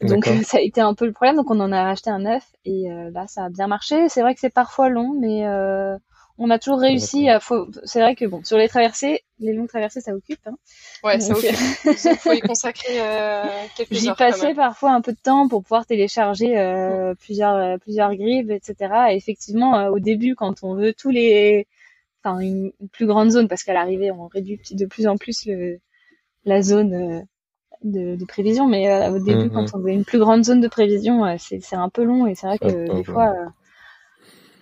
Donc 0.00 0.26
ça 0.44 0.58
a 0.58 0.60
été 0.60 0.80
un 0.80 0.94
peu 0.94 1.06
le 1.06 1.12
problème. 1.12 1.36
Donc 1.36 1.50
on 1.50 1.60
en 1.60 1.72
a 1.72 1.90
acheté 1.90 2.10
un 2.10 2.20
neuf 2.20 2.44
et 2.64 2.90
euh, 2.90 3.10
là 3.12 3.26
ça 3.26 3.44
a 3.44 3.48
bien 3.48 3.66
marché. 3.66 4.08
C'est 4.08 4.22
vrai 4.22 4.34
que 4.34 4.40
c'est 4.40 4.52
parfois 4.52 4.88
long, 4.88 5.14
mais 5.18 5.46
euh, 5.46 5.96
on 6.38 6.50
a 6.50 6.58
toujours 6.58 6.80
réussi 6.80 7.28
à. 7.28 7.40
C'est 7.84 8.00
vrai 8.00 8.14
que 8.14 8.24
bon 8.24 8.42
sur 8.44 8.58
les 8.58 8.68
traversées, 8.68 9.22
les 9.38 9.52
longues 9.52 9.68
traversées 9.68 10.00
ça 10.00 10.14
occupe. 10.14 10.40
Hein. 10.46 10.56
Ouais, 11.02 11.20
ça 11.20 11.34
occupe. 11.34 11.56
Il 11.84 12.16
faut 12.16 12.32
y 12.32 12.40
consacrer 12.40 13.00
euh, 13.00 13.44
quelques 13.76 13.94
J'y 13.94 14.12
passais 14.12 14.54
parfois 14.54 14.92
un 14.92 15.00
peu 15.00 15.12
de 15.12 15.20
temps 15.22 15.48
pour 15.48 15.62
pouvoir 15.62 15.86
télécharger 15.86 16.58
euh, 16.58 17.14
plusieurs 17.14 17.54
euh, 17.54 17.78
plusieurs 17.78 18.14
grives, 18.14 18.50
etc. 18.50 18.76
Et 19.10 19.16
effectivement, 19.16 19.86
au 19.86 20.00
début, 20.00 20.34
quand 20.34 20.64
on 20.64 20.74
veut 20.74 20.92
tous 20.92 21.10
les, 21.10 21.66
enfin 22.24 22.40
une, 22.40 22.72
plus 22.92 23.06
grande 23.06 23.30
zone, 23.30 23.48
parce 23.48 23.62
qu'à 23.62 23.74
l'arrivée 23.74 24.10
on 24.10 24.26
réduit 24.26 24.60
de 24.70 24.86
plus 24.86 25.06
en 25.06 25.16
plus 25.16 25.46
le 25.46 25.78
la 26.46 26.62
zone 26.62 27.26
de, 27.84 28.16
de 28.16 28.24
prévision, 28.24 28.66
mais 28.66 28.90
euh, 28.90 29.10
au 29.10 29.18
début, 29.18 29.50
quand 29.50 29.62
mhm. 29.62 29.70
on 29.74 29.78
veut 29.78 29.90
une 29.90 30.04
plus 30.04 30.18
grande 30.18 30.44
zone 30.44 30.60
de 30.60 30.68
prévision, 30.68 31.24
euh, 31.24 31.36
c'est 31.38 31.76
un 31.76 31.88
peu 31.88 32.02
long 32.02 32.26
et 32.26 32.34
c'est 32.34 32.46
vrai 32.46 32.58
que 32.58 32.94
des 32.96 33.04
fois, 33.04 33.28
euh, 33.28 33.46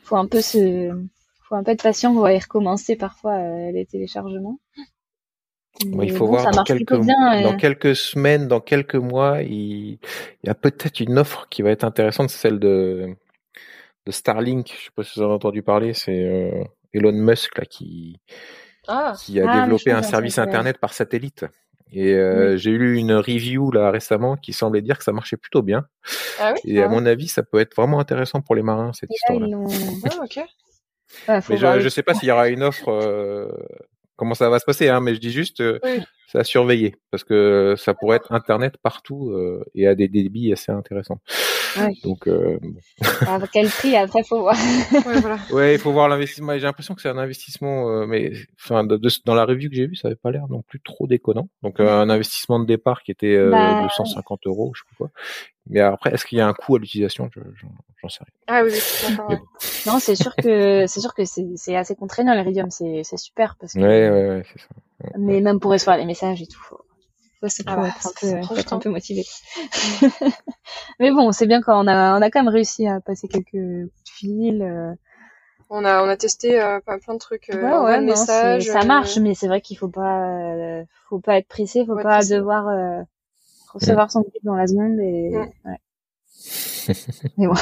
faut 0.03 0.17
un 0.17 0.27
peu 0.27 0.41
se 0.41 0.91
faut 1.49 1.55
un 1.55 1.63
peu 1.63 1.71
être 1.71 1.83
patient, 1.83 2.13
on 2.13 2.21
va 2.21 2.33
y 2.33 2.39
recommencer 2.39 2.97
parfois 2.97 3.39
les 3.71 3.87
téléchargements. 3.87 4.59
il 5.81 6.13
faut 6.13 6.27
voir 6.27 6.51
dans 6.51 6.65
quelques, 6.65 6.95
dans 6.95 7.57
quelques 7.57 7.95
semaines, 7.95 8.49
dans 8.49 8.61
quelques 8.61 8.97
mois, 8.97 9.43
il, 9.43 9.99
y 10.45 10.49
a 10.49 10.55
peut-être 10.55 11.01
une 11.01 11.19
offre 11.19 11.47
qui 11.49 11.63
va 11.63 11.71
être 11.71 11.85
intéressante, 11.85 12.31
celle 12.31 12.59
de, 12.59 13.15
de 14.07 14.13
Starlink. 14.13 14.69
Je 14.69 14.85
sais 14.85 14.91
pas 14.95 15.05
si 15.05 15.19
vous 15.19 15.25
avez 15.25 15.35
entendu 15.35 15.63
parler, 15.63 15.95
c'est 15.95 16.71
Elon 16.95 17.13
Musk 17.13 17.59
là 17.59 17.65
qui 17.65 18.21
ah. 18.89 19.15
qui 19.19 19.41
a 19.41 19.49
ah, 19.49 19.61
développé 19.61 19.93
un 19.93 20.03
service 20.03 20.39
internet 20.39 20.79
par 20.79 20.93
satellite. 20.93 21.47
Et 21.95 22.15
euh, 22.15 22.57
j'ai 22.57 22.71
eu 22.71 22.95
une 22.97 23.13
review 23.13 23.71
là 23.71 23.91
récemment 23.91 24.37
qui 24.37 24.55
semblait 24.55 24.81
dire 24.81 24.97
que 24.97 25.05
ça 25.05 25.13
marchait 25.13 25.37
plutôt 25.37 25.63
bien. 25.63 25.87
Ah 26.41 26.55
et 26.65 26.83
à 26.83 26.89
mon 26.89 27.05
avis, 27.05 27.29
ça 27.29 27.43
peut 27.43 27.61
être 27.61 27.77
vraiment 27.77 28.01
intéressant 28.01 28.41
pour 28.41 28.55
les 28.55 28.63
marins 28.63 28.93
cette 28.95 29.11
histoire-là. 29.11 29.59
mais 31.29 31.57
je 31.59 31.85
ne 31.85 31.89
sais 31.91 32.03
pas 32.03 32.15
s'il 32.15 32.29
y 32.29 32.33
aura 32.33 32.49
une 32.49 32.63
offre. 32.63 32.89
Euh, 32.89 33.47
comment 34.17 34.35
ça 34.35 34.49
va 34.49 34.59
se 34.59 34.65
passer, 34.65 34.89
hein, 34.89 35.01
mais 35.01 35.15
je 35.15 35.21
dis 35.21 35.33
juste, 35.33 35.61
euh, 35.61 35.79
c'est 36.29 36.39
à 36.39 36.45
surveiller 36.45 36.97
parce 37.11 37.25
que 37.25 37.75
ça 37.77 37.93
pourrait 37.93 38.17
être 38.17 38.33
Internet 38.33 38.77
partout 38.83 39.31
euh, 39.31 39.63
et 39.75 39.87
à 39.87 39.95
des 39.95 40.09
débits 40.09 40.53
assez 40.53 40.73
intéressants. 40.73 41.19
Donc, 42.05 42.27
euh, 42.27 42.59
à 43.27 43.39
quel 43.53 43.69
prix 43.69 43.97
après 43.97 44.23
faut 44.23 44.41
voir. 44.41 44.57
ouais, 44.93 45.21
voilà. 45.21 45.39
ouais, 45.53 45.75
il 45.75 45.79
faut 45.79 45.93
voir 45.93 46.09
l'investissement. 46.09 46.55
J'ai 46.55 46.61
l'impression 46.61 46.95
que 46.95 47.03
c'est 47.03 47.09
un 47.09 47.19
investissement, 47.19 47.91
euh, 47.91 48.07
mais 48.07 48.33
enfin, 48.59 48.85
dans 48.85 49.35
la 49.35 49.45
revue 49.45 49.69
que 49.69 49.77
j'ai 49.77 49.87
vue, 49.87 49.97
ça 49.97 50.09
avait 50.09 50.17
pas 50.17 50.31
l'air 50.31 50.49
non 50.49 50.63
plus 50.63 50.81
trop 50.81 51.07
déconnant. 51.07 51.49
Donc, 51.63 51.81
un 51.81 52.09
investissement 52.09 52.59
de 52.61 52.67
départ 52.67 53.03
qui 53.03 53.11
était 53.11 53.37
bah, 53.51 53.85
de 53.85 53.89
150 53.91 54.47
euros, 54.47 54.73
je 54.75 54.81
sais 54.81 54.87
pas 54.91 54.97
quoi. 54.97 55.11
Mais 55.69 55.81
après, 55.81 56.13
est-ce 56.13 56.27
qu'il 56.27 56.39
y 56.39 56.41
a 56.41 56.49
un 56.49 56.55
coût 56.55 56.77
à 56.77 56.79
l'utilisation? 56.79 57.31
J'en 58.01 58.09
sais 58.09 58.21
rien. 58.21 58.33
Ah 58.49 58.63
oui, 58.65 58.73
Non, 59.87 59.99
c'est 60.01 60.17
sûr 60.17 60.35
que 60.35 60.87
c'est 60.87 61.01
sûr 61.01 61.15
que 61.15 61.23
c'est 61.25 61.77
assez 61.77 61.95
contraignant 61.95 62.35
l'Iridium, 62.35 62.71
c'est 62.71 63.05
super 63.17 63.57
parce 63.61 63.75
que. 63.75 63.79
Ouais, 63.79 64.11
ouais, 64.11 64.29
ouais, 64.29 64.43
c'est 64.53 64.61
ça. 64.61 64.69
Mais 65.19 65.41
même 65.41 65.61
pour 65.61 65.71
recevoir 65.71 65.97
les 65.97 66.05
messages 66.05 66.43
et 66.43 66.47
tout, 66.47 66.61
faut, 66.61 66.81
faut, 67.41 67.63
ah 67.67 67.77
bah, 67.77 67.89
être, 67.89 68.07
un 68.07 68.11
peu, 68.21 68.47
faut 68.47 68.57
être 68.57 68.73
un 68.73 68.79
peu 68.79 68.91
motivé. 68.91 69.25
Mais 71.01 71.11
bon, 71.11 71.33
c'est 71.33 71.47
bien 71.47 71.61
quand 71.61 71.83
on 71.83 71.89
a, 71.89 72.19
on 72.19 72.23
a 72.23 72.31
quand 72.31 72.43
même 72.43 72.53
réussi 72.53 72.87
à 72.87 73.01
passer 73.01 73.29
quelques 73.29 73.51
coups 73.51 73.55
de 73.55 73.91
fil. 74.05 74.63
Euh. 74.63 74.95
On 75.71 75.85
a, 75.85 76.05
on 76.05 76.09
a 76.09 76.17
testé 76.17 76.61
euh, 76.61 76.81
plein 76.81 77.15
de 77.15 77.19
trucs, 77.19 77.51
euh, 77.51 77.63
ouais, 77.63 77.85
ouais, 77.85 78.01
messages. 78.01 78.65
Ça 78.65 78.85
marche, 78.85 79.17
mais 79.19 79.35
c'est 79.35 79.49
vrai 79.49 79.61
qu'il 79.61 79.79
faut 79.79 79.89
pas, 79.89 80.85
faut 81.09 81.19
pas 81.19 81.39
être 81.39 81.49
pressé, 81.49 81.85
faut 81.87 81.97
pas 81.97 82.23
devoir 82.23 83.05
recevoir 83.73 84.11
son 84.11 84.23
truc 84.23 84.43
dans 84.45 84.55
la 84.55 84.67
seconde 84.67 85.01
et. 85.01 85.35
Ouais. 85.65 85.79
Mais 87.39 87.47
bon. 87.47 87.55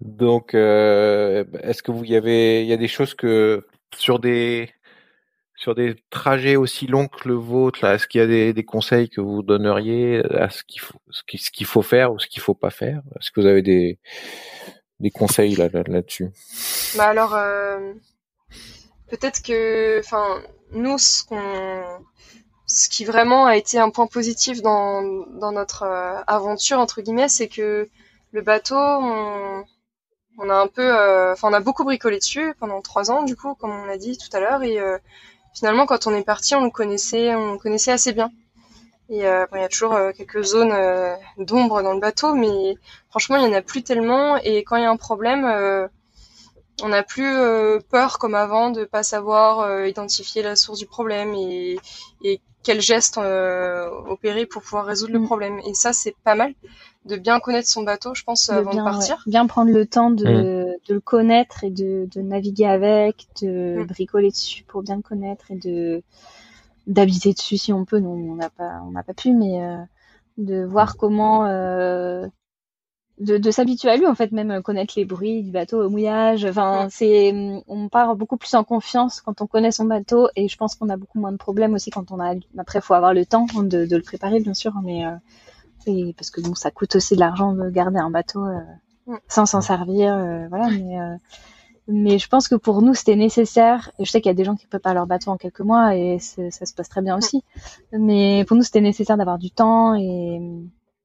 Donc, 0.00 0.54
est-ce 0.54 1.82
que 1.82 1.92
vous 1.92 2.04
y 2.04 2.16
avez, 2.16 2.62
il 2.62 2.68
y 2.68 2.72
a 2.72 2.76
des 2.76 2.88
choses 2.88 3.14
que 3.14 3.64
sur 3.96 4.18
des 4.18 4.70
sur 5.60 5.74
des 5.74 5.94
trajets 6.08 6.56
aussi 6.56 6.86
longs 6.86 7.06
que 7.06 7.28
le 7.28 7.34
vôtre, 7.34 7.84
est-ce 7.84 8.06
qu'il 8.06 8.22
y 8.22 8.24
a 8.24 8.52
des, 8.52 8.64
conseils 8.64 9.10
que 9.10 9.20
vous 9.20 9.42
donneriez 9.42 10.22
à 10.34 10.48
ce 10.48 10.62
qu'il 10.64 10.80
faut, 11.66 11.82
faire 11.82 12.14
ou 12.14 12.18
ce 12.18 12.26
qu'il 12.26 12.40
faut 12.40 12.54
pas 12.54 12.70
faire? 12.70 13.02
Est-ce 13.16 13.30
que 13.30 13.42
vous 13.42 13.46
avez 13.46 13.60
des, 13.60 13.98
conseils 15.10 15.56
là, 15.56 15.68
là, 15.70 16.00
dessus 16.00 16.30
Bah 16.96 17.08
alors, 17.08 17.34
euh, 17.34 17.92
peut-être 19.10 19.42
que, 19.42 20.00
nous, 20.72 20.96
ce 20.96 22.88
qui 22.88 23.04
vraiment 23.04 23.44
a 23.44 23.56
été 23.56 23.78
un 23.78 23.90
point 23.90 24.06
positif 24.06 24.62
dans, 24.62 25.02
notre 25.52 25.82
euh, 25.82 26.22
aventure 26.26 26.78
entre 26.78 27.02
guillemets, 27.02 27.28
c'est 27.28 27.48
que 27.48 27.86
le 28.32 28.40
bateau, 28.40 28.78
on, 28.78 29.62
on 30.38 30.48
a 30.48 30.54
un 30.54 30.68
peu, 30.68 30.82
euh, 30.82 31.34
enfin, 31.34 31.50
on 31.50 31.52
a 31.52 31.60
beaucoup 31.60 31.84
bricolé 31.84 32.16
dessus 32.16 32.54
pendant 32.58 32.80
trois 32.80 33.10
ans, 33.10 33.24
du 33.24 33.36
coup, 33.36 33.54
comme 33.56 33.72
on 33.72 33.84
l'a 33.84 33.98
dit 33.98 34.16
tout 34.16 34.34
à 34.34 34.40
l'heure, 34.40 34.62
finalement, 35.54 35.86
quand 35.86 36.06
on 36.06 36.14
est 36.14 36.24
parti, 36.24 36.54
on 36.54 36.64
le 36.64 36.70
connaissait, 36.70 37.34
on 37.34 37.58
connaissait 37.58 37.92
assez 37.92 38.12
bien. 38.12 38.30
Et 39.10 39.26
euh, 39.26 39.44
il 39.52 39.60
y 39.60 39.64
a 39.64 39.68
toujours 39.68 39.94
euh, 39.94 40.12
quelques 40.12 40.42
zones 40.42 40.72
euh, 40.72 41.16
d'ombre 41.36 41.82
dans 41.82 41.92
le 41.92 41.98
bateau, 41.98 42.34
mais 42.34 42.76
franchement, 43.08 43.36
il 43.36 43.42
y 43.42 43.46
en 43.46 43.52
a 43.52 43.60
plus 43.60 43.82
tellement. 43.82 44.36
Et 44.36 44.58
quand 44.58 44.76
il 44.76 44.82
y 44.82 44.86
a 44.86 44.90
un 44.90 44.96
problème, 44.96 45.44
on 46.82 46.88
n'a 46.88 47.02
plus 47.02 47.36
peur 47.90 48.18
comme 48.18 48.34
avant 48.34 48.70
de 48.70 48.84
pas 48.84 49.02
savoir 49.02 49.86
identifier 49.86 50.42
la 50.42 50.56
source 50.56 50.78
du 50.78 50.86
problème 50.86 51.34
et, 51.34 51.78
et 52.22 52.40
quel 52.62 52.80
geste 52.80 53.18
opérer 53.18 54.46
pour 54.46 54.62
pouvoir 54.62 54.84
résoudre 54.84 55.12
le 55.12 55.20
mm. 55.20 55.26
problème. 55.26 55.60
Et 55.66 55.74
ça, 55.74 55.92
c'est 55.92 56.14
pas 56.24 56.34
mal 56.34 56.54
de 57.06 57.16
bien 57.16 57.40
connaître 57.40 57.68
son 57.68 57.82
bateau, 57.82 58.14
je 58.14 58.24
pense, 58.24 58.50
avant 58.50 58.74
de 58.74 58.82
partir. 58.82 59.22
Bien 59.26 59.46
prendre 59.46 59.72
le 59.72 59.86
temps 59.86 60.10
de, 60.10 60.24
mm. 60.24 60.78
de 60.88 60.94
le 60.94 61.00
connaître 61.00 61.64
et 61.64 61.70
de, 61.70 62.08
de 62.12 62.20
naviguer 62.20 62.66
avec, 62.66 63.26
de 63.40 63.80
mm. 63.80 63.86
bricoler 63.86 64.30
dessus 64.30 64.64
pour 64.64 64.82
bien 64.82 64.96
le 64.96 65.02
connaître 65.02 65.50
et 65.50 65.56
de 65.56 66.02
d'habiter 66.86 67.32
dessus 67.32 67.56
si 67.56 67.72
on 67.72 67.84
peut. 67.84 68.00
Non, 68.00 68.10
on 68.10 68.34
n'a 68.34 68.50
pas, 68.50 68.80
on 68.86 68.90
n'a 68.90 69.02
pas 69.02 69.14
pu, 69.14 69.32
mais 69.32 69.62
euh, 69.62 69.76
de 70.38 70.64
voir 70.64 70.96
comment, 70.96 71.46
euh, 71.46 72.26
de, 73.20 73.36
de 73.36 73.50
s'habituer 73.50 73.90
à 73.90 73.96
lui 73.96 74.06
en 74.06 74.14
fait, 74.14 74.32
même 74.32 74.62
connaître 74.62 74.94
les 74.96 75.04
bruits 75.04 75.42
du 75.42 75.50
bateau 75.50 75.84
au 75.84 75.90
mouillage. 75.90 76.44
Enfin, 76.44 76.86
mm. 76.86 76.88
c'est, 76.90 77.62
on 77.68 77.88
part 77.88 78.16
beaucoup 78.16 78.36
plus 78.36 78.54
en 78.54 78.64
confiance 78.64 79.20
quand 79.20 79.40
on 79.40 79.46
connaît 79.46 79.70
son 79.70 79.84
bateau 79.84 80.28
et 80.36 80.48
je 80.48 80.56
pense 80.56 80.74
qu'on 80.74 80.88
a 80.88 80.96
beaucoup 80.96 81.20
moins 81.20 81.32
de 81.32 81.36
problèmes 81.36 81.74
aussi 81.74 81.90
quand 81.90 82.10
on 82.10 82.20
a. 82.20 82.34
Après, 82.58 82.80
faut 82.80 82.94
avoir 82.94 83.14
le 83.14 83.24
temps 83.26 83.46
de, 83.54 83.86
de 83.86 83.96
le 83.96 84.02
préparer, 84.02 84.40
bien 84.40 84.54
sûr, 84.54 84.72
mais 84.82 85.06
euh, 85.06 85.14
et 85.86 86.14
parce 86.16 86.30
que 86.30 86.40
bon, 86.40 86.54
ça 86.54 86.70
coûte 86.70 86.96
aussi 86.96 87.14
de 87.14 87.20
l'argent 87.20 87.52
de 87.52 87.68
garder 87.70 87.98
un 87.98 88.10
bateau 88.10 88.44
euh, 88.44 88.60
mm. 89.06 89.16
sans 89.28 89.46
s'en 89.46 89.60
servir, 89.60 90.14
euh, 90.14 90.48
voilà. 90.48 90.68
Mais 90.70 91.00
euh, 91.00 91.16
mais 91.88 92.18
je 92.18 92.28
pense 92.28 92.46
que 92.46 92.54
pour 92.54 92.82
nous 92.82 92.94
c'était 92.94 93.16
nécessaire. 93.16 93.90
Et 93.98 94.04
je 94.04 94.10
sais 94.10 94.20
qu'il 94.20 94.30
y 94.30 94.32
a 94.32 94.36
des 94.36 94.44
gens 94.44 94.54
qui 94.54 94.66
préparent 94.66 94.94
leur 94.94 95.06
bateau 95.06 95.30
en 95.30 95.36
quelques 95.36 95.60
mois 95.60 95.96
et 95.96 96.18
ça 96.20 96.64
se 96.64 96.72
passe 96.72 96.88
très 96.88 97.02
bien 97.02 97.16
aussi. 97.16 97.42
Mais 97.92 98.44
pour 98.46 98.56
nous 98.56 98.62
c'était 98.62 98.80
nécessaire 98.80 99.16
d'avoir 99.16 99.38
du 99.38 99.50
temps 99.50 99.94
et 99.94 100.40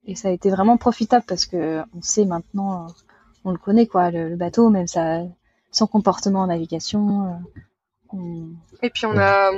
et 0.05 0.15
ça 0.15 0.29
a 0.29 0.31
été 0.31 0.49
vraiment 0.49 0.77
profitable 0.77 1.25
parce 1.27 1.45
que 1.45 1.81
on 1.95 2.01
sait 2.01 2.25
maintenant, 2.25 2.87
on 3.43 3.51
le 3.51 3.57
connaît 3.57 3.87
quoi, 3.87 4.11
le, 4.11 4.35
bateau, 4.35 4.69
même 4.69 4.87
ça, 4.87 5.21
son 5.71 5.87
comportement 5.87 6.41
en 6.41 6.47
navigation. 6.47 7.39
Et 8.81 8.89
puis 8.89 9.05
on 9.05 9.17
a 9.17 9.51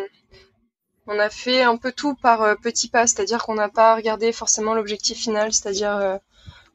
on 1.08 1.20
a 1.20 1.30
fait 1.30 1.64
un 1.64 1.78
peu 1.78 1.92
tout 1.92 2.16
par 2.16 2.42
euh, 2.42 2.56
petits 2.56 2.90
pas, 2.90 3.08
c'est-à-dire 3.08 3.44
qu'on 3.44 3.56
n'a 3.56 3.70
pas 3.70 3.96
regardé 3.96 4.32
forcément 4.32 4.74
l'objectif 4.74 5.18
final, 5.18 5.54
c'est-à-dire 5.54 5.96
euh, 5.96 6.18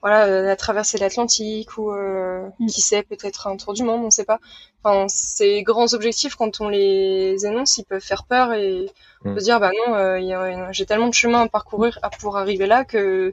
voilà 0.02 0.26
euh, 0.26 0.42
la 0.42 0.56
traversée 0.56 0.98
de 0.98 1.02
l'Atlantique 1.02 1.78
ou 1.78 1.92
mm. 1.92 2.66
qui 2.66 2.80
sait 2.80 3.02
peut-être 3.02 3.46
un 3.46 3.56
tour 3.56 3.72
du 3.72 3.82
monde, 3.84 4.02
on 4.02 4.06
ne 4.06 4.10
sait 4.10 4.24
pas. 4.24 4.40
Enfin, 4.82 5.06
ces 5.08 5.62
grands 5.62 5.94
objectifs 5.94 6.34
quand 6.34 6.60
on 6.60 6.68
les 6.68 7.46
énonce, 7.46 7.78
ils 7.78 7.84
peuvent 7.84 8.02
faire 8.02 8.24
peur 8.24 8.52
et 8.52 8.90
on 9.24 9.30
mm. 9.30 9.34
peut 9.34 9.40
dire 9.40 9.60
bah 9.60 9.70
non, 9.86 10.72
j'ai 10.72 10.86
tellement 10.86 11.08
de 11.08 11.14
chemin 11.14 11.42
à 11.42 11.48
parcourir 11.48 11.98
pour 12.20 12.36
arriver 12.36 12.66
là 12.66 12.84
que 12.84 13.32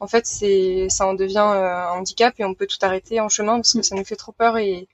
en 0.00 0.06
fait 0.06 0.26
c'est 0.26 0.88
ça 0.90 1.06
en 1.06 1.14
devient 1.14 1.38
un 1.38 1.90
handicap 1.90 2.34
et 2.38 2.44
on 2.44 2.54
peut 2.54 2.66
tout 2.66 2.78
arrêter 2.82 3.20
en 3.20 3.28
chemin 3.28 3.56
parce 3.56 3.72
que 3.72 3.82
ça 3.82 3.94
nous 3.96 4.04
fait 4.04 4.16
trop 4.16 4.32
peur 4.32 4.58
et 4.58 4.88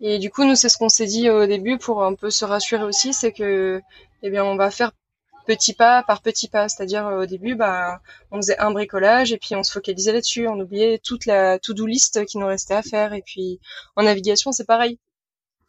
et 0.00 0.18
du 0.18 0.30
coup, 0.30 0.44
nous, 0.44 0.56
c'est 0.56 0.68
ce 0.68 0.76
qu'on 0.76 0.88
s'est 0.88 1.06
dit 1.06 1.30
au 1.30 1.46
début 1.46 1.78
pour 1.78 2.04
un 2.04 2.14
peu 2.14 2.30
se 2.30 2.44
rassurer 2.44 2.84
aussi, 2.84 3.12
c'est 3.12 3.32
que 3.32 3.80
eh 4.22 4.30
bien, 4.30 4.44
on 4.44 4.56
va 4.56 4.70
faire 4.70 4.92
petit 5.46 5.74
pas 5.74 6.02
par 6.02 6.22
petit 6.22 6.48
pas. 6.48 6.68
C'est-à-dire, 6.68 7.06
euh, 7.06 7.22
au 7.22 7.26
début, 7.26 7.54
bah, 7.54 8.00
on 8.30 8.36
faisait 8.36 8.58
un 8.58 8.70
bricolage 8.70 9.32
et 9.32 9.38
puis 9.38 9.54
on 9.54 9.62
se 9.62 9.72
focalisait 9.72 10.12
là-dessus. 10.12 10.48
On 10.48 10.60
oubliait 10.60 10.98
toute 10.98 11.26
la 11.26 11.58
to-do 11.58 11.86
list 11.86 12.24
qui 12.26 12.38
nous 12.38 12.46
restait 12.46 12.74
à 12.74 12.82
faire. 12.82 13.14
Et 13.14 13.22
puis, 13.22 13.60
en 13.96 14.02
navigation, 14.02 14.52
c'est 14.52 14.66
pareil. 14.66 14.98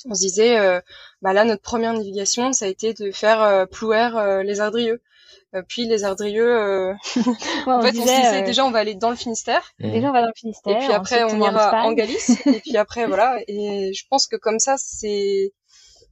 On 0.06 0.14
se 0.14 0.22
disait, 0.22 0.60
euh, 0.60 0.80
bah 1.22 1.34
là, 1.34 1.44
notre 1.44 1.62
première 1.62 1.94
navigation, 1.94 2.54
ça 2.54 2.66
a 2.66 2.68
été 2.68 2.94
de 2.94 3.12
faire 3.12 3.42
euh, 3.42 3.66
plouer 3.66 4.10
euh, 4.16 4.44
les 4.44 4.60
Ardrieux. 4.60 5.02
puis 5.68 5.86
les 5.86 6.04
Ardrieux, 6.04 6.94
en 7.66 7.82
fait, 7.82 7.98
on 7.98 8.06
se 8.06 8.22
disait 8.22 8.42
déjà, 8.44 8.64
on 8.64 8.72
va 8.72 8.80
aller 8.80 8.96
dans 8.96 9.10
le 9.10 9.16
Finistère. 9.16 9.64
Déjà, 9.80 10.10
on 10.10 10.14
va 10.14 10.22
dans 10.22 10.28
le 10.28 10.34
Finistère. 10.36 10.78
Et 10.78 10.86
puis 10.86 10.94
après, 10.94 11.24
on 11.24 11.42
ira 11.42 11.84
en 11.84 11.94
Galice. 11.94 12.46
et 12.46 12.60
puis 12.60 12.78
après, 12.78 13.08
voilà. 13.08 13.40
Et 13.48 13.92
je 13.94 14.04
pense 14.10 14.28
que 14.28 14.36
comme 14.36 14.60
ça, 14.60 14.76
c'est 14.78 15.52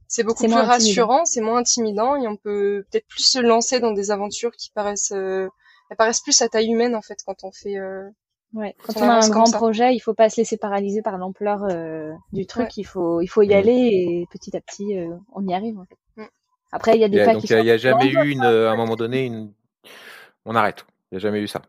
c'est 0.08 0.22
beaucoup 0.22 0.44
plus 0.44 0.54
rassurant, 0.54 1.24
c'est 1.24 1.40
moins 1.40 1.58
intimidant 1.58 2.16
et 2.16 2.26
on 2.28 2.36
peut 2.36 2.84
peut-être 2.90 3.06
plus 3.08 3.24
se 3.24 3.38
lancer 3.38 3.80
dans 3.80 3.92
des 3.92 4.10
aventures 4.10 4.52
qui 4.52 4.70
paraissent, 4.70 5.12
euh, 5.12 5.48
paraissent 5.98 6.20
plus 6.20 6.40
à 6.42 6.48
taille 6.48 6.70
humaine 6.70 6.94
en 6.94 7.02
fait 7.02 7.18
quand 7.24 7.44
on 7.44 7.52
fait. 7.52 7.76
Euh, 7.76 8.08
ouais. 8.54 8.74
Quand, 8.84 8.96
on, 8.98 9.08
a 9.08 9.24
un 9.24 9.28
grand 9.28 9.50
projet, 9.50 9.94
il 9.94 10.00
faut 10.00 10.14
pas 10.14 10.28
se 10.28 10.40
laisser 10.40 10.56
paralyser 10.56 11.02
par 11.02 11.18
l'ampleur 11.18 11.64
euh, 11.64 12.12
du 12.32 12.46
truc. 12.46 12.76
Il 12.76 12.84
faut, 12.84 13.20
il 13.20 13.26
faut 13.26 13.42
y 13.42 13.54
aller 13.54 13.72
et 13.72 14.26
petit 14.30 14.56
à 14.56 14.60
petit, 14.60 14.98
euh, 14.98 15.16
on 15.34 15.46
y 15.46 15.54
arrive. 15.54 15.78
En 15.78 15.84
fait. 15.84 16.22
Mm. 16.22 16.26
Après, 16.72 16.94
il 16.94 17.00
y 17.00 17.04
a 17.04 17.08
des 17.08 17.24
pas 17.24 17.34
qui 17.34 17.46
Il 17.48 17.62
n'y 17.62 17.70
a 17.70 17.76
jamais 17.76 18.08
eu 18.08 18.30
une, 18.30 18.42
à 18.42 18.70
un 18.70 18.76
moment 18.76 18.96
donné, 18.96 19.24
une... 19.24 19.52
on 20.44 20.54
arrête. 20.54 20.86
Il 21.10 21.14
n'y 21.14 21.16
a 21.16 21.20
jamais 21.20 21.40
eu 21.40 21.48
ça. 21.48 21.62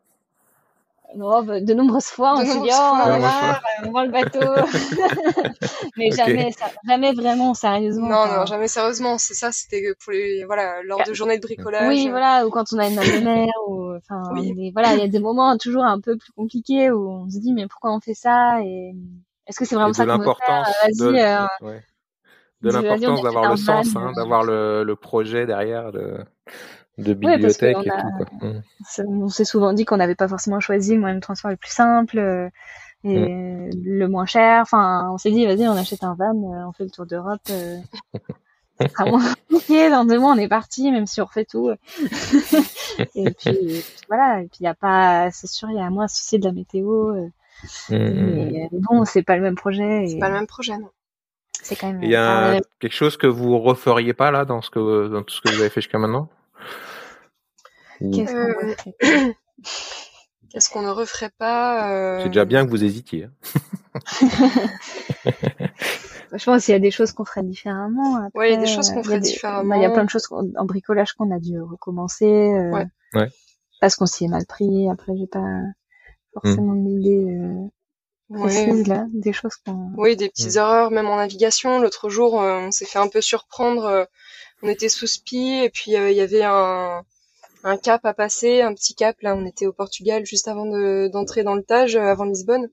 Oh, 1.20 1.43
bah, 1.43 1.61
de 1.61 1.74
nombreuses 1.74 2.05
fois, 2.05 2.34
on 2.36 2.45
se 2.45 2.61
dit, 2.61 2.70
oh, 2.72 2.91
on, 3.05 3.20
va, 3.20 3.59
on 3.86 3.91
voit 3.91 4.05
le 4.05 4.11
bateau. 4.11 4.39
mais 5.97 6.11
jamais, 6.11 6.51
jamais 6.88 7.13
vraiment 7.13 7.53
sérieusement. 7.53 8.09
Non, 8.09 8.28
non, 8.28 8.45
jamais 8.45 8.68
sérieusement. 8.68 9.18
C'est 9.18 9.34
ça, 9.34 9.51
c'était 9.51 9.93
pour 10.03 10.13
les, 10.13 10.43
voilà, 10.45 10.82
lors 10.84 11.03
de 11.03 11.13
journées 11.13 11.38
de 11.38 11.41
bricolage. 11.41 11.88
Oui, 11.88 12.09
voilà, 12.09 12.45
ou 12.45 12.49
quand 12.49 12.65
on 12.74 12.78
a 12.78 12.88
une 12.88 12.95
de 12.95 13.24
mer, 13.24 13.47
ou, 13.68 13.95
enfin, 13.95 14.22
voilà, 14.74 14.93
il 14.93 14.99
y 14.99 15.03
a 15.03 15.07
des 15.07 15.20
moments 15.20 15.57
toujours 15.57 15.84
un 15.84 15.99
peu 15.99 16.18
plus 16.18 16.32
compliqués 16.34 16.91
où 16.91 17.09
on 17.09 17.30
se 17.30 17.39
dit, 17.39 17.53
mais 17.53 17.68
pourquoi 17.68 17.93
on 17.95 17.99
fait 17.99 18.13
ça? 18.13 18.61
Et, 18.63 18.93
est-ce 19.47 19.59
que 19.59 19.65
c'est 19.65 19.76
vraiment 19.76 19.93
ça 19.93 20.05
qu'on 20.05 20.18
veut 20.18 20.34
faire 20.45 20.68
Vas-y. 20.84 21.65
Ouais. 21.65 21.84
De 22.61 22.72
l'importance 22.72 23.22
d'avoir 23.22 23.51
le 23.51 23.55
sens, 23.55 23.95
hein, 23.95 24.11
d'avoir 24.15 24.43
le, 24.43 24.84
le, 24.84 24.95
projet 24.95 25.45
derrière 25.45 25.91
de, 25.91 26.18
de 26.98 27.14
bibliothèque 27.14 27.78
et 27.78 27.89
tout. 27.89 28.12
Quoi. 28.18 28.26
Mmh. 28.41 29.24
On 29.24 29.30
s'est 29.30 29.45
souvent 29.45 29.74
dit 29.74 29.86
qu'on 29.86 29.98
n'avait 29.98 30.16
pas 30.16 30.28
forcément 30.28 30.60
choisi 30.60 30.95
le 30.95 31.00
moyen 31.00 31.16
de 31.16 31.22
transport 31.22 31.52
le 31.52 31.58
plus 31.58 31.72
simple 31.72 32.18
euh, 32.18 32.50
et 33.04 33.20
mmh. 33.20 33.70
le 33.84 34.08
moins 34.08 34.26
cher. 34.26 34.62
Enfin, 34.62 35.10
on 35.12 35.18
s'est 35.18 35.32
dit, 35.32 35.45
vas-y, 35.45 35.68
on 35.68 35.78
achète 35.78 36.04
un 36.04 36.16
van, 36.16 36.34
on 36.34 36.72
fait 36.72 36.86
le 36.86 36.89
tour 36.89 37.06
d'Europe. 37.06 37.41
Euh, 37.52 37.78
dans 39.89 40.06
deux 40.06 40.20
mois 40.20 40.34
on 40.34 40.38
est 40.38 40.48
parti, 40.48 40.91
même 40.91 41.08
si 41.08 41.22
on 41.22 41.26
refait 41.26 41.45
tout. 41.45 41.70
et, 43.16 43.32
puis, 43.32 43.84
voilà, 44.08 44.41
et 44.41 44.48
puis 44.48 44.60
il 44.62 44.64
y 44.64 44.68
a 44.68 44.76
pas, 44.76 45.30
c'est 45.32 45.48
sûr, 45.48 45.70
il 45.70 45.78
y 45.78 45.82
a 45.82 45.89
moins 45.89 46.06
à 46.06 46.08
soucier 46.08 46.39
de 46.39 46.45
la 46.45 46.52
météo. 46.52 47.10
Euh, 47.16 47.28
mmh, 47.89 47.95
mmh. 47.95 48.52
mais 48.52 48.70
bon, 48.72 49.06
c'est 49.06 49.24
pas 49.24 49.36
le 49.36 49.41
même 49.43 49.56
projet. 49.56 50.08
C'est 50.08 50.20
pas 50.20 50.30
le 50.30 50.36
même 50.36 50.48
projet, 50.48 50.78
non. 50.78 50.89
C'est 51.62 51.76
quand 51.76 51.88
même. 51.91 52.04
Il 52.04 52.10
y 52.10 52.16
a 52.16 52.60
quelque 52.80 52.93
chose 52.93 53.18
que 53.18 53.28
vous 53.28 53.60
referiez 53.60 54.14
pas 54.14 54.32
là 54.32 54.45
dans 54.45 54.62
ce 54.62 54.70
que 54.70 55.08
dans 55.08 55.24
tout 55.24 55.34
ce 55.34 55.41
que 55.41 55.50
vous 55.50 55.60
avez 55.60 55.70
fait 55.70 55.82
jusqu'à 55.82 55.98
maintenant? 55.98 56.30
Qu'est-ce 57.99 58.34
qu'on 58.34 59.34
Qu'est-ce 60.49 60.70
qu'on 60.70 60.82
ne 60.82 60.89
referait 60.89 61.32
pas 61.38 61.91
euh... 61.91 62.20
C'est 62.24 62.30
déjà 62.30 62.45
bien 62.45 62.66
que 62.66 62.70
vous 62.70 62.84
hésitiez. 62.84 63.26
Hein. 63.26 63.32
je 66.34 66.45
pense 66.45 66.66
qu'il 66.66 66.72
y 66.72 66.76
a 66.76 66.80
des 66.80 66.91
choses 66.91 67.12
qu'on 67.12 67.26
ferait 67.26 67.43
différemment. 67.43 68.30
Oui, 68.34 68.47
il 68.47 68.51
y 68.51 68.55
a 68.55 68.58
des 68.58 68.68
choses 68.68 68.91
qu'on 68.91 69.03
ferait 69.03 69.20
différemment. 69.20 69.76
Il 69.76 69.82
y 69.82 69.86
a 69.86 69.89
plein 69.89 70.05
de 70.05 70.10
choses 70.10 70.28
en 70.32 70.66
bricolage 70.66 71.14
qu'on 71.14 71.32
a 71.32 71.39
dû 71.39 71.60
recommencer. 71.62 72.26
Euh, 72.26 72.72
ouais. 72.72 72.86
ouais. 73.16 73.30
Parce 73.82 73.95
qu'on 73.95 74.05
s'y 74.05 74.26
est 74.26 74.30
mal 74.30 74.45
pris. 74.45 74.89
Après, 74.89 75.14
j'ai 75.18 75.28
pas 75.28 75.45
forcément 76.34 76.74
mmh. 76.74 76.86
d'idées 76.86 77.26
euh, 77.30 77.68
précises 78.34 78.88
là, 78.88 79.05
des 79.14 79.34
choses 79.34 79.55
qu'on. 79.66 79.91
Oui, 79.97 80.16
des 80.16 80.30
petites 80.30 80.55
mmh. 80.55 80.60
erreurs, 80.60 80.91
même 80.91 81.08
en 81.08 81.18
navigation. 81.18 81.80
L'autre 81.80 82.10
jour, 82.10 82.41
euh, 82.41 82.60
on 82.60 82.72
s'est 82.72 82.86
fait 82.86 82.99
un 82.99 83.10
peu 83.10 83.22
surprendre. 83.22 84.08
Euh, 84.64 84.68
on 84.68 84.70
était 84.70 84.89
sous 84.89 85.08
spi 85.08 85.62
et 85.64 85.70
puis 85.70 85.91
il 85.91 86.14
y 86.14 86.22
avait 86.22 86.43
un 86.43 87.03
un 87.64 87.78
cap 87.78 88.05
à 88.05 88.14
passer, 88.14 88.62
un 88.62 88.74
petit 88.74 88.95
cap. 88.95 89.18
Là, 89.22 89.36
on 89.36 89.45
était 89.45 89.66
au 89.66 89.74
Portugal 89.74 90.26
juste 90.26 90.47
avant 90.47 90.66
d'entrer 91.10 91.43
dans 91.43 91.55
le 91.55 91.64
Tage, 91.64 91.95
avant 91.95 92.26
Lisbonne. 92.26 92.70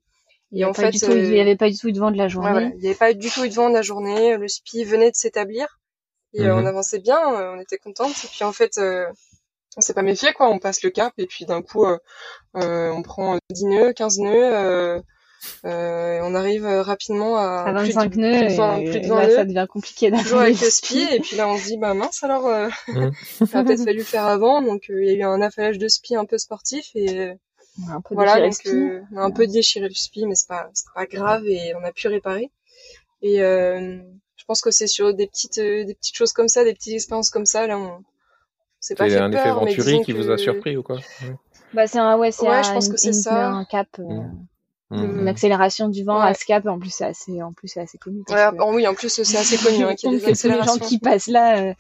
Et 0.53 0.64
en 0.64 0.72
fait, 0.72 0.91
il 0.91 1.32
n'y 1.32 1.41
avait 1.41 1.57
pas 1.57 1.68
du 1.68 1.76
tout 1.76 1.89
eu 1.89 1.93
de 1.93 1.99
vent 1.99 2.12
de 2.12 2.16
la 2.16 2.28
journée. 2.28 2.70
il 2.74 2.80
n'y 2.80 2.87
avait 2.87 2.95
pas 2.95 3.12
du 3.12 3.28
tout 3.28 3.45
eu 3.45 3.49
de 3.49 3.55
vent 3.55 3.68
de 3.68 3.74
la 3.74 3.82
journée. 3.82 4.37
Le 4.37 4.47
SPI 4.47 4.85
venait 4.85 5.11
de 5.11 5.16
s'établir 5.16 5.80
et 6.32 6.43
euh, 6.43 6.55
on 6.55 6.61
mhm. 6.61 6.66
avançait 6.66 7.01
bien. 7.01 7.18
Euh, 7.18 7.55
on 7.57 7.61
était 7.61 7.78
contente. 7.78 8.14
Et 8.24 8.28
puis 8.28 8.45
en 8.45 8.53
fait, 8.53 8.78
euh, 8.78 9.07
on 9.76 9.80
s'est 9.80 9.95
pas 9.95 10.03
méfié 10.03 10.32
quoi. 10.32 10.49
On 10.49 10.61
passe 10.61 10.82
le 10.82 10.91
cap 10.91 11.12
et 11.18 11.26
puis 11.26 11.45
d'un 11.45 11.62
coup, 11.62 11.85
on 12.55 13.03
prend 13.03 13.39
10 13.51 13.64
nœuds, 13.66 13.93
15 13.93 14.18
nœuds. 14.20 15.03
On 15.64 16.34
arrive 16.34 16.66
rapidement 16.66 17.36
à, 17.36 17.64
à 17.66 17.72
25 17.72 18.16
nœuds 18.16 18.34
et, 18.34 18.90
plus 18.90 19.01
de 19.01 19.07
20 19.09 19.26
nœuds. 19.26 19.34
ça 19.34 19.45
devient 19.45 19.66
compliqué 19.68 20.11
toujours 20.11 20.40
avec 20.40 20.61
le 20.61 20.70
SPI 20.70 21.07
et 21.14 21.20
puis 21.20 21.36
là 21.36 21.49
on 21.49 21.57
se 21.57 21.66
dit 21.66 21.78
bah 21.78 21.95
mince 21.95 22.22
alors 22.22 22.49
mhm. 22.88 23.12
ça 23.47 23.61
a 23.61 23.64
peut-être 23.64 23.84
fallu 23.84 23.99
le 23.99 24.05
faire 24.05 24.26
avant 24.26 24.62
donc 24.62 24.86
il 24.88 25.05
y 25.05 25.11
a 25.11 25.12
eu 25.12 25.22
un 25.22 25.40
affalage 25.40 25.78
de 25.78 25.88
SPI 25.88 26.16
un 26.16 26.24
peu 26.24 26.38
sportif 26.38 26.90
et 26.95 27.36
un 27.88 28.01
peu 28.01 28.14
voilà, 28.14 28.40
donc 28.40 28.55
euh, 28.66 29.01
on 29.12 29.16
a 29.18 29.22
un 29.22 29.30
peu 29.30 29.47
déchiré 29.47 29.88
le 29.88 29.95
spi, 29.95 30.26
mais 30.26 30.34
c'est 30.34 30.49
pas, 30.49 30.70
pas 30.95 31.07
grave 31.07 31.45
et 31.47 31.74
on 31.74 31.84
a 31.84 31.92
pu 31.92 32.07
réparer. 32.09 32.51
Et 33.22 33.42
euh, 33.42 33.99
je 34.36 34.45
pense 34.47 34.61
que 34.61 34.70
c'est 34.70 34.86
sur 34.86 35.12
des 35.14 35.26
petites, 35.26 35.59
euh, 35.59 35.84
des 35.84 35.95
petites 35.95 36.16
choses 36.16 36.32
comme 36.32 36.49
ça, 36.49 36.64
des 36.64 36.74
petites 36.74 36.95
expériences 36.95 37.30
comme 37.30 37.47
ça, 37.47 37.66
là, 37.66 37.78
on 37.78 38.05
c'est 38.78 38.97
pas 38.97 39.09
fait 39.09 39.16
un 39.16 39.32
effet 39.32 39.51
Venturi 39.51 40.03
qui 40.03 40.12
vous 40.12 40.30
a 40.30 40.36
surpris 40.36 40.76
ou 40.76 40.82
quoi? 40.82 40.99
Bah 41.72 41.86
c'est 41.86 41.99
un 41.99 42.18
ouais, 42.18 42.30
c'est 42.30 42.47
ouais, 42.47 42.62
je 42.62 42.70
pense 42.70 42.88
que 42.88 42.99
c'est 42.99 43.14
ça. 43.14 43.49
un 43.49 43.64
cap. 43.64 43.88
Euh, 43.99 44.03
mmh. 44.03 44.47
Mmh. 44.91 45.24
L'accélération 45.24 45.89
du 45.89 46.05
vent 46.05 46.20
à 46.20 46.35
Scap, 46.35 46.66
en 46.66 46.78
plus 46.78 46.91
c'est 46.91 47.07
assez, 47.07 47.43
en 47.43 47.53
plus 47.53 47.68
c'est 47.68 47.80
assez 47.80 47.97
connu. 47.97 48.22
Ouais, 48.28 48.49
oui, 48.68 48.87
en 48.87 48.95
plus 48.95 49.09
c'est 49.09 49.37
assez 49.37 49.57
connu. 49.57 49.85
Hein, 49.85 49.95
qu'il 49.95 50.12
y 50.12 50.14
a 50.14 50.18
des 50.20 50.26
accélérations. 50.26 50.74
les 50.74 50.80
gens 50.80 50.87
qui 50.87 50.99
passent 50.99 51.26
là, 51.26 51.59
euh, 51.59 51.74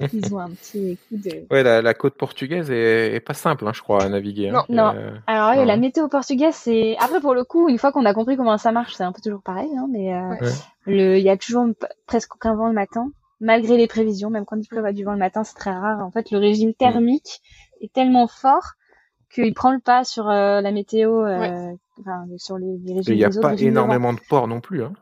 ils 0.12 0.32
ont 0.32 0.38
un 0.38 0.50
petit 0.50 0.96
coup 1.08 1.16
de. 1.16 1.46
Ouais, 1.50 1.64
la, 1.64 1.82
la 1.82 1.94
côte 1.94 2.14
portugaise 2.14 2.70
est, 2.70 3.14
est 3.14 3.20
pas 3.20 3.34
simple, 3.34 3.66
hein, 3.66 3.72
je 3.74 3.82
crois, 3.82 4.04
à 4.04 4.08
naviguer. 4.08 4.50
Hein. 4.50 4.64
Non. 4.68 4.92
Euh... 4.94 5.10
Alors 5.26 5.56
non. 5.56 5.64
la 5.64 5.76
météo 5.76 6.06
portugaise, 6.08 6.54
c'est 6.54 6.96
après 7.00 7.20
pour 7.20 7.34
le 7.34 7.42
coup, 7.42 7.68
une 7.68 7.78
fois 7.78 7.90
qu'on 7.90 8.04
a 8.04 8.14
compris 8.14 8.36
comment 8.36 8.56
ça 8.56 8.70
marche, 8.70 8.94
c'est 8.94 9.04
un 9.04 9.12
peu 9.12 9.20
toujours 9.20 9.42
pareil, 9.42 9.70
hein, 9.76 9.88
mais 9.90 10.14
euh, 10.14 10.28
ouais. 10.30 10.52
le, 10.86 11.18
il 11.18 11.24
y 11.24 11.30
a 11.30 11.36
toujours 11.36 11.66
presque 12.06 12.36
aucun 12.36 12.54
vent 12.54 12.68
le 12.68 12.74
matin, 12.74 13.10
malgré 13.40 13.76
les 13.76 13.88
prévisions, 13.88 14.30
même 14.30 14.44
quand 14.44 14.56
il 14.56 14.68
pleut 14.68 14.92
du 14.92 15.04
vent 15.04 15.12
le 15.12 15.18
matin, 15.18 15.42
c'est 15.42 15.56
très 15.56 15.72
rare. 15.72 16.00
En 16.00 16.12
fait, 16.12 16.30
le 16.30 16.38
régime 16.38 16.72
thermique 16.72 17.42
est 17.80 17.92
tellement 17.92 18.28
fort 18.28 18.74
qu'il 19.34 19.54
prend 19.54 19.72
le 19.72 19.80
pas 19.80 20.04
sur 20.04 20.28
euh, 20.28 20.60
la 20.60 20.70
météo, 20.70 21.24
euh, 21.24 21.72
enfin, 22.00 22.24
sur 22.38 22.56
les, 22.58 22.78
les 22.84 22.94
régimes. 22.94 23.14
Il 23.14 23.18
n'y 23.18 23.24
a 23.24 23.30
pas 23.30 23.54
énormément 23.54 24.12
de 24.12 24.20
ports 24.28 24.48
non 24.48 24.60
plus. 24.60 24.84
Hein. 24.84 24.92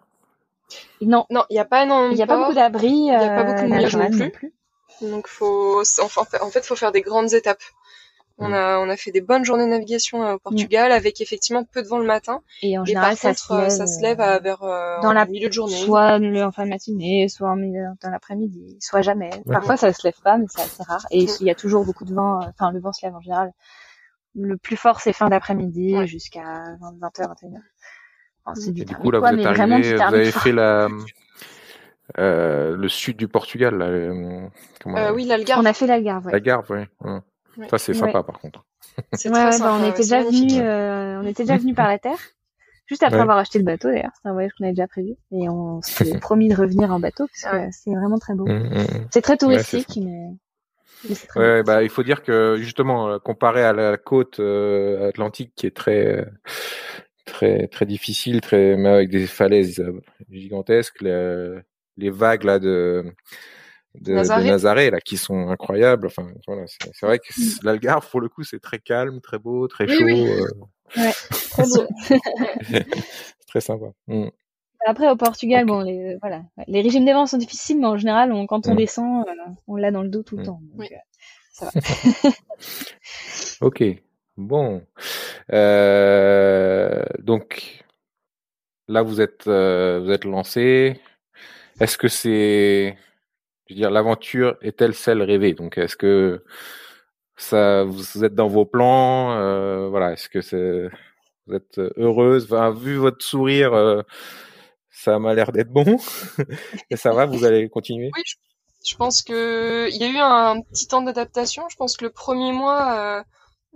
Non, 1.02 1.26
non, 1.30 1.44
il 1.50 1.54
n'y 1.54 1.60
a 1.60 1.64
pas 1.64 1.84
énormément. 1.84 2.10
Il 2.12 2.16
n'y 2.16 2.22
a 2.22 2.26
pas 2.26 2.38
beaucoup 2.38 2.54
d'abris. 2.54 2.88
Il 2.88 3.04
n'y 3.04 3.14
a 3.14 3.36
pas 3.36 3.44
beaucoup 3.44 3.62
de 3.62 3.68
nuages 3.68 3.96
non, 3.96 4.10
non 4.10 4.30
plus. 4.30 4.52
Donc 5.02 5.26
faut, 5.26 5.82
enfin, 6.00 6.22
en 6.40 6.50
fait, 6.50 6.64
faut 6.64 6.76
faire 6.76 6.92
des 6.92 7.02
grandes 7.02 7.32
étapes. 7.34 7.62
On 8.38 8.48
mm. 8.48 8.54
a, 8.54 8.78
on 8.80 8.88
a 8.88 8.96
fait 8.96 9.10
des 9.10 9.20
bonnes 9.20 9.44
journées 9.44 9.64
de 9.64 9.70
navigation 9.70 10.24
euh, 10.24 10.34
au 10.34 10.38
Portugal 10.38 10.90
mm. 10.90 10.94
avec 10.94 11.20
effectivement 11.20 11.64
peu 11.64 11.82
de 11.82 11.88
vent 11.88 11.98
le 11.98 12.06
matin. 12.06 12.40
Et 12.62 12.78
en 12.78 12.84
général, 12.84 13.16
ça, 13.16 13.28
contre, 13.28 13.40
se 13.40 13.54
lève, 13.54 13.70
ça 13.70 13.86
se 13.86 14.00
lève 14.00 14.20
à, 14.20 14.38
vers 14.38 14.62
euh, 14.62 15.00
dans 15.02 15.12
la 15.12 15.26
milieu 15.26 15.48
de 15.48 15.52
journée. 15.52 15.76
Soit 15.76 16.14
en 16.14 16.52
fin 16.52 16.64
de 16.64 16.70
matinée, 16.70 17.28
soit 17.28 17.50
en 17.50 17.56
milieu, 17.56 17.84
dans 18.02 18.10
l'après-midi, 18.10 18.78
soit 18.80 19.02
jamais. 19.02 19.30
Ouais. 19.44 19.52
Parfois, 19.52 19.76
ça 19.76 19.92
se 19.92 20.06
lève 20.06 20.20
pas, 20.22 20.38
mais 20.38 20.46
c'est 20.48 20.62
assez 20.62 20.82
rare. 20.82 21.06
Et 21.10 21.26
mm. 21.26 21.30
il 21.40 21.46
y 21.46 21.50
a 21.50 21.54
toujours 21.54 21.84
beaucoup 21.84 22.04
de 22.04 22.14
vent. 22.14 22.40
Enfin, 22.48 22.70
le 22.72 22.80
vent 22.80 22.92
se 22.92 23.04
lève 23.04 23.14
en 23.14 23.20
général 23.20 23.52
le 24.34 24.56
plus 24.56 24.76
fort, 24.76 25.00
c'est 25.00 25.12
fin 25.12 25.28
d'après-midi 25.28 25.96
ouais. 25.96 26.06
jusqu'à 26.06 26.42
20h, 26.80 27.28
21h. 27.28 27.58
Enfin, 28.44 28.60
c'est 28.60 28.72
du, 28.72 28.84
du 28.84 28.94
coup, 28.94 29.10
là, 29.10 29.20
vous 29.20 29.26
êtes 29.26 29.46
arrivé, 29.46 29.94
vous 29.94 30.02
avez 30.02 30.32
fait 30.32 30.52
la, 30.52 30.88
euh, 32.18 32.76
le 32.76 32.88
sud 32.88 33.16
du 33.16 33.28
Portugal, 33.28 33.76
là. 33.78 33.86
Euh, 33.86 34.46
comment, 34.82 34.98
euh, 34.98 35.12
oui, 35.12 35.24
l'Algarve. 35.24 35.62
On 35.62 35.66
a 35.66 35.72
fait 35.72 35.86
l'Algarve, 35.86 36.26
ouais. 36.26 36.32
L'Algarve, 36.32 36.70
ouais. 36.70 36.88
ouais. 37.02 37.68
Ça, 37.68 37.78
c'est 37.78 37.94
sympa, 37.94 38.22
par 38.22 38.38
contre. 38.38 38.64
C'est 39.14 39.30
ouais, 39.30 39.44
ouais, 39.44 39.58
bah, 39.58 39.78
on 39.80 39.88
était 39.88 40.02
déjà 40.02 40.22
venu, 40.22 40.60
euh, 40.60 41.20
on 41.22 41.26
était 41.26 41.44
déjà 41.44 41.56
venu 41.56 41.72
par 41.72 41.88
la 41.88 41.98
terre. 41.98 42.18
Juste 42.86 43.02
après 43.04 43.20
avoir 43.20 43.38
acheté 43.38 43.58
le 43.58 43.64
bateau, 43.64 43.88
d'ailleurs. 43.88 44.10
C'est 44.20 44.28
un 44.28 44.32
voyage 44.32 44.50
qu'on 44.58 44.64
avait 44.64 44.74
déjà 44.74 44.88
prévu. 44.88 45.14
Et 45.30 45.48
on 45.48 45.80
s'était 45.80 46.18
promis 46.20 46.48
de 46.48 46.54
revenir 46.54 46.90
en 46.92 47.00
bateau, 47.00 47.26
parce 47.26 47.54
que 47.54 47.70
c'est 47.70 47.94
vraiment 47.94 48.18
très 48.18 48.34
beau. 48.34 48.44
Mmh, 48.44 48.68
mmh. 48.68 49.06
C'est 49.10 49.22
très 49.22 49.36
touristique, 49.38 49.98
mais 50.02 50.36
Ouais, 51.36 51.62
bah 51.62 51.82
il 51.82 51.88
faut 51.88 52.03
dire 52.03 52.22
que 52.22 52.57
justement 52.59 53.09
euh, 53.11 53.18
comparé 53.18 53.62
à 53.62 53.72
la 53.72 53.96
côte 53.96 54.40
euh, 54.40 55.09
atlantique 55.09 55.53
qui 55.57 55.66
est 55.66 55.76
très 55.76 56.26
très 57.24 57.68
très 57.68 57.86
difficile, 57.86 58.40
très 58.40 58.74
avec 58.86 59.11
des 59.11 59.26
falaises 59.26 59.80
euh, 59.80 60.00
gigantesques, 60.30 61.00
les, 61.00 61.59
les 61.96 62.11
vagues 62.11 62.44
là 62.44 62.59
de 62.59 63.05
de 64.00 64.14
Nazaré. 64.14 64.44
de 64.44 64.48
Nazaré. 64.48 64.90
là 64.90 65.00
qui 65.00 65.16
sont 65.16 65.48
incroyables. 65.48 66.07
Enfin 66.07 66.26
voilà, 66.46 66.64
c'est 66.66 67.07
vrai 67.07 67.18
que 67.18 67.32
mm. 67.38 67.59
l'Algarve 67.64 68.09
pour 68.09 68.20
le 68.20 68.28
coup 68.28 68.44
c'est 68.44 68.61
très 68.61 68.78
calme, 68.78 69.20
très 69.20 69.38
beau, 69.38 69.66
très 69.68 69.86
oui, 69.86 69.98
chaud. 69.98 70.05
Oui. 70.05 70.28
Euh... 70.28 70.46
Ouais, 70.96 71.12
très 71.50 71.62
beau. 71.66 71.86
très 73.48 73.61
sympa. 73.61 73.86
Mm. 74.07 74.28
Après, 74.86 75.08
au 75.08 75.16
Portugal, 75.16 75.64
bon, 75.64 75.80
les, 75.80 76.16
voilà, 76.20 76.42
les 76.66 76.80
régimes 76.80 77.04
des 77.04 77.12
vents 77.12 77.26
sont 77.26 77.38
difficiles, 77.38 77.78
mais 77.78 77.86
en 77.86 77.96
général, 77.96 78.32
on, 78.32 78.46
quand 78.46 78.66
on 78.66 78.74
mmh. 78.74 78.76
descend, 78.76 79.26
euh, 79.28 79.32
on 79.68 79.76
l'a 79.76 79.90
dans 79.90 80.02
le 80.02 80.08
dos 80.08 80.22
tout 80.22 80.36
le 80.36 80.42
mmh. 80.42 80.46
temps. 80.46 80.60
Donc, 80.62 80.80
oui. 80.80 80.88
euh, 80.92 80.96
ça 81.52 81.70
va. 81.72 82.30
ok. 83.66 83.84
Bon. 84.36 84.82
Euh, 85.52 87.04
donc, 87.18 87.84
là, 88.88 89.02
vous 89.02 89.20
êtes, 89.20 89.46
euh, 89.46 90.00
vous 90.02 90.10
êtes 90.10 90.24
lancé. 90.24 91.00
Est-ce 91.80 91.98
que 91.98 92.09
c'est, 92.09 92.96
je 93.66 93.74
veux 93.74 93.76
dire, 93.76 93.90
l'aventure 93.90 94.56
est-elle 94.62 94.94
celle 94.94 95.22
rêvée? 95.22 95.52
Donc, 95.54 95.78
est-ce 95.78 95.96
que 95.96 96.44
ça, 97.36 97.84
vous 97.84 98.24
êtes 98.24 98.34
dans 98.34 98.48
vos 98.48 98.64
plans? 98.64 99.32
Euh, 99.32 99.88
Voilà. 99.88 100.12
Est-ce 100.12 100.28
que 100.28 100.40
c'est, 100.40 100.88
vous 101.46 101.54
êtes 101.54 101.80
heureuse? 101.96 102.44
Enfin, 102.44 102.72
Vu 102.72 102.96
votre 102.96 103.24
sourire 103.24 104.04
ça 104.93 105.19
m'a 105.19 105.35
l'air 105.35 105.52
d'être 105.52 105.70
bon. 105.70 105.98
et 106.90 106.97
ça 106.97 107.12
va, 107.12 107.27
vous 107.27 107.44
allez 107.44 107.69
continuer? 107.69 108.10
Oui, 108.14 108.23
je, 108.85 108.97
pense 108.97 109.23
que 109.23 109.89
il 109.90 109.97
y 109.97 110.05
a 110.05 110.09
eu 110.09 110.19
un 110.19 110.60
petit 110.60 110.86
temps 110.86 111.02
d'adaptation. 111.02 111.64
Je 111.70 111.77
pense 111.77 111.97
que 111.97 112.05
le 112.05 112.10
premier 112.10 112.52
mois, 112.52 113.19
euh, 113.19 113.23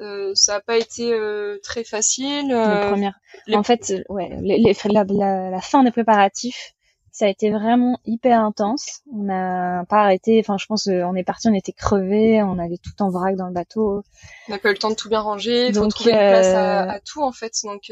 euh, 0.01 0.33
ça 0.35 0.55
n'a 0.55 0.61
pas 0.61 0.77
été 0.77 1.13
euh, 1.13 1.59
très 1.63 1.85
facile. 1.85 2.53
Euh, 2.53 2.91
première... 2.91 3.19
les... 3.47 3.57
En 3.57 3.63
fait, 3.63 3.95
ouais, 4.09 4.37
les, 4.43 4.59
les, 4.59 4.77
la, 4.93 5.05
la, 5.05 5.51
la, 5.51 5.61
fin 5.61 5.83
des 5.83 5.91
préparatifs, 5.91 6.75
ça 7.13 7.25
a 7.25 7.29
été 7.29 7.51
vraiment 7.51 7.99
hyper 8.05 8.41
intense. 8.41 9.01
On 9.11 9.23
n'a 9.23 9.85
pas 9.89 10.03
arrêté. 10.03 10.39
Enfin, 10.39 10.59
je 10.59 10.67
pense 10.67 10.87
on 10.87 11.15
est 11.15 11.25
parti, 11.25 11.49
on 11.49 11.55
était 11.55 11.73
crevés, 11.73 12.43
on 12.43 12.59
avait 12.59 12.77
tout 12.77 13.03
en 13.03 13.09
vrac 13.09 13.37
dans 13.37 13.47
le 13.47 13.55
bateau. 13.55 14.03
On 14.49 14.53
n'a 14.53 14.59
pas 14.59 14.69
eu 14.69 14.73
le 14.73 14.79
temps 14.79 14.91
de 14.91 14.97
tout 14.97 15.09
bien 15.09 15.21
ranger. 15.21 15.73
Faut 15.73 15.89
trouver 15.89 16.13
une 16.13 16.19
place 16.19 16.47
à, 16.49 16.91
à, 16.91 17.01
tout 17.01 17.23
en 17.23 17.33
fait. 17.33 17.53
Donc 17.65 17.91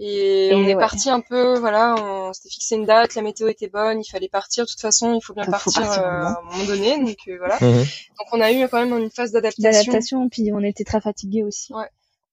et, 0.00 0.50
et 0.50 0.54
on 0.54 0.62
est 0.62 0.74
ouais. 0.74 0.80
parti 0.80 1.10
un 1.10 1.20
peu, 1.20 1.58
voilà, 1.58 1.96
on 1.98 2.32
s'était 2.32 2.50
fixé 2.50 2.76
une 2.76 2.86
date, 2.86 3.16
la 3.16 3.22
météo 3.22 3.48
était 3.48 3.68
bonne, 3.68 4.00
il 4.00 4.08
fallait 4.08 4.28
partir. 4.28 4.64
De 4.64 4.70
toute 4.70 4.80
façon, 4.80 5.14
il 5.14 5.20
faut 5.20 5.34
bien 5.34 5.44
partir, 5.44 5.72
faut 5.72 5.80
partir 5.80 6.02
euh, 6.04 6.06
à 6.06 6.38
un 6.38 6.42
moment 6.44 6.64
donné, 6.64 6.98
donc 7.04 7.16
euh, 7.26 7.36
voilà. 7.38 7.56
Mmh. 7.56 7.78
Donc 7.82 8.28
on 8.32 8.40
a 8.40 8.52
eu 8.52 8.68
quand 8.68 8.78
même 8.78 8.96
une 8.96 9.10
phase 9.10 9.32
d'adaptation. 9.32 9.70
D'adaptation, 9.70 10.28
puis 10.28 10.52
on 10.54 10.60
était 10.60 10.84
très 10.84 11.00
fatigués 11.00 11.42
aussi. 11.42 11.74
Ouais. 11.74 11.88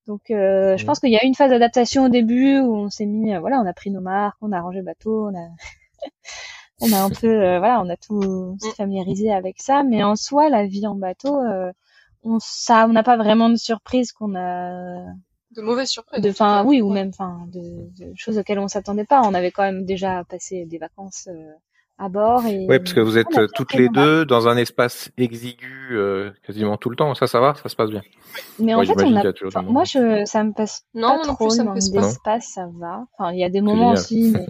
Donc, 0.06 0.22
je 0.30 0.86
pense 0.86 1.00
qu'il 1.00 1.10
y 1.10 1.18
a 1.18 1.24
eu 1.24 1.28
une 1.28 1.34
phase 1.34 1.50
d'adaptation 1.50 2.06
au 2.06 2.10
début 2.10 2.60
où 2.60 2.76
on 2.76 2.90
s'est 2.92 3.08
mis, 3.08 3.36
voilà, 3.38 3.60
on 3.60 3.66
a 3.66 3.74
pris 3.74 3.90
nos 3.90 4.02
marques, 4.02 4.38
on 4.42 4.52
a 4.52 4.62
rangé 4.62 4.78
le 4.78 4.86
bateau, 4.86 5.30
on 5.32 5.36
a, 5.36 5.48
on 6.82 6.94
a 6.94 7.02
un 7.02 7.10
peu, 7.10 7.58
voilà, 7.58 7.82
on 7.82 7.90
a 7.90 7.98
tout 7.98 8.56
mm. 8.62 8.76
familiarisé 8.78 9.34
avec 9.34 9.60
ça. 9.60 9.82
Mais 9.82 10.04
en 10.04 10.16
soi, 10.16 10.50
la 10.50 10.68
vie 10.68 10.86
en 10.86 10.94
bateau, 10.94 11.42
on 12.22 12.38
ça, 12.40 12.86
on 12.88 12.94
n'a 12.94 13.02
pas 13.02 13.18
vraiment 13.18 13.50
de 13.50 13.56
surprise 13.56 14.12
qu'on 14.12 14.36
a 14.36 15.02
de 15.56 15.62
mauvaises 15.62 15.90
surprises. 15.90 16.22
De, 16.22 16.30
enfin, 16.30 16.64
oui, 16.66 16.82
ou 16.82 16.90
même, 16.92 17.10
enfin, 17.10 17.48
de, 17.48 17.90
de, 17.98 18.14
choses 18.16 18.38
auxquelles 18.38 18.60
on 18.60 18.68
s'attendait 18.68 19.06
pas. 19.06 19.22
On 19.24 19.34
avait 19.34 19.52
quand 19.52 19.64
même 19.64 19.86
déjà 19.86 20.24
passé 20.24 20.66
des 20.66 20.78
vacances 20.78 21.28
euh, 21.32 21.52
à 21.98 22.10
bord. 22.10 22.46
Et, 22.46 22.66
oui, 22.68 22.80
parce 22.80 22.94
que 22.94 23.00
vous 23.00 23.18
êtes 23.18 23.28
toutes 23.54 23.74
les 23.74 23.90
deux 23.90 24.26
dans 24.26 24.48
un 24.48 24.58
espace 24.58 25.12
exigu 25.18 25.90
euh, 25.92 26.32
quasiment 26.46 26.78
tout 26.78 26.90
le 26.90 26.96
temps. 26.96 27.16
Ça, 27.16 27.28
ça 27.28 27.40
va, 27.40 27.56
ça 27.56 27.70
se 27.70 27.76
passe 27.76 27.90
bien. 27.90 28.02
Mais 28.60 28.74
en 28.74 28.84
fait, 28.84 29.02
on 29.02 29.16
a... 29.16 29.62
moi, 29.62 29.84
je, 29.86 30.26
ça 30.26 30.44
me 30.44 30.52
passe 30.52 30.84
non, 30.94 31.20
pas 31.22 31.28
trop. 31.28 31.50
ça 31.50 31.64
me 31.64 31.74
passe 31.74 31.92
l'espace, 31.92 32.52
ça 32.54 32.68
va. 32.80 33.06
Enfin, 33.14 33.32
il 33.32 33.40
y 33.40 33.44
a 33.44 33.50
des 33.50 33.62
moments 33.62 33.92
aussi, 33.92 34.34
mais 34.34 34.46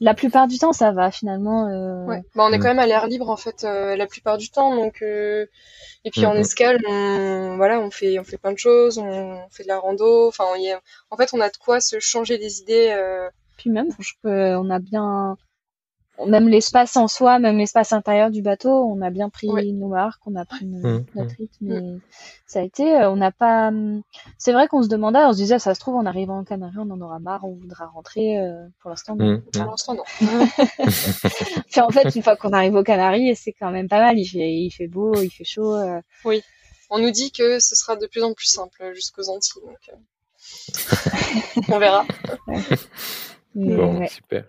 la 0.00 0.14
plupart 0.14 0.48
du 0.48 0.58
temps, 0.58 0.72
ça 0.72 0.92
va 0.92 1.10
finalement. 1.10 1.68
Euh... 1.68 2.06
Ouais. 2.06 2.22
Bah, 2.34 2.44
on 2.48 2.52
est 2.52 2.58
quand 2.58 2.68
même 2.68 2.78
à 2.78 2.86
l'air 2.86 3.06
libre 3.06 3.28
en 3.28 3.36
fait 3.36 3.64
euh, 3.64 3.96
la 3.96 4.06
plupart 4.06 4.38
du 4.38 4.50
temps, 4.50 4.74
donc. 4.74 5.02
Euh... 5.02 5.46
Et 6.04 6.10
puis 6.10 6.24
en 6.24 6.34
mm-hmm. 6.34 6.40
escale, 6.40 6.78
on, 6.88 7.56
voilà, 7.56 7.80
on 7.80 7.90
fait, 7.90 8.18
on 8.18 8.24
fait 8.24 8.38
plein 8.38 8.52
de 8.52 8.58
choses, 8.58 8.96
on 8.96 9.38
fait 9.50 9.64
de 9.64 9.68
la 9.68 9.78
rando. 9.78 10.28
Enfin, 10.28 10.44
en 11.10 11.16
fait, 11.16 11.30
on 11.32 11.40
a 11.40 11.50
de 11.50 11.56
quoi 11.56 11.80
se 11.80 11.98
changer 11.98 12.38
des 12.38 12.60
idées. 12.60 12.94
Euh... 12.96 13.28
Puis 13.58 13.70
même, 13.70 13.88
je 13.98 14.12
trouve 14.22 14.30
on 14.30 14.70
a 14.70 14.78
bien, 14.78 15.36
même 16.24 16.48
l'espace 16.48 16.96
en 16.96 17.08
soi, 17.08 17.38
même 17.38 17.58
l'espace 17.58 17.92
intérieur 17.92 18.30
du 18.30 18.40
bateau, 18.40 18.70
on 18.70 19.02
a 19.02 19.10
bien 19.10 19.28
pris 19.28 19.48
nos 19.48 19.88
marques, 19.88 20.20
on 20.26 20.34
a 20.36 20.44
pris 20.44 20.64
mmh, 20.64 21.04
notre 21.14 21.32
mmh. 21.32 21.36
rythme. 21.36 21.56
Mais 21.60 21.98
ça 22.46 22.60
a 22.60 22.62
été, 22.62 22.96
euh, 22.96 23.10
on 23.10 23.16
n'a 23.16 23.32
pas. 23.32 23.68
Hum, 23.68 24.02
c'est 24.38 24.52
vrai 24.52 24.68
qu'on 24.68 24.82
se 24.82 24.88
demandait, 24.88 25.18
on 25.24 25.32
se 25.32 25.38
disait, 25.38 25.58
ça 25.58 25.74
se 25.74 25.80
trouve, 25.80 25.96
en 25.96 26.06
arrivant 26.06 26.38
en 26.38 26.44
Canaries, 26.44 26.78
on 26.78 26.90
en 26.90 27.00
aura 27.00 27.18
marre, 27.18 27.44
on 27.44 27.54
voudra 27.54 27.86
rentrer. 27.86 28.38
Euh, 28.38 28.66
pour 28.80 28.90
l'instant, 28.90 29.16
non. 29.16 29.32
Mmh, 29.32 29.42
pour 29.52 29.64
l'instant, 29.64 29.94
non. 29.94 30.04
Puis 31.70 31.80
en 31.80 31.90
fait, 31.90 32.14
une 32.14 32.22
fois 32.22 32.36
qu'on 32.36 32.52
arrive 32.52 32.74
aux 32.74 32.84
Canaries, 32.84 33.36
c'est 33.36 33.52
quand 33.52 33.70
même 33.70 33.88
pas 33.88 34.00
mal. 34.00 34.18
Il 34.18 34.26
fait, 34.26 34.52
il 34.52 34.70
fait 34.70 34.88
beau, 34.88 35.14
il 35.20 35.30
fait 35.30 35.44
chaud. 35.44 35.74
Euh. 35.74 36.00
Oui. 36.24 36.42
On 36.88 36.98
nous 36.98 37.10
dit 37.10 37.32
que 37.32 37.58
ce 37.58 37.74
sera 37.74 37.96
de 37.96 38.06
plus 38.06 38.22
en 38.22 38.32
plus 38.32 38.46
simple 38.46 38.92
jusqu'aux 38.94 39.28
Antilles, 39.28 39.60
donc 39.62 39.90
on 41.68 41.78
verra. 41.78 42.06
bon, 43.54 44.06
super. 44.06 44.44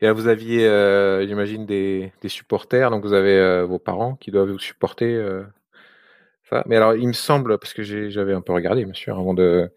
Et 0.00 0.06
là, 0.06 0.12
vous 0.12 0.28
aviez, 0.28 0.66
euh, 0.66 1.26
j'imagine, 1.26 1.66
des, 1.66 2.12
des, 2.22 2.28
supporters, 2.28 2.90
donc 2.90 3.04
vous 3.04 3.12
avez 3.12 3.36
euh, 3.36 3.64
vos 3.64 3.78
parents 3.78 4.16
qui 4.16 4.30
doivent 4.30 4.50
vous 4.50 4.58
supporter. 4.58 5.14
Euh, 5.14 5.42
ça. 6.48 6.62
Mais 6.66 6.76
alors, 6.76 6.94
il 6.94 7.06
me 7.06 7.12
semble, 7.12 7.58
parce 7.58 7.74
que 7.74 7.82
j'avais 7.82 8.34
un 8.34 8.40
peu 8.40 8.52
regardé, 8.52 8.84
bien 8.84 8.94
sûr, 8.94 9.18
avant 9.18 9.34
de, 9.34 9.70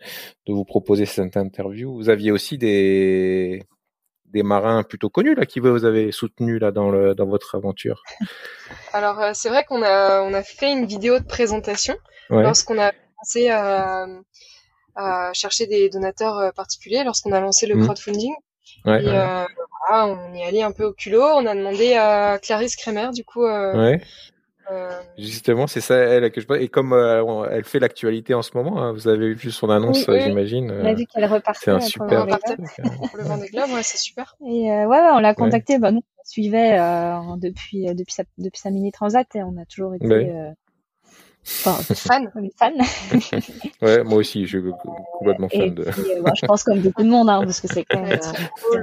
de 0.48 0.54
vous 0.54 0.66
proposer 0.66 1.06
cette 1.06 1.38
interview, 1.38 1.94
vous 1.94 2.10
aviez 2.10 2.32
aussi 2.32 2.58
des, 2.58 3.64
des 4.26 4.44
marins 4.44 4.84
plutôt 4.84 5.10
connus 5.10 5.36
là 5.36 5.46
qui 5.46 5.60
vous 5.60 5.86
avez 5.86 6.12
soutenu 6.12 6.58
là 6.58 6.72
dans, 6.72 6.90
le, 6.90 7.14
dans 7.14 7.28
votre 7.28 7.56
aventure. 7.56 8.04
Alors, 8.94 9.36
c'est 9.36 9.50
vrai 9.50 9.66
qu'on 9.66 9.84
a, 9.84 10.22
on 10.22 10.34
a 10.34 10.44
fait 10.44 10.72
une 10.72 10.86
vidéo 10.86 11.20
de 11.20 11.26
présentation 11.26 11.96
lorsqu'on 12.30 12.80
a 12.80 12.92
commencé 12.92 13.50
à, 13.50 14.08
à, 14.96 15.32
chercher 15.34 15.68
des 15.68 15.90
donateurs 15.90 16.52
particuliers, 16.54 17.04
lorsqu'on 17.04 17.32
a 17.32 17.40
lancé 17.40 17.68
le 17.68 17.76
mmh. 17.76 17.84
crowdfunding. 17.84 18.34
Ouais, 18.86 19.04
et 19.04 19.46
voilà, 19.88 20.08
on 20.08 20.34
est 20.34 20.46
allé 20.46 20.62
un 20.62 20.72
peu 20.72 20.86
au 20.86 20.94
culot. 20.94 21.24
On 21.24 21.46
a 21.46 21.56
demandé 21.56 21.94
à 21.94 22.40
Clarisse 22.40 22.76
Kremer, 22.76 23.10
du 23.14 23.24
coup. 23.24 23.44
Euh, 23.44 23.76
ouais. 23.76 24.02
Euh... 24.72 24.90
Justement, 25.18 25.68
c'est 25.68 25.82
ça 25.82 25.96
elle 25.96 26.32
que 26.32 26.40
je 26.40 26.48
Et 26.54 26.70
comme 26.70 26.94
euh, 26.94 27.46
elle 27.52 27.66
fait 27.66 27.80
l'actualité 27.80 28.34
en 28.34 28.42
ce 28.42 28.52
moment, 28.56 28.82
hein, 28.82 28.94
vous 28.94 29.10
avez 29.10 29.34
vu 29.34 29.52
son 29.52 29.70
annonce, 29.70 30.08
oui, 30.08 30.22
j'imagine. 30.22 30.72
On 30.72 30.86
a 30.86 30.94
vu 30.94 31.06
qu'elle 31.06 31.26
repartait. 31.26 31.60
C'est 31.62 31.72
un 31.72 31.82
super. 31.82 32.26
Pour 32.26 33.18
le 33.18 33.24
Vendée 33.24 33.50
Globe, 33.50 33.72
ouais, 33.72 33.84
c'est 33.84 33.98
super. 33.98 34.38
Et 34.42 34.72
euh, 34.72 34.86
ouais, 34.86 35.00
ouais, 35.00 35.10
on 35.14 35.20
l'a 35.20 35.34
contacté. 35.34 35.80
Bah, 35.80 35.92
nous, 35.92 36.00
on 36.00 36.24
suivait 36.24 36.78
depuis 37.38 37.94
depuis 37.94 38.14
sa 38.14 38.24
depuis 38.38 38.60
sa 38.60 38.70
mini 38.70 38.94
transat 38.94 39.28
et 39.36 39.44
on 39.44 39.58
a 39.62 39.66
toujours 39.66 39.96
été 39.96 40.54
Enfin, 41.46 41.74
fan. 41.96 42.32
fan. 42.58 42.74
ouais, 43.82 44.04
moi 44.04 44.18
aussi, 44.18 44.46
je 44.46 44.60
suis 44.60 44.72
complètement 45.20 45.50
fan 45.50 45.74
de. 45.74 45.84
Puis, 45.84 46.02
euh, 46.12 46.24
je 46.36 46.46
pense 46.46 46.64
comme 46.64 46.80
beaucoup 46.80 47.04
de 47.04 47.10
monde, 47.10 47.30
hein, 47.30 47.42
parce 47.44 47.60
que 47.60 47.68
c'est 47.68 47.84
quand 47.84 48.02
même 48.02 48.20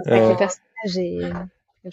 euh, 0.08 0.32
un 0.32 0.34
personnage 0.34 0.60
et. 0.96 1.20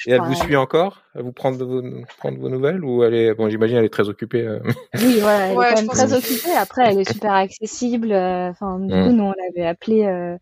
et 0.05 0.11
elle 0.11 0.21
vous 0.21 0.35
suit 0.35 0.55
encore 0.55 1.03
Elle 1.15 1.23
vous 1.23 1.31
prend 1.31 1.51
vos, 1.51 1.81
prendre 2.17 2.39
vos 2.39 2.49
nouvelles 2.49 2.83
ou 2.83 3.03
elle 3.03 3.13
est 3.13 3.33
bon 3.33 3.49
j'imagine 3.49 3.77
elle 3.77 3.85
est 3.85 3.89
très 3.89 4.09
occupée. 4.09 4.45
Euh... 4.45 4.59
Oui 4.95 5.19
voilà 5.19 5.47
elle 5.47 5.57
ouais, 5.57 5.67
est 5.67 5.73
quand 5.73 5.81
même 5.81 5.87
très 5.89 6.13
occupée. 6.13 6.55
Après 6.57 6.91
elle 6.91 6.99
est 6.99 7.11
super 7.11 7.33
accessible. 7.33 8.11
Euh, 8.11 8.49
enfin 8.49 8.79
du 8.79 8.93
coup 8.93 9.11
nous 9.11 9.23
on 9.23 9.33
l'avait 9.33 9.67
appelée 9.67 10.05
euh, 10.05 10.37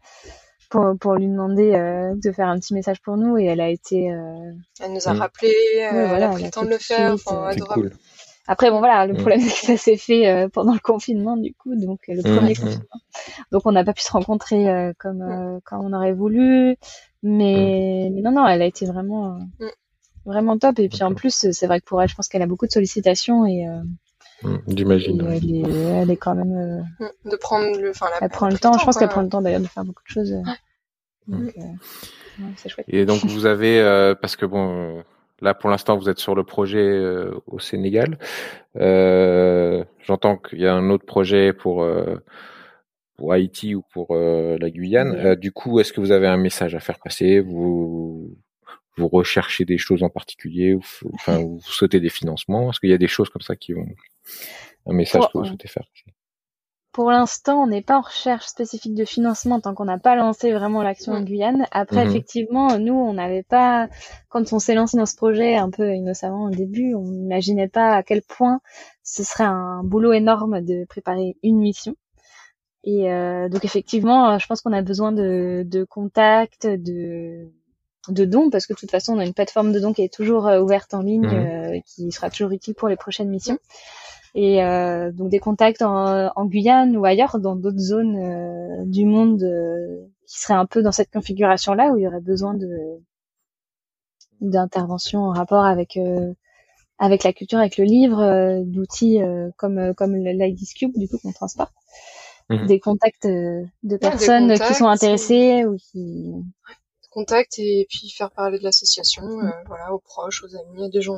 pour 0.69 0.97
pour 0.99 1.15
lui 1.15 1.27
demander 1.27 1.72
de 2.15 2.31
faire 2.31 2.47
un 2.47 2.59
petit 2.59 2.73
message 2.73 3.01
pour 3.01 3.17
nous 3.17 3.38
et 3.38 3.45
elle 3.45 3.61
a 3.61 3.69
été. 3.69 4.05
Elle 4.81 4.93
nous 4.93 5.07
a 5.07 5.13
mm. 5.13 5.19
rappelé. 5.19 5.53
Ouais, 5.76 5.89
voilà, 5.91 6.15
elle 6.17 6.23
a 6.23 6.30
pris 6.30 6.43
le 6.43 6.49
temps 6.51 6.65
de 6.65 6.69
le 6.69 6.77
faire. 6.77 7.13
Enfin 7.13 7.47
adorable. 7.47 7.89
Cool. 7.89 7.99
Après, 8.47 8.69
bon 8.69 8.77
voilà, 8.77 9.07
le 9.07 9.13
mm. 9.13 9.17
problème 9.17 9.39
c'est 9.41 9.49
que 9.49 9.65
ça 9.65 9.77
s'est 9.77 9.97
fait 9.97 10.27
euh, 10.27 10.47
pendant 10.49 10.73
le 10.73 10.80
confinement 10.80 11.38
du 11.38 11.53
coup, 11.53 11.76
donc 11.76 12.01
euh, 12.09 12.13
le 12.13 12.19
mm, 12.19 12.35
premier 12.35 12.53
mm. 12.53 12.55
confinement. 12.55 13.01
Donc 13.51 13.61
on 13.65 13.72
n'a 13.72 13.84
pas 13.84 13.93
pu 13.93 14.01
se 14.01 14.11
rencontrer 14.11 14.69
euh, 14.69 14.93
comme 14.99 15.59
quand 15.65 15.80
on 15.84 15.93
aurait 15.93 16.13
voulu, 16.13 16.77
mais, 17.23 18.09
mais, 18.13 18.21
non 18.21 18.31
non, 18.31 18.47
elle 18.47 18.61
a 18.61 18.65
été 18.65 18.85
vraiment 18.85 19.39
vraiment 20.25 20.57
top. 20.57 20.79
Et 20.79 20.89
puis 20.89 21.03
en 21.03 21.13
plus, 21.13 21.51
c'est 21.51 21.67
vrai 21.67 21.79
que 21.79 21.85
pour 21.85 22.01
elle, 22.01 22.09
je 22.09 22.15
pense 22.15 22.27
qu'elle 22.27 22.41
a 22.41 22.47
beaucoup 22.47 22.67
de 22.67 22.71
sollicitations 22.71 23.45
et 23.45 23.65
J'imagine. 24.67 25.25
Elle, 25.31 25.55
est, 25.55 25.79
elle 26.01 26.11
est 26.11 26.17
quand 26.17 26.35
même. 26.35 26.85
de 27.25 27.35
prendre 27.37 27.79
le. 27.79 27.91
Enfin, 27.91 28.07
elle 28.21 28.29
prend 28.29 28.49
le 28.49 28.57
temps. 28.57 28.77
Je 28.77 28.85
pense 28.85 28.97
qu'elle 28.97 29.09
prend 29.09 29.21
le 29.21 29.29
temps 29.29 29.41
d'ailleurs 29.41 29.61
de 29.61 29.67
faire 29.67 29.85
beaucoup 29.85 30.03
de 30.03 30.11
choses. 30.11 30.35
Donc, 31.27 31.55
c'est 32.57 32.69
chouette. 32.69 32.85
Et 32.89 33.05
donc 33.05 33.23
vous 33.25 33.45
avez 33.45 34.13
parce 34.21 34.35
que 34.35 34.45
bon 34.45 35.03
Là, 35.41 35.53
pour 35.53 35.69
l'instant, 35.69 35.97
vous 35.97 36.09
êtes 36.09 36.19
sur 36.19 36.33
le 36.33 36.43
projet 36.43 36.79
euh, 36.79 37.31
au 37.47 37.59
Sénégal. 37.59 38.17
Euh, 38.77 39.83
J'entends 40.03 40.37
qu'il 40.37 40.61
y 40.61 40.67
a 40.67 40.73
un 40.73 40.89
autre 40.89 41.05
projet 41.05 41.51
pour 41.51 41.83
euh, 41.83 42.15
pour 43.17 43.33
Haïti 43.33 43.75
ou 43.75 43.83
pour 43.93 44.07
euh, 44.11 44.57
la 44.59 44.69
Guyane. 44.69 45.35
du 45.35 45.51
coup, 45.51 45.79
est-ce 45.79 45.93
que 45.93 46.01
vous 46.01 46.11
avez 46.11 46.27
un 46.27 46.37
message 46.37 46.75
à 46.75 46.79
faire 46.79 46.99
passer? 46.99 47.39
Vous 47.39 48.35
vous 48.97 49.07
recherchez 49.09 49.65
des 49.65 49.77
choses 49.77 50.03
en 50.03 50.09
particulier 50.09 50.73
ou, 50.73 50.81
Enfin, 51.13 51.39
vous 51.39 51.59
souhaitez 51.61 51.99
des 51.99 52.09
financements? 52.09 52.69
Est-ce 52.69 52.79
qu'il 52.79 52.89
y 52.89 52.93
a 52.93 52.97
des 52.97 53.07
choses 53.07 53.29
comme 53.29 53.41
ça 53.41 53.55
qui 53.55 53.73
vont 53.73 53.87
un 54.85 54.93
message 54.93 55.23
que 55.33 55.37
vous 55.37 55.45
souhaitez 55.45 55.67
faire? 55.67 55.83
Passer 55.83 56.15
pour 56.95 57.11
l'instant, 57.11 57.61
on 57.61 57.67
n'est 57.67 57.81
pas 57.81 57.97
en 57.97 58.01
recherche 58.03 58.45
spécifique 58.45 58.95
de 58.95 59.03
financement 59.03 59.59
tant 59.59 59.73
qu'on 59.73 59.83
n'a 59.83 59.97
pas 59.97 60.15
lancé 60.15 60.53
vraiment 60.53 60.81
l'action 60.81 61.11
en 61.11 61.21
Guyane. 61.23 61.67
Après, 61.71 62.05
mhm. 62.05 62.09
effectivement, 62.09 62.79
nous, 62.79 62.93
on 62.93 63.11
n'avait 63.15 63.43
pas, 63.43 63.89
quand 64.29 64.53
on 64.53 64.59
s'est 64.59 64.75
lancé 64.75 64.95
dans 64.95 65.05
ce 65.05 65.17
projet 65.17 65.57
un 65.57 65.69
peu 65.69 65.93
innocemment 65.93 66.45
au 66.45 66.51
début, 66.51 66.93
on 66.93 67.01
n'imaginait 67.01 67.67
pas 67.67 67.97
à 67.97 68.01
quel 68.01 68.21
point 68.21 68.61
ce 69.03 69.25
serait 69.25 69.43
un 69.43 69.83
boulot 69.83 70.13
énorme 70.13 70.61
de 70.61 70.85
préparer 70.85 71.35
une 71.43 71.57
mission. 71.57 71.97
Et 72.86 73.12
euh, 73.12 73.49
donc 73.49 73.66
effectivement, 73.66 74.38
je 74.40 74.45
pense 74.48 74.62
qu'on 74.62 74.74
a 74.74 74.82
besoin 74.82 75.12
de, 75.12 75.64
de 75.66 75.84
contacts, 75.84 76.68
de 76.68 77.49
de 78.07 78.24
dons 78.24 78.52
parce 78.52 78.68
que 78.68 78.74
de 78.74 78.78
toute 78.78 78.91
façon 78.91 79.16
on 79.16 79.20
a 79.20 79.26
une 79.26 79.34
plateforme 79.34 79.72
de 79.72 79.80
dons 79.80 79.91
qui 79.91 80.03
est 80.03 80.14
toujours 80.14 80.48
euh, 80.48 80.62
ouverte 80.62 80.94
en 80.94 81.02
ligne, 81.02 81.26
mhm. 81.26 81.34
euh, 81.34 81.80
qui 81.88 82.12
sera 82.12 82.30
toujours 82.30 82.52
utile 82.52 82.76
pour 82.76 82.88
les 82.88 82.95
prochaines 82.95 83.30
missions 83.30 83.57
et 84.36 84.62
euh, 84.62 85.12
donc 85.14 85.30
des 85.30 85.40
contacts 85.40 85.82
en, 85.82 86.30
en, 86.36 86.45
Guyane 86.45 86.98
ou 86.98 87.06
ailleurs 87.06 87.40
dans 87.40 87.56
d'autres 87.56 87.80
zones 87.80 88.18
euh, 88.18 88.84
du 88.86 89.06
monde 89.06 89.41
euh, 89.41 90.06
qui 90.28 90.40
seraient 90.40 90.56
un 90.56 90.66
peu 90.66 90.84
dans 90.84 90.91
cette 90.91 91.10
configuration 91.10 91.74
là 91.74 91.91
où 91.91 91.98
il 91.98 92.03
y 92.03 92.07
aurait 92.07 92.22
besoin 92.22 92.53
de 92.53 92.70
d'intervention 94.41 95.22
en 95.22 95.32
rapport 95.32 95.64
avec 95.64 95.98
avec 96.98 97.24
la 97.24 97.34
culture, 97.34 97.60
avec 97.60 97.78
le 97.78 97.86
livre, 97.86 98.64
d'outils 98.66 99.22
comme 99.56 99.94
comme 99.95 100.16
l'IDIS 100.18 100.74
Cube 100.78 100.98
du 100.98 101.07
coup 101.07 101.18
qu'on 101.18 101.32
transporte, 101.32 101.74
mhm. 102.49 102.67
des 102.67 102.80
contacts 102.80 103.27
de 103.27 103.97
personnes 103.97 104.57
qui 104.57 104.73
sont 104.73 104.88
intéressées 104.88 105.65
ou 105.65 105.77
qui 105.77 106.34
contacts 107.11 107.59
et 107.59 107.88
puis 107.89 108.09
faire 108.09 108.30
parler 108.30 108.59
de 108.59 108.63
l'association, 108.63 109.23
mhm. 109.23 109.53
voilà, 109.67 109.93
aux 109.93 109.99
proches, 109.99 110.43
aux 110.43 110.53
amis, 110.57 110.89
des 110.89 111.01
gens 111.01 111.17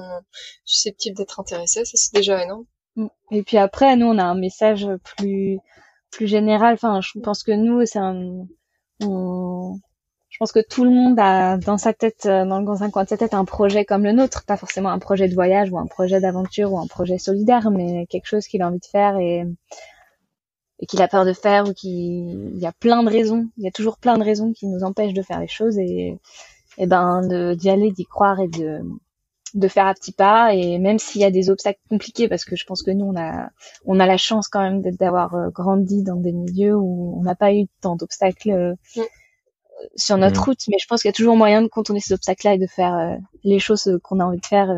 susceptibles 0.64 1.18
d'être 1.18 1.40
intéressés, 1.40 1.86
ça 1.86 1.94
c'est 1.96 2.14
déjà 2.14 2.44
énorme. 2.44 2.66
Mm. 2.98 3.08
Et 3.32 3.44
puis 3.44 3.58
après, 3.58 3.96
nous, 3.96 4.06
on 4.06 4.18
a 4.20 4.24
un 4.24 4.36
message 4.36 4.88
plus 5.04 5.60
plus 6.12 6.28
général. 6.28 6.76
Enfin, 6.76 7.02
je 7.02 7.20
pense 7.20 7.44
que 7.44 7.52
nous, 7.52 7.86
c'est 7.86 8.00
un, 8.00 8.46
je 10.38 10.38
pense 10.40 10.52
que 10.52 10.60
tout 10.60 10.84
le 10.84 10.92
monde 10.92 11.18
a 11.20 11.58
dans 11.58 11.78
sa 11.78 11.94
tête, 11.94 12.26
euh, 12.26 12.46
dans, 12.46 12.84
un 12.84 12.92
coin 12.92 13.04
de 13.04 13.10
sa 13.10 13.18
tête, 13.18 13.34
un 13.34 13.46
projet 13.46 13.86
comme 13.86 14.04
le 14.04 14.12
nôtre, 14.12 14.46
pas 14.46 14.58
forcément 14.58 14.90
un 14.90 15.00
projet 15.00 15.28
de 15.28 15.34
voyage 15.34 15.72
ou 15.72 15.80
un 15.80 15.88
projet 15.88 16.20
d'aventure 16.20 16.74
ou 16.74 16.80
un 16.80 16.88
projet 16.88 17.18
solidaire, 17.18 17.72
mais 17.72 18.06
quelque 18.08 18.28
chose 18.28 18.48
qu'il 18.48 18.62
a 18.62 18.68
envie 18.68 18.80
de 18.80 18.86
faire 18.86 19.18
et 19.18 19.44
et 20.80 20.86
qu'il 20.86 21.02
a 21.02 21.08
peur 21.08 21.26
de 21.26 21.34
faire 21.34 21.68
ou 21.68 21.74
qui 21.74 22.20
il 22.54 22.60
y 22.60 22.66
a 22.66 22.72
plein 22.72 23.04
de 23.04 23.10
raisons, 23.10 23.48
il 23.58 23.64
y 23.64 23.68
a 23.68 23.72
toujours 23.72 23.98
plein 23.98 24.18
de 24.18 24.24
raisons 24.24 24.54
qui 24.54 24.68
nous 24.68 24.84
empêchent 24.84 25.14
de 25.14 25.22
faire 25.22 25.40
les 25.40 25.48
choses 25.48 25.78
et 25.78 26.18
et 26.78 26.86
ben 26.86 27.56
d'y 27.56 27.70
aller, 27.70 27.92
d'y 27.92 28.06
croire 28.06 28.40
et 28.40 28.48
de 28.48 28.82
de 29.54 29.68
faire 29.68 29.88
à 29.88 29.94
petits 29.94 30.12
pas 30.12 30.54
et 30.54 30.78
même 30.78 31.00
s'il 31.00 31.22
y 31.22 31.26
a 31.26 31.32
des 31.32 31.50
obstacles 31.50 31.80
compliqués 31.90 32.28
parce 32.28 32.46
que 32.46 32.56
je 32.56 32.66
pense 32.66 32.84
que 32.84 32.92
nous 32.92 33.06
on 33.06 33.18
a 33.18 33.50
on 33.86 34.00
a 34.00 34.06
la 34.06 34.18
chance 34.18 34.48
quand 34.48 34.62
même 34.62 34.82
d'avoir 34.82 35.36
euh, 35.36 35.50
grandi 35.50 36.04
dans 36.04 36.18
des 36.18 36.34
milieux 36.34 36.76
où 36.76 37.18
on 37.18 37.24
n'a 37.24 37.36
pas 37.36 37.54
eu 37.54 37.66
tant 37.82 37.96
d'obstacles 37.96 38.52
euh, 38.52 38.74
mm. 38.96 39.02
sur 39.96 40.18
notre 40.18 40.42
mm. 40.42 40.44
route 40.44 40.60
mais 40.68 40.78
je 40.80 40.88
pense 40.88 41.02
qu'il 41.02 41.10
y 41.10 41.14
a 41.14 41.14
toujours 41.14 41.38
moyen 41.38 41.62
de 41.62 41.68
contourner 41.68 42.02
ces 42.02 42.14
obstacles 42.14 42.46
là 42.46 42.54
et 42.56 42.58
de 42.58 42.68
faire 42.68 42.94
euh, 42.96 43.16
les 43.44 43.60
choses 43.60 44.00
qu'on 44.04 44.20
a 44.20 44.26
envie 44.26 44.40
de 44.40 44.46
faire 44.46 44.70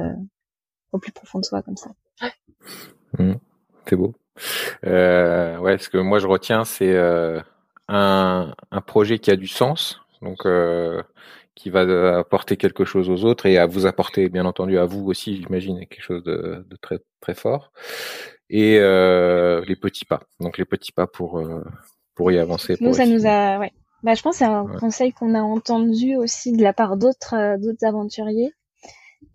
au 0.91 0.99
plus 0.99 1.11
profond 1.11 1.39
de 1.39 1.45
soi 1.45 1.63
comme 1.63 1.77
ça 1.77 1.89
mm. 3.17 3.33
c'est 3.87 3.95
beau 3.95 4.13
ouais 4.83 5.77
ce 5.79 5.89
que 5.89 5.97
moi 5.97 6.19
je 6.19 6.27
retiens 6.27 6.65
c'est 6.65 6.97
un, 7.87 8.53
un 8.71 8.81
projet 8.81 9.19
qui 9.19 9.31
a 9.31 9.35
du 9.35 9.47
sens 9.47 10.01
donc 10.21 10.45
qui 11.59 11.69
va 11.69 12.17
apporter 12.17 12.55
quelque 12.55 12.85
chose 12.85 13.09
aux 13.09 13.25
autres 13.25 13.45
et 13.45 13.57
à 13.57 13.65
vous 13.65 13.85
apporter, 13.85 14.29
bien 14.29 14.45
entendu, 14.45 14.77
à 14.77 14.85
vous 14.85 15.05
aussi, 15.09 15.35
j'imagine, 15.35 15.77
quelque 15.79 16.01
chose 16.01 16.23
de, 16.23 16.65
de, 16.65 16.75
très 16.77 16.99
très 17.19 17.33
fort. 17.33 17.73
Et 18.49 18.77
euh, 18.79 19.61
les 19.67 19.75
petits 19.75 20.05
pas. 20.05 20.21
Donc 20.39 20.57
les 20.57 20.63
petits 20.63 20.93
pas 20.93 21.05
pour 21.05 21.37
euh, 21.37 21.61
pour 22.15 22.31
y 22.31 22.39
avancer. 22.39 22.77
Nous, 22.79 22.93
ça 22.93 23.05
nous 23.05 23.27
a, 23.27 23.59
ouais. 23.59 23.73
Bah, 24.03 24.13
je 24.13 24.21
pense 24.21 24.37
c'est 24.37 24.45
un 24.45 24.67
conseil 24.79 25.11
qu'on 25.11 25.35
a 25.35 25.41
entendu 25.41 26.15
aussi 26.15 26.53
de 26.53 26.63
la 26.63 26.71
part 26.71 26.95
d'autres 26.95 27.35
euh, 27.35 27.57
d'autres 27.57 27.85
aventuriers 27.85 28.53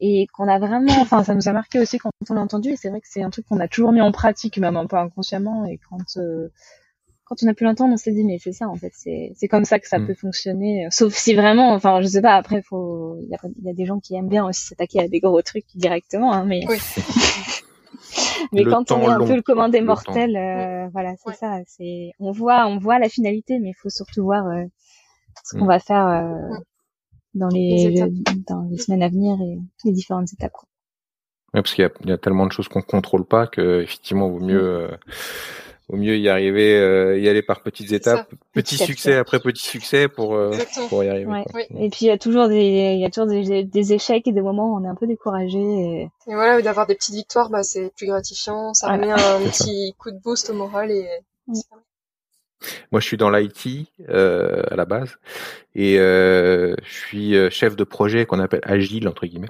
et 0.00 0.26
qu'on 0.32 0.48
a 0.48 0.58
vraiment, 0.58 1.00
enfin, 1.00 1.22
ça 1.24 1.34
nous 1.34 1.48
a 1.48 1.52
marqué 1.52 1.78
aussi 1.78 1.98
quand 1.98 2.10
on 2.28 2.34
l'a 2.34 2.40
entendu. 2.40 2.70
Et 2.70 2.76
c'est 2.76 2.90
vrai 2.90 3.00
que 3.00 3.08
c'est 3.08 3.22
un 3.22 3.30
truc 3.30 3.46
qu'on 3.46 3.60
a 3.60 3.68
toujours 3.68 3.92
mis 3.92 4.00
en 4.00 4.12
pratique, 4.12 4.58
même 4.58 4.76
un 4.76 4.86
peu 4.86 4.96
inconsciemment. 4.96 5.64
Et 5.66 5.78
quand 5.88 6.16
euh, 6.16 6.48
quand 7.24 7.36
on 7.42 7.48
a 7.48 7.54
pu 7.54 7.64
l'entendre, 7.64 7.94
on 7.94 7.96
s'est 7.96 8.12
dit 8.12 8.24
mais 8.24 8.38
c'est 8.38 8.52
ça 8.52 8.68
en 8.68 8.76
fait, 8.76 8.92
c'est 8.92 9.32
c'est 9.34 9.48
comme 9.48 9.64
ça 9.64 9.78
que 9.78 9.88
ça 9.88 9.98
mm. 9.98 10.06
peut 10.06 10.14
fonctionner. 10.14 10.86
Sauf 10.90 11.14
si 11.14 11.34
vraiment, 11.34 11.72
enfin 11.72 12.00
je 12.02 12.06
sais 12.06 12.22
pas. 12.22 12.34
Après, 12.34 12.62
faut 12.62 13.18
il 13.22 13.30
y 13.30 13.34
a, 13.34 13.38
y 13.62 13.70
a, 13.70 13.74
des 13.74 13.86
gens 13.86 13.98
qui 14.00 14.14
aiment 14.14 14.28
bien 14.28 14.46
aussi 14.46 14.66
s'attaquer 14.66 15.00
à 15.00 15.08
des 15.08 15.20
gros 15.20 15.40
trucs 15.42 15.66
directement, 15.74 16.32
hein, 16.32 16.44
mais 16.44 16.64
mais 18.52 18.64
quand 18.64 18.90
on 18.90 19.00
est 19.00 19.06
un 19.06 19.24
peu 19.24 19.36
le 19.36 19.42
commandé 19.42 19.80
mortel, 19.80 20.36
euh, 20.36 20.88
voilà, 20.92 21.14
c'est 21.24 21.34
ça. 21.34 21.60
C'est 21.66 22.12
on 22.20 22.30
voit 22.30 22.66
on 22.66 22.78
voit 22.78 22.98
la 22.98 23.08
finalité, 23.08 23.58
mais 23.58 23.70
il 23.70 23.76
faut 23.80 23.90
surtout 23.90 24.24
voir 24.24 24.46
euh, 24.46 24.64
ce 25.44 25.56
qu'on 25.56 25.64
mm. 25.64 25.68
va 25.68 25.78
faire 25.78 26.06
euh, 26.06 26.56
dans 27.34 27.48
les, 27.48 27.94
dans 28.48 28.68
les 28.70 28.78
semaines 28.78 29.02
à 29.02 29.08
venir 29.08 29.36
et 29.40 29.58
les 29.84 29.92
différentes 29.92 30.32
étapes. 30.32 30.52
Quoi. 30.52 30.68
Ouais, 31.52 31.62
parce 31.62 31.74
qu'il 31.74 31.84
y, 31.84 32.08
y 32.08 32.12
a, 32.12 32.18
tellement 32.18 32.46
de 32.46 32.52
choses 32.52 32.68
qu'on 32.68 32.82
contrôle 32.82 33.24
pas 33.24 33.46
que 33.46 33.82
effectivement 33.82 34.28
vaut 34.28 34.40
mieux 34.40 34.88
mm 34.88 34.96
au 35.88 35.96
mieux 35.96 36.16
y 36.16 36.28
arriver, 36.28 36.76
euh, 36.76 37.18
y 37.18 37.28
aller 37.28 37.42
par 37.42 37.62
petites 37.62 37.92
étapes, 37.92 38.30
petit, 38.52 38.78
succès 38.78 39.16
après 39.16 39.38
petit 39.38 39.62
succès 39.62 40.08
pour 40.08 40.34
euh, 40.34 40.56
pour 40.88 41.04
y 41.04 41.08
arriver. 41.08 41.30
Ouais. 41.30 41.44
Et 41.78 41.90
puis 41.90 42.06
il 42.06 42.08
y 42.08 42.10
a 42.10 42.18
toujours 42.18 42.48
des 42.48 42.94
il 42.94 43.00
y 43.00 43.04
a 43.04 43.10
toujours 43.10 43.26
des, 43.26 43.64
des, 43.64 43.92
échecs 43.92 44.26
et 44.26 44.32
des 44.32 44.40
moments 44.40 44.72
où 44.72 44.80
on 44.80 44.84
est 44.84 44.88
un 44.88 44.94
peu 44.94 45.06
découragé. 45.06 45.58
Et, 45.58 46.02
et 46.26 46.34
voilà, 46.34 46.62
d'avoir 46.62 46.86
des 46.86 46.94
petites 46.94 47.14
victoires, 47.14 47.50
bah 47.50 47.62
c'est 47.62 47.92
plus 47.94 48.06
gratifiant, 48.06 48.72
ça 48.72 48.92
remet 48.92 49.10
un 49.10 49.40
petit 49.50 49.94
coup 49.98 50.10
de 50.10 50.18
boost 50.18 50.50
au 50.50 50.54
moral 50.54 50.90
et. 50.90 51.06
Moi, 52.92 53.00
je 53.00 53.06
suis 53.06 53.16
dans 53.16 53.30
l'IT 53.30 53.88
euh, 54.08 54.62
à 54.70 54.76
la 54.76 54.84
base 54.84 55.16
et 55.74 55.98
euh, 55.98 56.74
je 56.84 56.92
suis 56.92 57.36
euh, 57.36 57.50
chef 57.50 57.76
de 57.76 57.84
projet 57.84 58.26
qu'on 58.26 58.40
appelle 58.40 58.62
agile 58.64 59.08
entre 59.08 59.26
guillemets. 59.26 59.48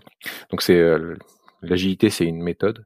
Donc 0.50 0.62
c'est 0.62 0.78
euh, 0.78 1.16
l'agilité, 1.62 2.10
c'est 2.10 2.24
une 2.24 2.42
méthode 2.42 2.84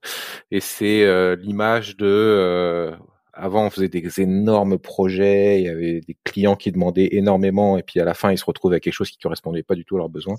et 0.51 0.61
c'est 0.61 1.37
l'image 1.37 1.97
de 1.97 2.97
avant, 3.39 3.67
on 3.67 3.71
faisait 3.71 3.89
des 3.89 4.21
énormes 4.21 4.79
projets, 4.79 5.61
il 5.61 5.65
y 5.65 5.69
avait 5.69 6.01
des 6.01 6.17
clients 6.25 6.57
qui 6.57 6.73
demandaient 6.73 7.09
énormément, 7.13 7.79
et 7.79 7.83
puis 7.83 8.01
à 8.01 8.05
la 8.05 8.15
fin, 8.15 8.33
ils 8.33 8.39
se 8.39 8.45
retrouvaient 8.45 8.75
avec 8.75 8.85
quelque 8.85 8.95
chose 8.95 9.11
qui 9.11 9.19
correspondait 9.19 9.63
pas 9.63 9.77
du 9.77 9.85
tout 9.85 9.95
à 9.97 9.99
leurs 9.99 10.09
besoins. 10.09 10.37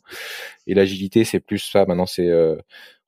Et 0.68 0.74
l'agilité, 0.74 1.24
c'est 1.24 1.40
plus 1.40 1.60
ça. 1.60 1.86
Maintenant, 1.86 2.06
c'est 2.06 2.28
euh, 2.28 2.58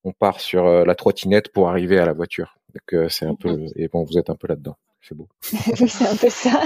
on 0.03 0.13
part 0.13 0.39
sur 0.39 0.65
euh, 0.65 0.85
la 0.85 0.95
trottinette 0.95 1.51
pour 1.51 1.69
arriver 1.69 1.99
à 1.99 2.05
la 2.05 2.13
voiture. 2.13 2.57
Donc 2.73 2.93
euh, 2.93 3.09
c'est 3.09 3.25
un 3.25 3.35
peu 3.35 3.65
et 3.75 3.89
bon, 3.89 4.03
vous 4.03 4.17
êtes 4.17 4.29
un 4.29 4.35
peu 4.35 4.47
là-dedans. 4.47 4.77
C'est 5.01 5.15
beau. 5.15 5.27
c'est 5.41 6.07
un 6.07 6.15
peu 6.15 6.29
ça. 6.29 6.61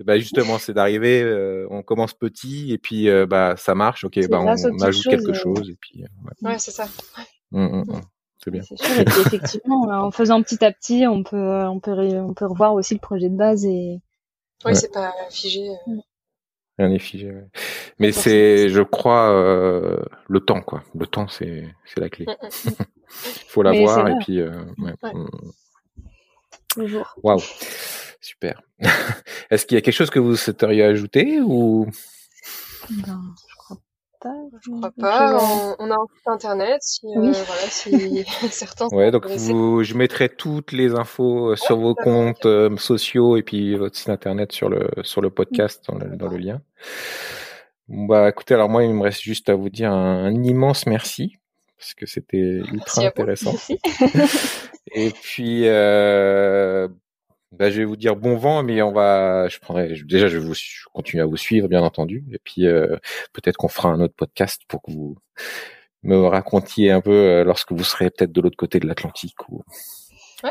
bah, 0.00 0.18
justement, 0.18 0.58
c'est 0.58 0.72
d'arriver. 0.72 1.24
on 1.70 1.82
commence 1.82 2.14
petit 2.14 2.72
et 2.72 2.78
puis 2.78 3.08
bah 3.26 3.54
ça 3.56 3.74
marche. 3.74 4.04
Ok, 4.04 4.18
bah 4.28 4.40
on, 4.40 4.82
ajoute 4.82 5.04
quelque 5.04 5.32
chose 5.32 5.68
et 5.68 5.76
puis. 5.80 6.04
Ouais, 6.42 6.58
c'est 6.58 6.70
ça. 6.70 6.86
Mmh, 7.50 7.66
mmh, 7.66 7.84
mmh. 7.86 8.00
C'est 8.44 8.50
bien. 8.50 8.60
effectivement, 8.60 9.82
en 9.90 10.10
faisant 10.10 10.42
petit 10.42 10.62
à 10.64 10.72
petit, 10.72 11.06
on 11.06 11.22
peut, 11.22 11.64
on 11.64 11.80
peut, 11.80 11.92
on 11.92 12.34
peut 12.34 12.46
revoir 12.46 12.74
aussi 12.74 12.94
le 12.94 13.00
projet 13.00 13.30
de 13.30 13.36
base 13.36 13.64
et. 13.64 14.00
Oui, 14.64 14.76
c'est 14.76 14.92
pas 14.92 15.12
figé. 15.30 15.68
Euh. 15.68 15.92
Mm. 15.94 16.00
Rien 16.78 16.88
n'est 16.88 16.98
figé. 16.98 17.32
Mais 17.98 18.10
c'est, 18.10 18.68
je 18.68 18.82
crois, 18.82 19.30
euh, 19.30 20.02
le 20.28 20.40
temps, 20.40 20.60
quoi. 20.60 20.82
Le 20.98 21.06
temps, 21.06 21.28
c'est, 21.28 21.72
c'est 21.84 22.00
la 22.00 22.08
clé. 22.08 22.26
Mm, 22.26 22.70
mm, 22.70 22.74
Il 22.74 23.30
faut 23.48 23.62
l'avoir 23.62 24.08
et 24.08 24.14
puis. 24.20 24.40
Toujours. 26.74 27.14
Waouh, 27.22 27.40
super. 28.20 28.60
Est-ce 29.50 29.66
qu'il 29.66 29.76
y 29.76 29.78
a 29.78 29.80
quelque 29.80 29.94
chose 29.94 30.10
que 30.10 30.18
vous 30.18 30.36
souhaiteriez 30.36 30.84
ajouter 30.84 31.40
ou? 31.40 31.86
Non 32.90 33.20
je 34.62 34.70
crois 34.70 34.92
pas. 34.98 35.38
On, 35.78 35.90
a 35.90 35.94
un 35.94 36.06
site 36.16 36.26
internet 36.26 36.78
si, 36.82 37.06
euh, 37.06 37.32
voilà, 37.32 37.62
si 37.68 38.24
certains. 38.50 38.88
Ouais, 38.88 39.10
donc 39.10 39.26
vous, 39.26 39.82
je 39.82 39.94
mettrai 39.94 40.28
toutes 40.28 40.72
les 40.72 40.94
infos 40.94 41.52
euh, 41.52 41.56
sur 41.56 41.78
vos 41.78 41.94
comptes 41.94 42.46
euh, 42.46 42.76
sociaux 42.76 43.36
et 43.36 43.42
puis 43.42 43.76
votre 43.76 43.96
site 43.96 44.08
internet 44.08 44.52
sur 44.52 44.68
le 44.68 44.88
sur 45.02 45.20
le 45.20 45.30
podcast 45.30 45.84
dans 45.88 45.98
le, 45.98 46.16
dans 46.16 46.28
le 46.28 46.38
lien. 46.38 46.60
Bah, 47.88 48.30
écoutez, 48.30 48.54
alors 48.54 48.70
moi, 48.70 48.82
il 48.82 48.94
me 48.94 49.02
reste 49.02 49.20
juste 49.20 49.50
à 49.50 49.54
vous 49.54 49.68
dire 49.68 49.92
un, 49.92 50.32
immense 50.42 50.86
merci 50.86 51.36
parce 51.78 51.94
que 51.94 52.06
c'était 52.06 52.60
ultra 52.72 53.06
intéressant. 53.06 53.54
et 54.94 55.10
puis, 55.10 55.62
euh, 55.66 56.88
bah, 57.52 57.70
je 57.70 57.78
vais 57.78 57.84
vous 57.84 57.96
dire 57.96 58.16
bon 58.16 58.36
vent, 58.36 58.62
mais 58.62 58.82
on 58.82 58.92
va, 58.92 59.48
je 59.48 59.58
prendrai, 59.58 59.94
déjà, 60.04 60.28
je 60.28 60.38
vais 60.38 60.44
vous 60.44 60.54
continuer 60.92 61.22
à 61.22 61.26
vous 61.26 61.36
suivre, 61.36 61.68
bien 61.68 61.82
entendu, 61.82 62.24
et 62.32 62.38
puis 62.42 62.66
euh, 62.66 62.96
peut-être 63.32 63.56
qu'on 63.56 63.68
fera 63.68 63.90
un 63.90 64.00
autre 64.00 64.14
podcast 64.16 64.62
pour 64.68 64.82
que 64.82 64.90
vous 64.90 65.16
me 66.02 66.16
racontiez 66.26 66.90
un 66.90 67.00
peu 67.00 67.12
euh, 67.12 67.44
lorsque 67.44 67.72
vous 67.72 67.84
serez 67.84 68.10
peut-être 68.10 68.32
de 68.32 68.40
l'autre 68.40 68.56
côté 68.56 68.78
de 68.78 68.86
l'Atlantique 68.86 69.48
ou 69.48 69.62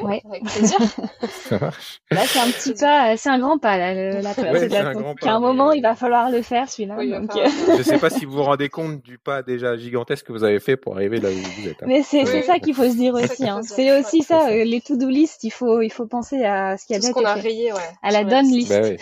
Ouais, 0.02 0.22
avec 0.28 0.44
plaisir. 0.44 0.78
ça 1.30 1.60
marche. 1.60 2.02
Là, 2.12 2.22
c'est 2.26 2.40
un 2.40 2.48
petit 2.48 2.74
pas, 2.74 3.16
c'est 3.18 3.30
un 3.30 3.40
grand 3.40 3.58
pas, 3.58 3.78
là, 3.78 3.94
la 3.94 4.30
ouais, 4.30 4.70
c'est 4.70 4.78
un 4.78 4.94
grand 4.94 5.16
pas. 5.16 5.30
À 5.30 5.34
un 5.34 5.40
moment, 5.40 5.72
il 5.72 5.82
va 5.82 5.96
falloir 5.96 6.30
le 6.30 6.42
faire, 6.42 6.70
celui-là. 6.70 6.96
donc... 6.96 7.36
Euh. 7.36 7.48
Je 7.68 7.78
ne 7.78 7.84
sais 7.84 8.00
pas 8.00 8.10
si 8.10 8.26
vous 8.26 8.34
vous 8.34 8.44
rendez 8.44 8.70
compte 8.70 9.02
du 9.02 9.18
pas 9.18 9.44
déjà 9.44 9.78
gigantesque 9.78 10.28
que 10.28 10.32
vous 10.32 10.44
avez 10.44 10.60
fait 10.60 10.78
pour 10.78 10.96
arriver 10.96 11.20
là 11.20 11.30
où 11.30 11.34
vous 11.34 11.68
êtes. 11.68 11.84
Hein. 11.84 11.86
Mais 11.88 12.02
c'est 12.04 12.26
ça 12.44 12.60
qu'il 12.60 12.74
faut 12.74 12.90
se 12.90 12.96
dire 12.96 13.14
aussi. 13.14 13.48
Hein. 13.48 13.62
C'est 13.64 14.00
aussi 14.00 14.24
ça, 14.24 14.50
euh, 14.50 14.64
les 14.64 14.82
to-do 14.82 15.10
list, 15.10 15.44
il 15.44 15.52
faut, 15.52 15.82
il 15.82 15.92
faut 15.92 16.08
penser 16.08 16.44
à 16.44 16.78
ce 16.78 16.86
qu'il 16.86 16.96
y 16.96 16.98
a 16.98 17.00
déjà. 17.00 17.10
Ce 17.10 17.14
qu'on 17.14 17.26
a 17.26 17.34
rayé, 17.34 17.74
ouais. 17.74 17.80
À 18.02 18.12
la 18.12 18.24
done 18.24 18.48
list. 18.48 18.72
Bah 18.72 18.82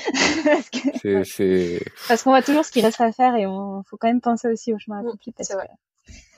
Parce 0.44 0.70
que... 1.34 1.80
Parce 2.08 2.24
qu'on 2.24 2.32
voit 2.32 2.42
toujours 2.42 2.66
ce 2.66 2.72
qui 2.72 2.82
reste 2.82 3.02
à 3.02 3.12
faire 3.12 3.36
et 3.36 3.46
on 3.46 3.84
faut 3.90 3.98
quand 3.98 4.08
même 4.08 4.22
penser 4.22 4.48
aussi 4.48 4.74
au 4.74 4.80
chemin 4.80 5.00
accompli. 5.00 5.32
Parce 5.32 5.50
que... 5.50 5.56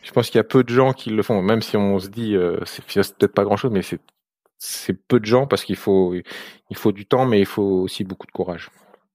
Je 0.03 0.11
pense 0.11 0.27
qu'il 0.27 0.35
y 0.35 0.39
a 0.41 0.43
peu 0.43 0.63
de 0.63 0.69
gens 0.69 0.91
qui 0.93 1.09
le 1.09 1.23
font, 1.23 1.41
même 1.41 1.61
si 1.61 1.77
on 1.77 1.97
se 1.97 2.09
dit, 2.09 2.35
euh, 2.35 2.59
c'est 2.65 2.83
peut-être 2.85 3.33
pas 3.33 3.43
grand-chose, 3.43 3.71
mais 3.71 3.81
c'est 3.81 4.01
c'est 4.57 4.93
peu 4.93 5.19
de 5.19 5.25
gens 5.25 5.47
parce 5.47 5.63
qu'il 5.65 5.75
faut, 5.75 6.13
du 6.93 7.05
temps, 7.05 7.25
mais 7.25 7.39
il 7.39 7.45
faut 7.45 7.81
aussi 7.81 8.03
beaucoup 8.03 8.27
de 8.27 8.31
courage. 8.31 8.69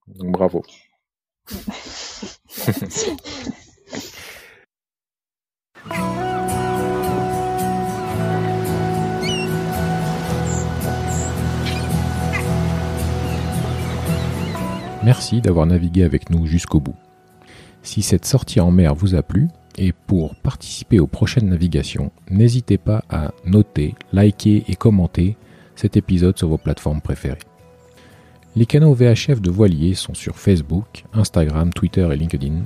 Donc 0.07 0.31
bravo. 0.31 0.63
Merci 15.03 15.41
d'avoir 15.41 15.65
navigué 15.65 16.03
avec 16.03 16.29
nous 16.29 16.45
jusqu'au 16.45 16.79
bout. 16.79 16.95
Si 17.81 18.01
cette 18.01 18.25
sortie 18.25 18.59
en 18.59 18.69
mer 18.69 18.93
vous 18.93 19.15
a 19.15 19.23
plu, 19.23 19.47
et 19.79 19.93
pour 19.93 20.35
participer 20.35 20.99
aux 20.99 21.07
prochaines 21.07 21.49
navigations, 21.49 22.11
n'hésitez 22.29 22.77
pas 22.77 23.03
à 23.09 23.31
noter, 23.45 23.95
liker 24.11 24.65
et 24.67 24.75
commenter 24.75 25.37
cet 25.75 25.95
épisode 25.95 26.37
sur 26.37 26.49
vos 26.49 26.57
plateformes 26.57 26.99
préférées. 26.99 27.39
Les 28.57 28.65
canaux 28.65 28.93
VHF 28.93 29.41
de 29.41 29.49
Voilier 29.49 29.93
sont 29.93 30.13
sur 30.13 30.37
Facebook, 30.37 31.05
Instagram, 31.13 31.71
Twitter 31.71 32.07
et 32.11 32.17
LinkedIn 32.17 32.63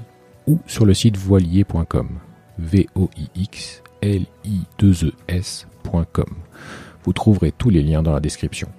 ou 0.48 0.60
sur 0.66 0.86
le 0.86 0.96
site 0.96 1.16
voilier.com. 1.16 2.10
v 2.58 2.88
o 2.96 3.10
i 3.18 3.30
x 3.36 3.84
l 4.02 4.26
i 4.44 4.62
2 4.80 5.14
e. 5.30 5.42
Vous 7.04 7.14
trouverez 7.14 7.52
tous 7.52 7.70
les 7.70 7.84
liens 7.84 8.02
dans 8.02 8.14
la 8.14 8.20
description. 8.20 8.70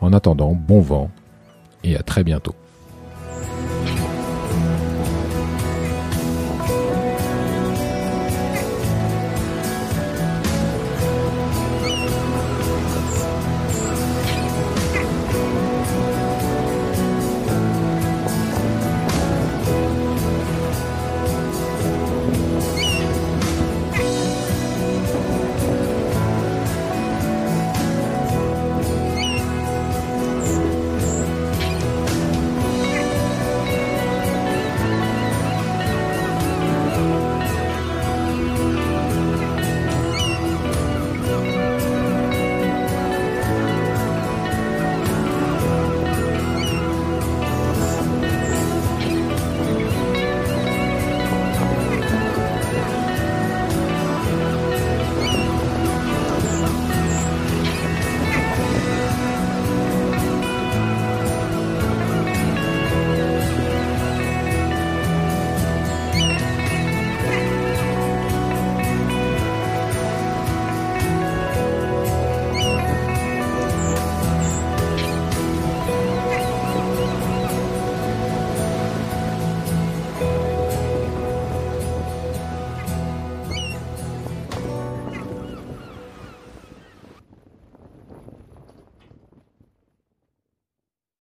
En 0.00 0.12
attendant, 0.12 0.54
bon 0.54 0.80
vent 0.80 1.10
et 1.82 1.96
à 1.96 2.02
très 2.02 2.22
bientôt. 2.22 2.54